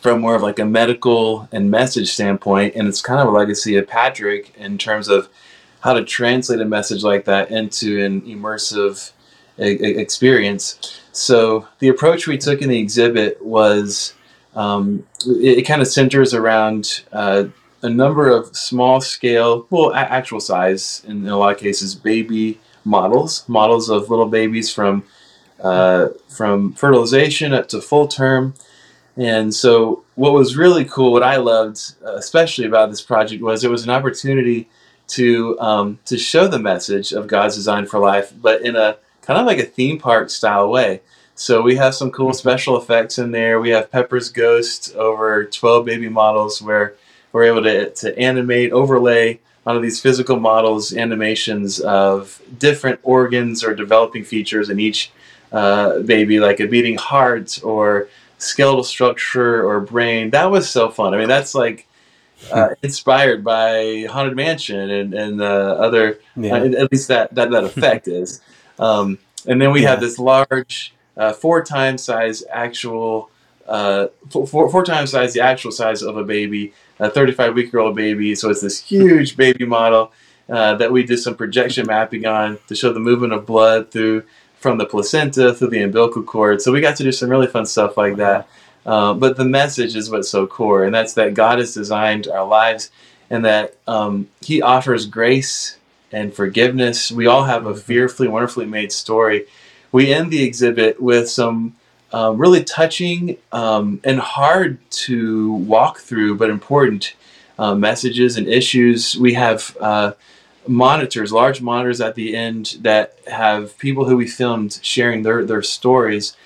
from 0.00 0.20
more 0.20 0.34
of 0.34 0.42
like 0.42 0.58
a 0.58 0.64
medical 0.64 1.48
and 1.50 1.70
message 1.70 2.10
standpoint, 2.10 2.74
and 2.74 2.86
it's 2.86 3.00
kind 3.00 3.20
of 3.20 3.28
a 3.28 3.30
legacy 3.30 3.76
of 3.76 3.86
Patrick 3.86 4.54
in 4.56 4.78
terms 4.78 5.08
of 5.08 5.28
how 5.80 5.92
to 5.92 6.04
translate 6.04 6.60
a 6.60 6.64
message 6.64 7.02
like 7.02 7.24
that 7.24 7.50
into 7.50 8.04
an 8.04 8.22
immersive 8.22 9.12
experience. 9.58 11.00
So 11.12 11.66
the 11.80 11.88
approach 11.88 12.26
we 12.26 12.38
took 12.38 12.62
in 12.62 12.68
the 12.68 12.78
exhibit 12.78 13.44
was 13.44 14.14
um, 14.54 15.06
it, 15.26 15.58
it 15.58 15.62
kind 15.62 15.82
of 15.82 15.88
centers 15.88 16.34
around 16.34 17.02
uh, 17.12 17.44
a 17.82 17.88
number 17.88 18.28
of 18.28 18.56
small 18.56 19.00
scale, 19.00 19.66
well, 19.70 19.90
a- 19.90 19.96
actual 19.96 20.40
size 20.40 21.02
in, 21.06 21.26
a 21.28 21.36
lot 21.36 21.52
of 21.52 21.58
cases, 21.58 21.94
baby 21.94 22.58
models, 22.84 23.44
models 23.48 23.88
of 23.88 24.10
little 24.10 24.26
babies 24.26 24.72
from 24.72 25.04
uh, 25.60 26.08
from 26.28 26.72
fertilization 26.74 27.52
up 27.52 27.68
to 27.68 27.80
full 27.80 28.06
term. 28.06 28.54
And 29.16 29.52
so, 29.52 30.04
what 30.14 30.32
was 30.32 30.56
really 30.56 30.84
cool, 30.84 31.12
what 31.12 31.24
I 31.24 31.36
loved 31.36 31.94
uh, 32.04 32.14
especially 32.14 32.64
about 32.64 32.90
this 32.90 33.02
project, 33.02 33.42
was 33.42 33.64
it 33.64 33.70
was 33.70 33.84
an 33.84 33.90
opportunity 33.90 34.68
to 35.08 35.58
um, 35.60 35.98
to 36.04 36.16
show 36.16 36.46
the 36.46 36.58
message 36.58 37.12
of 37.12 37.26
God's 37.26 37.56
design 37.56 37.86
for 37.86 37.98
life, 37.98 38.32
but 38.40 38.62
in 38.62 38.76
a 38.76 38.96
kind 39.28 39.38
of 39.38 39.46
like 39.46 39.58
a 39.58 39.64
theme 39.64 39.98
park 39.98 40.30
style 40.30 40.70
way. 40.70 41.02
So 41.34 41.60
we 41.60 41.76
have 41.76 41.94
some 41.94 42.10
cool 42.10 42.32
special 42.32 42.78
effects 42.78 43.18
in 43.18 43.30
there. 43.30 43.60
We 43.60 43.68
have 43.70 43.92
Pepper's 43.92 44.30
Ghost 44.30 44.96
over 44.96 45.44
12 45.44 45.84
baby 45.84 46.08
models 46.08 46.62
where 46.62 46.94
we're 47.30 47.44
able 47.44 47.62
to, 47.62 47.90
to 47.90 48.18
animate, 48.18 48.72
overlay 48.72 49.38
of 49.66 49.82
these 49.82 50.00
physical 50.00 50.40
models, 50.40 50.94
animations 50.94 51.78
of 51.78 52.40
different 52.58 53.00
organs 53.02 53.62
or 53.62 53.74
developing 53.74 54.24
features 54.24 54.70
in 54.70 54.80
each 54.80 55.12
uh, 55.52 55.98
baby, 56.00 56.40
like 56.40 56.58
a 56.58 56.66
beating 56.66 56.96
heart 56.96 57.62
or 57.62 58.08
skeletal 58.38 58.82
structure 58.82 59.62
or 59.62 59.78
brain. 59.78 60.30
That 60.30 60.50
was 60.50 60.70
so 60.70 60.88
fun. 60.88 61.12
I 61.12 61.18
mean, 61.18 61.28
that's 61.28 61.54
like 61.54 61.86
uh, 62.50 62.70
inspired 62.82 63.44
by 63.44 64.06
Haunted 64.10 64.36
Mansion 64.36 64.90
and 64.90 65.12
and 65.12 65.42
uh, 65.42 65.76
other. 65.78 66.18
Yeah. 66.34 66.54
Uh, 66.54 66.64
at 66.64 66.90
least 66.90 67.08
that 67.08 67.34
that 67.34 67.50
that 67.50 67.64
effect 67.64 68.08
is. 68.08 68.40
Um, 68.78 69.18
and 69.46 69.60
then 69.60 69.72
we 69.72 69.82
yeah. 69.82 69.90
have 69.90 70.00
this 70.00 70.18
large, 70.18 70.94
uh, 71.16 71.32
four 71.32 71.64
times 71.64 72.02
size 72.02 72.44
actual, 72.50 73.30
uh, 73.66 74.08
four, 74.30 74.70
four 74.70 74.84
times 74.84 75.10
size 75.10 75.34
the 75.34 75.40
actual 75.40 75.72
size 75.72 76.02
of 76.02 76.16
a 76.16 76.24
baby 76.24 76.72
a 77.00 77.10
35 77.10 77.54
week 77.54 77.72
year 77.72 77.80
old 77.80 77.96
baby. 77.96 78.34
So 78.34 78.50
it's 78.50 78.60
this 78.60 78.80
huge 78.80 79.36
baby 79.36 79.64
model 79.64 80.12
uh, 80.48 80.74
that 80.76 80.90
we 80.90 81.02
did 81.02 81.18
some 81.18 81.34
projection 81.34 81.86
mapping 81.86 82.26
on 82.26 82.58
to 82.68 82.74
show 82.74 82.92
the 82.92 83.00
movement 83.00 83.32
of 83.32 83.46
blood 83.46 83.90
through 83.90 84.24
from 84.58 84.78
the 84.78 84.86
placenta 84.86 85.54
through 85.54 85.68
the 85.68 85.82
umbilical 85.82 86.22
cord. 86.22 86.60
So 86.60 86.72
we 86.72 86.80
got 86.80 86.96
to 86.96 87.04
do 87.04 87.12
some 87.12 87.28
really 87.28 87.46
fun 87.46 87.66
stuff 87.66 87.96
like 87.96 88.16
that. 88.16 88.48
Uh, 88.84 89.14
but 89.14 89.36
the 89.36 89.44
message 89.44 89.94
is 89.94 90.10
what's 90.10 90.30
so 90.30 90.46
core, 90.46 90.84
and 90.84 90.94
that's 90.94 91.12
that 91.14 91.34
God 91.34 91.58
has 91.58 91.74
designed 91.74 92.26
our 92.26 92.46
lives 92.46 92.90
and 93.28 93.44
that 93.44 93.76
um, 93.86 94.28
He 94.40 94.62
offers 94.62 95.04
grace 95.04 95.76
and 96.12 96.34
forgiveness. 96.34 97.10
We 97.10 97.26
all 97.26 97.44
have 97.44 97.66
a 97.66 97.74
fearfully, 97.74 98.28
wonderfully 98.28 98.66
made 98.66 98.92
story. 98.92 99.46
We 99.92 100.12
end 100.12 100.30
the 100.30 100.42
exhibit 100.42 101.00
with 101.00 101.30
some 101.30 101.76
um, 102.12 102.38
really 102.38 102.64
touching 102.64 103.36
um, 103.52 104.00
and 104.04 104.18
hard 104.18 104.78
to 104.90 105.52
walk 105.52 105.98
through, 105.98 106.36
but 106.36 106.50
important 106.50 107.14
uh, 107.58 107.74
messages 107.74 108.36
and 108.36 108.46
issues. 108.46 109.16
We 109.16 109.34
have 109.34 109.76
uh, 109.80 110.12
monitors, 110.66 111.32
large 111.32 111.60
monitors 111.60 112.00
at 112.00 112.14
the 112.14 112.36
end 112.36 112.78
that 112.80 113.18
have 113.26 113.76
people 113.78 114.06
who 114.06 114.16
we 114.16 114.26
filmed 114.26 114.78
sharing 114.82 115.22
their 115.22 115.44
their 115.44 115.62
stories. 115.62 116.36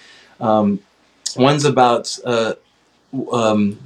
Um, 0.41 0.81
one's 1.37 1.65
about 1.65 2.19
uh, 2.25 2.55
um, 3.33 3.79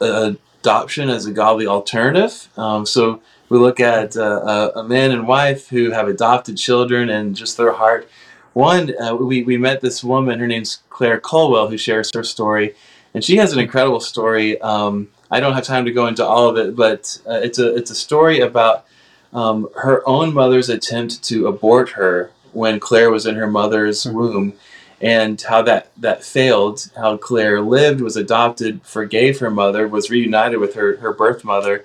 adoption 0.00 1.08
as 1.08 1.26
a 1.26 1.32
godly 1.32 1.66
alternative. 1.66 2.48
Um, 2.56 2.84
so 2.84 3.22
we 3.54 3.60
look 3.60 3.78
at 3.78 4.16
uh, 4.16 4.72
a, 4.74 4.80
a, 4.80 4.82
man 4.82 5.12
and 5.12 5.28
wife 5.28 5.68
who 5.68 5.92
have 5.92 6.08
adopted 6.08 6.56
children 6.56 7.08
and 7.08 7.36
just 7.36 7.56
their 7.56 7.70
heart. 7.70 8.10
One, 8.52 8.92
uh, 9.00 9.14
we, 9.14 9.44
we 9.44 9.56
met 9.56 9.80
this 9.80 10.02
woman, 10.02 10.40
her 10.40 10.48
name's 10.48 10.82
Claire 10.90 11.20
Culwell, 11.20 11.68
who 11.68 11.78
shares 11.78 12.10
her 12.14 12.24
story, 12.24 12.74
and 13.14 13.22
she 13.22 13.36
has 13.36 13.52
an 13.52 13.60
incredible 13.60 14.00
story. 14.00 14.60
Um, 14.60 15.06
I 15.30 15.38
don't 15.38 15.52
have 15.54 15.62
time 15.62 15.84
to 15.84 15.92
go 15.92 16.08
into 16.08 16.26
all 16.26 16.48
of 16.48 16.56
it, 16.56 16.74
but 16.74 17.16
uh, 17.28 17.34
it's 17.44 17.60
a 17.60 17.76
it's 17.76 17.92
a 17.92 17.94
story 17.94 18.40
about 18.40 18.86
um, 19.32 19.68
her 19.76 20.02
own 20.04 20.34
mother's 20.34 20.68
attempt 20.68 21.22
to 21.24 21.46
abort 21.46 21.90
her 21.90 22.32
when 22.52 22.80
Claire 22.80 23.12
was 23.12 23.24
in 23.24 23.36
her 23.36 23.46
mother's 23.46 24.02
mm-hmm. 24.02 24.16
womb, 24.16 24.52
and 25.00 25.40
how 25.42 25.62
that 25.62 25.90
that 25.96 26.24
failed. 26.24 26.90
How 26.96 27.16
Claire 27.18 27.60
lived, 27.60 28.00
was 28.00 28.16
adopted, 28.16 28.82
forgave 28.82 29.38
her 29.38 29.50
mother, 29.50 29.86
was 29.86 30.10
reunited 30.10 30.58
with 30.58 30.74
her 30.74 30.96
her 30.96 31.12
birth 31.12 31.44
mother, 31.44 31.84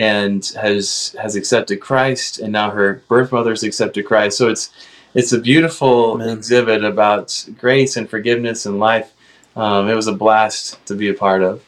and 0.00 0.46
has 0.58 1.14
has 1.20 1.36
accepted 1.36 1.78
Christ, 1.78 2.38
and 2.38 2.50
now 2.50 2.70
her 2.70 3.02
birth 3.06 3.32
mother 3.32 3.50
has 3.50 3.62
accepted 3.62 4.06
Christ. 4.06 4.38
So 4.38 4.48
it's 4.48 4.70
it's 5.12 5.32
a 5.32 5.38
beautiful 5.38 6.14
Amen. 6.14 6.38
exhibit 6.38 6.82
about 6.84 7.46
grace 7.58 7.98
and 7.98 8.08
forgiveness 8.08 8.64
and 8.64 8.78
life. 8.78 9.12
Um, 9.54 9.88
it 9.88 9.94
was 9.94 10.06
a 10.06 10.14
blast 10.14 10.84
to 10.86 10.94
be 10.94 11.10
a 11.10 11.14
part 11.14 11.42
of. 11.42 11.62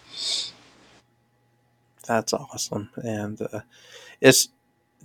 That's 2.07 2.33
awesome, 2.33 2.89
and 2.97 3.41
uh, 3.43 3.61
it's 4.22 4.49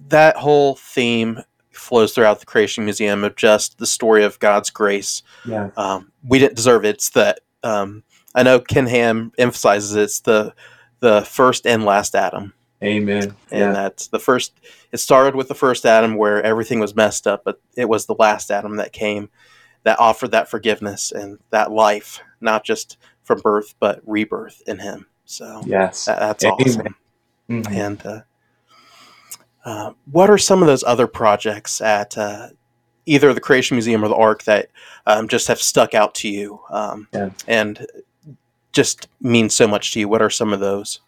that 0.07 0.37
whole 0.37 0.75
theme 0.75 1.41
flows 1.71 2.13
throughout 2.13 2.39
the 2.39 2.45
Creation 2.45 2.85
Museum 2.85 3.25
of 3.25 3.35
just 3.35 3.77
the 3.77 3.85
story 3.85 4.23
of 4.23 4.39
God's 4.39 4.69
grace. 4.69 5.21
Yeah, 5.45 5.71
um, 5.75 6.13
we 6.25 6.39
didn't 6.39 6.55
deserve 6.55 6.85
it. 6.85 6.95
It's 6.95 7.09
that 7.09 7.41
um, 7.61 8.03
I 8.33 8.43
know 8.43 8.61
Ken 8.61 8.87
Ham 8.87 9.33
emphasizes 9.37 9.95
it's 9.95 10.21
the 10.21 10.53
the 11.01 11.23
first 11.23 11.67
and 11.67 11.83
last 11.83 12.15
Adam. 12.15 12.53
Amen. 12.83 13.35
And 13.51 13.59
yeah. 13.59 13.71
that's 13.71 14.07
the 14.07 14.19
first. 14.19 14.53
It 14.91 14.97
started 14.97 15.35
with 15.35 15.47
the 15.47 15.55
first 15.55 15.85
Adam 15.85 16.15
where 16.15 16.41
everything 16.43 16.79
was 16.79 16.95
messed 16.95 17.25
up, 17.25 17.43
but 17.43 17.59
it 17.75 17.89
was 17.89 18.05
the 18.05 18.15
last 18.19 18.51
Adam 18.51 18.77
that 18.77 18.93
came 18.93 19.29
that 19.83 19.99
offered 19.99 20.31
that 20.31 20.49
forgiveness 20.49 21.11
and 21.11 21.39
that 21.49 21.71
life, 21.71 22.19
not 22.39 22.63
just 22.63 22.97
from 23.23 23.39
birth 23.39 23.73
but 23.79 24.01
rebirth 24.05 24.61
in 24.67 24.79
Him. 24.79 25.07
So 25.25 25.63
yes, 25.65 26.05
that, 26.05 26.19
that's 26.19 26.45
Amen. 26.45 26.57
awesome. 26.59 26.95
Mm-hmm. 27.49 27.73
And 27.73 28.05
uh, 28.05 28.21
uh, 29.65 29.93
what 30.11 30.29
are 30.29 30.37
some 30.37 30.61
of 30.61 30.67
those 30.67 30.83
other 30.83 31.07
projects 31.07 31.81
at 31.81 32.17
uh, 32.17 32.49
either 33.05 33.33
the 33.33 33.41
Creation 33.41 33.75
Museum 33.75 34.03
or 34.03 34.07
the 34.07 34.15
Ark 34.15 34.43
that 34.43 34.69
um, 35.05 35.27
just 35.27 35.47
have 35.47 35.61
stuck 35.61 35.93
out 35.93 36.13
to 36.15 36.29
you 36.29 36.59
um, 36.69 37.07
yeah. 37.13 37.29
and 37.47 37.87
just 38.71 39.07
mean 39.19 39.49
so 39.49 39.67
much 39.67 39.93
to 39.93 39.99
you? 39.99 40.07
What 40.07 40.21
are 40.21 40.29
some 40.29 40.53
of 40.53 40.59
those? 40.59 41.01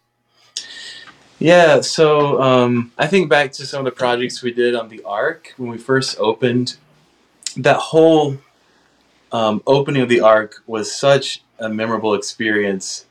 Yeah, 1.39 1.79
so 1.79 2.41
um, 2.41 2.91
I 2.97 3.07
think 3.07 3.29
back 3.29 3.53
to 3.53 3.65
some 3.65 3.79
of 3.79 3.85
the 3.85 3.97
projects 3.97 4.43
we 4.43 4.51
did 4.51 4.75
on 4.75 4.89
the 4.89 5.01
Ark 5.03 5.53
when 5.55 5.69
we 5.69 5.77
first 5.77 6.19
opened. 6.19 6.75
That 7.55 7.77
whole 7.77 8.37
um, 9.31 9.63
opening 9.65 10.01
of 10.01 10.09
the 10.09 10.19
Ark 10.19 10.61
was 10.67 10.91
such 10.91 11.41
a 11.57 11.69
memorable 11.69 12.13
experience. 12.13 13.05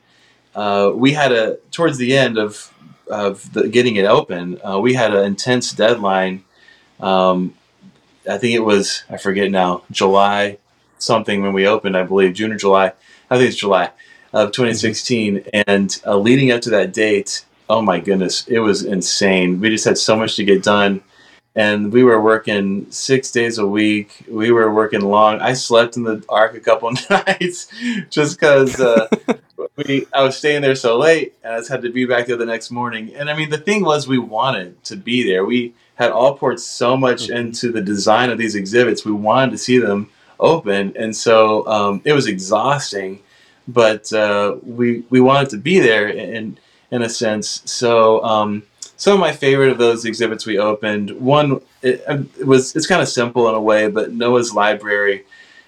Uh, 0.53 0.91
we 0.93 1.13
had 1.13 1.31
a 1.31 1.57
towards 1.71 1.97
the 1.97 2.15
end 2.15 2.37
of 2.37 2.71
of 3.09 3.51
the, 3.53 3.67
getting 3.67 3.95
it 3.95 4.05
open, 4.05 4.59
uh, 4.63 4.79
we 4.79 4.93
had 4.93 5.13
an 5.13 5.25
intense 5.25 5.73
deadline. 5.73 6.43
Um, 6.99 7.55
I 8.29 8.37
think 8.37 8.53
it 8.53 8.59
was 8.59 9.03
I 9.09 9.17
forget 9.17 9.49
now 9.51 9.83
July 9.91 10.59
something 10.99 11.41
when 11.41 11.53
we 11.53 11.65
opened. 11.65 11.97
I 11.97 12.03
believe 12.03 12.33
June 12.33 12.51
or 12.51 12.57
July. 12.57 12.93
I 13.29 13.37
think 13.37 13.49
it's 13.49 13.57
July 13.57 13.91
of 14.33 14.51
2016. 14.51 15.37
Mm-hmm. 15.37 15.61
And 15.67 16.01
uh, 16.05 16.17
leading 16.17 16.51
up 16.51 16.61
to 16.61 16.69
that 16.71 16.93
date, 16.93 17.45
oh 17.69 17.81
my 17.81 17.99
goodness, 17.99 18.47
it 18.47 18.59
was 18.59 18.83
insane. 18.83 19.59
We 19.59 19.69
just 19.69 19.85
had 19.85 19.97
so 19.97 20.15
much 20.15 20.35
to 20.37 20.43
get 20.43 20.63
done. 20.63 21.01
And 21.55 21.91
we 21.91 22.03
were 22.03 22.21
working 22.21 22.89
six 22.91 23.31
days 23.31 23.57
a 23.57 23.65
week. 23.65 24.23
We 24.29 24.51
were 24.51 24.73
working 24.73 25.01
long. 25.01 25.41
I 25.41 25.53
slept 25.53 25.97
in 25.97 26.03
the 26.03 26.23
ark 26.29 26.55
a 26.55 26.59
couple 26.59 26.91
nights 27.09 27.67
just 28.09 28.39
because 28.39 28.79
uh, 28.79 29.07
we 29.75 30.07
I 30.13 30.23
was 30.23 30.37
staying 30.37 30.61
there 30.61 30.75
so 30.75 30.97
late, 30.97 31.33
and 31.43 31.53
I 31.53 31.57
just 31.57 31.69
had 31.69 31.81
to 31.81 31.91
be 31.91 32.05
back 32.05 32.27
there 32.27 32.37
the 32.37 32.45
next 32.45 32.71
morning. 32.71 33.13
And 33.15 33.29
I 33.29 33.35
mean, 33.35 33.49
the 33.49 33.57
thing 33.57 33.83
was, 33.83 34.07
we 34.07 34.19
wanted 34.19 34.81
to 34.85 34.95
be 34.95 35.23
there. 35.23 35.43
We 35.43 35.73
had 35.95 36.11
all 36.11 36.37
poured 36.37 36.59
so 36.59 36.95
much 36.95 37.23
mm-hmm. 37.23 37.37
into 37.37 37.71
the 37.71 37.81
design 37.81 38.29
of 38.29 38.37
these 38.37 38.55
exhibits. 38.55 39.03
We 39.03 39.11
wanted 39.11 39.51
to 39.51 39.57
see 39.57 39.79
them 39.79 40.11
open, 40.39 40.93
and 40.95 41.15
so 41.15 41.67
um, 41.67 42.01
it 42.05 42.13
was 42.13 42.27
exhausting. 42.27 43.21
But 43.67 44.13
uh, 44.13 44.57
we 44.63 45.03
we 45.09 45.19
wanted 45.19 45.49
to 45.49 45.57
be 45.57 45.79
there, 45.79 46.07
and 46.07 46.59
in 46.91 47.01
a 47.01 47.09
sense. 47.09 47.61
So 47.65 48.23
um, 48.23 48.63
some 48.97 49.13
of 49.13 49.19
my 49.19 49.31
favorite 49.31 49.69
of 49.69 49.77
those 49.77 50.05
exhibits 50.05 50.45
we 50.45 50.57
opened. 50.57 51.11
One 51.11 51.61
it, 51.81 52.03
it 52.07 52.45
was 52.45 52.75
it's 52.75 52.87
kind 52.87 53.01
of 53.01 53.07
simple 53.07 53.47
in 53.49 53.55
a 53.55 53.61
way, 53.61 53.87
but 53.87 54.11
Noah's 54.11 54.53
Library. 54.53 55.25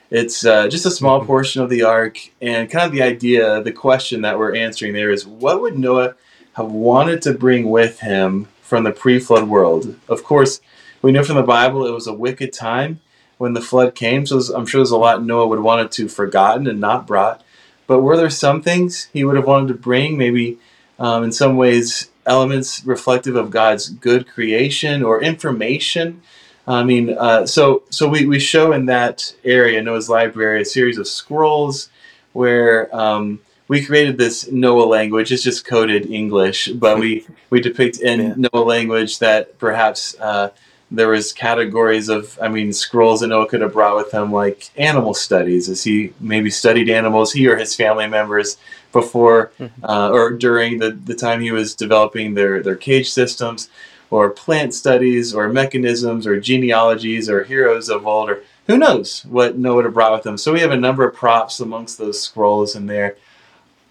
It's 0.10 0.46
uh, 0.46 0.68
just 0.68 0.86
a 0.86 0.92
small 0.92 1.24
portion 1.26 1.62
of 1.62 1.70
the 1.70 1.84
ark, 1.84 2.18
and 2.42 2.70
kind 2.70 2.86
of 2.86 2.92
the 2.92 3.02
idea, 3.02 3.64
the 3.64 3.72
question 3.72 4.22
that 4.22 4.38
we're 4.38 4.56
answering 4.56 4.94
there 4.94 5.10
is, 5.10 5.26
what 5.26 5.62
would 5.62 5.80
Noah 5.80 6.16
have 6.54 6.70
wanted 6.70 7.22
to 7.22 7.34
bring 7.34 7.70
with 7.70 8.02
him 8.02 8.50
from 8.62 8.84
the 8.84 8.92
pre-flood 8.92 9.48
world? 9.48 9.96
Of 10.10 10.26
course, 10.26 10.60
we 11.02 11.14
know 11.14 11.24
from 11.24 11.38
the 11.38 11.44
Bible 11.44 11.86
it 11.86 11.92
was 11.92 12.08
a 12.08 12.14
wicked 12.14 12.52
time 12.52 13.00
when 13.38 13.54
the 13.54 13.62
flood 13.62 13.96
came. 13.96 14.26
So 14.26 14.40
I'm 14.54 14.66
sure 14.66 14.80
there's 14.80 14.92
a 14.92 14.98
lot 14.98 15.24
Noah 15.24 15.48
would 15.48 15.62
wanted 15.62 15.92
to 15.94 16.10
forgotten 16.10 16.68
and 16.68 16.80
not 16.80 17.08
brought. 17.08 17.42
But 17.88 18.02
were 18.02 18.18
there 18.18 18.30
some 18.30 18.62
things 18.62 19.06
he 19.14 19.24
would 19.24 19.36
have 19.36 19.48
wanted 19.48 19.70
to 19.70 19.74
bring? 19.74 20.18
Maybe 20.18 20.60
um, 21.02 21.24
in 21.24 21.32
some 21.32 21.58
ways 21.58 22.10
elements 22.28 22.86
reflective 22.86 23.36
of 23.36 23.50
God's 23.50 23.90
good 23.90 24.28
creation 24.28 25.02
or 25.04 25.22
information. 25.22 26.22
I 26.68 26.84
mean, 26.84 27.18
uh, 27.18 27.48
so 27.48 27.84
so 27.90 28.08
we, 28.08 28.28
we 28.28 28.40
show 28.40 28.72
in 28.72 28.86
that 28.86 29.36
area, 29.44 29.82
Noah's 29.82 30.10
library, 30.10 30.62
a 30.62 30.66
series 30.66 31.00
of 31.00 31.08
scrolls 31.08 31.90
where 32.34 32.96
um, 32.96 33.40
we 33.68 33.84
created 33.84 34.20
this 34.20 34.50
Noah 34.52 34.86
language. 34.86 35.32
It's 35.32 35.44
just 35.44 35.66
coded 35.66 36.06
English, 36.06 36.68
but 36.68 37.00
we, 37.00 37.26
we 37.50 37.60
depict 37.60 38.00
in 38.00 38.20
yeah. 38.20 38.34
Noah 38.38 38.64
language 38.64 39.20
that 39.20 39.58
perhaps 39.58 40.16
uh, 40.20 40.52
there 40.92 41.10
was 41.10 41.34
categories 41.34 42.10
of, 42.10 42.38
I 42.40 42.48
mean, 42.48 42.74
scrolls 42.74 43.22
that 43.22 43.28
Noah 43.28 43.48
could 43.48 43.62
have 43.62 43.74
brought 43.74 43.96
with 43.96 44.12
him, 44.14 44.32
like 44.32 44.70
animal 44.78 45.14
studies, 45.14 45.68
as 45.68 45.84
he 45.84 46.14
maybe 46.20 46.52
studied 46.52 46.90
animals, 46.90 47.34
he 47.34 47.48
or 47.48 47.58
his 47.58 47.76
family 47.76 48.08
members 48.08 48.58
before 48.92 49.52
mm-hmm. 49.60 49.86
uh, 49.86 50.10
or 50.10 50.32
during 50.32 50.80
the, 50.80 50.92
the 50.92 51.16
time 51.16 51.42
he 51.42 51.52
was 51.52 51.76
developing 51.76 52.34
their, 52.34 52.62
their 52.62 52.76
cage 52.76 53.12
systems, 53.12 53.70
or 54.10 54.30
plant 54.30 54.74
studies, 54.74 55.34
or 55.34 55.48
mechanisms, 55.48 56.28
or 56.28 56.40
genealogies, 56.40 57.30
or 57.30 57.44
heroes 57.44 57.90
of 57.90 58.06
old, 58.06 58.30
or 58.30 58.44
who 58.68 58.78
knows 58.78 59.24
what 59.26 59.58
Noah 59.58 59.76
would 59.76 59.86
have 59.86 59.94
brought 59.94 60.12
with 60.12 60.26
him. 60.26 60.38
So 60.38 60.52
we 60.52 60.60
have 60.60 60.72
a 60.72 60.78
number 60.78 61.08
of 61.08 61.16
props 61.16 61.60
amongst 61.60 61.98
those 61.98 62.22
scrolls 62.22 62.76
in 62.76 62.88
there. 62.88 63.16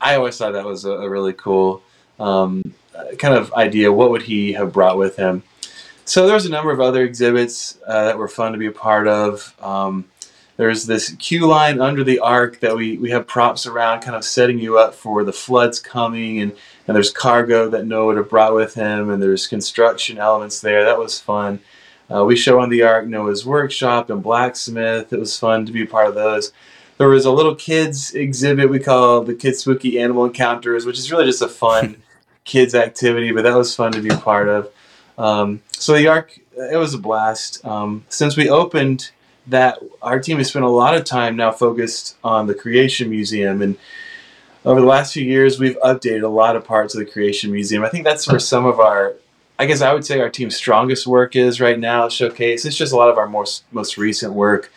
I 0.00 0.16
always 0.16 0.36
thought 0.36 0.52
that 0.52 0.64
was 0.64 0.84
a, 0.84 0.90
a 0.90 1.08
really 1.08 1.32
cool 1.32 1.82
um, 2.18 2.74
kind 3.18 3.34
of 3.34 3.52
idea. 3.54 3.92
What 3.92 4.10
would 4.10 4.22
he 4.22 4.52
have 4.52 4.72
brought 4.72 4.98
with 4.98 5.16
him? 5.16 5.42
So 6.04 6.26
there's 6.26 6.46
a 6.46 6.50
number 6.50 6.72
of 6.72 6.80
other 6.80 7.04
exhibits 7.04 7.78
uh, 7.86 8.04
that 8.04 8.18
were 8.18 8.28
fun 8.28 8.52
to 8.52 8.58
be 8.58 8.66
a 8.66 8.72
part 8.72 9.06
of. 9.06 9.54
Um, 9.62 10.06
there's 10.60 10.84
this 10.84 11.16
queue 11.18 11.46
line 11.46 11.80
under 11.80 12.04
the 12.04 12.18
ark 12.18 12.60
that 12.60 12.76
we, 12.76 12.98
we 12.98 13.08
have 13.08 13.26
props 13.26 13.64
around, 13.64 14.02
kind 14.02 14.14
of 14.14 14.22
setting 14.22 14.58
you 14.58 14.78
up 14.78 14.94
for 14.94 15.24
the 15.24 15.32
floods 15.32 15.80
coming, 15.80 16.38
and, 16.38 16.52
and 16.86 16.94
there's 16.94 17.10
cargo 17.10 17.70
that 17.70 17.86
Noah 17.86 18.08
would 18.08 18.16
have 18.18 18.28
brought 18.28 18.54
with 18.54 18.74
him, 18.74 19.08
and 19.08 19.22
there's 19.22 19.46
construction 19.46 20.18
elements 20.18 20.60
there. 20.60 20.84
That 20.84 20.98
was 20.98 21.18
fun. 21.18 21.60
Uh, 22.14 22.26
we 22.26 22.36
show 22.36 22.60
on 22.60 22.68
the 22.68 22.82
ark 22.82 23.06
Noah's 23.06 23.46
workshop 23.46 24.10
and 24.10 24.22
blacksmith. 24.22 25.14
It 25.14 25.18
was 25.18 25.38
fun 25.38 25.64
to 25.64 25.72
be 25.72 25.86
part 25.86 26.08
of 26.08 26.14
those. 26.14 26.52
There 26.98 27.08
was 27.08 27.24
a 27.24 27.32
little 27.32 27.54
kids 27.54 28.12
exhibit 28.12 28.68
we 28.68 28.80
call 28.80 29.22
the 29.22 29.34
Kids 29.34 29.60
Spooky 29.60 29.98
Animal 29.98 30.26
Encounters, 30.26 30.84
which 30.84 30.98
is 30.98 31.10
really 31.10 31.24
just 31.24 31.40
a 31.40 31.48
fun 31.48 32.02
kids 32.44 32.74
activity, 32.74 33.32
but 33.32 33.44
that 33.44 33.56
was 33.56 33.74
fun 33.74 33.92
to 33.92 34.02
be 34.02 34.10
part 34.10 34.50
of. 34.50 34.70
Um, 35.16 35.62
so 35.72 35.94
the 35.94 36.08
ark, 36.08 36.38
it 36.54 36.76
was 36.76 36.92
a 36.92 36.98
blast. 36.98 37.64
Um, 37.64 38.04
since 38.10 38.36
we 38.36 38.50
opened 38.50 39.10
that 39.46 39.78
our 40.02 40.20
team 40.20 40.38
has 40.38 40.48
spent 40.48 40.64
a 40.64 40.68
lot 40.68 40.94
of 40.94 41.04
time 41.04 41.36
now 41.36 41.50
focused 41.50 42.16
on 42.22 42.46
the 42.46 42.54
Creation 42.54 43.10
Museum. 43.10 43.62
And 43.62 43.76
over 44.64 44.80
the 44.80 44.86
last 44.86 45.12
few 45.12 45.24
years, 45.24 45.58
we've 45.58 45.78
updated 45.82 46.22
a 46.22 46.28
lot 46.28 46.56
of 46.56 46.64
parts 46.64 46.94
of 46.94 46.98
the 46.98 47.10
Creation 47.10 47.50
Museum. 47.50 47.82
I 47.82 47.88
think 47.88 48.04
that's 48.04 48.28
where 48.28 48.38
some 48.38 48.66
of 48.66 48.78
our, 48.78 49.14
I 49.58 49.66
guess 49.66 49.80
I 49.80 49.92
would 49.92 50.04
say 50.04 50.20
our 50.20 50.30
team's 50.30 50.56
strongest 50.56 51.06
work 51.06 51.34
is 51.36 51.60
right 51.60 51.78
now, 51.78 52.08
showcase. 52.08 52.64
It's 52.64 52.76
just 52.76 52.92
a 52.92 52.96
lot 52.96 53.08
of 53.08 53.18
our 53.18 53.28
most, 53.28 53.64
most 53.72 53.96
recent 53.96 54.34
work. 54.34 54.72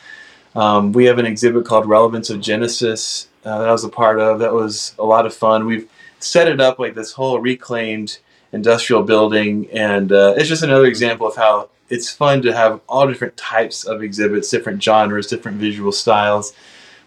Um, 0.55 0.91
we 0.91 1.05
have 1.05 1.20
an 1.20 1.26
exhibit 1.26 1.66
called 1.66 1.88
Relevance 1.88 2.30
of 2.30 2.39
Genesis 2.39 3.28
uh, 3.43 3.59
that 3.59 3.70
I 3.70 3.72
was 3.72 3.84
a 3.84 3.89
part 3.89 4.20
of. 4.20 4.39
That 4.39 4.53
was 4.53 4.95
a 4.99 5.03
lot 5.03 5.26
of 5.26 5.34
fun. 5.34 5.66
We've 5.66 5.89
set 6.20 6.47
it 6.47 6.61
up 6.61 6.80
like 6.80 6.95
this 6.95 7.11
whole 7.11 7.39
reclaimed 7.39 8.20
industrial 8.54 9.04
building, 9.04 9.68
and 9.72 10.12
uh, 10.12 10.36
it's 10.38 10.47
just 10.47 10.64
another 10.64 10.86
example 10.86 11.28
of 11.28 11.36
how 11.36 11.70
it's 11.89 12.10
fun 12.10 12.41
to 12.43 12.54
have 12.54 12.80
all 12.88 13.08
different 13.08 13.36
types 13.36 13.84
of 13.84 14.01
exhibits, 14.01 14.49
different 14.49 14.82
genres, 14.82 15.28
different 15.28 15.58
visual 15.58 15.91
styles. 15.91 16.54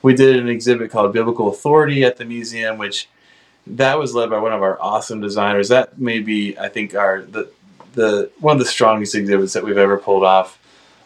We 0.02 0.14
did 0.14 0.36
an 0.36 0.48
exhibit 0.48 0.90
called 0.90 1.12
Biblical 1.12 1.48
Authority 1.48 2.04
at 2.04 2.18
the 2.18 2.24
museum, 2.24 2.76
which 2.76 3.08
that 3.66 3.98
was 3.98 4.14
led 4.14 4.30
by 4.30 4.38
one 4.38 4.52
of 4.52 4.62
our 4.62 4.80
awesome 4.80 5.20
designers. 5.20 5.68
That 5.68 5.98
may 5.98 6.20
be, 6.20 6.58
I 6.58 6.68
think, 6.68 6.94
our 6.94 7.22
the 7.22 7.50
the 7.94 8.30
one 8.40 8.56
of 8.56 8.58
the 8.58 8.70
strongest 8.70 9.14
exhibits 9.14 9.54
that 9.54 9.64
we've 9.64 9.78
ever 9.78 9.96
pulled 9.96 10.24
off. 10.24 10.58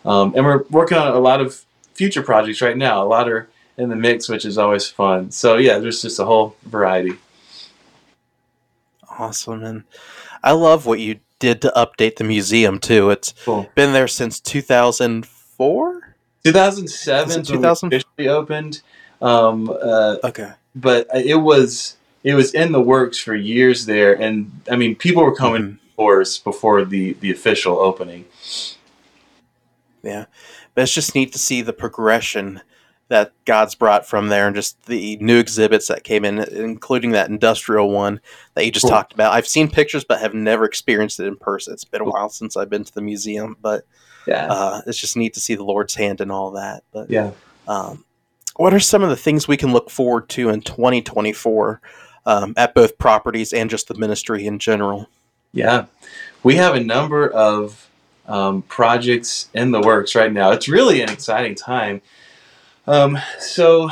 Um, 0.04 0.34
and 0.34 0.44
we're 0.44 0.64
working 0.70 0.98
on 0.98 1.08
a 1.08 1.20
lot 1.20 1.40
of 1.40 1.64
future 1.94 2.22
projects 2.22 2.60
right 2.60 2.76
now. 2.76 3.02
A 3.02 3.06
lot 3.06 3.28
are 3.28 3.48
in 3.76 3.88
the 3.88 3.96
mix, 3.96 4.28
which 4.28 4.44
is 4.44 4.58
always 4.58 4.88
fun. 4.88 5.30
So 5.30 5.56
yeah, 5.56 5.78
there's 5.78 6.02
just 6.02 6.18
a 6.18 6.24
whole 6.24 6.56
variety. 6.64 7.14
Awesome, 9.08 9.62
and 9.64 9.84
I 10.42 10.52
love 10.52 10.86
what 10.86 11.00
you 11.00 11.20
did 11.38 11.62
to 11.62 11.72
update 11.76 12.16
the 12.16 12.24
museum 12.24 12.78
too. 12.78 13.10
It's 13.10 13.34
Cool. 13.44 13.68
been 13.74 13.92
there 13.92 14.08
since 14.08 14.40
2004. 14.40 16.14
2007 16.44 17.28
Is 17.30 17.36
it 17.36 17.52
when 17.52 17.58
we 17.60 17.62
2000? 17.62 17.92
officially 17.92 18.28
opened, 18.28 18.80
um, 19.20 19.68
uh, 19.70 20.16
Okay. 20.24 20.50
but 20.74 21.06
it 21.14 21.36
was 21.36 21.96
it 22.22 22.34
was 22.34 22.52
in 22.54 22.72
the 22.72 22.80
works 22.80 23.18
for 23.18 23.34
years 23.34 23.86
there, 23.86 24.12
and 24.20 24.50
I 24.70 24.76
mean 24.76 24.94
people 24.94 25.22
were 25.22 25.34
coming 25.34 25.62
Mhm. 25.62 25.78
doors 25.96 26.38
before 26.38 26.84
the 26.84 27.14
the 27.20 27.30
official 27.30 27.78
opening. 27.78 28.24
Yeah, 30.02 30.26
but 30.74 30.82
it's 30.82 30.94
just 30.94 31.14
neat 31.14 31.32
to 31.32 31.38
see 31.38 31.60
the 31.62 31.72
progression 31.74 32.62
that 33.10 33.32
God's 33.44 33.74
brought 33.74 34.06
from 34.06 34.28
there, 34.28 34.46
and 34.46 34.54
just 34.54 34.86
the 34.86 35.16
new 35.16 35.38
exhibits 35.38 35.88
that 35.88 36.04
came 36.04 36.24
in, 36.24 36.38
including 36.38 37.10
that 37.10 37.28
industrial 37.28 37.90
one 37.90 38.20
that 38.54 38.64
you 38.64 38.70
just 38.70 38.84
Cool. 38.84 38.90
talked 38.90 39.12
about. 39.12 39.32
I've 39.32 39.48
seen 39.48 39.68
pictures, 39.68 40.04
but 40.04 40.20
have 40.20 40.32
never 40.32 40.64
experienced 40.64 41.18
it 41.18 41.26
in 41.26 41.36
person. 41.36 41.74
It's 41.74 41.84
been 41.84 42.02
a 42.02 42.04
while 42.04 42.28
since 42.28 42.56
I've 42.56 42.70
been 42.70 42.84
to 42.84 42.94
the 42.94 43.02
museum, 43.02 43.56
but 43.60 43.84
Yeah, 44.26 44.46
uh, 44.46 44.80
it's 44.86 44.98
just 44.98 45.16
neat 45.16 45.34
to 45.34 45.40
see 45.40 45.56
the 45.56 45.64
Lord's 45.64 45.96
hand 45.96 46.20
in 46.20 46.30
all 46.30 46.52
that. 46.52 46.84
But 46.92 47.10
yeah. 47.10 47.32
um, 47.66 48.04
what 48.54 48.72
are 48.72 48.78
some 48.80 49.02
of 49.02 49.08
the 49.10 49.16
things 49.16 49.48
we 49.48 49.56
can 49.56 49.72
look 49.72 49.90
forward 49.90 50.28
to 50.30 50.50
in 50.50 50.60
2024 50.60 51.80
um, 52.26 52.54
at 52.56 52.74
both 52.74 52.96
properties 52.96 53.52
and 53.52 53.68
just 53.68 53.88
the 53.88 53.94
ministry 53.94 54.46
in 54.46 54.60
general? 54.60 55.08
Yeah, 55.52 55.86
we 56.44 56.54
have 56.54 56.76
a 56.76 56.80
number 56.80 57.28
of 57.28 57.88
um, 58.28 58.62
projects 58.62 59.48
in 59.52 59.72
the 59.72 59.80
works 59.80 60.14
right 60.14 60.32
now. 60.32 60.52
It's 60.52 60.68
really 60.68 61.02
an 61.02 61.10
exciting 61.10 61.56
time. 61.56 62.02
Um, 62.86 63.18
so, 63.38 63.90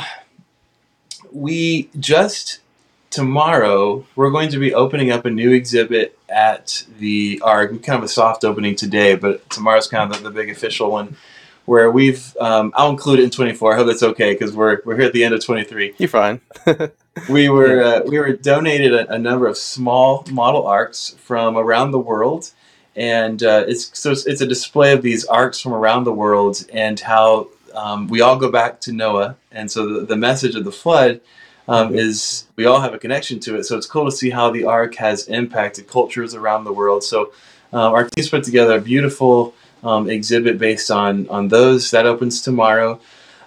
we 1.31 1.89
just 1.99 2.59
tomorrow 3.09 4.05
we're 4.15 4.29
going 4.29 4.49
to 4.49 4.59
be 4.59 4.73
opening 4.73 5.11
up 5.11 5.25
a 5.25 5.29
new 5.29 5.51
exhibit 5.51 6.17
at 6.29 6.85
the 6.99 7.41
Ark. 7.43 7.71
Kind 7.83 7.97
of 7.97 8.03
a 8.03 8.07
soft 8.07 8.43
opening 8.43 8.75
today, 8.75 9.15
but 9.15 9.49
tomorrow's 9.49 9.87
kind 9.87 10.11
of 10.11 10.17
the, 10.17 10.29
the 10.29 10.33
big 10.33 10.49
official 10.49 10.91
one. 10.91 11.17
Where 11.65 11.91
we've, 11.91 12.35
um, 12.39 12.73
I'll 12.75 12.89
include 12.89 13.19
it 13.19 13.25
in 13.25 13.29
24. 13.29 13.73
I 13.73 13.77
hope 13.77 13.85
that's 13.85 14.01
okay 14.01 14.33
because 14.33 14.53
we're, 14.53 14.81
we're 14.85 14.95
here 14.95 15.05
at 15.05 15.13
the 15.13 15.23
end 15.23 15.35
of 15.35 15.45
23 15.45 15.93
You're 15.99 16.09
fine. 16.09 16.41
we 17.29 17.47
were 17.49 17.83
uh, 17.83 18.01
we 18.07 18.17
were 18.17 18.33
donated 18.33 18.91
a, 18.91 19.13
a 19.13 19.19
number 19.19 19.45
of 19.45 19.55
small 19.55 20.25
model 20.31 20.65
arks 20.65 21.15
from 21.19 21.57
around 21.57 21.91
the 21.91 21.99
world, 21.99 22.51
and 22.95 23.43
uh, 23.43 23.65
it's 23.67 23.97
so 23.99 24.11
it's 24.11 24.41
a 24.41 24.47
display 24.47 24.93
of 24.93 25.03
these 25.03 25.25
arks 25.25 25.59
from 25.59 25.73
around 25.73 26.05
the 26.05 26.13
world 26.13 26.65
and 26.73 26.99
how 26.99 27.49
um, 27.73 28.07
we 28.07 28.21
all 28.21 28.37
go 28.37 28.51
back 28.51 28.81
to 28.81 28.91
Noah, 28.91 29.35
and 29.51 29.69
so 29.69 29.87
the, 29.87 30.05
the 30.05 30.17
message 30.17 30.55
of 30.55 30.63
the 30.65 30.71
flood. 30.71 31.21
Um, 31.67 31.93
is 31.93 32.47
we 32.55 32.65
all 32.65 32.81
have 32.81 32.95
a 32.95 32.97
connection 32.97 33.39
to 33.41 33.55
it, 33.55 33.63
so 33.63 33.77
it's 33.77 33.85
cool 33.85 34.05
to 34.05 34.11
see 34.11 34.31
how 34.31 34.49
the 34.49 34.63
ark 34.63 34.95
has 34.95 35.27
impacted 35.27 35.87
cultures 35.87 36.33
around 36.33 36.63
the 36.63 36.73
world. 36.73 37.03
So, 37.03 37.31
uh, 37.71 37.91
our 37.91 38.09
team's 38.09 38.27
put 38.27 38.43
together 38.43 38.77
a 38.77 38.81
beautiful 38.81 39.53
um, 39.83 40.09
exhibit 40.09 40.57
based 40.57 40.89
on 40.89 41.29
on 41.29 41.49
those 41.49 41.91
that 41.91 42.07
opens 42.07 42.41
tomorrow. 42.41 42.99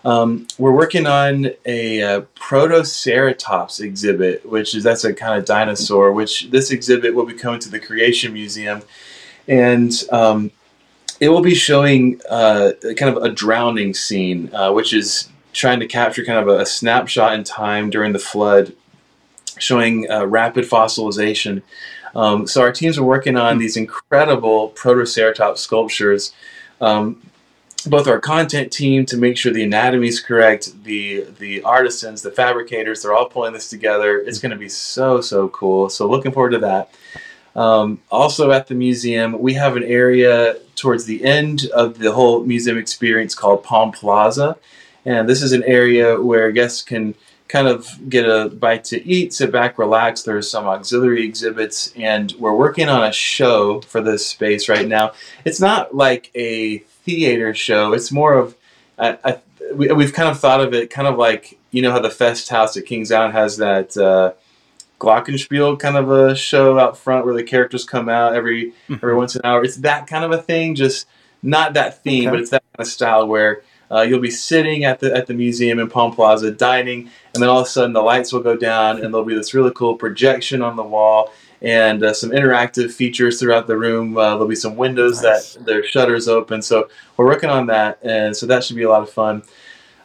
Um, 0.04 0.48
we're 0.58 0.72
working 0.72 1.06
on 1.06 1.50
a 1.64 2.02
uh, 2.02 2.20
Protoceratops 2.34 3.80
exhibit, 3.80 4.44
which 4.48 4.74
is 4.74 4.82
that's 4.82 5.04
a 5.04 5.14
kind 5.14 5.38
of 5.38 5.44
dinosaur. 5.44 6.12
Which 6.12 6.50
this 6.50 6.70
exhibit 6.70 7.14
will 7.14 7.26
be 7.26 7.34
coming 7.34 7.60
to 7.60 7.70
the 7.70 7.78
Creation 7.78 8.32
Museum, 8.32 8.82
and 9.46 9.92
um, 10.10 10.50
it 11.22 11.28
will 11.28 11.40
be 11.40 11.54
showing 11.54 12.20
uh, 12.28 12.72
kind 12.96 13.16
of 13.16 13.22
a 13.22 13.28
drowning 13.28 13.94
scene, 13.94 14.52
uh, 14.52 14.72
which 14.72 14.92
is 14.92 15.28
trying 15.52 15.78
to 15.78 15.86
capture 15.86 16.24
kind 16.24 16.40
of 16.40 16.48
a, 16.48 16.66
snapshot 16.66 17.34
in 17.34 17.44
time 17.44 17.90
during 17.90 18.12
the 18.12 18.18
flood, 18.18 18.74
showing 19.56 20.10
uh, 20.10 20.26
rapid 20.26 20.64
fossilization. 20.64 21.62
Um, 22.16 22.48
so 22.48 22.60
our 22.60 22.72
teams 22.72 22.98
are 22.98 23.04
working 23.04 23.36
on 23.36 23.58
these 23.58 23.76
incredible 23.76 24.70
Protoceratops 24.70 25.58
sculptures. 25.58 26.34
Um, 26.80 27.22
both 27.86 28.08
our 28.08 28.18
content 28.18 28.72
team 28.72 29.06
to 29.06 29.16
make 29.16 29.36
sure 29.36 29.52
the 29.52 29.62
anatomy 29.62 30.08
is 30.08 30.18
correct, 30.18 30.82
the 30.82 31.20
the 31.38 31.62
artisans, 31.62 32.22
the 32.22 32.32
fabricators, 32.32 33.02
they're 33.02 33.14
all 33.14 33.28
pulling 33.28 33.52
this 33.52 33.68
together. 33.68 34.18
It's 34.18 34.40
going 34.40 34.50
to 34.50 34.58
be 34.58 34.68
so 34.68 35.20
so 35.20 35.48
cool. 35.50 35.88
So 35.88 36.08
looking 36.08 36.32
forward 36.32 36.50
to 36.50 36.58
that. 36.58 36.90
Um, 37.54 38.00
also 38.10 38.50
at 38.50 38.66
the 38.66 38.74
museum, 38.74 39.38
we 39.38 39.54
have 39.54 39.76
an 39.76 39.84
area 39.84 40.56
towards 40.74 41.04
the 41.04 41.24
end 41.24 41.66
of 41.74 41.98
the 41.98 42.12
whole 42.12 42.44
museum 42.44 42.78
experience 42.78 43.34
called 43.34 43.62
Palm 43.62 43.92
Plaza, 43.92 44.56
and 45.04 45.28
this 45.28 45.42
is 45.42 45.52
an 45.52 45.62
area 45.64 46.20
where 46.20 46.50
guests 46.52 46.82
can 46.82 47.14
kind 47.48 47.68
of 47.68 48.08
get 48.08 48.24
a 48.24 48.48
bite 48.48 48.84
to 48.84 49.06
eat, 49.06 49.34
sit 49.34 49.52
back, 49.52 49.78
relax. 49.78 50.22
There's 50.22 50.50
some 50.50 50.66
auxiliary 50.66 51.24
exhibits, 51.24 51.92
and 51.96 52.32
we're 52.38 52.54
working 52.54 52.88
on 52.88 53.04
a 53.04 53.12
show 53.12 53.82
for 53.82 54.00
this 54.00 54.26
space 54.26 54.68
right 54.68 54.88
now. 54.88 55.12
It's 55.44 55.60
not 55.60 55.94
like 55.94 56.30
a 56.34 56.78
theater 56.78 57.52
show. 57.52 57.92
It's 57.92 58.10
more 58.10 58.34
of 58.34 58.56
we, 59.74 59.92
we've 59.92 60.12
kind 60.12 60.28
of 60.28 60.38
thought 60.38 60.60
of 60.60 60.74
it 60.74 60.90
kind 60.90 61.08
of 61.08 61.18
like 61.18 61.58
you 61.70 61.82
know 61.82 61.90
how 61.90 62.00
the 62.00 62.08
Festhaus 62.08 62.76
at 62.76 62.86
Kings 62.86 63.10
Island 63.10 63.34
has 63.34 63.56
that 63.58 63.96
uh, 63.96 64.32
Glockenspiel 65.02 65.78
kind 65.80 65.96
of 65.96 66.10
a 66.10 66.34
show 66.36 66.78
out 66.78 66.96
front 66.96 67.24
where 67.24 67.34
the 67.34 67.42
characters 67.42 67.84
come 67.84 68.08
out 68.08 68.34
every 68.34 68.72
every 68.90 69.14
once 69.16 69.34
in 69.34 69.40
an 69.44 69.46
hour. 69.46 69.64
It's 69.64 69.76
that 69.78 70.06
kind 70.06 70.24
of 70.24 70.30
a 70.30 70.40
thing, 70.40 70.74
just 70.76 71.06
not 71.42 71.74
that 71.74 72.02
theme, 72.02 72.28
Okay. 72.28 72.30
but 72.30 72.40
it's 72.40 72.50
that 72.50 72.62
kind 72.76 72.86
of 72.86 72.92
style 72.92 73.26
where 73.26 73.62
uh, 73.90 74.02
you'll 74.02 74.20
be 74.20 74.30
sitting 74.30 74.84
at 74.84 75.00
the 75.00 75.12
at 75.14 75.26
the 75.26 75.34
museum 75.34 75.78
in 75.80 75.88
Palm 75.90 76.14
Plaza 76.14 76.50
dining, 76.52 77.10
and 77.34 77.42
then 77.42 77.48
all 77.50 77.58
of 77.60 77.66
a 77.66 77.68
sudden 77.68 77.92
the 77.92 78.00
lights 78.02 78.32
will 78.32 78.40
go 78.42 78.56
down, 78.56 79.02
and 79.02 79.12
there'll 79.12 79.26
be 79.26 79.34
this 79.34 79.52
really 79.54 79.72
cool 79.74 79.96
projection 79.96 80.62
on 80.62 80.76
the 80.76 80.82
wall. 80.84 81.32
And 81.60 82.02
uh, 82.02 82.12
some 82.12 82.30
interactive 82.30 82.90
features 82.90 83.38
throughout 83.38 83.68
the 83.68 83.76
room. 83.76 84.16
Uh, 84.18 84.30
there'll 84.30 84.48
be 84.48 84.56
some 84.56 84.74
windows 84.76 85.22
Nice. 85.22 85.54
that 85.54 85.64
their 85.64 85.84
shutters 85.84 86.26
open. 86.26 86.60
So 86.60 86.88
we're 87.16 87.26
working 87.26 87.50
on 87.50 87.66
that, 87.68 87.98
and 88.02 88.36
so 88.36 88.46
that 88.46 88.64
should 88.64 88.74
be 88.74 88.82
a 88.82 88.88
lot 88.88 89.02
of 89.02 89.10
fun. 89.10 89.42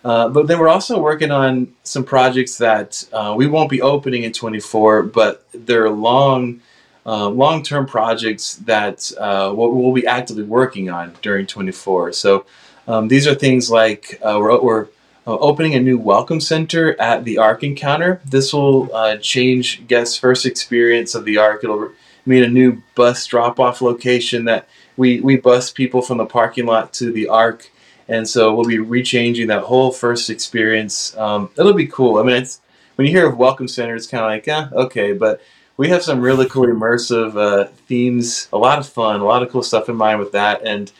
Uh, 0.08 0.30
but 0.30 0.48
then 0.48 0.58
we're 0.58 0.70
also 0.70 0.98
working 0.98 1.32
on 1.32 1.68
some 1.84 2.02
projects 2.02 2.58
that 2.60 3.04
uh, 3.12 3.34
we 3.36 3.46
won't 3.46 3.70
be 3.70 3.82
opening 3.82 4.24
in 4.24 4.32
24, 4.32 5.04
but 5.04 5.46
they're 5.52 5.90
long, 5.90 6.62
uh, 7.06 7.28
long-term 7.28 7.86
projects 7.86 8.56
that 8.56 9.12
uh, 9.20 9.52
we'll, 9.54 9.70
we'll 9.70 9.94
be 9.94 10.08
actively 10.08 10.44
working 10.44 10.90
on 10.90 11.14
during 11.22 11.46
24. 11.46 12.14
So 12.14 12.46
um, 12.88 13.10
these 13.10 13.28
are 13.28 13.36
things 13.36 13.70
like 13.70 14.18
uh, 14.24 14.38
we're, 14.40 14.62
we're 14.62 14.84
uh, 15.28 15.38
opening 15.40 15.76
a 15.76 15.80
new 15.82 15.98
welcome 15.98 16.40
center 16.40 16.96
at 17.02 17.26
the 17.26 17.38
Ark 17.38 17.62
Encounter. 17.64 18.22
This 18.24 18.54
will 18.54 18.88
change 19.20 19.86
guests' 19.88 20.16
first 20.16 20.46
experience 20.46 21.16
of 21.16 21.26
the 21.26 21.38
Ark. 21.38 21.66
It'll 21.66 21.92
mean 22.26 22.44
a 22.44 22.48
new 22.48 22.82
bus 22.96 23.26
drop-off 23.26 23.82
location 23.82 24.46
that 24.46 24.70
we 24.96 25.20
we 25.20 25.36
bus 25.36 25.70
people 25.70 26.02
from 26.02 26.18
the 26.18 26.26
parking 26.26 26.66
lot 26.66 26.94
to 26.94 27.12
the 27.12 27.28
Ark 27.28 27.70
and 28.08 28.28
so 28.28 28.54
we'll 28.56 28.66
be 28.66 28.78
rechanging 28.78 29.48
that 29.48 29.64
whole 29.64 29.92
first 29.92 30.30
experience. 30.30 31.16
Um, 31.18 31.50
it'll 31.58 31.74
be 31.74 31.88
cool. 31.88 32.18
I 32.18 32.24
mean, 32.24 32.36
it's 32.36 32.62
when 32.96 33.06
you 33.06 33.14
hear 33.14 33.28
of 33.28 33.38
Welcome 33.38 33.68
Center, 33.68 33.96
it's 33.96 34.08
kind 34.08 34.24
of 34.24 34.30
like, 34.30 34.48
yeah, 34.48 34.70
okay, 34.74 35.14
but 35.14 35.42
we 35.78 35.90
have 35.90 36.04
some 36.04 36.20
really 36.20 36.48
cool 36.50 36.66
immersive 36.66 37.38
uh, 37.38 37.68
themes, 37.88 38.50
a 38.52 38.58
lot 38.58 38.80
of 38.80 38.88
fun, 38.88 39.20
a 39.20 39.26
lot 39.26 39.44
of 39.44 39.52
cool 39.52 39.62
stuff 39.62 39.90
in 39.90 39.96
mind 39.96 40.20
with 40.20 40.32
that. 40.32 40.64
And 40.64 40.92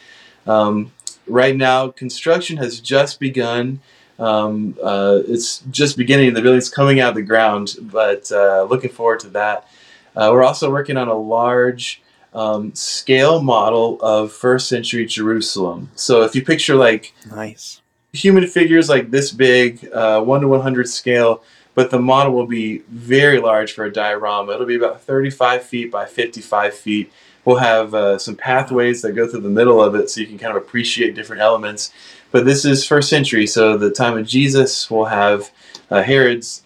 um, 0.46 0.92
right 1.26 1.56
now, 1.56 1.90
construction 1.90 2.58
has 2.58 2.80
just 2.80 3.20
begun. 3.20 3.80
Um, 4.20 4.76
uh, 4.82 5.20
it's 5.28 5.60
just 5.72 5.98
beginning. 5.98 6.34
The 6.34 6.42
building's 6.42 6.70
coming 6.70 7.00
out 7.00 7.10
of 7.10 7.16
the 7.16 7.24
ground, 7.24 7.76
but 7.82 8.32
uh, 8.32 8.68
looking 8.70 8.92
forward 8.92 9.20
to 9.22 9.30
that. 9.30 9.68
Uh, 10.16 10.30
we're 10.32 10.44
also 10.44 10.72
working 10.72 10.98
on 10.98 11.08
a 11.08 11.18
large 11.18 12.02
um, 12.34 12.74
scale 12.76 13.42
model 13.42 13.98
of 14.02 14.32
first 14.32 14.68
century 14.68 15.06
Jerusalem. 15.06 15.90
So 15.96 16.24
if 16.24 16.36
you 16.36 16.44
picture 16.44 16.76
like 16.76 17.14
Nice. 17.30 17.82
human 18.14 18.48
figures 18.48 18.90
like 18.90 19.12
this 19.12 19.32
big, 19.32 19.90
uh, 19.94 20.22
one 20.22 20.42
to 20.42 20.48
one 20.48 20.62
hundred 20.62 20.90
scale, 20.90 21.44
but 21.74 21.90
the 21.92 22.00
model 22.00 22.34
will 22.34 22.48
be 22.48 22.80
very 22.90 23.40
large 23.40 23.74
for 23.74 23.86
a 23.86 23.92
diorama. 23.92 24.54
It'll 24.54 24.66
be 24.66 24.76
about 24.76 25.02
thirty 25.02 25.30
five 25.30 25.64
feet 25.64 25.92
by 25.92 26.06
fifty 26.06 26.42
five 26.42 26.74
feet. 26.74 27.12
We'll 27.46 27.58
have 27.58 27.94
uh, 27.94 28.18
some 28.18 28.36
pathways 28.36 29.02
that 29.04 29.14
go 29.14 29.28
through 29.28 29.42
the 29.42 29.50
middle 29.50 29.82
of 29.82 29.96
it, 29.96 30.10
so 30.10 30.20
you 30.20 30.28
can 30.28 30.38
kind 30.38 30.56
of 30.56 30.62
appreciate 30.62 31.16
different 31.16 31.42
elements. 31.42 31.94
But 32.32 32.44
this 32.44 32.66
is 32.66 32.86
first 32.86 33.10
century, 33.10 33.48
so 33.48 33.78
the 33.78 33.90
time 33.90 34.18
of 34.18 34.28
Jesus. 34.28 34.92
We'll 34.92 35.06
have 35.06 35.50
uh, 35.90 36.04
Herod's 36.04 36.64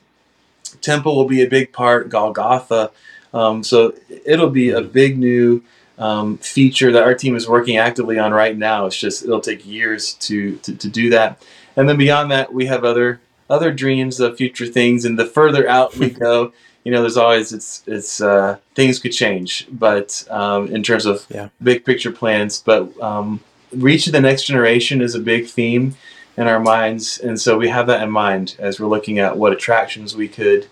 temple 0.81 1.15
will 1.15 1.27
be 1.27 1.43
a 1.43 1.47
big 1.47 1.71
part. 1.71 2.09
Golgotha. 2.09 2.91
Um, 3.33 3.63
so 3.63 3.93
it'll 4.25 4.49
be 4.49 4.69
a 4.71 4.81
big 4.81 5.17
new 5.17 5.63
um, 5.97 6.37
feature 6.37 6.91
that 6.91 7.03
our 7.03 7.13
team 7.13 7.35
is 7.35 7.47
working 7.47 7.77
actively 7.77 8.17
on 8.17 8.33
right 8.33 8.57
now. 8.57 8.85
It's 8.87 8.97
just 8.97 9.23
it'll 9.23 9.39
take 9.41 9.65
years 9.65 10.13
to, 10.15 10.57
to, 10.57 10.75
to 10.75 10.87
do 10.89 11.09
that. 11.11 11.41
And 11.75 11.87
then 11.87 11.97
beyond 11.97 12.31
that, 12.31 12.53
we 12.53 12.65
have 12.65 12.83
other 12.83 13.21
other 13.49 13.71
dreams 13.71 14.19
of 14.19 14.37
future 14.37 14.65
things. 14.65 15.05
And 15.05 15.19
the 15.19 15.25
further 15.25 15.67
out 15.67 15.95
we 15.97 16.09
go, 16.27 16.53
you 16.83 16.91
know, 16.91 17.01
there's 17.01 17.17
always 17.17 17.53
it's 17.53 17.83
it's 17.85 18.19
uh, 18.21 18.57
things 18.75 18.99
could 18.99 19.11
change, 19.11 19.67
but 19.71 20.25
um, 20.29 20.67
in 20.73 20.83
terms 20.83 21.05
of 21.05 21.25
Yeah. 21.29 21.49
big 21.61 21.85
picture 21.85 22.11
plans, 22.11 22.61
but 22.61 22.99
um, 23.01 23.39
reaching 23.71 24.11
the 24.13 24.21
next 24.21 24.43
generation 24.43 25.01
is 25.01 25.13
a 25.15 25.19
big 25.19 25.47
theme 25.47 25.95
in 26.37 26.47
our 26.47 26.59
minds, 26.59 27.19
and 27.19 27.39
so 27.39 27.57
we 27.57 27.69
have 27.69 27.87
that 27.87 28.01
in 28.01 28.09
mind 28.09 28.55
as 28.57 28.79
we're 28.79 28.87
looking 28.87 29.19
at 29.19 29.37
what 29.37 29.53
attractions 29.53 30.15
we 30.15 30.27
could 30.27 30.65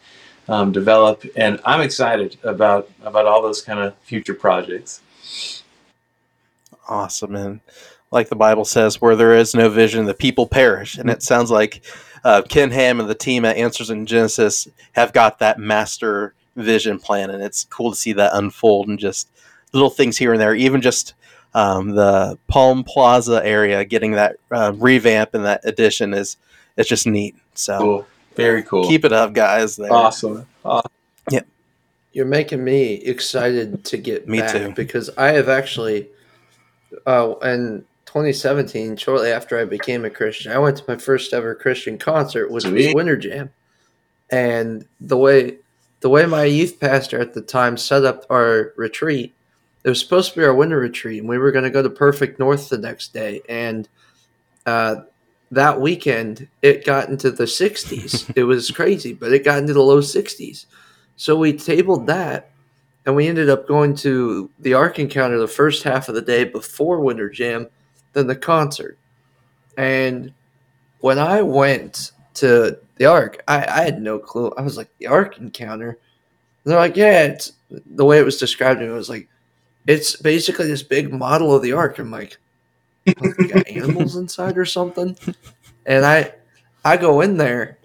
um, 0.50 0.72
develop. 0.72 1.24
And 1.36 1.62
I'm 1.64 1.82
excited 1.82 2.38
about 2.44 2.90
about 3.04 3.26
all 3.26 3.42
those 3.42 3.62
kind 3.62 3.80
of 3.80 3.96
future 4.00 4.34
projects. 4.34 5.02
Awesome. 6.90 7.36
And 7.36 7.62
like 8.12 8.30
the 8.30 8.36
Bible 8.36 8.66
says, 8.66 9.00
where 9.00 9.16
there 9.16 9.36
is 9.36 9.54
no 9.54 9.70
vision, 9.70 10.06
the 10.06 10.14
people 10.16 10.48
perish. 10.48 10.98
And 10.98 11.10
it 11.10 11.22
sounds 11.22 11.52
like 11.52 11.86
uh, 12.24 12.42
Ken 12.50 12.72
Ham 12.72 13.00
and 13.00 13.08
the 13.08 13.16
team 13.16 13.46
at 13.46 13.58
Answers 13.58 13.92
in 13.92 14.08
Genesis 14.08 14.68
have 14.94 15.14
got 15.14 15.38
that 15.40 15.60
master 15.60 16.34
vision 16.56 17.00
plan. 17.00 17.30
And 17.30 17.44
it's 17.44 17.66
cool 17.66 17.92
to 17.92 17.96
see 17.96 18.14
that 18.14 18.32
unfold 18.34 18.88
and 18.88 18.98
just 18.98 19.30
little 19.72 19.92
things 19.92 20.18
here 20.18 20.32
and 20.32 20.42
there. 20.42 20.56
Even 20.56 20.82
just 20.82 21.14
um, 21.54 21.92
the 21.92 22.40
Palm 22.48 22.84
Plaza 22.84 23.46
area 23.46 23.86
getting 23.86 24.14
that 24.14 24.38
uh, 24.52 24.74
revamp 24.76 25.36
and 25.36 25.46
that 25.46 25.62
addition 25.64 26.16
is 26.16 26.38
it's 26.76 26.90
just 26.90 27.06
neat. 27.06 27.36
So 27.54 27.78
Cool, 27.78 28.08
very 28.40 28.64
cool, 28.64 28.88
keep 28.88 29.06
it 29.06 29.14
up, 29.14 29.34
guys. 29.34 29.76
There. 29.76 29.92
awesome. 29.92 30.46
awesome. 30.64 30.92
You're 32.12 32.26
making 32.26 32.64
me 32.64 32.94
excited 32.94 33.86
to 33.86 33.98
get 33.98 34.28
Me 34.28 34.40
back 34.40 34.52
too. 34.52 34.74
because 34.76 35.12
I 35.16 35.28
have 35.34 35.48
actually, 35.48 36.10
uh, 37.06 37.36
in 37.44 37.86
2017, 38.08 38.98
shortly 38.98 39.32
after 39.32 39.60
I 39.60 39.66
became 39.66 40.06
a 40.06 40.10
Christian, 40.10 40.52
I 40.52 40.58
went 40.58 40.78
to 40.78 40.84
my 40.88 40.98
first 40.98 41.34
ever 41.34 41.54
Christian 41.54 42.00
concert, 42.00 42.50
which 42.50 42.66
was 42.66 42.94
Winter 42.96 43.16
Jam, 43.16 43.52
and 44.32 44.86
the 45.00 45.18
way 45.18 45.58
the 46.00 46.10
way 46.10 46.26
my 46.26 46.46
youth 46.46 46.80
pastor 46.80 47.20
at 47.20 47.34
the 47.34 47.42
time 47.42 47.78
set 47.78 48.06
up 48.06 48.26
our 48.32 48.74
retreat, 48.76 49.34
it 49.84 49.90
was 49.90 50.00
supposed 50.00 50.34
to 50.34 50.40
be 50.40 50.46
our 50.46 50.54
winter 50.54 50.80
retreat, 50.80 51.20
and 51.20 51.30
we 51.30 51.38
were 51.38 51.52
going 51.52 51.66
to 51.66 51.70
go 51.70 51.84
to 51.84 51.90
Perfect 51.90 52.40
North 52.40 52.70
the 52.70 52.78
next 52.80 53.14
day, 53.14 53.42
and 53.48 53.88
uh, 54.66 55.02
that 55.52 55.82
weekend 55.82 56.48
it 56.62 56.86
got 56.86 57.10
into 57.10 57.32
the 57.32 57.46
60s. 57.46 58.32
it 58.36 58.44
was 58.44 58.72
crazy, 58.72 59.14
but 59.14 59.34
it 59.34 59.44
got 59.44 59.60
into 59.60 59.74
the 59.74 59.82
low 59.82 60.00
60s. 60.00 60.66
So 61.16 61.36
we 61.36 61.54
tabled 61.54 62.08
that, 62.08 62.52
and 63.06 63.16
we 63.16 63.28
ended 63.28 63.50
up 63.50 63.68
going 63.68 63.96
to 63.98 64.50
the 64.60 64.74
Ark 64.74 65.00
Encounter 65.00 65.38
the 65.38 65.48
first 65.48 65.84
half 65.84 66.08
of 66.08 66.16
the 66.16 66.22
day 66.22 66.44
before 66.44 67.02
Winter 67.02 67.30
Jam, 67.30 67.68
then 68.14 68.28
the 68.28 68.36
concert. 68.36 68.98
And 69.78 70.34
when 71.00 71.20
I 71.20 71.42
went 71.42 72.12
to 72.36 72.78
the 72.96 73.06
Ark, 73.06 73.44
I, 73.48 73.66
I 73.66 73.84
had 73.84 74.02
no 74.02 74.20
clue. 74.20 74.54
I 74.58 74.62
was 74.62 74.78
like, 74.78 74.90
the 74.98 75.08
Ark 75.08 75.38
Encounter? 75.38 75.90
And 75.90 76.72
they're 76.72 76.80
like, 76.80 76.96
yeah, 76.96 77.24
it's 77.24 77.54
the 77.70 78.06
way 78.06 78.20
it 78.20 78.26
was 78.26 78.38
described 78.38 78.80
to 78.80 78.86
me 78.86 78.92
was 78.92 79.10
like, 79.10 79.28
it's 79.88 80.16
basically 80.18 80.68
this 80.68 80.84
big 80.84 81.12
model 81.12 81.56
of 81.56 81.64
the 81.64 81.74
Ark. 81.74 81.98
I'm 82.00 82.12
like, 82.12 82.30
"What, 82.30 82.38
they 82.38 82.38
got 83.14 83.68
animals 83.68 84.16
inside 84.16 84.58
or 84.58 84.66
something? 84.66 85.18
And 85.86 86.06
I 86.06 86.34
I 86.84 86.98
go 86.98 87.22
in 87.22 87.38
there. 87.38 87.78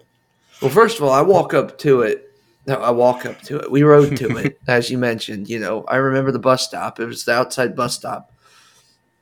Well, 0.61 0.71
first 0.71 0.97
of 0.97 1.03
all, 1.03 1.11
I 1.11 1.21
walk 1.21 1.53
up 1.53 1.77
to 1.79 2.01
it. 2.01 2.31
No, 2.67 2.75
I 2.75 2.91
walk 2.91 3.25
up 3.25 3.41
to 3.43 3.57
it. 3.57 3.69
We 3.69 3.83
rode 3.83 4.17
to 4.17 4.37
it, 4.37 4.59
as 4.67 4.89
you 4.89 4.97
mentioned. 4.97 5.49
You 5.49 5.59
know, 5.59 5.83
I 5.87 5.97
remember 5.97 6.31
the 6.31 6.39
bus 6.39 6.65
stop. 6.65 6.99
It 6.99 7.05
was 7.05 7.25
the 7.25 7.33
outside 7.33 7.75
bus 7.75 7.95
stop. 7.95 8.31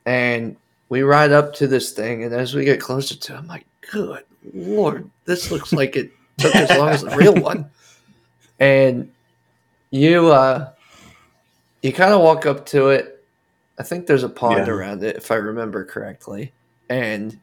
And 0.06 0.56
we 0.88 1.02
ride 1.02 1.32
up 1.32 1.54
to 1.54 1.66
this 1.66 1.92
thing, 1.92 2.24
and 2.24 2.32
as 2.32 2.54
we 2.54 2.64
get 2.64 2.80
closer 2.80 3.16
to 3.16 3.34
it, 3.34 3.36
I'm 3.36 3.46
like, 3.46 3.66
good 3.90 4.24
lord, 4.52 5.10
this 5.24 5.50
looks 5.50 5.72
like 5.72 5.96
it 5.96 6.10
took 6.36 6.54
as 6.54 6.76
long 6.78 6.90
as 6.90 7.02
the 7.02 7.16
real 7.16 7.34
one. 7.34 7.70
And 8.58 9.10
you 9.90 10.28
uh 10.28 10.70
you 11.82 11.92
kind 11.92 12.12
of 12.12 12.20
walk 12.20 12.46
up 12.46 12.66
to 12.66 12.88
it. 12.88 13.13
I 13.78 13.82
think 13.82 14.06
there's 14.06 14.22
a 14.22 14.28
pond 14.28 14.66
Yeah. 14.66 14.72
around 14.72 15.02
it, 15.02 15.16
if 15.16 15.30
I 15.30 15.36
remember 15.36 15.84
correctly. 15.84 16.52
And 16.88 17.38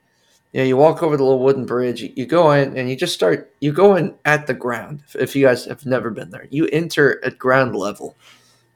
yeah, 0.54 0.64
you 0.64 0.78
walk 0.78 1.02
over 1.04 1.18
the 1.18 1.24
little 1.24 1.40
wooden 1.44 1.66
bridge. 1.66 2.02
You, 2.02 2.12
you 2.16 2.26
go 2.26 2.52
in 2.52 2.78
and 2.78 2.90
you 2.90 2.96
just 2.96 3.14
start. 3.14 3.54
You 3.62 3.72
go 3.72 3.96
in 3.96 4.16
at 4.26 4.48
the 4.48 4.54
ground. 4.54 5.04
If, 5.08 5.16
if 5.16 5.36
you 5.36 5.46
guys 5.46 5.66
have 5.66 5.86
never 5.86 6.10
been 6.10 6.30
there, 6.30 6.48
you 6.50 6.68
enter 6.68 7.24
at 7.24 7.38
ground 7.38 7.76
level. 7.76 8.18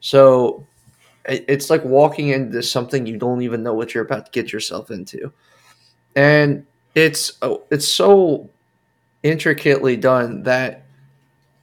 So 0.00 0.66
it, 1.26 1.44
it's 1.48 1.70
like 1.70 1.84
walking 1.84 2.28
into 2.28 2.62
something 2.62 3.06
you 3.06 3.18
don't 3.18 3.42
even 3.42 3.62
know 3.62 3.74
what 3.74 3.94
you're 3.94 4.04
about 4.04 4.26
to 4.26 4.32
get 4.32 4.52
yourself 4.52 4.90
into, 4.90 5.32
and 6.14 6.66
it's 6.94 7.32
oh, 7.42 7.64
it's 7.70 7.88
so 7.88 8.48
intricately 9.22 9.96
done 9.96 10.42
that 10.44 10.84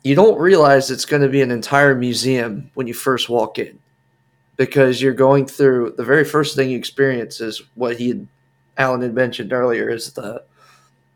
you 0.04 0.16
don't 0.16 0.38
realize 0.39 0.91
it's 0.91 1.06
going 1.06 1.22
to 1.22 1.30
be 1.30 1.41
an 1.41 1.50
entire 1.52 1.96
museum 1.96 2.70
when 2.74 2.88
you 2.88 2.94
first 2.94 3.30
walk 3.30 3.58
in 3.58 3.80
because 4.56 5.01
you're 5.01 5.14
going 5.14 5.45
through 5.45 5.93
the 5.97 6.04
very 6.04 6.24
first 6.24 6.56
thing 6.56 6.70
you 6.70 6.78
experience 6.78 7.41
is 7.41 7.62
what 7.76 7.97
he 7.97 8.10
had 8.10 8.28
Allen 8.78 9.01
had 9.01 9.14
mentioned 9.14 9.54
earlier 9.54 9.89
is 9.89 10.14
the 10.14 10.43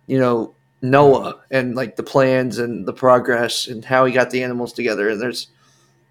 you 0.07 0.19
know 0.19 0.53
Noah 0.81 1.41
and 1.49 1.75
like 1.75 1.95
the 1.95 2.03
plans 2.03 2.59
and 2.59 2.85
the 2.85 2.93
progress 2.93 3.67
and 3.67 3.83
how 3.83 4.05
he 4.05 4.13
got 4.13 4.29
the 4.29 4.43
animals 4.43 4.73
together. 4.73 5.09
And 5.09 5.21
there's 5.21 5.47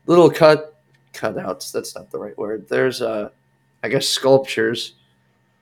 little 0.07 0.31
cut 0.31 0.74
cutouts 1.12 1.72
that's 1.72 1.95
not 1.95 2.11
the 2.11 2.18
right 2.18 2.37
word. 2.37 2.68
There's 2.68 3.03
uh 3.03 3.31
I 3.83 3.89
guess 3.89 4.09
sculptures 4.09 4.95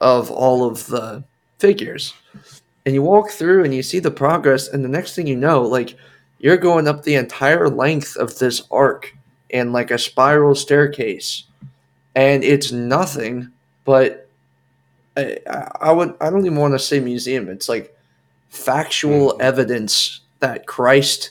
of 0.00 0.30
all 0.30 0.64
of 0.64 0.86
the 0.86 1.24
figures. 1.58 2.14
And 2.86 2.94
you 2.94 3.02
walk 3.02 3.30
through 3.30 3.64
and 3.64 3.74
you 3.74 3.82
see 3.82 3.98
the 3.98 4.10
progress 4.10 4.68
and 4.68 4.84
the 4.84 4.88
next 4.88 5.14
thing 5.14 5.26
you 5.26 5.36
know 5.36 5.62
like 5.62 5.96
you're 6.38 6.56
going 6.58 6.86
up 6.88 7.02
the 7.02 7.14
entire 7.14 7.68
length 7.68 8.16
of 8.16 8.38
this 8.38 8.62
ark 8.70 9.16
in 9.50 9.72
like 9.72 9.90
a 9.90 9.98
spiral 9.98 10.54
staircase 10.54 11.44
and 12.14 12.44
it's 12.44 12.72
nothing 12.72 13.50
but 13.84 14.28
I, 15.16 15.38
I 15.80 15.92
would 15.92 16.14
I 16.20 16.30
don't 16.30 16.46
even 16.46 16.58
want 16.58 16.74
to 16.74 16.78
say 16.78 17.00
museum 17.00 17.48
it's 17.48 17.68
like 17.68 17.96
factual 18.48 19.34
hmm. 19.34 19.40
evidence 19.40 20.20
that 20.40 20.66
Christ 20.66 21.30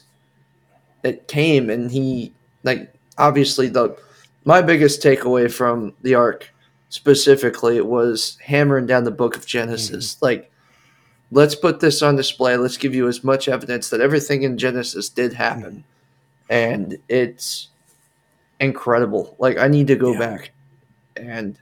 it 1.03 1.27
came 1.27 1.69
and 1.69 1.91
he 1.91 2.33
like 2.63 2.93
obviously 3.17 3.67
the 3.69 3.97
my 4.45 4.61
biggest 4.61 5.01
takeaway 5.01 5.51
from 5.51 5.93
the 6.01 6.15
ark 6.15 6.49
specifically 6.89 7.79
was 7.81 8.37
hammering 8.43 8.85
down 8.85 9.03
the 9.03 9.11
book 9.11 9.37
of 9.37 9.45
Genesis. 9.45 10.15
Hmm. 10.15 10.25
Like 10.25 10.51
let's 11.31 11.55
put 11.55 11.79
this 11.79 12.01
on 12.01 12.15
display 12.15 12.57
let's 12.57 12.77
give 12.77 12.93
you 12.93 13.07
as 13.07 13.23
much 13.23 13.47
evidence 13.47 13.89
that 13.89 14.01
everything 14.01 14.43
in 14.43 14.57
Genesis 14.57 15.09
did 15.09 15.33
happen. 15.33 15.83
Hmm. 16.47 16.53
And 16.53 16.97
it's 17.09 17.69
incredible. 18.59 19.35
Like 19.39 19.57
I 19.57 19.67
need 19.67 19.87
to 19.87 19.95
go 19.95 20.13
Yeah. 20.13 20.19
back 20.19 20.51
and 21.15 21.57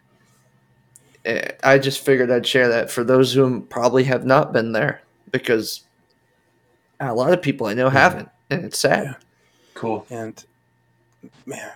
eh, 1.26 1.52
I 1.64 1.78
just 1.78 2.04
figured 2.04 2.32
I'd 2.32 2.48
share 2.48 2.70
that 2.70 2.92
for 2.92 3.04
those 3.04 3.34
who 3.34 3.62
probably 3.62 4.06
have 4.06 4.26
not 4.26 4.54
been 4.54 4.72
there 4.72 5.02
because 5.32 5.82
a 7.00 7.14
lot 7.14 7.34
of 7.34 7.42
people 7.42 7.68
I 7.68 7.74
know 7.74 7.90
haven't 7.90 8.30
and 8.50 8.66
it's 8.66 8.80
sad 8.80 9.04
Yeah. 9.06 9.14
Cool. 9.74 10.06
And 10.12 10.44
man, 11.46 11.72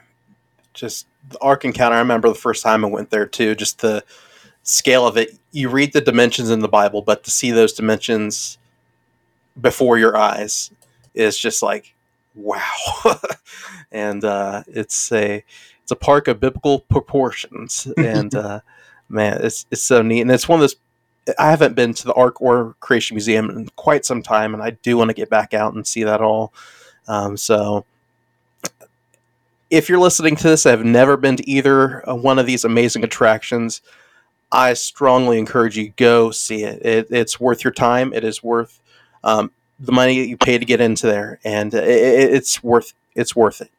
just 0.74 1.08
the 1.30 1.40
Ark 1.40 1.66
Encounter. 1.66 1.96
I 1.96 2.00
remember 2.00 2.30
the 2.30 2.36
first 2.36 2.62
time 2.62 2.86
I 2.86 2.88
went 2.88 3.10
there 3.10 3.26
too. 3.26 3.56
Just 3.56 3.80
the 3.80 4.04
scale 4.62 5.08
of 5.08 5.18
it. 5.18 5.38
You 5.52 5.70
read 5.70 5.94
the 5.94 6.02
dimensions 6.02 6.52
in 6.52 6.60
the 6.60 6.68
Bible, 6.68 7.02
but 7.02 7.24
to 7.24 7.32
see 7.32 7.50
those 7.50 7.74
dimensions 7.74 8.60
before 9.60 9.98
your 9.98 10.18
eyes 10.18 10.70
is 11.16 11.40
just 11.40 11.64
like 11.64 11.96
wow. 12.36 12.62
and 13.92 14.24
uh, 14.24 14.64
it's 14.68 15.12
a 15.12 15.44
it's 15.86 15.92
a 15.92 15.96
park 15.96 16.28
of 16.28 16.40
biblical 16.40 16.80
proportions, 16.80 17.88
and 17.98 18.34
uh, 18.34 18.62
man, 19.08 19.40
it's 19.44 19.68
it's 19.70 19.84
so 19.84 20.02
neat. 20.02 20.22
And 20.22 20.32
it's 20.32 20.50
one 20.50 20.58
of 20.58 20.62
those. 20.62 20.76
I 21.38 21.52
haven't 21.52 21.76
been 21.76 21.94
to 21.94 22.06
the 22.08 22.14
Ark 22.14 22.42
or 22.42 22.76
Creation 22.80 23.14
Museum 23.14 23.52
in 23.52 23.70
quite 23.76 24.04
some 24.04 24.24
time, 24.24 24.56
and 24.56 24.64
I 24.64 24.72
do 24.72 24.98
want 24.98 25.10
to 25.10 25.14
get 25.14 25.30
back 25.30 25.54
out 25.54 25.76
and 25.76 25.86
see 25.86 26.04
that 26.04 26.22
all. 26.22 26.54
Um, 27.08 27.38
so, 27.38 27.86
if 29.70 29.88
you're 29.88 30.00
listening 30.00 30.36
to 30.38 30.44
this, 30.50 30.66
I've 30.66 30.84
never 30.84 31.18
been 31.18 31.38
to 31.38 31.48
either 31.48 32.08
uh, 32.10 32.16
one 32.16 32.40
of 32.40 32.48
these 32.48 32.66
amazing 32.66 33.04
attractions, 33.04 33.84
I 34.52 34.74
strongly 34.74 35.38
encourage 35.38 35.78
you 35.78 35.94
go 35.98 36.32
see 36.32 36.64
it. 36.64 36.84
it 36.84 37.08
it's 37.12 37.40
worth 37.40 37.64
your 37.64 37.74
time. 37.74 38.12
It 38.12 38.24
is 38.24 38.42
worth 38.42 38.80
um, 39.24 39.52
the 39.80 39.92
money 39.92 40.20
that 40.20 40.28
you 40.30 40.38
pay 40.38 40.58
to 40.58 40.66
get 40.66 40.82
into 40.82 41.06
there, 41.06 41.40
and 41.44 41.72
it, 41.76 41.84
it, 41.88 42.34
it's 42.34 42.64
worth 42.64 42.94
it's 43.14 43.36
worth 43.36 43.62
it. 43.62 43.70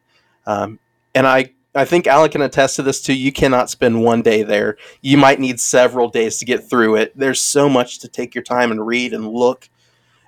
Um, 0.47 0.79
and 1.17 1.27
I 1.27 1.51
I 1.77 1.85
think 1.85 2.07
Allen 2.07 2.31
can 2.31 2.43
attest 2.43 2.77
to 2.77 2.83
this 2.83 3.03
too. 3.03 3.15
You 3.15 3.33
cannot 3.33 3.71
spend 3.71 4.03
one 4.03 4.23
day 4.23 4.43
there. 4.43 4.77
You 5.03 5.19
might 5.19 5.39
need 5.39 5.61
several 5.61 6.09
days 6.09 6.39
to 6.39 6.45
get 6.45 6.69
through 6.69 6.97
it. 6.97 7.17
There's 7.17 7.41
so 7.41 7.69
much 7.69 7.99
to 8.01 8.09
take 8.09 8.35
your 8.35 8.43
time 8.45 8.71
and 8.71 8.87
read 8.87 9.13
and 9.13 9.29
look 9.29 9.69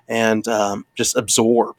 and 0.07 0.47
um, 0.47 0.85
just 0.95 1.15
absorb. 1.17 1.75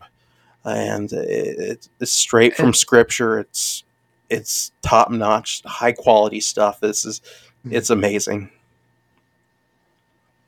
And 0.64 1.10
it, 1.12 1.88
it's 2.00 2.12
straight 2.12 2.54
from 2.54 2.74
scripture. 2.74 3.38
It's 3.38 3.84
it's 4.28 4.72
top 4.82 5.10
notch, 5.10 5.62
high 5.64 5.92
quality 5.92 6.40
stuff. 6.40 6.80
This 6.80 7.04
is 7.04 7.22
Hmm. 7.62 7.74
it's 7.74 7.90
amazing. 7.90 8.50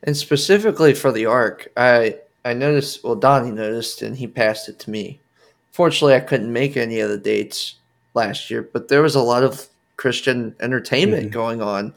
And 0.02 0.16
specifically 0.16 0.94
for 0.94 1.12
the 1.12 1.26
ark, 1.26 1.68
I 1.76 2.18
I 2.44 2.54
noticed. 2.54 3.04
Well, 3.04 3.14
Donnie 3.14 3.50
noticed, 3.52 4.02
and 4.02 4.16
he 4.16 4.26
passed 4.26 4.68
it 4.68 4.78
to 4.80 4.90
me. 4.90 5.20
Fortunately, 5.70 6.14
I 6.14 6.20
couldn't 6.20 6.52
make 6.52 6.76
any 6.76 7.00
of 7.00 7.08
the 7.08 7.18
dates 7.18 7.76
last 8.14 8.50
year, 8.50 8.62
but 8.72 8.88
there 8.88 9.02
was 9.02 9.14
a 9.14 9.22
lot 9.22 9.42
of 9.42 9.68
Christian 9.96 10.54
entertainment 10.60 11.28
Mhm. 11.28 11.32
going 11.32 11.62
on, 11.62 11.94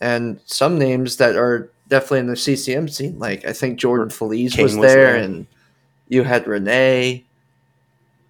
and 0.00 0.40
some 0.46 0.78
names 0.78 1.16
that 1.16 1.36
are 1.36 1.70
definitely 1.88 2.20
in 2.20 2.26
the 2.26 2.36
CCM 2.36 2.88
scene. 2.88 3.18
Like 3.18 3.44
I 3.46 3.52
think 3.52 3.78
Jordan 3.78 4.10
Feliz 4.10 4.54
CAIN 4.54 4.62
was, 4.64 4.76
was 4.76 4.86
there, 4.92 5.12
there. 5.12 5.16
and 5.16 5.46
you 6.08 6.24
had 6.24 6.46
Renee, 6.46 7.24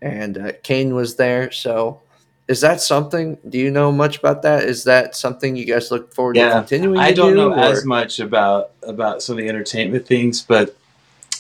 and 0.02 0.38
uh, 0.38 0.52
CAIN 0.62 0.94
was 0.94 1.16
there. 1.16 1.50
So. 1.50 2.00
Is 2.48 2.60
that 2.60 2.80
something? 2.80 3.38
Do 3.48 3.58
you 3.58 3.72
know 3.72 3.90
much 3.90 4.18
about 4.18 4.42
that? 4.42 4.62
Is 4.62 4.84
that 4.84 5.16
something 5.16 5.56
you 5.56 5.64
guys 5.64 5.90
look 5.90 6.14
forward 6.14 6.36
Yeah, 6.36 6.50
to 6.50 6.54
continuing? 6.60 6.96
I 7.00 7.10
to 7.10 7.16
don't 7.16 7.30
do, 7.30 7.34
know 7.38 7.52
or- 7.52 7.58
as 7.58 7.84
much 7.84 8.20
about 8.20 8.70
about 8.84 9.20
some 9.20 9.36
of 9.36 9.42
the 9.42 9.48
entertainment 9.48 10.06
things, 10.06 10.42
but 10.42 10.76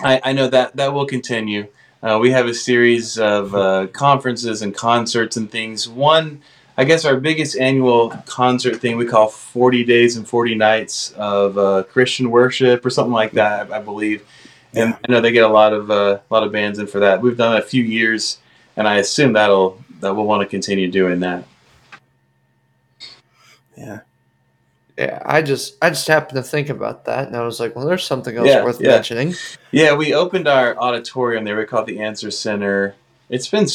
I, 0.02 0.20
I 0.24 0.32
know 0.32 0.48
that 0.48 0.74
that 0.74 0.92
will 0.92 1.06
continue. 1.06 1.68
Uh, 2.02 2.18
we 2.20 2.30
have 2.30 2.46
a 2.46 2.54
series 2.54 3.18
of 3.18 3.54
uh, 3.54 3.86
conferences 3.88 4.62
and 4.62 4.74
concerts 4.74 5.36
and 5.36 5.50
things. 5.50 5.88
One, 5.88 6.42
I 6.76 6.84
guess, 6.84 7.04
our 7.04 7.18
biggest 7.18 7.56
annual 7.58 8.10
concert 8.26 8.76
thing 8.76 8.96
we 8.96 9.06
call 9.06 9.28
"40 9.28 9.84
Days 9.84 10.16
and 10.16 10.28
40 10.28 10.54
Nights 10.54 11.12
of 11.12 11.58
uh, 11.58 11.82
Christian 11.84 12.30
Worship" 12.30 12.84
or 12.84 12.90
something 12.90 13.12
like 13.12 13.32
that, 13.32 13.72
I, 13.72 13.78
I 13.78 13.80
believe. 13.80 14.24
And 14.74 14.90
Yeah. 14.90 14.98
I 15.08 15.12
know 15.12 15.20
they 15.20 15.32
get 15.32 15.44
a 15.44 15.48
lot 15.48 15.72
of 15.72 15.90
uh, 15.90 16.18
a 16.30 16.34
lot 16.34 16.42
of 16.42 16.52
bands 16.52 16.78
in 16.78 16.86
for 16.86 17.00
that. 17.00 17.22
We've 17.22 17.36
done 17.36 17.56
it 17.56 17.60
a 17.60 17.66
few 17.66 17.82
years, 17.82 18.38
and 18.76 18.86
I 18.86 18.96
assume 18.98 19.32
that'll 19.32 19.82
that 20.00 20.14
we'll 20.14 20.26
want 20.26 20.42
to 20.42 20.46
continue 20.46 20.90
doing 20.90 21.20
that. 21.20 21.44
Yeah. 23.76 24.00
Yeah, 24.98 25.22
I 25.26 25.42
just 25.42 25.76
I 25.82 25.90
just 25.90 26.08
happened 26.08 26.36
to 26.36 26.42
think 26.42 26.70
about 26.70 27.04
that, 27.04 27.26
and 27.28 27.36
I 27.36 27.42
was 27.42 27.60
like, 27.60 27.76
well, 27.76 27.84
there's 27.84 28.04
something 28.04 28.36
else 28.36 28.48
Yeah, 28.48 28.64
worth 28.64 28.80
yeah. 28.80 28.88
mentioning. 28.88 29.34
Yeah, 29.70 29.94
we 29.94 30.14
opened 30.14 30.48
our 30.48 30.76
auditorium 30.78 31.44
there. 31.44 31.56
We 31.56 31.66
call 31.66 31.82
it 31.82 31.86
the 31.86 32.00
Answer 32.00 32.30
Center. 32.30 32.94
It's 33.28 33.48
been 33.48 33.64
a 33.64 33.68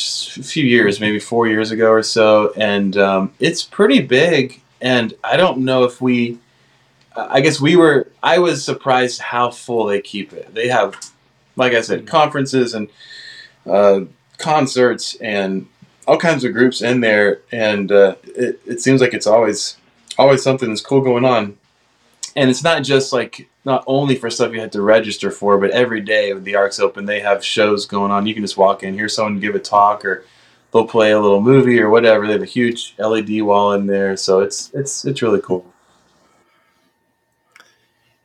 few 0.44 0.64
years, 0.64 1.00
maybe 1.00 1.20
four 1.20 1.48
years 1.48 1.72
ago 1.72 1.92
or 1.92 2.04
so, 2.04 2.54
and 2.56 2.98
um, 2.98 3.34
it's 3.40 3.64
pretty 3.64 4.02
big. 4.02 4.62
And 4.80 5.14
I 5.24 5.38
don't 5.38 5.60
know 5.60 5.84
if 5.84 6.02
we, 6.02 6.40
I 7.16 7.42
guess 7.42 7.62
we 7.62 7.76
were, 7.76 8.08
I 8.24 8.40
was 8.40 8.64
surprised 8.64 9.22
how 9.22 9.52
full 9.52 9.86
they 9.86 10.02
keep 10.02 10.34
it. 10.34 10.56
They 10.56 10.70
have, 10.70 10.96
like 11.56 11.74
I 11.74 11.82
said, 11.82 12.08
conferences 12.08 12.74
and 12.74 12.88
uh, 13.68 14.06
concerts 14.38 15.16
and 15.16 15.68
all 16.08 16.18
kinds 16.18 16.44
of 16.46 16.54
groups 16.54 16.82
in 16.82 17.02
there, 17.02 17.42
and 17.52 17.92
uh, 17.92 18.16
it, 18.24 18.60
it 18.66 18.82
seems 18.82 19.02
like 19.02 19.14
it's 19.14 19.28
always, 19.28 19.78
always 20.18 20.44
something 20.44 20.70
that's 20.70 20.82
cool 20.82 21.02
going 21.02 21.26
on 21.26 21.58
and 22.36 22.50
it's 22.50 22.64
not 22.64 22.84
just 22.84 23.12
like 23.12 23.50
not 23.66 23.84
only 23.88 24.16
for 24.16 24.30
stuff 24.30 24.54
you 24.54 24.60
had 24.60 24.72
to 24.72 24.82
register 24.82 25.32
for, 25.32 25.58
but 25.58 25.72
every 25.72 26.02
day 26.02 26.34
the 26.34 26.56
Ark's 26.56 26.80
open, 26.80 27.06
they 27.06 27.20
have 27.20 27.44
shows 27.44 27.86
going 27.86 28.12
on. 28.12 28.26
You 28.26 28.34
can 28.34 28.44
just 28.44 28.58
walk 28.58 28.84
in, 28.84 28.94
hear 28.94 29.10
someone 29.10 29.40
give 29.40 29.56
a 29.56 29.60
talk, 29.60 30.06
or 30.06 30.24
they'll 30.72 30.88
play 30.88 31.12
a 31.12 31.20
little 31.20 31.42
movie 31.42 31.80
or 31.80 31.90
whatever. 31.90 32.26
They 32.26 32.34
have 32.34 32.42
a 32.42 32.46
huge 32.46 32.96
LED 32.98 33.42
wall 33.42 33.74
in 33.74 33.88
there, 33.88 34.16
so 34.18 34.40
it's 34.40 34.72
it's 34.74 35.06
it's 35.06 35.22
really 35.22 35.42
cool. 35.42 35.72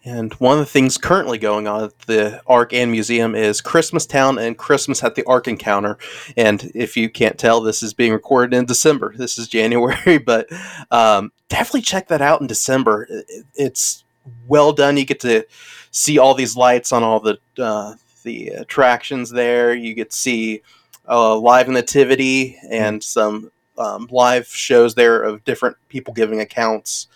And 0.06 0.32
one 0.34 0.52
of 0.52 0.60
the 0.60 0.70
things 0.70 0.98
currently 0.98 1.36
going 1.36 1.66
on 1.66 1.82
at 1.82 1.98
the 2.02 2.40
Ark 2.46 2.72
and 2.72 2.92
Museum 2.92 3.34
is 3.34 3.60
Christmas 3.60 4.06
Town 4.06 4.38
and 4.38 4.56
Christmas 4.56 5.02
at 5.02 5.16
the 5.16 5.24
Ark 5.24 5.48
Encounter. 5.48 5.98
And 6.36 6.70
if 6.76 6.96
you 6.96 7.10
can't 7.10 7.36
tell, 7.36 7.60
this 7.60 7.82
is 7.82 7.92
being 7.92 8.12
recorded 8.12 8.56
in 8.56 8.66
December. 8.66 9.12
This 9.16 9.36
is 9.36 9.48
January, 9.56 10.18
but 10.18 10.46
um, 10.92 11.32
definitely 11.48 11.80
check 11.82 12.06
that 12.06 12.22
out 12.22 12.40
in 12.40 12.46
December. 12.46 13.08
It's 13.56 14.04
well 14.46 14.72
done. 14.72 14.96
You 14.96 15.04
get 15.04 15.18
to 15.20 15.44
see 15.90 16.18
all 16.20 16.34
these 16.34 16.56
lights 16.56 16.92
on 16.92 17.02
all 17.02 17.18
the 17.18 17.38
uh, 17.58 17.94
the 18.22 18.48
attractions 18.50 19.30
there. 19.30 19.74
You 19.74 19.92
get 19.92 20.10
to 20.10 20.16
see 20.16 20.62
uh, 21.08 21.36
live 21.36 21.68
nativity 21.68 22.56
and 22.70 23.02
some 23.02 23.50
um, 23.76 24.06
live 24.12 24.46
shows 24.46 24.94
there 24.94 25.20
of 25.20 25.42
different 25.42 25.76
people 25.88 26.14
giving 26.14 26.38
accounts. 26.38 27.08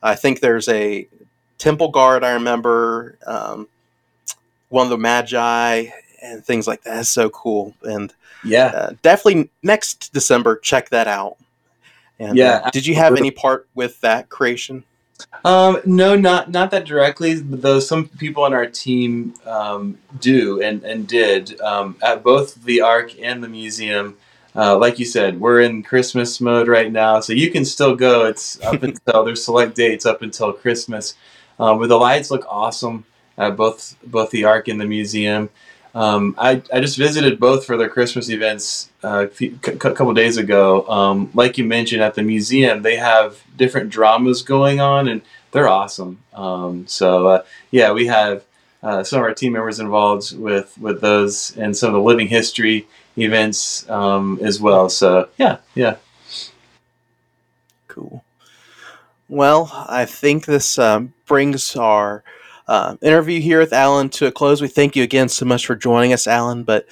I 0.00 0.14
think 0.14 0.38
there's 0.38 0.68
a 0.68 1.08
temple 1.58 1.88
guard 1.88 2.24
i 2.24 2.32
remember 2.32 3.18
um, 3.26 3.68
one 4.68 4.86
of 4.86 4.90
the 4.90 4.98
magi 4.98 5.86
and 6.22 6.44
things 6.44 6.66
like 6.66 6.82
that 6.82 7.00
is 7.00 7.08
so 7.08 7.28
cool 7.30 7.74
and 7.82 8.14
Yeah, 8.44 8.66
uh, 8.74 8.92
definitely 9.02 9.50
next 9.62 10.12
december 10.12 10.56
check 10.56 10.88
that 10.90 11.08
out 11.08 11.36
and 12.18 12.38
Yeah, 12.38 12.60
uh, 12.64 12.70
did 12.70 12.86
you 12.86 12.94
have 12.94 13.16
any 13.16 13.30
part 13.30 13.68
with 13.74 14.00
that 14.00 14.28
creation 14.28 14.84
Um, 15.44 15.80
no, 15.84 16.16
not 16.16 16.50
not 16.50 16.70
that 16.70 16.84
directly. 16.84 17.34
Though 17.34 17.80
some 17.80 18.08
people 18.08 18.42
on 18.44 18.52
our 18.54 18.66
team 18.66 19.34
um, 19.46 19.98
do 20.20 20.60
and 20.62 20.82
and 20.84 21.06
did 21.06 21.60
um, 21.60 21.96
at 22.02 22.22
both 22.22 22.62
the 22.64 22.80
Ark 22.80 23.18
and 23.20 23.42
the 23.42 23.48
museum. 23.48 24.16
Uh, 24.56 24.76
like 24.76 24.98
you 24.98 25.04
said, 25.04 25.40
we're 25.40 25.60
in 25.60 25.82
Christmas 25.82 26.40
mode 26.40 26.66
right 26.66 26.90
now, 26.90 27.20
so 27.20 27.32
you 27.32 27.50
can 27.50 27.64
still 27.64 27.94
go. 27.94 28.26
It's 28.26 28.60
up 28.62 28.82
until 28.88 29.24
there's 29.24 29.44
select 29.44 29.76
dates 29.76 30.06
up 30.06 30.22
until 30.22 30.52
Christmas, 30.52 31.14
um, 31.58 31.78
but 31.78 31.88
the 31.88 31.98
lights 31.98 32.30
look 32.30 32.46
awesome 32.48 33.04
at 33.36 33.56
both 33.56 33.96
both 34.04 34.30
the 34.30 34.44
Ark 34.44 34.68
and 34.68 34.80
the 34.80 34.86
museum. 34.86 35.50
Um, 35.94 36.34
I, 36.38 36.62
I 36.72 36.80
just 36.80 36.98
visited 36.98 37.40
both 37.40 37.64
for 37.64 37.76
their 37.76 37.88
Christmas 37.88 38.28
events 38.28 38.90
uh, 39.02 39.26
a 39.40 39.76
couple 39.76 40.12
days 40.12 40.36
ago. 40.36 40.86
Um, 40.88 41.30
like 41.34 41.58
you 41.58 41.64
mentioned, 41.64 42.02
at 42.02 42.14
the 42.14 42.22
museum, 42.22 42.82
they 42.82 42.96
have 42.96 43.42
different 43.56 43.90
dramas 43.90 44.42
going 44.42 44.80
on, 44.80 45.08
and 45.08 45.22
they're 45.50 45.68
awesome. 45.68 46.22
Um, 46.34 46.86
so 46.86 47.26
uh, 47.26 47.44
yeah, 47.70 47.92
we 47.92 48.06
have 48.06 48.44
uh, 48.82 49.02
some 49.02 49.20
of 49.20 49.24
our 49.24 49.34
team 49.34 49.54
members 49.54 49.80
involved 49.80 50.36
with 50.36 50.76
with 50.78 51.00
those 51.00 51.56
and 51.56 51.76
some 51.76 51.88
of 51.88 51.94
the 51.94 52.02
living 52.02 52.28
history 52.28 52.86
events 53.16 53.88
um, 53.88 54.38
as 54.42 54.60
well. 54.60 54.88
So 54.88 55.28
yeah, 55.38 55.58
yeah, 55.74 55.96
cool 57.88 58.22
well 59.28 59.70
i 59.88 60.04
think 60.04 60.46
this 60.46 60.78
um, 60.78 61.12
brings 61.26 61.76
our 61.76 62.22
uh, 62.66 62.96
interview 63.00 63.40
here 63.40 63.58
with 63.60 63.72
allen 63.72 64.10
to 64.10 64.26
a 64.26 64.32
close. 64.32 64.60
We 64.60 64.68
thank 64.68 64.94
you 64.94 65.02
again 65.02 65.28
so 65.28 65.46
much 65.46 65.66
for 65.66 65.76
joining 65.76 66.12
us 66.12 66.26
allen 66.26 66.64
but 66.64 66.86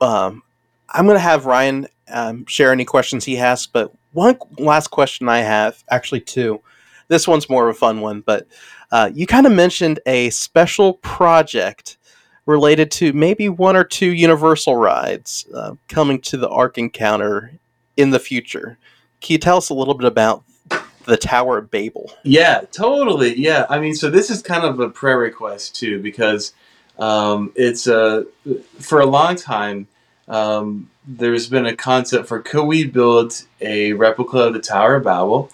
um, 0.00 0.42
i'm 0.90 1.06
going 1.06 1.16
to 1.16 1.20
have 1.20 1.46
ryan 1.46 1.86
um, 2.08 2.46
share 2.46 2.72
any 2.72 2.84
questions 2.84 3.24
he 3.24 3.36
has 3.36 3.66
but 3.66 3.92
one 4.12 4.38
last 4.58 4.88
question 4.88 5.28
i 5.28 5.38
have 5.38 5.82
actually 5.90 6.20
two. 6.20 6.62
This 7.08 7.28
one's 7.28 7.48
more 7.50 7.68
of 7.68 7.76
a 7.76 7.78
fun 7.78 8.00
one 8.00 8.20
but 8.20 8.46
uh, 8.92 9.10
you 9.12 9.26
kind 9.26 9.46
of 9.46 9.52
mentioned 9.52 10.00
a 10.06 10.30
special 10.30 10.94
project 10.94 11.98
related 12.46 12.90
to 12.92 13.12
maybe 13.12 13.48
one 13.48 13.76
or 13.76 13.84
two 13.84 14.12
universal 14.12 14.76
rides 14.76 15.46
uh, 15.54 15.74
coming 15.88 16.20
to 16.20 16.36
the 16.36 16.48
ark 16.48 16.78
encounter 16.78 17.52
in 17.96 18.10
the 18.10 18.20
future. 18.20 18.78
Can 19.20 19.34
you 19.34 19.38
tell 19.38 19.56
us 19.56 19.70
a 19.70 19.74
little 19.74 19.94
bit 19.94 20.06
about 20.06 20.44
the 21.06 21.16
tower 21.16 21.58
of 21.58 21.70
babel 21.70 22.12
Yeah, 22.22 22.62
totally. 22.72 23.38
Yeah, 23.38 23.66
I 23.68 23.78
mean, 23.78 23.94
so 23.94 24.10
this 24.10 24.30
is 24.30 24.42
kind 24.42 24.64
of 24.64 24.80
a 24.80 24.88
prayer 24.88 25.18
request 25.18 25.76
too, 25.76 26.00
because 26.00 26.52
um, 26.98 27.52
it's 27.54 27.86
uh, 27.86 28.24
for 28.78 29.00
a 29.00 29.06
long 29.06 29.36
time. 29.36 29.88
Um, 30.28 30.90
there's 31.06 31.48
been 31.48 31.66
a 31.66 31.76
concept 31.76 32.26
for 32.26 32.40
could 32.40 32.64
we 32.64 32.84
build 32.84 33.44
a 33.60 33.92
replica 33.92 34.38
of 34.38 34.54
the 34.54 34.60
Tower 34.60 34.96
of 34.96 35.04
Babel, 35.04 35.50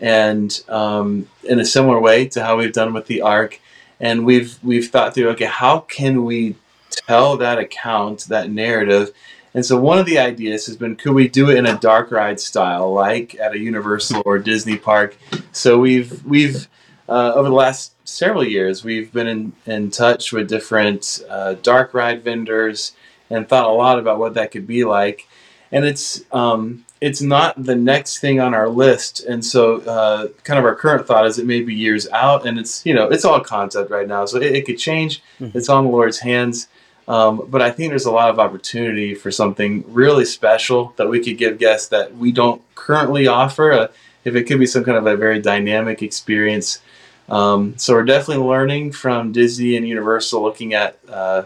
and 0.00 0.62
um, 0.68 1.28
in 1.44 1.60
a 1.60 1.64
similar 1.64 2.00
way 2.00 2.26
to 2.28 2.42
how 2.42 2.56
we've 2.56 2.72
done 2.72 2.92
with 2.92 3.06
the 3.06 3.22
Ark, 3.22 3.60
and 4.00 4.26
we've 4.26 4.58
we've 4.64 4.88
thought 4.88 5.14
through 5.14 5.28
okay, 5.30 5.44
how 5.44 5.80
can 5.80 6.24
we 6.24 6.56
tell 6.90 7.36
that 7.36 7.58
account, 7.58 8.26
that 8.28 8.50
narrative. 8.50 9.12
And 9.56 9.64
so 9.64 9.80
one 9.80 9.98
of 9.98 10.04
the 10.04 10.18
ideas 10.18 10.66
has 10.66 10.76
been, 10.76 10.96
could 10.96 11.14
we 11.14 11.28
do 11.28 11.48
it 11.48 11.56
in 11.56 11.64
a 11.64 11.78
dark 11.78 12.10
ride 12.10 12.38
style, 12.38 12.92
like 12.92 13.34
at 13.40 13.54
a 13.54 13.58
Universal 13.58 14.22
or 14.26 14.38
Disney 14.38 14.76
park? 14.76 15.16
So 15.50 15.78
we've 15.78 16.22
we've 16.26 16.68
uh, 17.08 17.32
over 17.34 17.48
the 17.48 17.54
last 17.54 17.94
several 18.06 18.44
years 18.44 18.84
we've 18.84 19.10
been 19.14 19.26
in, 19.26 19.52
in 19.64 19.90
touch 19.90 20.30
with 20.30 20.46
different 20.46 21.22
uh, 21.30 21.54
dark 21.62 21.94
ride 21.94 22.22
vendors 22.22 22.92
and 23.30 23.48
thought 23.48 23.64
a 23.64 23.72
lot 23.72 23.98
about 23.98 24.18
what 24.18 24.34
that 24.34 24.50
could 24.50 24.66
be 24.66 24.84
like. 24.84 25.26
And 25.72 25.86
it's 25.86 26.22
um, 26.32 26.84
it's 27.00 27.22
not 27.22 27.62
the 27.62 27.76
next 27.76 28.18
thing 28.18 28.38
on 28.40 28.52
our 28.52 28.68
list. 28.68 29.20
And 29.20 29.42
so 29.42 29.80
uh, 29.80 30.28
kind 30.44 30.58
of 30.58 30.66
our 30.66 30.74
current 30.74 31.06
thought 31.06 31.24
is 31.24 31.38
it 31.38 31.46
may 31.46 31.62
be 31.62 31.74
years 31.74 32.06
out, 32.10 32.46
and 32.46 32.58
it's 32.58 32.84
you 32.84 32.92
know 32.92 33.08
it's 33.08 33.24
all 33.24 33.40
concept 33.40 33.90
right 33.90 34.06
now, 34.06 34.26
so 34.26 34.36
it, 34.36 34.54
it 34.54 34.66
could 34.66 34.78
change. 34.78 35.22
Mhm. 35.40 35.54
It's 35.54 35.70
on 35.70 35.84
the 35.84 35.90
Lord's 35.90 36.18
hands. 36.18 36.68
Um, 37.08 37.46
but 37.48 37.62
I 37.62 37.70
think 37.70 37.90
there's 37.90 38.06
a 38.06 38.10
lot 38.10 38.30
of 38.30 38.38
opportunity 38.40 39.14
for 39.14 39.30
something 39.30 39.84
really 39.86 40.24
special 40.24 40.92
that 40.96 41.08
we 41.08 41.22
could 41.22 41.38
give 41.38 41.58
guests 41.58 41.88
that 41.88 42.16
we 42.16 42.32
don't 42.32 42.62
currently 42.74 43.26
offer. 43.26 43.72
Uh, 43.72 43.88
if 44.26 44.34
it 44.34 44.42
could 44.42 44.58
be 44.58 44.66
some 44.66 44.82
kind 44.82 44.98
of 44.98 45.06
a 45.06 45.16
very 45.16 45.40
dynamic 45.40 46.02
experience. 46.02 46.80
Um, 47.28 47.78
so 47.78 47.94
we're 47.94 48.04
definitely 48.04 48.44
learning 48.44 48.90
from 48.92 49.30
Disney 49.30 49.76
and 49.76 49.86
Universal, 49.86 50.42
looking 50.42 50.74
at 50.74 50.98
uh, 51.08 51.44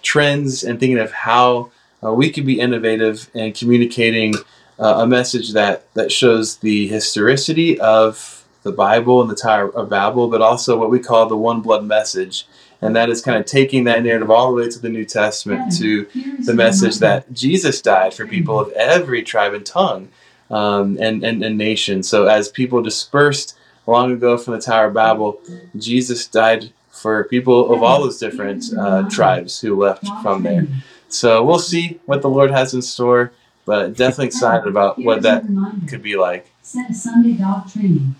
trends 0.00 0.64
and 0.64 0.80
thinking 0.80 0.98
of 0.98 1.12
how 1.12 1.70
uh, 2.02 2.12
we 2.12 2.30
could 2.30 2.46
be 2.46 2.58
innovative 2.58 3.30
and 3.34 3.54
communicating 3.54 4.34
uh, 4.78 5.02
a 5.02 5.06
message 5.06 5.52
that 5.52 5.92
that 5.92 6.10
shows 6.10 6.56
the 6.56 6.88
historicity 6.88 7.78
of 7.78 8.46
the 8.62 8.72
Bible 8.72 9.20
and 9.20 9.30
the 9.30 9.36
Tower 9.36 9.68
of 9.74 9.90
Babel, 9.90 10.28
but 10.28 10.40
also 10.40 10.78
what 10.78 10.90
we 10.90 11.00
call 11.00 11.26
the 11.26 11.36
one 11.36 11.60
blood 11.60 11.84
message, 11.84 12.46
and 12.82 12.96
that 12.96 13.08
is 13.08 13.22
kind 13.22 13.38
of 13.38 13.46
taking 13.46 13.84
that 13.84 14.02
narrative 14.02 14.30
all 14.30 14.50
the 14.50 14.62
way 14.62 14.68
to 14.68 14.78
the 14.78 14.88
New 14.88 15.04
Testament 15.04 15.74
to 15.78 16.06
the 16.44 16.52
message 16.52 16.98
that 16.98 17.32
Jesus 17.32 17.80
died 17.80 18.12
for 18.12 18.26
people 18.26 18.58
of 18.58 18.72
every 18.72 19.22
tribe 19.22 19.54
and 19.54 19.64
tongue 19.64 20.08
um, 20.50 20.98
and, 21.00 21.24
and 21.24 21.42
and 21.42 21.56
nation. 21.56 22.02
So 22.02 22.26
as 22.26 22.48
people 22.48 22.82
dispersed 22.82 23.56
long 23.86 24.12
ago 24.12 24.36
from 24.36 24.54
the 24.54 24.60
Tower 24.60 24.86
of 24.86 24.94
Babel, 24.94 25.40
Jesus 25.76 26.26
died 26.26 26.72
for 26.90 27.24
people 27.24 27.72
of 27.72 27.82
all 27.82 28.02
those 28.02 28.18
different 28.18 28.64
uh, 28.76 29.08
tribes 29.08 29.60
who 29.60 29.80
left 29.80 30.06
from 30.22 30.42
there. 30.42 30.66
So 31.08 31.44
we'll 31.44 31.58
see 31.58 32.00
what 32.06 32.22
the 32.22 32.28
Lord 32.28 32.50
has 32.50 32.74
in 32.74 32.82
store, 32.82 33.32
but 33.64 33.96
definitely 33.96 34.26
excited 34.26 34.66
about 34.66 34.98
what 34.98 35.22
that 35.22 35.44
could 35.88 36.02
be 36.02 36.16
like. 36.16 36.50
Set 36.62 36.94
Sunday 36.94 37.34
dog 37.34 37.70
training. 37.70 38.14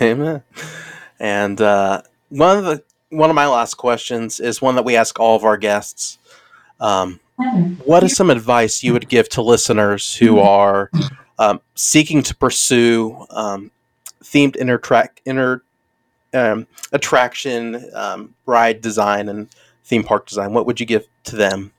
Amen. 0.00 0.42
And 1.18 1.60
uh, 1.60 2.02
one 2.28 2.58
of 2.58 2.64
the 2.64 2.82
one 3.14 3.30
of 3.30 3.36
my 3.36 3.46
last 3.46 3.74
questions 3.74 4.40
is 4.40 4.60
one 4.60 4.74
that 4.74 4.84
we 4.84 4.96
ask 4.96 5.18
all 5.20 5.36
of 5.36 5.44
our 5.44 5.56
guests. 5.56 6.18
Um, 6.80 7.20
what 7.84 8.02
is 8.02 8.16
some 8.16 8.30
advice 8.30 8.82
you 8.82 8.92
would 8.92 9.08
give 9.08 9.28
to 9.30 9.42
listeners 9.42 10.16
who 10.16 10.38
are 10.40 10.90
um, 11.38 11.60
seeking 11.74 12.22
to 12.24 12.34
pursue 12.34 13.26
um, 13.30 13.70
themed 14.22 14.56
intertrack 14.56 15.08
inter 15.24 15.62
um, 16.32 16.66
attraction 16.92 17.88
um, 17.94 18.34
ride 18.46 18.80
design 18.80 19.28
and 19.28 19.48
theme 19.84 20.04
park 20.04 20.26
design? 20.26 20.52
What 20.52 20.66
would 20.66 20.80
you 20.80 20.86
give 20.86 21.06
to 21.24 21.36
them? 21.36 21.72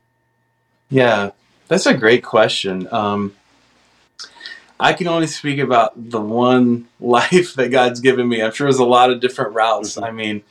Yeah, 0.90 1.32
that's 1.68 1.86
a 1.86 1.94
great 1.94 2.24
question. 2.24 2.88
Um, 2.92 3.36
I 4.80 4.94
can 4.94 5.08
only 5.08 5.28
speak 5.28 5.60
about 5.60 5.94
the 6.10 6.22
one 6.22 6.88
life 7.00 7.54
that 7.56 7.72
God's 7.72 8.00
given 8.00 8.28
me. 8.28 8.42
I'm 8.42 8.52
sure 8.52 8.66
there's 8.66 8.80
a 8.80 8.86
lot 8.86 9.12
of 9.12 9.20
different 9.20 9.54
routes. 9.54 9.96
Mhm. 9.96 10.04
I 10.04 10.12
mean, 10.12 10.44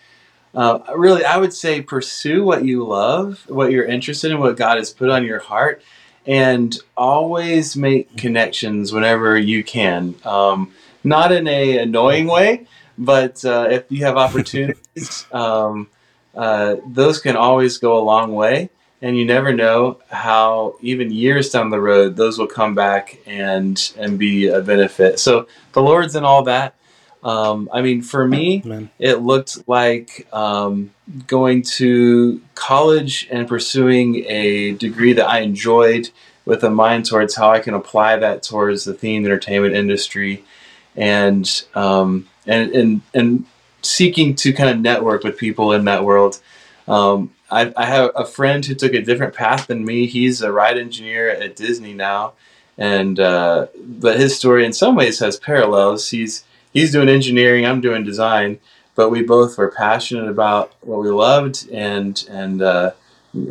uh, 0.55 0.81
really, 0.95 1.25
I 1.25 1.37
would 1.37 1.53
say 1.53 1.83
pursue 1.83 2.45
what 2.45 2.65
you 2.65 2.85
love, 2.85 3.45
what 3.49 3.73
you're 3.73 3.85
interested 3.85 4.31
in, 4.31 4.39
what 4.39 4.57
God 4.57 4.79
has 4.79 4.91
put 4.91 5.11
on 5.11 5.25
your 5.25 5.41
heart, 5.41 5.83
and 6.27 6.77
always 6.97 7.77
make 7.77 8.17
connections 8.17 8.93
whenever 8.93 9.37
you 9.37 9.65
can. 9.65 10.15
Um, 10.25 10.73
not 11.03 11.33
in 11.33 11.47
a 11.49 11.79
annoying 11.79 12.27
way, 12.27 12.67
but 12.97 13.45
uh, 13.45 13.69
if 13.71 13.85
you 13.91 14.05
have 14.05 14.17
opportunities, 14.17 15.27
um, 15.33 15.89
uh, 16.35 16.77
those 16.87 17.21
can 17.21 17.37
always 17.37 17.79
go 17.79 17.99
a 17.99 18.03
long 18.03 18.35
way 18.35 18.71
and 19.05 19.19
you 19.19 19.25
never 19.27 19.53
know 19.53 19.99
how 20.09 20.77
even 20.81 21.13
years 21.13 21.51
down 21.51 21.69
the 21.69 21.81
road 21.81 22.17
those 22.17 22.39
will 22.39 22.47
come 22.47 22.75
back 22.75 23.19
and 23.27 23.93
and 23.99 24.19
be 24.19 24.49
a 24.49 24.61
benefit 24.61 25.21
so 25.21 25.47
the 25.73 25.83
lord's 25.83 26.17
in 26.17 26.25
all 26.25 26.43
that 26.43 26.75
um, 27.25 27.69
i 27.73 27.83
mean 27.83 28.03
for 28.03 28.27
me 28.27 28.63
Amen. 28.65 28.91
it 28.99 29.17
looked 29.17 29.67
like 29.69 30.27
um, 30.33 30.93
going 31.27 31.63
to 31.63 32.41
college 32.55 33.29
and 33.31 33.49
pursuing 33.49 34.25
a 34.27 34.73
degree 34.73 35.13
that 35.15 35.27
i 35.27 35.41
enjoyed 35.41 36.11
with 36.45 36.63
a 36.63 36.71
mind 36.71 37.07
towards 37.07 37.35
how 37.35 37.51
i 37.51 37.61
can 37.61 37.75
apply 37.75 38.17
that 38.17 38.43
towards 38.43 38.85
the 38.85 38.95
themed 38.95 39.25
entertainment 39.25 39.75
industry 39.75 40.45
and 40.97 41.65
um, 41.75 42.29
and 42.47 42.71
and 42.73 43.01
and 43.15 43.47
seeking 43.83 44.35
to 44.35 44.53
kind 44.53 44.71
of 44.71 44.79
network 44.81 45.25
with 45.25 45.37
people 45.37 45.73
in 45.73 45.85
that 45.85 46.05
world 46.05 46.41
um, 46.87 47.35
I, 47.51 47.73
I 47.77 47.87
have 47.87 48.11
a 48.15 48.25
friend 48.25 48.65
who 48.65 48.75
took 48.75 48.95
a 48.95 49.03
different 49.03 49.35
path 49.35 49.67
than 49.67 49.85
me. 49.85 50.07
He's 50.07 50.43
a 50.43 50.53
ride 50.53 50.79
engineer 50.79 51.31
at 51.31 51.57
Disney 51.57 51.95
now, 51.95 52.33
and 52.77 53.19
uh, 53.21 53.69
but 53.79 54.19
his 54.19 54.37
story 54.37 54.65
in 54.65 54.73
some 54.73 54.97
ways 54.97 55.19
has 55.21 55.39
parallels. 55.39 56.11
He's 56.11 56.45
he's 56.75 56.93
doing 56.93 57.09
engineering. 57.09 57.65
I'm 57.65 57.81
doing 57.81 58.05
design, 58.05 58.59
but 58.95 59.09
we 59.09 59.23
both 59.23 59.57
were 59.57 59.71
passionate 59.71 60.29
about 60.29 60.75
what 60.83 61.01
we 61.01 61.09
loved 61.09 61.67
and 61.71 62.23
and 62.29 62.61
uh, 62.61 62.91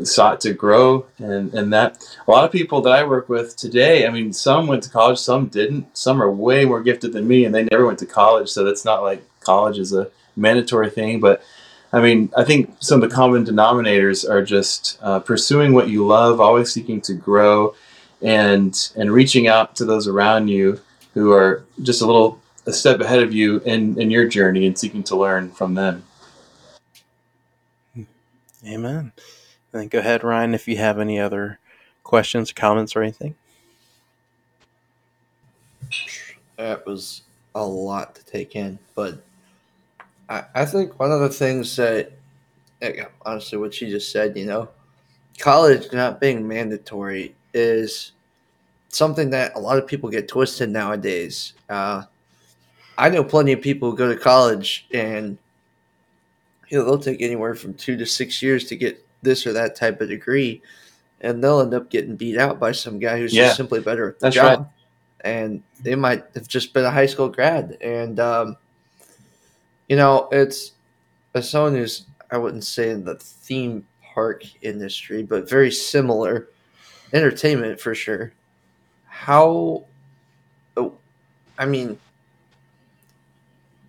sought 0.04 0.42
to 0.42 0.54
grow. 0.54 1.08
And 1.18 1.52
and 1.56 1.74
that 1.74 2.06
a 2.28 2.30
lot 2.30 2.46
of 2.46 2.52
people 2.52 2.82
that 2.82 2.94
I 2.94 3.04
work 3.04 3.28
with 3.30 3.58
today. 3.58 4.06
I 4.06 4.12
mean, 4.12 4.32
some 4.34 4.68
went 4.68 4.84
to 4.84 4.92
college, 4.92 5.18
some 5.18 5.48
didn't. 5.48 5.98
Some 5.98 6.22
are 6.22 6.30
way 6.30 6.66
more 6.66 6.84
gifted 6.84 7.14
than 7.14 7.28
me, 7.28 7.46
and 7.46 7.56
they 7.56 7.64
never 7.64 7.88
went 7.88 8.00
to 8.00 8.06
college. 8.06 8.50
So 8.50 8.64
that's 8.64 8.86
not 8.86 9.02
like 9.02 9.24
college 9.40 9.80
is 9.80 9.94
a 9.94 10.12
mandatory 10.36 10.90
thing, 10.90 11.20
but 11.20 11.44
I 11.92 12.02
mean, 12.02 12.32
I 12.36 12.44
think 12.44 12.76
some 12.80 13.04
of 13.04 13.08
the 13.08 13.16
common 13.16 13.46
denominators 13.46 14.28
are 14.28 14.44
just 14.44 14.98
uh, 15.04 15.20
pursuing 15.20 15.74
what 15.74 15.90
you 15.90 16.06
love, 16.08 16.42
always 16.42 16.74
seeking 16.74 17.00
to 17.02 17.14
grow, 17.14 17.76
and 18.22 18.92
and 18.96 19.12
reaching 19.12 19.48
out 19.48 19.76
to 19.76 19.86
those 19.86 20.08
around 20.08 20.48
you 20.48 20.82
who 21.14 21.32
are 21.32 21.64
just 21.84 22.02
a 22.02 22.06
little 22.08 22.42
a 22.66 22.74
step 22.74 23.00
ahead 23.00 23.22
of 23.22 23.34
you 23.34 23.60
in 23.62 24.00
in 24.02 24.10
your 24.12 24.28
journey 24.28 24.66
and 24.66 24.78
seeking 24.78 25.04
to 25.04 25.16
learn 25.16 25.52
from 25.52 25.74
them. 25.74 26.04
Amen. 28.66 29.12
Then 29.72 29.88
go 29.88 30.00
ahead, 30.00 30.24
Ryan, 30.24 30.54
if 30.54 30.68
you 30.68 30.78
have 30.78 31.00
any 31.00 31.20
other 31.20 31.60
questions, 32.04 32.54
comments, 32.54 32.96
or 32.96 33.02
anything. 33.02 33.36
That 36.58 36.86
was 36.86 37.24
a 37.56 37.66
lot 37.66 38.16
to 38.16 38.26
take 38.26 38.56
in, 38.56 38.80
but 38.96 39.22
I, 40.30 40.44
I 40.56 40.66
think 40.66 41.00
one 41.00 41.12
of 41.12 41.20
the 41.20 41.30
things 41.30 41.76
that, 41.76 42.12
honestly, 43.26 43.58
what 43.58 43.74
she 43.74 43.90
just 43.90 44.12
said, 44.12 44.38
you 44.38 44.46
know, 44.46 44.70
college 45.40 45.92
not 45.92 46.22
being 46.22 46.48
mandatory 46.48 47.36
is 47.54 48.14
something 48.90 49.30
that 49.32 49.56
a 49.56 49.60
lot 49.60 49.78
of 49.78 49.88
people 49.88 50.10
get 50.10 50.28
twisted 50.28 50.70
nowadays. 50.70 51.54
Uh, 51.70 52.04
I 52.98 53.10
know 53.10 53.24
plenty 53.24 53.54
of 53.54 53.62
people 53.62 53.92
who 53.92 53.98
go 53.98 54.14
to 54.14 54.20
college 54.20 54.86
and 54.94 55.38
you 56.70 56.78
know 56.78 56.86
they'll 56.86 57.00
take 57.00 57.22
anywhere 57.22 57.56
from 57.56 57.74
two 57.74 57.98
to 57.98 58.06
six 58.06 58.42
years 58.42 58.66
to 58.66 58.76
get 58.76 59.06
this 59.22 59.48
or 59.48 59.54
that 59.54 59.76
type 59.76 60.02
of 60.02 60.10
degree, 60.10 60.62
and 61.22 61.44
they'll 61.44 61.62
end 61.62 61.74
up 61.74 61.90
getting 61.90 62.16
beat 62.16 62.38
out 62.38 62.60
by 62.60 62.72
some 62.72 63.00
guy 63.00 63.18
who's 63.18 63.34
Yeah, 63.34 63.46
just 63.46 63.58
simply 63.58 63.80
better 63.80 64.10
at 64.10 64.20
the 64.20 64.26
that's 64.26 64.36
job 64.36 64.60
right. 64.60 64.68
and 65.22 65.64
they 65.82 65.96
might 65.96 66.26
have 66.36 66.48
just 66.48 66.74
been 66.74 66.86
a 66.86 66.92
high 66.92 67.06
school 67.06 67.30
grad. 67.30 67.78
And 67.82 68.20
um, 68.20 68.58
you 69.88 69.96
know, 69.96 70.28
it's 70.32 70.74
as 71.34 71.50
someone 71.50 71.76
who's 71.76 72.06
I 72.32 72.38
wouldn't 72.38 72.64
say 72.64 72.90
in 72.90 73.06
the 73.06 73.16
theme 73.16 73.86
park 74.14 74.44
industry, 74.62 75.24
but 75.24 75.50
very 75.50 75.72
similar 75.72 76.48
entertainment 77.14 77.80
for 77.80 77.94
sure. 77.96 78.34
How, 79.08 79.86
oh, 80.76 80.94
I 81.58 81.66
mean, 81.66 82.00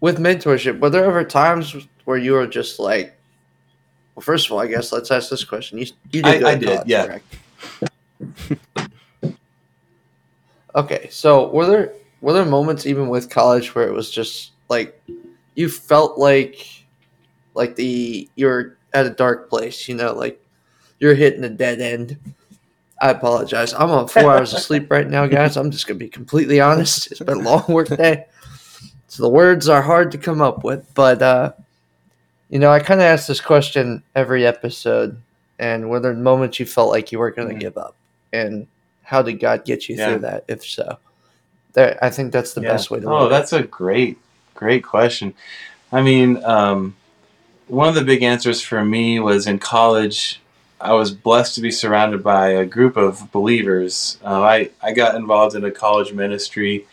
with 0.04 0.18
mentorship, 0.18 0.78
were 0.80 0.90
there 0.90 1.06
ever 1.06 1.24
times 1.24 1.74
where 2.04 2.18
you 2.18 2.32
were 2.32 2.46
just 2.46 2.78
like, 2.78 3.16
well, 4.14 4.20
first 4.20 4.44
of 4.44 4.52
all, 4.52 4.60
I 4.60 4.66
guess 4.66 4.92
let's 4.92 5.10
ask 5.10 5.30
this 5.30 5.44
question. 5.44 5.78
You, 5.78 5.86
you 6.12 6.22
did 6.22 6.44
I- 6.44 6.50
I 6.50 6.54
did, 6.56 6.80
yeah. 6.84 7.18
Okay, 10.74 11.08
so 11.10 11.48
were 11.52 11.64
there 11.64 11.92
were 12.20 12.34
there 12.34 12.44
moments 12.44 12.84
even 12.84 13.08
with 13.08 13.30
college 13.30 13.74
where 13.74 13.88
it 13.88 13.92
was 13.94 14.10
just 14.10 14.52
like 14.68 15.00
you 15.54 15.70
felt 15.70 16.18
like 16.18 16.84
like 17.54 17.74
the 17.74 18.28
you're 18.34 18.76
at 18.92 19.06
a 19.06 19.10
dark 19.10 19.48
place, 19.48 19.88
you 19.88 19.94
know, 19.94 20.12
like 20.12 20.38
you're 20.98 21.14
hitting 21.14 21.44
a 21.44 21.48
dead 21.48 21.80
end. 21.80 22.18
I 23.00 23.08
apologize. 23.10 23.72
I'm 23.72 23.90
on 23.90 24.06
four 24.08 24.30
hours 24.36 24.52
of 24.52 24.60
sleep 24.60 24.90
right 24.90 25.08
now, 25.08 25.26
guys. 25.26 25.56
I'm 25.56 25.70
just 25.70 25.86
gonna 25.86 25.98
be 25.98 26.10
completely 26.10 26.60
honest. 26.60 27.10
It's 27.10 27.20
been 27.20 27.38
a 27.38 27.40
long 27.40 27.64
work 27.68 27.88
day. 27.88 28.26
So 29.14 29.22
the 29.22 29.28
words 29.28 29.68
are 29.68 29.80
hard 29.80 30.10
to 30.10 30.18
come 30.18 30.42
up 30.42 30.64
with, 30.64 30.92
but 30.92 31.22
uh 31.22 31.52
you 32.50 32.58
know, 32.58 32.70
I 32.72 32.80
kind 32.80 32.98
of 33.00 33.04
ask 33.04 33.28
this 33.28 33.40
question 33.40 34.02
every 34.16 34.44
episode, 34.44 35.16
and 35.60 35.88
were 35.88 36.00
there 36.00 36.14
moments 36.14 36.58
you 36.58 36.66
felt 36.66 36.90
like 36.90 37.12
you 37.12 37.20
were 37.20 37.30
going 37.30 37.48
to 37.48 37.54
Mhm. 37.54 37.60
give 37.60 37.78
up, 37.78 37.94
and 38.32 38.66
how 39.04 39.22
did 39.22 39.34
God 39.34 39.64
get 39.64 39.88
you 39.88 39.94
Yeah. 39.94 40.06
through 40.08 40.18
that? 40.22 40.44
If 40.48 40.64
so, 40.64 40.98
there, 41.74 41.96
I 42.02 42.10
think 42.10 42.32
that's 42.32 42.54
the 42.54 42.60
Yeah. 42.62 42.72
best 42.72 42.90
way 42.90 42.98
to. 42.98 43.06
Oh, 43.06 43.22
look 43.22 43.22
at 43.26 43.28
that's 43.30 43.52
a 43.52 43.62
great, 43.62 44.18
great 44.56 44.82
question. 44.82 45.32
I 45.92 46.02
mean, 46.02 46.42
um, 46.44 46.96
one 47.68 47.88
of 47.88 47.94
the 47.94 48.02
big 48.02 48.24
answers 48.24 48.60
for 48.62 48.84
me 48.84 49.20
was 49.20 49.46
in 49.46 49.60
college. 49.60 50.40
I 50.80 50.92
was 50.92 51.12
blessed 51.12 51.54
to 51.54 51.60
be 51.60 51.70
surrounded 51.70 52.24
by 52.24 52.48
a 52.48 52.64
group 52.66 52.96
of 52.96 53.30
believers. 53.30 54.18
Uh, 54.24 54.42
I 54.42 54.70
I 54.82 54.92
got 54.92 55.14
involved 55.14 55.54
in 55.54 55.64
a 55.64 55.70
college 55.70 56.12
ministry 56.12 56.84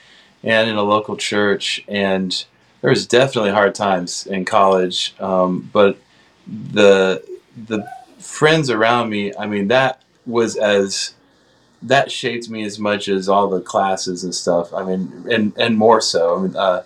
and 0.44 0.70
in 0.70 0.76
a 0.76 0.84
local 0.84 1.18
church, 1.18 1.84
and 1.88 2.46
there 2.82 2.90
was 2.90 3.06
definitely 3.06 3.52
hard 3.52 3.76
times 3.76 4.26
in 4.26 4.46
college. 4.46 5.14
Um, 5.20 5.70
but 5.72 5.98
the 6.48 7.24
the 7.68 7.88
friends 8.20 8.70
around 8.70 9.10
me, 9.10 9.34
I 9.38 9.46
mean, 9.46 9.68
that 9.70 10.02
was 10.26 10.56
as 10.56 11.14
that 11.84 12.12
shaped 12.12 12.50
me 12.50 12.64
as 12.64 12.78
much 12.78 13.08
as 13.08 13.28
all 13.28 13.50
the 13.50 13.62
classes 13.62 14.24
and 14.24 14.34
stuff. 14.34 14.74
I 14.74 14.84
mean, 14.84 15.26
and 15.30 15.54
and 15.58 15.78
more 15.78 16.02
so. 16.02 16.38
I 16.38 16.42
mean, 16.42 16.56
uh, 16.56 16.84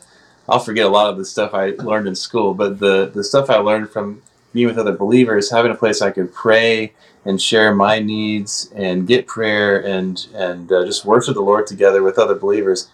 I'll 0.48 0.60
forget 0.60 0.86
a 0.86 0.90
lot 0.90 1.10
of 1.10 1.18
the 1.18 1.26
stuff 1.26 1.54
I 1.54 1.72
learned 1.72 2.08
in 2.08 2.16
school, 2.16 2.54
but 2.54 2.80
the 2.80 3.12
the 3.14 3.24
stuff 3.24 3.50
I 3.50 3.58
learned 3.58 3.90
from 3.90 4.22
being 4.54 4.68
with 4.68 4.78
other 4.78 4.96
believers, 4.96 5.52
having 5.52 5.72
a 5.72 5.76
place 5.76 6.02
I 6.02 6.12
could 6.12 6.34
pray 6.34 6.94
and 7.26 7.42
share 7.42 7.74
my 7.76 8.00
needs 8.00 8.72
and 8.76 9.08
get 9.08 9.28
prayer 9.28 9.84
and 9.86 10.28
and 10.34 10.72
uh, 10.72 10.86
just 10.86 11.06
worship 11.06 11.36
the 11.36 11.42
Lord 11.42 11.68
together 11.68 12.04
with 12.04 12.18
other 12.18 12.36
believers. 12.36 12.90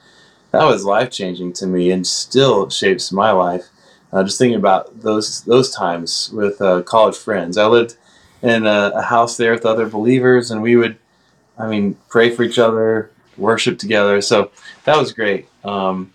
That 0.51 0.65
was 0.65 0.83
life 0.83 1.09
changing 1.09 1.53
to 1.53 1.67
me 1.67 1.91
and 1.91 2.05
still 2.05 2.69
shapes 2.69 3.11
my 3.11 3.31
life. 3.31 3.69
Uh, 4.11 4.23
just 4.23 4.37
thinking 4.37 4.59
about 4.59 5.01
those 5.01 5.41
those 5.43 5.73
times 5.73 6.29
with 6.33 6.61
uh, 6.61 6.81
college 6.81 7.15
friends. 7.15 7.57
I 7.57 7.67
lived 7.67 7.95
in 8.41 8.65
a, 8.65 8.91
a 8.95 9.01
house 9.01 9.37
there 9.37 9.53
with 9.53 9.65
other 9.65 9.87
believers, 9.87 10.51
and 10.51 10.61
we 10.61 10.75
would, 10.75 10.97
I 11.57 11.67
mean, 11.67 11.97
pray 12.09 12.29
for 12.29 12.43
each 12.43 12.59
other, 12.59 13.09
worship 13.37 13.79
together. 13.79 14.19
So 14.21 14.51
that 14.83 14.97
was 14.97 15.13
great. 15.13 15.47
Um, 15.63 16.11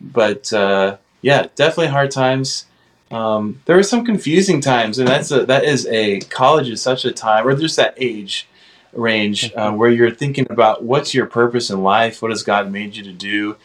but 0.00 0.52
uh, 0.52 0.98
yeah, 1.22 1.46
definitely 1.56 1.88
hard 1.88 2.12
times. 2.12 2.66
Um, 3.10 3.60
there 3.64 3.74
were 3.74 3.82
some 3.82 4.04
confusing 4.04 4.60
times, 4.60 5.00
and 5.00 5.08
that's 5.08 5.32
a, 5.32 5.44
that 5.46 5.64
is 5.64 5.86
a 5.86 6.20
college 6.20 6.68
is 6.68 6.80
such 6.80 7.04
a 7.04 7.10
time, 7.10 7.46
or 7.48 7.56
just 7.56 7.76
that 7.76 7.94
age 7.96 8.46
range 8.92 9.52
uh, 9.54 9.72
where 9.72 9.90
you're 9.90 10.14
thinking 10.14 10.46
about 10.50 10.84
what's 10.84 11.14
your 11.14 11.26
purpose 11.26 11.70
in 11.70 11.82
life, 11.82 12.22
what 12.22 12.30
has 12.30 12.44
God 12.44 12.70
made 12.70 12.94
you 12.94 13.02
to 13.02 13.12
do. 13.12 13.56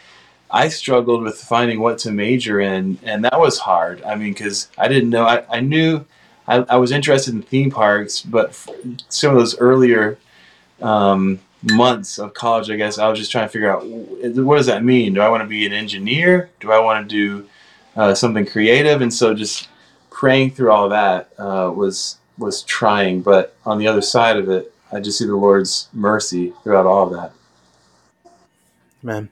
I 0.56 0.70
struggled 0.70 1.22
with 1.22 1.38
finding 1.38 1.82
what 1.82 1.98
to 2.00 2.14
major 2.14 2.62
in, 2.62 2.98
and 3.04 3.26
that 3.26 3.38
was 3.38 3.60
hard. 3.60 4.02
I 4.04 4.16
mean, 4.16 4.32
because 4.32 4.70
I 4.78 4.88
didn't 4.88 5.10
know. 5.10 5.26
I, 5.26 5.44
I 5.50 5.60
knew 5.60 6.06
I, 6.48 6.60
I 6.70 6.78
was 6.78 6.94
interested 6.94 7.34
in 7.34 7.42
theme 7.42 7.70
parks, 7.70 8.22
but 8.22 8.54
some 9.10 9.32
of 9.32 9.38
those 9.38 9.60
earlier 9.60 10.18
um, 10.82 11.42
months 11.62 12.18
of 12.20 12.34
college, 12.34 12.70
I 12.72 12.78
guess 12.78 12.98
I 12.98 13.10
was 13.10 13.20
just 13.20 13.34
trying 13.34 13.50
to 13.50 13.52
figure 13.52 13.70
out 13.70 13.86
what 13.86 14.56
does 14.56 14.68
that 14.68 14.82
mean. 14.82 15.14
Do 15.14 15.20
I 15.20 15.28
want 15.28 15.44
to 15.44 15.50
be 15.50 15.66
an 15.66 15.74
engineer? 15.74 16.50
Do 16.62 16.72
I 16.72 16.80
want 16.80 17.10
to 17.10 17.14
do 17.14 17.50
uh, 17.98 18.14
something 18.16 18.46
creative? 18.46 19.02
And 19.02 19.14
so 19.14 19.34
just 19.34 19.68
praying 20.10 20.52
through 20.52 20.72
all 20.72 20.88
that 20.88 21.32
uh, 21.38 21.70
was 21.76 22.18
was 22.38 22.64
trying. 22.64 23.24
But 23.24 23.58
on 23.66 23.78
the 23.78 23.88
other 23.88 24.02
side 24.02 24.38
of 24.38 24.48
it, 24.48 24.74
I 24.90 25.02
just 25.02 25.18
see 25.18 25.26
the 25.26 25.36
Lord's 25.36 25.90
mercy 25.92 26.54
throughout 26.64 26.86
all 26.86 27.08
of 27.08 27.12
that. 27.12 27.34
Man. 29.04 29.30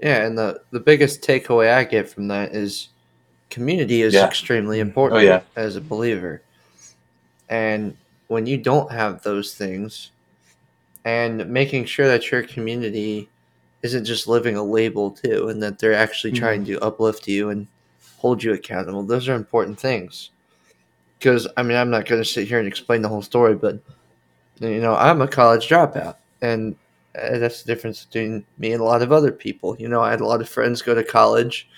Yeah, 0.00 0.26
and 0.26 0.36
the 0.36 0.60
the 0.70 0.80
biggest 0.80 1.22
takeaway 1.22 1.72
I 1.72 1.84
get 1.84 2.08
from 2.08 2.28
that 2.28 2.54
is 2.54 2.88
community 3.50 4.02
is 4.02 4.14
Yeah. 4.14 4.26
extremely 4.26 4.80
important 4.80 5.20
Oh, 5.20 5.24
yeah. 5.24 5.40
as 5.56 5.76
a 5.76 5.80
believer. 5.80 6.42
And 7.48 7.96
when 8.28 8.46
you 8.46 8.56
don't 8.58 8.90
have 8.90 9.22
those 9.22 9.54
things 9.54 10.10
and 11.04 11.48
making 11.48 11.84
sure 11.84 12.08
that 12.08 12.30
your 12.30 12.42
community 12.42 13.28
isn't 13.82 14.04
just 14.04 14.26
living 14.26 14.56
a 14.56 14.62
label 14.62 15.12
too 15.12 15.48
and 15.48 15.62
that 15.62 15.78
they're 15.78 15.94
actually 15.94 16.32
Mhm. 16.32 16.38
trying 16.38 16.64
to 16.64 16.78
uplift 16.80 17.28
you 17.28 17.50
and 17.50 17.68
hold 18.16 18.42
you 18.42 18.52
accountable. 18.52 19.02
Those 19.04 19.28
are 19.28 19.34
important 19.34 19.78
things. 19.78 20.30
Because 21.18 21.46
I 21.56 21.62
mean, 21.62 21.76
I'm 21.76 21.90
not 21.90 22.06
going 22.06 22.20
to 22.20 22.28
sit 22.28 22.48
here 22.48 22.58
and 22.58 22.66
explain 22.68 23.00
the 23.02 23.08
whole 23.08 23.22
story, 23.22 23.54
but 23.54 23.78
you 24.58 24.80
know, 24.80 24.96
I'm 24.96 25.22
a 25.22 25.28
college 25.28 25.68
dropout 25.68 26.16
and 26.42 26.74
uh, 27.16 27.38
that's 27.38 27.62
the 27.62 27.72
difference 27.72 28.04
between 28.04 28.44
me 28.58 28.72
and 28.72 28.80
a 28.80 28.84
lot 28.84 29.02
of 29.02 29.12
other 29.12 29.32
people. 29.32 29.76
You 29.78 29.88
know, 29.88 30.00
I 30.00 30.10
had 30.10 30.20
a 30.20 30.26
lot 30.26 30.40
of 30.40 30.48
friends 30.48 30.82
go 30.82 30.94
to 30.94 31.04
college. 31.04 31.68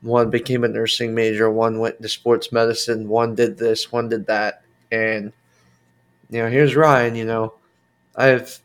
One 0.00 0.30
became 0.30 0.62
a 0.62 0.68
nursing 0.68 1.14
major, 1.14 1.50
one 1.50 1.80
went 1.80 2.00
to 2.00 2.08
sports 2.08 2.52
medicine, 2.52 3.08
one 3.08 3.34
did 3.34 3.58
this, 3.58 3.90
one 3.90 4.08
did 4.08 4.26
that. 4.26 4.62
And, 4.92 5.32
you 6.30 6.38
know, 6.40 6.48
here's 6.48 6.76
Ryan, 6.76 7.16
you 7.16 7.24
know, 7.24 7.54
I've, 8.14 8.60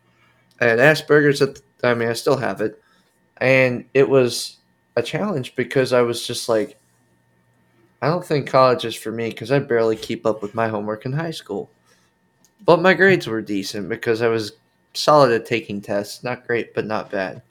I 0.61 0.65
had 0.65 0.79
Asperger's 0.79 1.41
at 1.41 1.55
the, 1.55 1.61
I 1.83 1.95
mean, 1.95 2.07
I 2.07 2.13
still 2.13 2.37
have 2.37 2.61
it. 2.61 2.79
And 3.37 3.85
it 3.95 4.07
was 4.07 4.57
a 4.95 5.01
challenge 5.01 5.55
because 5.55 5.91
I 5.91 6.01
was 6.01 6.25
just 6.25 6.47
like, 6.47 6.77
I 8.01 8.07
don't 8.07 8.23
think 8.23 8.47
college 8.47 8.85
is 8.85 8.95
for 8.95 9.11
me 9.11 9.29
because 9.29 9.51
I 9.51 9.59
barely 9.59 9.95
keep 9.95 10.27
up 10.27 10.41
with 10.41 10.53
my 10.53 10.67
homework 10.67 11.05
in 11.05 11.13
high 11.13 11.31
school. 11.31 11.71
But 12.63 12.81
my 12.81 12.93
grades 12.93 13.27
were 13.27 13.41
decent 13.41 13.89
because 13.89 14.21
I 14.21 14.27
was 14.27 14.53
solid 14.93 15.31
at 15.31 15.45
taking 15.45 15.81
tests. 15.81 16.23
Not 16.23 16.47
great, 16.47 16.73
but 16.73 16.85
not 16.85 17.11
bad. 17.11 17.41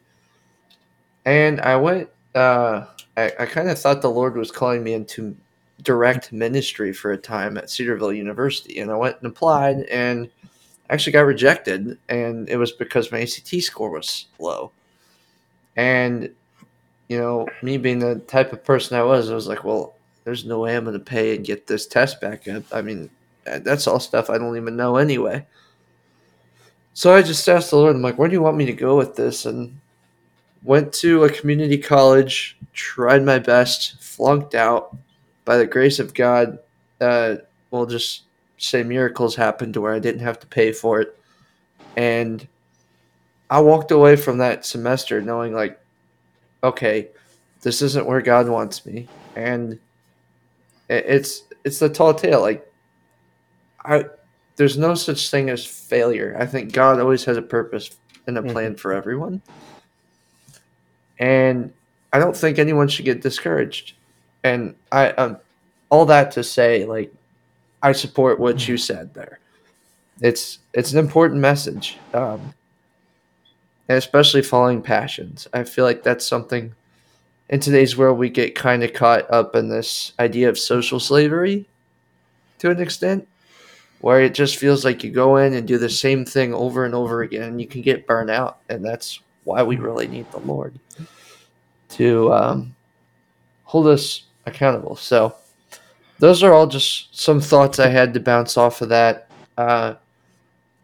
And 1.25 1.61
I 1.61 1.77
went, 1.77 2.09
uh, 2.35 2.87
I, 3.17 3.33
I 3.41 3.47
kind 3.47 3.69
of 3.69 3.79
thought 3.79 4.03
the 4.03 4.11
Lord 4.11 4.37
was 4.37 4.51
calling 4.51 4.83
me 4.83 4.95
into 4.95 5.37
direct 5.83 6.33
ministry 6.33 6.93
for 6.93 7.13
a 7.13 7.17
time 7.17 7.57
at 7.57 7.71
Cedarville 7.71 8.13
University. 8.13 8.81
And 8.81 8.91
I 8.91 8.97
went 8.97 9.17
and 9.19 9.31
applied 9.31 9.83
and 9.85 10.29
actually 10.91 11.13
got 11.13 11.23
rejected. 11.23 11.99
And 12.09 12.49
it 12.49 12.57
was 12.57 12.73
because 12.73 13.13
my 13.13 13.23
ACT 13.23 13.63
score 13.63 13.91
was 13.91 14.27
low. 14.39 14.73
And, 15.77 16.31
you 17.09 17.19
know, 17.19 17.49
me 17.63 17.79
being 17.79 17.99
the 17.99 18.17
type 18.21 18.53
of 18.53 18.65
person 18.65 18.99
I 18.99 19.03
was, 19.03 19.31
I 19.31 19.35
was 19.35 19.49
like, 19.49 19.65
well, 19.65 19.95
there's 20.25 20.45
no 20.45 20.61
way 20.61 20.77
I'm 20.77 20.85
going 20.85 20.99
to 20.99 21.05
pay 21.05 21.35
and 21.35 21.45
get 21.45 21.67
this 21.67 21.87
test 21.87 22.21
back 22.21 22.47
up. 22.47 22.63
I 22.73 22.83
mean, 22.83 23.11
that's 23.45 23.87
all 23.87 23.99
stuff 23.99 24.31
I 24.31 24.39
don't 24.39 24.57
even 24.57 24.77
know 24.77 24.97
anyway. 24.97 25.45
So 26.95 27.15
I 27.15 27.23
just 27.23 27.49
asked 27.49 27.71
the 27.71 27.77
Lord, 27.77 27.97
I'm 27.97 28.03
like, 28.03 28.19
where 28.19 28.29
do 28.29 28.35
you 28.35 28.43
want 28.43 28.57
me 28.57 28.67
to 28.67 28.73
go 28.73 28.97
with 28.97 29.17
this? 29.17 29.47
And 29.47 29.79
went 30.63 30.93
to 30.95 31.25
a 31.25 31.31
community 31.31 31.79
college, 31.79 32.57
tried 32.73 33.25
my 33.25 33.39
best, 33.39 34.01
flunked 34.01 34.55
out. 34.55 34.97
By 35.45 35.57
the 35.57 35.67
grace 35.67 35.99
of 35.99 36.15
God, 36.15 36.59
uh, 37.01 37.37
we'll 37.71 37.87
just 37.87 38.23
say 38.59 38.85
miracles 38.85 39.35
happened 39.35 39.75
to 39.75 39.81
where 39.81 39.93
I 39.93 39.99
didn't 39.99 40.21
have 40.21 40.39
to 40.41 40.47
pay 40.47 40.73
for 40.73 41.01
it. 41.01 41.19
And 41.97 42.47
I 43.51 43.61
walked 43.61 43.91
away 43.91 44.17
from 44.17 44.39
that 44.39 44.65
semester 44.65 45.21
knowing, 45.21 45.53
like, 45.53 45.81
okay, 46.63 47.09
this 47.63 47.83
isn't 47.83 48.07
where 48.07 48.23
God 48.23 48.49
wants 48.49 48.87
me. 48.87 49.09
And 49.35 49.79
it's 50.89 51.45
it's 51.65 51.79
the 51.79 51.89
tall 51.89 52.15
tale. 52.15 52.41
Like, 52.41 52.71
I 53.85 54.05
there's 54.57 54.77
no 54.79 54.95
such 54.95 55.31
thing 55.31 55.51
as 55.51 55.65
failure. 55.65 56.37
I 56.39 56.47
think 56.47 56.73
God 56.73 57.01
always 57.01 57.25
has 57.25 57.37
a 57.37 57.43
purpose 57.43 57.91
and 58.27 58.39
a 58.39 58.43
plan 58.43 58.77
for 58.77 58.93
everyone. 58.93 59.43
And 61.19 61.73
I 62.13 62.19
don't 62.19 62.37
think 62.37 62.59
anyone 62.59 62.89
should 62.89 63.05
get 63.05 63.23
discouraged. 63.23 63.95
And 64.45 64.75
I 64.91 65.11
um, 65.11 65.39
all 65.89 66.07
that 66.07 66.33
to 66.33 66.45
say 66.45 66.85
like 66.85 67.13
I 67.83 67.93
support 67.93 68.39
what 68.39 68.67
you 68.69 68.77
said 68.77 69.15
there. 69.15 69.39
It's 70.21 70.59
it's 70.73 70.93
an 70.93 70.99
important 70.99 71.41
message. 71.41 71.99
Um, 72.13 72.55
and 73.89 73.99
especially 73.99 74.43
following 74.43 74.83
passions. 74.83 75.49
I 75.53 75.65
feel 75.65 75.85
like 75.85 76.03
that's 76.03 76.27
something 76.27 76.75
in 77.49 77.61
today's 77.61 77.97
world 77.97 78.19
we 78.19 78.31
get 78.31 78.55
kind 78.55 78.83
of 78.83 78.93
caught 78.93 79.31
up 79.31 79.55
in 79.55 79.69
this 79.69 80.13
idea 80.19 80.49
of 80.49 80.59
social 80.59 81.01
slavery 81.01 81.67
to 82.59 82.71
an 82.71 82.81
extent 82.81 83.29
where 84.03 84.21
it 84.21 84.35
just 84.35 84.57
feels 84.57 84.85
like 84.85 85.03
you 85.03 85.11
go 85.11 85.39
in 85.39 85.55
and 85.55 85.67
do 85.67 85.79
the 85.79 85.89
same 85.89 86.25
thing 86.25 86.53
over 86.53 86.85
and 86.85 86.95
over 86.95 87.23
again 87.23 87.43
and 87.45 87.61
you 87.61 87.67
can 87.67 87.81
get 87.81 88.07
burned 88.07 88.31
out 88.31 88.59
and 88.69 88.85
that's 88.85 89.21
why 89.45 89.63
we 89.63 89.77
really 89.77 90.07
need 90.07 90.31
the 90.31 90.39
lord 90.41 90.79
to 91.93 92.33
um, 92.33 92.75
hold 93.65 93.87
us 93.87 94.25
accountable. 94.47 94.97
So 94.97 95.35
those 96.19 96.43
are 96.43 96.53
all 96.53 96.67
just 96.67 97.19
some 97.19 97.41
thoughts 97.41 97.79
i 97.79 97.89
had 97.89 98.15
to 98.15 98.21
bounce 98.21 98.57
off 98.57 98.81
of 98.83 98.89
that. 98.91 99.29
Uh, 99.57 99.95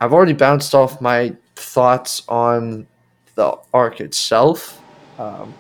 i've 0.01 0.12
already 0.12 0.32
bounced 0.32 0.74
off 0.74 1.01
my 1.01 1.35
thoughts 1.57 2.23
on 2.28 2.86
the 3.35 3.57
Ark 3.73 4.01
itself. 4.01 4.81
Um, 5.19 5.55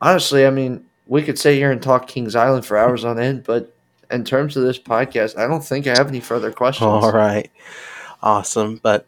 honestly 0.00 0.46
i 0.46 0.50
mean 0.50 0.84
we 1.06 1.22
could 1.22 1.38
sit 1.38 1.54
here 1.54 1.70
and 1.70 1.82
talk 1.82 2.06
Kings 2.06 2.34
Island 2.34 2.64
for 2.66 2.76
hours 2.76 3.04
on 3.04 3.18
end 3.18 3.44
but 3.44 3.74
in 4.10 4.24
terms 4.24 4.56
of 4.56 4.62
this 4.62 4.78
podcast, 4.78 5.38
I 5.38 5.46
don't 5.46 5.64
think 5.64 5.86
I 5.86 5.96
have 5.96 6.08
any 6.08 6.20
further 6.20 6.52
questions. 6.52 6.86
All 6.86 7.12
right. 7.12 7.50
Awesome. 8.22 8.80
But 8.82 9.06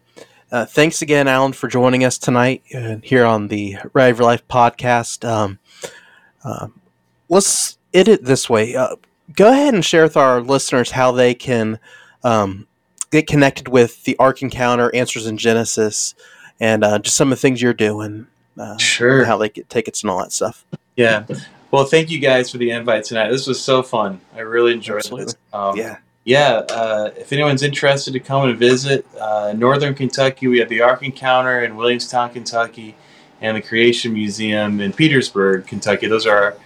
uh, 0.50 0.64
thanks 0.64 1.02
again, 1.02 1.28
Allen, 1.28 1.52
for 1.52 1.68
joining 1.68 2.04
us 2.04 2.18
tonight 2.18 2.62
uh, 2.74 2.96
here 3.02 3.24
on 3.24 3.48
the 3.48 3.76
Ride 3.92 4.16
Your 4.16 4.26
Life 4.26 4.46
podcast. 4.48 5.28
Um, 5.28 5.58
uh, 6.44 6.68
let's 7.28 7.78
end 7.92 8.08
it 8.08 8.24
this 8.24 8.48
way. 8.48 8.74
Uh, 8.74 8.96
go 9.34 9.50
ahead 9.50 9.74
and 9.74 9.84
share 9.84 10.02
with 10.02 10.16
our 10.16 10.40
listeners 10.40 10.90
how 10.90 11.12
they 11.12 11.34
can 11.34 11.78
um, 12.24 12.66
get 13.10 13.26
connected 13.26 13.68
with 13.68 14.04
the 14.04 14.16
Ark 14.18 14.42
Encounter, 14.42 14.94
Answers 14.94 15.26
in 15.26 15.36
Genesis, 15.36 16.14
and 16.60 16.84
uh, 16.84 16.98
just 16.98 17.16
some 17.16 17.30
of 17.32 17.38
the 17.38 17.40
things 17.40 17.60
you're 17.60 17.74
doing. 17.74 18.26
Uh, 18.58 18.76
Sure. 18.78 19.24
How 19.24 19.36
they 19.36 19.48
get 19.48 19.68
tickets 19.68 20.02
and 20.02 20.10
all 20.10 20.18
that 20.18 20.32
stuff. 20.32 20.64
Yeah. 20.96 21.26
Well, 21.70 21.84
thank 21.84 22.10
you 22.10 22.18
guys 22.18 22.50
for 22.50 22.58
the 22.58 22.70
invite 22.70 23.04
tonight. 23.04 23.30
This 23.30 23.46
was 23.46 23.62
so 23.62 23.82
fun. 23.82 24.20
I 24.34 24.40
really 24.40 24.72
enjoyed 24.72 24.98
Absolutely. 24.98 25.34
it. 25.34 25.54
Um, 25.54 25.76
Yeah. 25.76 25.98
Yeah. 26.24 26.62
Uh, 26.68 27.10
if 27.16 27.32
anyone's 27.32 27.62
interested 27.62 28.12
to 28.12 28.20
come 28.20 28.48
and 28.48 28.58
visit 28.58 29.06
uh, 29.18 29.54
Northern 29.56 29.94
Kentucky, 29.94 30.46
we 30.46 30.58
have 30.58 30.68
the 30.68 30.80
Ark 30.80 31.02
Encounter 31.02 31.62
in 31.64 31.76
Williamstown, 31.76 32.30
Kentucky, 32.30 32.96
and 33.40 33.56
the 33.56 33.62
Creation 33.62 34.14
Museum 34.14 34.80
in 34.80 34.92
Petersburg, 34.92 35.66
Kentucky. 35.66 36.06
Those 36.06 36.26
are 36.26 36.36
our 36.36 36.56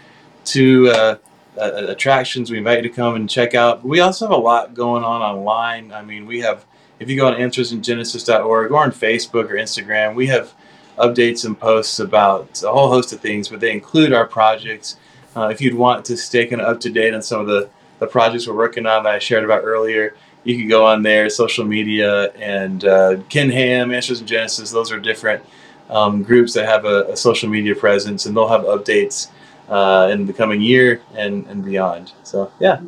two 0.44 0.88
uh, 0.90 1.16
uh, 1.56 1.86
attractions 1.88 2.50
we 2.50 2.58
invite 2.58 2.82
you 2.82 2.88
to 2.88 2.94
come 2.94 3.14
and 3.14 3.28
check 3.28 3.54
out. 3.54 3.84
We 3.84 4.00
also 4.00 4.26
have 4.26 4.36
a 4.36 4.40
lot 4.40 4.74
going 4.74 5.04
on 5.04 5.20
online. 5.20 5.92
I 5.92 6.02
mean, 6.02 6.26
we 6.26 6.40
have, 6.40 6.64
if 6.98 7.10
you 7.10 7.16
go 7.16 7.26
on 7.26 7.34
answersingenesis.org 7.34 8.70
or 8.70 8.78
on 8.78 8.92
Facebook 8.92 9.50
or 9.50 9.54
Instagram, 9.54 10.14
we 10.14 10.28
have 10.28 10.54
updates 10.98 11.44
and 11.44 11.58
posts 11.58 11.98
about 11.98 12.62
a 12.62 12.70
whole 12.70 12.88
host 12.88 13.12
of 13.12 13.20
things, 13.20 13.48
but 13.48 13.60
they 13.60 13.72
include 13.72 14.12
our 14.12 14.26
projects. 14.26 14.96
Uh, 15.34 15.48
if 15.48 15.60
you'd 15.60 15.74
want 15.74 16.04
to 16.06 16.16
stay 16.16 16.46
kind 16.46 16.60
of 16.60 16.68
up 16.68 16.80
to 16.80 16.90
date 16.90 17.14
on 17.14 17.22
some 17.22 17.40
of 17.40 17.46
the, 17.46 17.68
the 17.98 18.06
projects 18.06 18.46
we're 18.46 18.54
working 18.54 18.86
on 18.86 19.04
that 19.04 19.14
I 19.14 19.18
shared 19.18 19.44
about 19.44 19.64
earlier, 19.64 20.14
you 20.44 20.58
can 20.58 20.68
go 20.68 20.84
on 20.84 21.02
there, 21.02 21.30
social 21.30 21.64
media, 21.64 22.30
and 22.32 22.84
uh, 22.84 23.18
Ken 23.28 23.50
Ham, 23.50 23.92
Answers 23.92 24.20
in 24.20 24.26
Genesis. 24.26 24.70
Those 24.70 24.90
are 24.90 24.98
different 24.98 25.44
um, 25.88 26.22
groups 26.22 26.52
that 26.54 26.66
have 26.66 26.84
a, 26.84 27.04
a, 27.04 27.16
social 27.16 27.48
media 27.48 27.74
presence, 27.74 28.26
and 28.26 28.36
they'll 28.36 28.48
have 28.48 28.62
updates 28.62 29.28
uh, 29.68 30.08
in 30.10 30.26
the 30.26 30.32
coming 30.32 30.60
year 30.60 31.00
and, 31.14 31.46
and 31.46 31.64
beyond. 31.64 32.12
So, 32.24 32.50
yeah. 32.58 32.80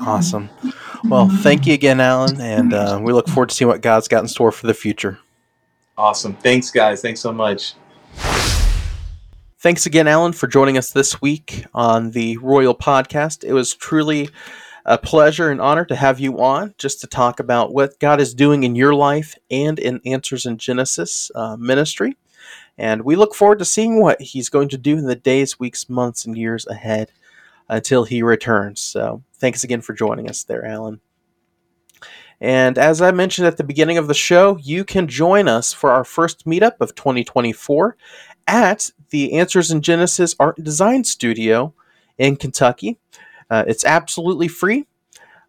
Awesome. 0.00 0.50
Well, 1.04 1.28
thank 1.28 1.66
you 1.66 1.74
again, 1.74 2.00
Allen, 2.00 2.40
and 2.40 2.72
uh, 2.72 3.00
we 3.02 3.12
look 3.12 3.28
forward 3.28 3.50
to 3.50 3.54
seeing 3.54 3.68
what 3.68 3.80
God's 3.80 4.08
got 4.08 4.22
in 4.22 4.28
store 4.28 4.52
for 4.52 4.66
the 4.66 4.74
future. 4.74 5.18
Awesome. 5.98 6.34
Thanks, 6.34 6.70
guys. 6.70 7.00
Thanks 7.00 7.20
so 7.20 7.32
much. 7.32 7.74
Thanks 9.58 9.86
again, 9.86 10.06
Allen, 10.06 10.32
for 10.32 10.46
joining 10.46 10.76
us 10.76 10.92
this 10.92 11.20
week 11.20 11.64
on 11.74 12.10
the 12.10 12.36
ROYL 12.36 12.78
Podcast. 12.78 13.42
It 13.42 13.52
was 13.52 13.74
truly 13.74 14.28
a 14.84 14.96
pleasure 14.98 15.50
and 15.50 15.60
honor 15.60 15.84
to 15.86 15.96
have 15.96 16.20
you 16.20 16.38
on 16.40 16.74
just 16.78 17.00
to 17.00 17.06
talk 17.06 17.40
about 17.40 17.72
what 17.72 17.98
God 17.98 18.20
is 18.20 18.34
doing 18.34 18.62
in 18.62 18.76
your 18.76 18.94
life 18.94 19.34
and 19.50 19.78
in 19.78 20.00
Answers 20.04 20.46
in 20.46 20.58
Genesis 20.58 21.30
uh, 21.34 21.56
ministry. 21.56 22.16
And 22.78 23.02
we 23.02 23.16
look 23.16 23.34
forward 23.34 23.58
to 23.58 23.64
seeing 23.64 24.00
what 24.00 24.20
He's 24.20 24.48
going 24.48 24.68
to 24.68 24.78
do 24.78 24.98
in 24.98 25.06
the 25.06 25.16
days, 25.16 25.58
weeks, 25.58 25.88
months, 25.88 26.24
and 26.26 26.36
years 26.36 26.66
ahead 26.66 27.10
until 27.68 28.04
He 28.04 28.22
returns. 28.22 28.80
So 28.80 29.24
thanks 29.34 29.64
again 29.64 29.80
for 29.80 29.94
joining 29.94 30.28
us 30.28 30.44
there, 30.44 30.64
Allen. 30.64 31.00
And 32.40 32.76
as 32.76 33.00
I 33.00 33.10
mentioned 33.12 33.46
at 33.46 33.56
the 33.56 33.64
beginning 33.64 33.98
of 33.98 34.08
the 34.08 34.14
show, 34.14 34.56
you 34.58 34.84
can 34.84 35.08
join 35.08 35.48
us 35.48 35.72
for 35.72 35.90
our 35.90 36.04
first 36.04 36.44
meetup 36.44 36.80
of 36.80 36.94
2024 36.94 37.96
at 38.46 38.90
the 39.10 39.34
Answers 39.34 39.70
in 39.70 39.80
Genesis 39.80 40.36
Art 40.38 40.58
and 40.58 40.64
Design 40.64 41.04
Studio 41.04 41.72
in 42.18 42.36
Kentucky. 42.36 42.98
Uh, 43.50 43.64
it's 43.66 43.84
absolutely 43.84 44.48
free. 44.48 44.86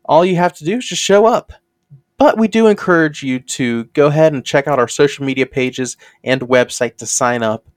All 0.05 0.23
you 0.23 0.37
have 0.37 0.53
to 0.57 0.65
do 0.65 0.77
is 0.77 0.85
just 0.87 1.01
show 1.01 1.25
up. 1.25 1.51
But 2.17 2.37
we 2.37 2.47
do 2.47 2.67
encourage 2.67 3.21
you 3.21 3.39
to 3.39 3.83
go 3.85 4.07
ahead 4.07 4.33
and 4.33 4.43
check 4.43 4.67
out 4.67 4.79
our 4.79 4.87
social 4.87 5.23
media 5.23 5.45
pages 5.45 5.97
and 6.23 6.41
website 6.41 6.97
to 6.97 7.05
sign 7.05 7.43
up, 7.43 7.67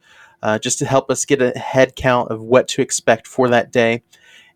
uh, 0.42 0.58
just 0.58 0.78
to 0.78 0.86
help 0.86 1.10
us 1.10 1.26
get 1.26 1.42
a 1.42 1.58
head 1.58 1.94
count 1.94 2.30
of 2.30 2.40
what 2.40 2.66
to 2.68 2.82
expect 2.82 3.26
for 3.26 3.48
that 3.48 3.70
day. 3.70 4.02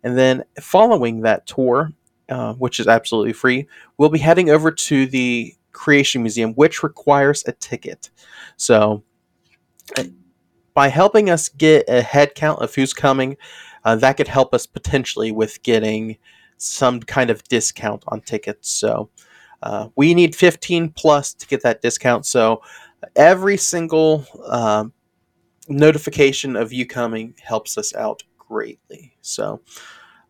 And 0.03 0.17
then 0.17 0.43
following 0.59 1.21
that 1.21 1.45
tour, 1.45 1.91
uh, 2.29 2.53
which 2.53 2.79
is 2.79 2.87
absolutely 2.87 3.33
free, 3.33 3.67
we'll 3.97 4.09
be 4.09 4.19
heading 4.19 4.49
over 4.49 4.71
to 4.71 5.05
the 5.07 5.53
Creation 5.71 6.21
Museum, 6.23 6.53
which 6.53 6.83
requires 6.83 7.43
a 7.47 7.51
ticket. 7.51 8.09
So, 8.57 9.03
uh, 9.97 10.03
by 10.73 10.89
helping 10.89 11.29
us 11.29 11.49
get 11.49 11.85
a 11.87 12.01
head 12.01 12.35
count 12.35 12.61
of 12.61 12.75
who's 12.75 12.93
coming, 12.93 13.37
uh, 13.85 13.95
that 13.95 14.17
could 14.17 14.27
help 14.27 14.53
us 14.53 14.65
potentially 14.65 15.31
with 15.31 15.61
getting 15.63 16.17
some 16.57 16.99
kind 16.99 17.29
of 17.29 17.43
discount 17.43 18.03
on 18.07 18.21
tickets. 18.21 18.69
So 18.69 19.09
uh, 19.63 19.89
we 19.95 20.13
need 20.13 20.35
15 20.35 20.89
plus 20.89 21.33
to 21.33 21.47
get 21.47 21.63
that 21.63 21.81
discount. 21.81 22.25
So 22.25 22.61
every 23.15 23.57
single 23.57 24.25
um, 24.47 24.91
notification 25.69 26.55
of 26.55 26.73
you 26.73 26.85
coming 26.85 27.35
helps 27.41 27.77
us 27.77 27.93
out 27.95 28.23
greatly. 28.37 29.15
So 29.21 29.61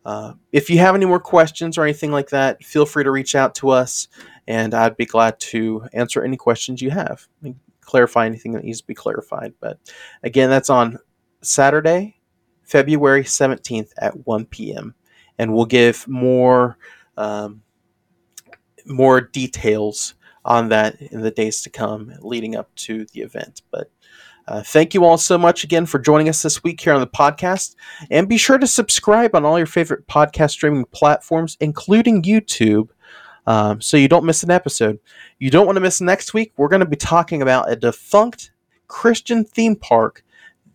uh, 0.06 0.34
if 0.52 0.70
you 0.70 0.78
have 0.78 0.94
any 0.94 1.04
more 1.04 1.18
questions 1.18 1.76
or 1.76 1.82
anything 1.82 2.12
like 2.12 2.30
that, 2.30 2.62
feel 2.62 2.86
free 2.86 3.02
to 3.02 3.10
reach 3.10 3.34
out 3.34 3.56
to 3.56 3.70
us, 3.70 4.06
and 4.46 4.72
I'd 4.72 4.96
be 4.96 5.04
glad 5.04 5.40
to 5.40 5.88
answer 5.92 6.22
any 6.22 6.36
questions 6.36 6.80
you 6.80 6.90
have 6.90 7.26
and 7.42 7.56
clarify 7.80 8.24
anything 8.24 8.52
that 8.52 8.62
needs 8.62 8.80
to 8.80 8.86
be 8.86 8.94
clarified. 8.94 9.54
But 9.58 9.80
again, 10.22 10.48
that's 10.48 10.70
on 10.70 11.00
Saturday, 11.42 12.20
February 12.62 13.24
17th 13.24 13.90
at 13.98 14.24
1 14.28 14.46
p.m. 14.46 14.94
And 15.38 15.52
we'll 15.52 15.66
give 15.66 16.06
more 16.06 16.78
um, 17.16 17.62
more 18.84 19.20
details 19.20 20.14
on 20.44 20.68
that 20.68 21.00
in 21.00 21.20
the 21.20 21.32
days 21.32 21.62
to 21.62 21.70
come 21.70 22.12
leading 22.20 22.54
up 22.54 22.72
to 22.76 23.06
the 23.06 23.22
event. 23.22 23.62
But 23.72 23.90
uh, 24.48 24.62
thank 24.62 24.94
you 24.94 25.04
all 25.04 25.18
so 25.18 25.36
much 25.36 25.64
again 25.64 25.86
for 25.86 25.98
joining 25.98 26.28
us 26.28 26.42
this 26.42 26.62
week 26.62 26.80
here 26.80 26.92
on 26.92 27.00
the 27.00 27.06
podcast. 27.06 27.74
And 28.10 28.28
be 28.28 28.36
sure 28.36 28.58
to 28.58 28.66
subscribe 28.66 29.34
on 29.34 29.44
all 29.44 29.58
your 29.58 29.66
favorite 29.66 30.06
podcast 30.06 30.50
streaming 30.52 30.84
platforms, 30.86 31.56
including 31.60 32.22
YouTube, 32.22 32.90
um, 33.46 33.80
so 33.80 33.96
you 33.96 34.08
don't 34.08 34.24
miss 34.24 34.42
an 34.42 34.50
episode. 34.50 34.98
You 35.38 35.50
don't 35.50 35.66
want 35.66 35.76
to 35.76 35.80
miss 35.80 36.00
next 36.00 36.34
week. 36.34 36.52
We're 36.56 36.68
going 36.68 36.80
to 36.80 36.86
be 36.86 36.96
talking 36.96 37.42
about 37.42 37.70
a 37.70 37.76
defunct 37.76 38.52
Christian 38.88 39.44
theme 39.44 39.76
park 39.76 40.24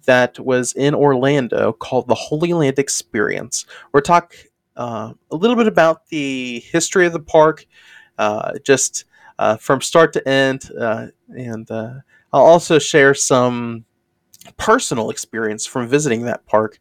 that 0.05 0.39
was 0.39 0.73
in 0.73 0.95
Orlando 0.95 1.73
called 1.73 2.07
the 2.07 2.15
Holy 2.15 2.53
Land 2.53 2.79
Experience. 2.79 3.65
We're 3.91 4.01
talk 4.01 4.35
uh, 4.75 5.13
a 5.29 5.35
little 5.35 5.55
bit 5.55 5.67
about 5.67 6.07
the 6.07 6.59
history 6.59 7.05
of 7.05 7.13
the 7.13 7.19
park, 7.19 7.65
uh, 8.17 8.53
just 8.63 9.05
uh, 9.37 9.57
from 9.57 9.81
start 9.81 10.13
to 10.13 10.27
end, 10.27 10.69
uh, 10.79 11.07
and 11.29 11.69
uh, 11.69 11.95
I'll 12.33 12.45
also 12.45 12.79
share 12.79 13.13
some 13.13 13.85
personal 14.57 15.09
experience 15.09 15.65
from 15.65 15.87
visiting 15.87 16.23
that 16.23 16.45
park 16.45 16.79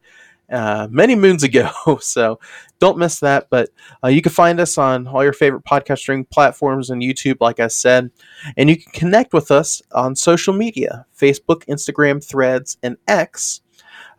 uh, 0.51 0.89
many 0.91 1.15
moons 1.15 1.43
ago. 1.43 1.71
so 2.01 2.41
don't 2.79 2.99
miss 2.99 3.21
that. 3.21 3.49
But 3.51 3.71
uh, 4.03 4.09
you 4.09 4.23
can 4.23 4.33
find 4.33 4.61
us 4.61 4.79
on 4.79 5.07
all 5.07 5.23
your 5.23 5.33
favorite 5.33 5.65
podcast 5.65 5.99
streaming 5.99 6.25
platforms 6.27 6.91
and 6.91 7.03
YouTube, 7.03 7.37
like 7.41 7.61
I 7.61 7.69
said. 7.69 8.11
And 8.57 8.69
you 8.69 8.77
can 8.77 8.93
connect 8.93 9.33
with 9.33 9.51
us 9.51 9.83
on 9.93 10.17
social 10.17 10.55
media 10.55 11.07
Facebook, 11.17 11.65
Instagram, 11.67 12.25
Threads, 12.25 12.79
and 12.83 12.97
X. 13.07 13.61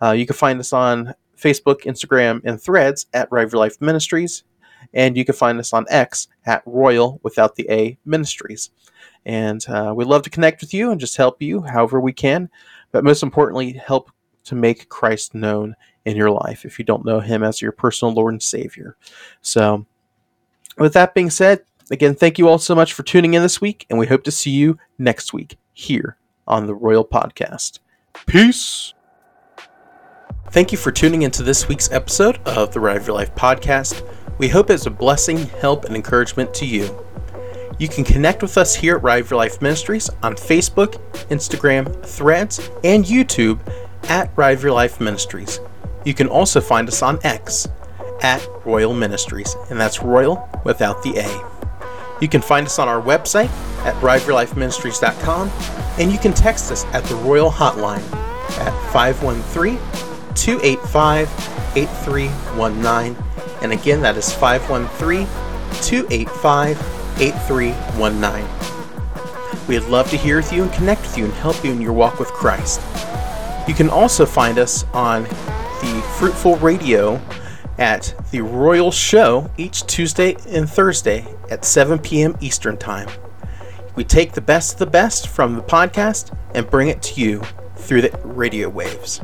Uh, 0.01 0.11
you 0.11 0.25
can 0.25 0.35
find 0.35 0.59
us 0.59 0.73
on 0.73 1.13
Facebook, 1.37 1.81
Instagram, 1.81 2.41
and 2.43 2.61
Threads 2.61 3.07
at 3.13 3.31
Ride 3.31 3.45
of 3.45 3.53
Your 3.53 3.59
Life 3.59 3.81
Ministries. 3.81 4.43
And 4.93 5.15
you 5.15 5.23
can 5.25 5.35
find 5.35 5.59
us 5.59 5.73
on 5.73 5.85
X 5.89 6.27
at 6.45 6.65
ROYL 6.65 7.19
without 7.23 7.55
the 7.55 7.69
A 7.69 7.97
Ministries. 8.05 8.71
And 9.25 9.63
uh, 9.69 9.93
we'd 9.95 10.07
love 10.07 10.23
to 10.23 10.29
connect 10.29 10.61
with 10.61 10.73
you 10.73 10.91
and 10.91 10.99
just 10.99 11.17
help 11.17 11.41
you 11.41 11.61
however 11.61 11.99
we 11.99 12.13
can. 12.13 12.49
But 12.91 13.03
most 13.03 13.23
importantly, 13.23 13.73
help 13.73 14.11
to 14.45 14.55
make 14.55 14.89
Christ 14.89 15.35
known 15.35 15.75
in 16.05 16.17
your 16.17 16.31
life 16.31 16.65
if 16.65 16.79
you 16.79 16.85
don't 16.85 17.05
know 17.05 17.19
Him 17.19 17.43
as 17.43 17.61
your 17.61 17.71
personal 17.71 18.13
Lord 18.13 18.33
and 18.33 18.41
Savior. 18.41 18.97
So, 19.41 19.85
with 20.77 20.93
that 20.93 21.13
being 21.13 21.29
said, 21.29 21.61
again, 21.91 22.15
thank 22.15 22.39
you 22.39 22.47
all 22.47 22.57
so 22.57 22.73
much 22.73 22.93
for 22.93 23.03
tuning 23.03 23.33
in 23.33 23.41
this 23.41 23.61
week, 23.61 23.85
and 23.89 23.99
we 23.99 24.07
hope 24.07 24.23
to 24.23 24.31
see 24.31 24.51
you 24.51 24.79
next 24.97 25.33
week 25.33 25.57
here 25.73 26.17
on 26.47 26.65
the 26.65 26.75
ROYL 26.75 27.07
Podcast. 27.07 27.79
Peace. 28.25 28.93
Thank 30.51 30.71
you 30.71 30.77
for 30.77 30.91
tuning 30.91 31.21
into 31.21 31.43
this 31.43 31.67
week's 31.67 31.91
episode 31.91 32.37
of 32.45 32.73
the 32.73 32.79
Ride 32.79 32.97
of 32.97 33.07
Your 33.07 33.15
Life 33.15 33.33
podcast. 33.35 34.05
We 34.37 34.49
hope 34.49 34.69
it's 34.69 34.85
a 34.85 34.89
blessing, 34.89 35.37
help, 35.37 35.85
and 35.85 35.95
encouragement 35.95 36.53
to 36.55 36.65
you. 36.65 37.05
You 37.81 37.87
can 37.87 38.03
connect 38.03 38.43
with 38.43 38.59
us 38.59 38.75
here 38.75 38.97
at 38.97 39.01
Ride 39.01 39.23
of 39.23 39.31
Your 39.31 39.39
Life 39.39 39.59
Ministries 39.59 40.07
on 40.21 40.35
Facebook, 40.35 41.01
Instagram, 41.29 42.05
Threads, 42.05 42.69
and 42.83 43.03
YouTube 43.03 43.59
at 44.07 44.31
Ride 44.35 44.57
of 44.57 44.61
Your 44.61 44.71
Life 44.71 45.01
Ministries. 45.01 45.59
You 46.05 46.13
can 46.13 46.27
also 46.27 46.61
find 46.61 46.87
us 46.87 47.01
on 47.01 47.17
X 47.23 47.67
at 48.21 48.39
ROYL 48.65 48.95
Ministries, 48.95 49.55
and 49.71 49.79
that's 49.79 49.97
ROYL 49.97 50.63
without 50.63 51.01
the 51.01 51.17
A. 51.17 52.21
You 52.21 52.27
can 52.27 52.43
find 52.43 52.67
us 52.67 52.77
on 52.77 52.87
our 52.87 53.01
website 53.01 53.49
at 53.83 53.95
rideofyourlifeministries.com, 53.95 55.49
and 55.97 56.11
you 56.11 56.19
can 56.19 56.35
text 56.35 56.71
us 56.71 56.85
at 56.93 57.03
the 57.05 57.15
ROYL 57.15 57.51
Hotline 57.51 58.03
at 58.59 58.91
513 58.93 59.79
285 60.35 61.27
8319. 61.75 63.17
And 63.63 63.73
again, 63.73 64.01
that 64.01 64.17
is 64.17 64.31
513 64.31 65.25
285 65.81 67.00
8319. 67.21 69.67
We'd 69.67 69.87
love 69.89 70.09
to 70.09 70.17
hear 70.17 70.37
with 70.37 70.51
you 70.51 70.63
and 70.63 70.73
connect 70.73 71.03
with 71.03 71.17
you 71.17 71.25
and 71.25 71.33
help 71.35 71.63
you 71.63 71.71
in 71.71 71.79
your 71.79 71.93
walk 71.93 72.19
with 72.19 72.29
Christ. 72.29 72.81
You 73.67 73.75
can 73.75 73.89
also 73.89 74.25
find 74.25 74.57
us 74.57 74.83
on 74.93 75.23
the 75.23 76.03
Fruitful 76.17 76.57
Radio 76.57 77.21
at 77.77 78.13
the 78.31 78.39
ROYL 78.39 78.91
Show 78.91 79.49
each 79.57 79.85
Tuesday 79.85 80.35
and 80.47 80.69
Thursday 80.69 81.25
at 81.49 81.63
7 81.63 81.99
p.m. 81.99 82.35
Eastern 82.41 82.75
Time. 82.75 83.07
We 83.95 84.03
take 84.03 84.33
the 84.33 84.41
best 84.41 84.73
of 84.73 84.79
the 84.79 84.87
best 84.87 85.27
from 85.27 85.55
the 85.55 85.61
podcast 85.61 86.35
and 86.55 86.69
bring 86.69 86.87
it 86.87 87.01
to 87.03 87.21
you 87.21 87.43
through 87.75 88.01
the 88.01 88.19
radio 88.23 88.67
waves. 88.67 89.21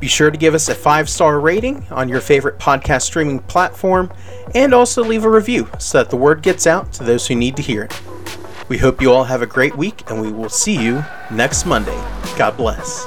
Be 0.00 0.08
sure 0.08 0.30
to 0.30 0.36
give 0.36 0.54
us 0.54 0.68
a 0.68 0.74
five 0.74 1.08
star 1.08 1.40
rating 1.40 1.86
on 1.90 2.08
your 2.08 2.20
favorite 2.20 2.58
podcast 2.58 3.02
streaming 3.02 3.38
platform 3.40 4.12
and 4.54 4.74
also 4.74 5.02
leave 5.02 5.24
a 5.24 5.30
review 5.30 5.68
so 5.78 5.98
that 5.98 6.10
the 6.10 6.16
word 6.16 6.42
gets 6.42 6.66
out 6.66 6.92
to 6.94 7.04
those 7.04 7.26
who 7.26 7.34
need 7.34 7.56
to 7.56 7.62
hear 7.62 7.84
it. 7.84 8.02
We 8.68 8.78
hope 8.78 9.00
you 9.00 9.12
all 9.12 9.24
have 9.24 9.42
a 9.42 9.46
great 9.46 9.76
week 9.76 10.10
and 10.10 10.20
we 10.20 10.32
will 10.32 10.48
see 10.48 10.76
you 10.76 11.04
next 11.30 11.66
Monday. 11.66 11.96
God 12.36 12.56
bless. 12.56 13.06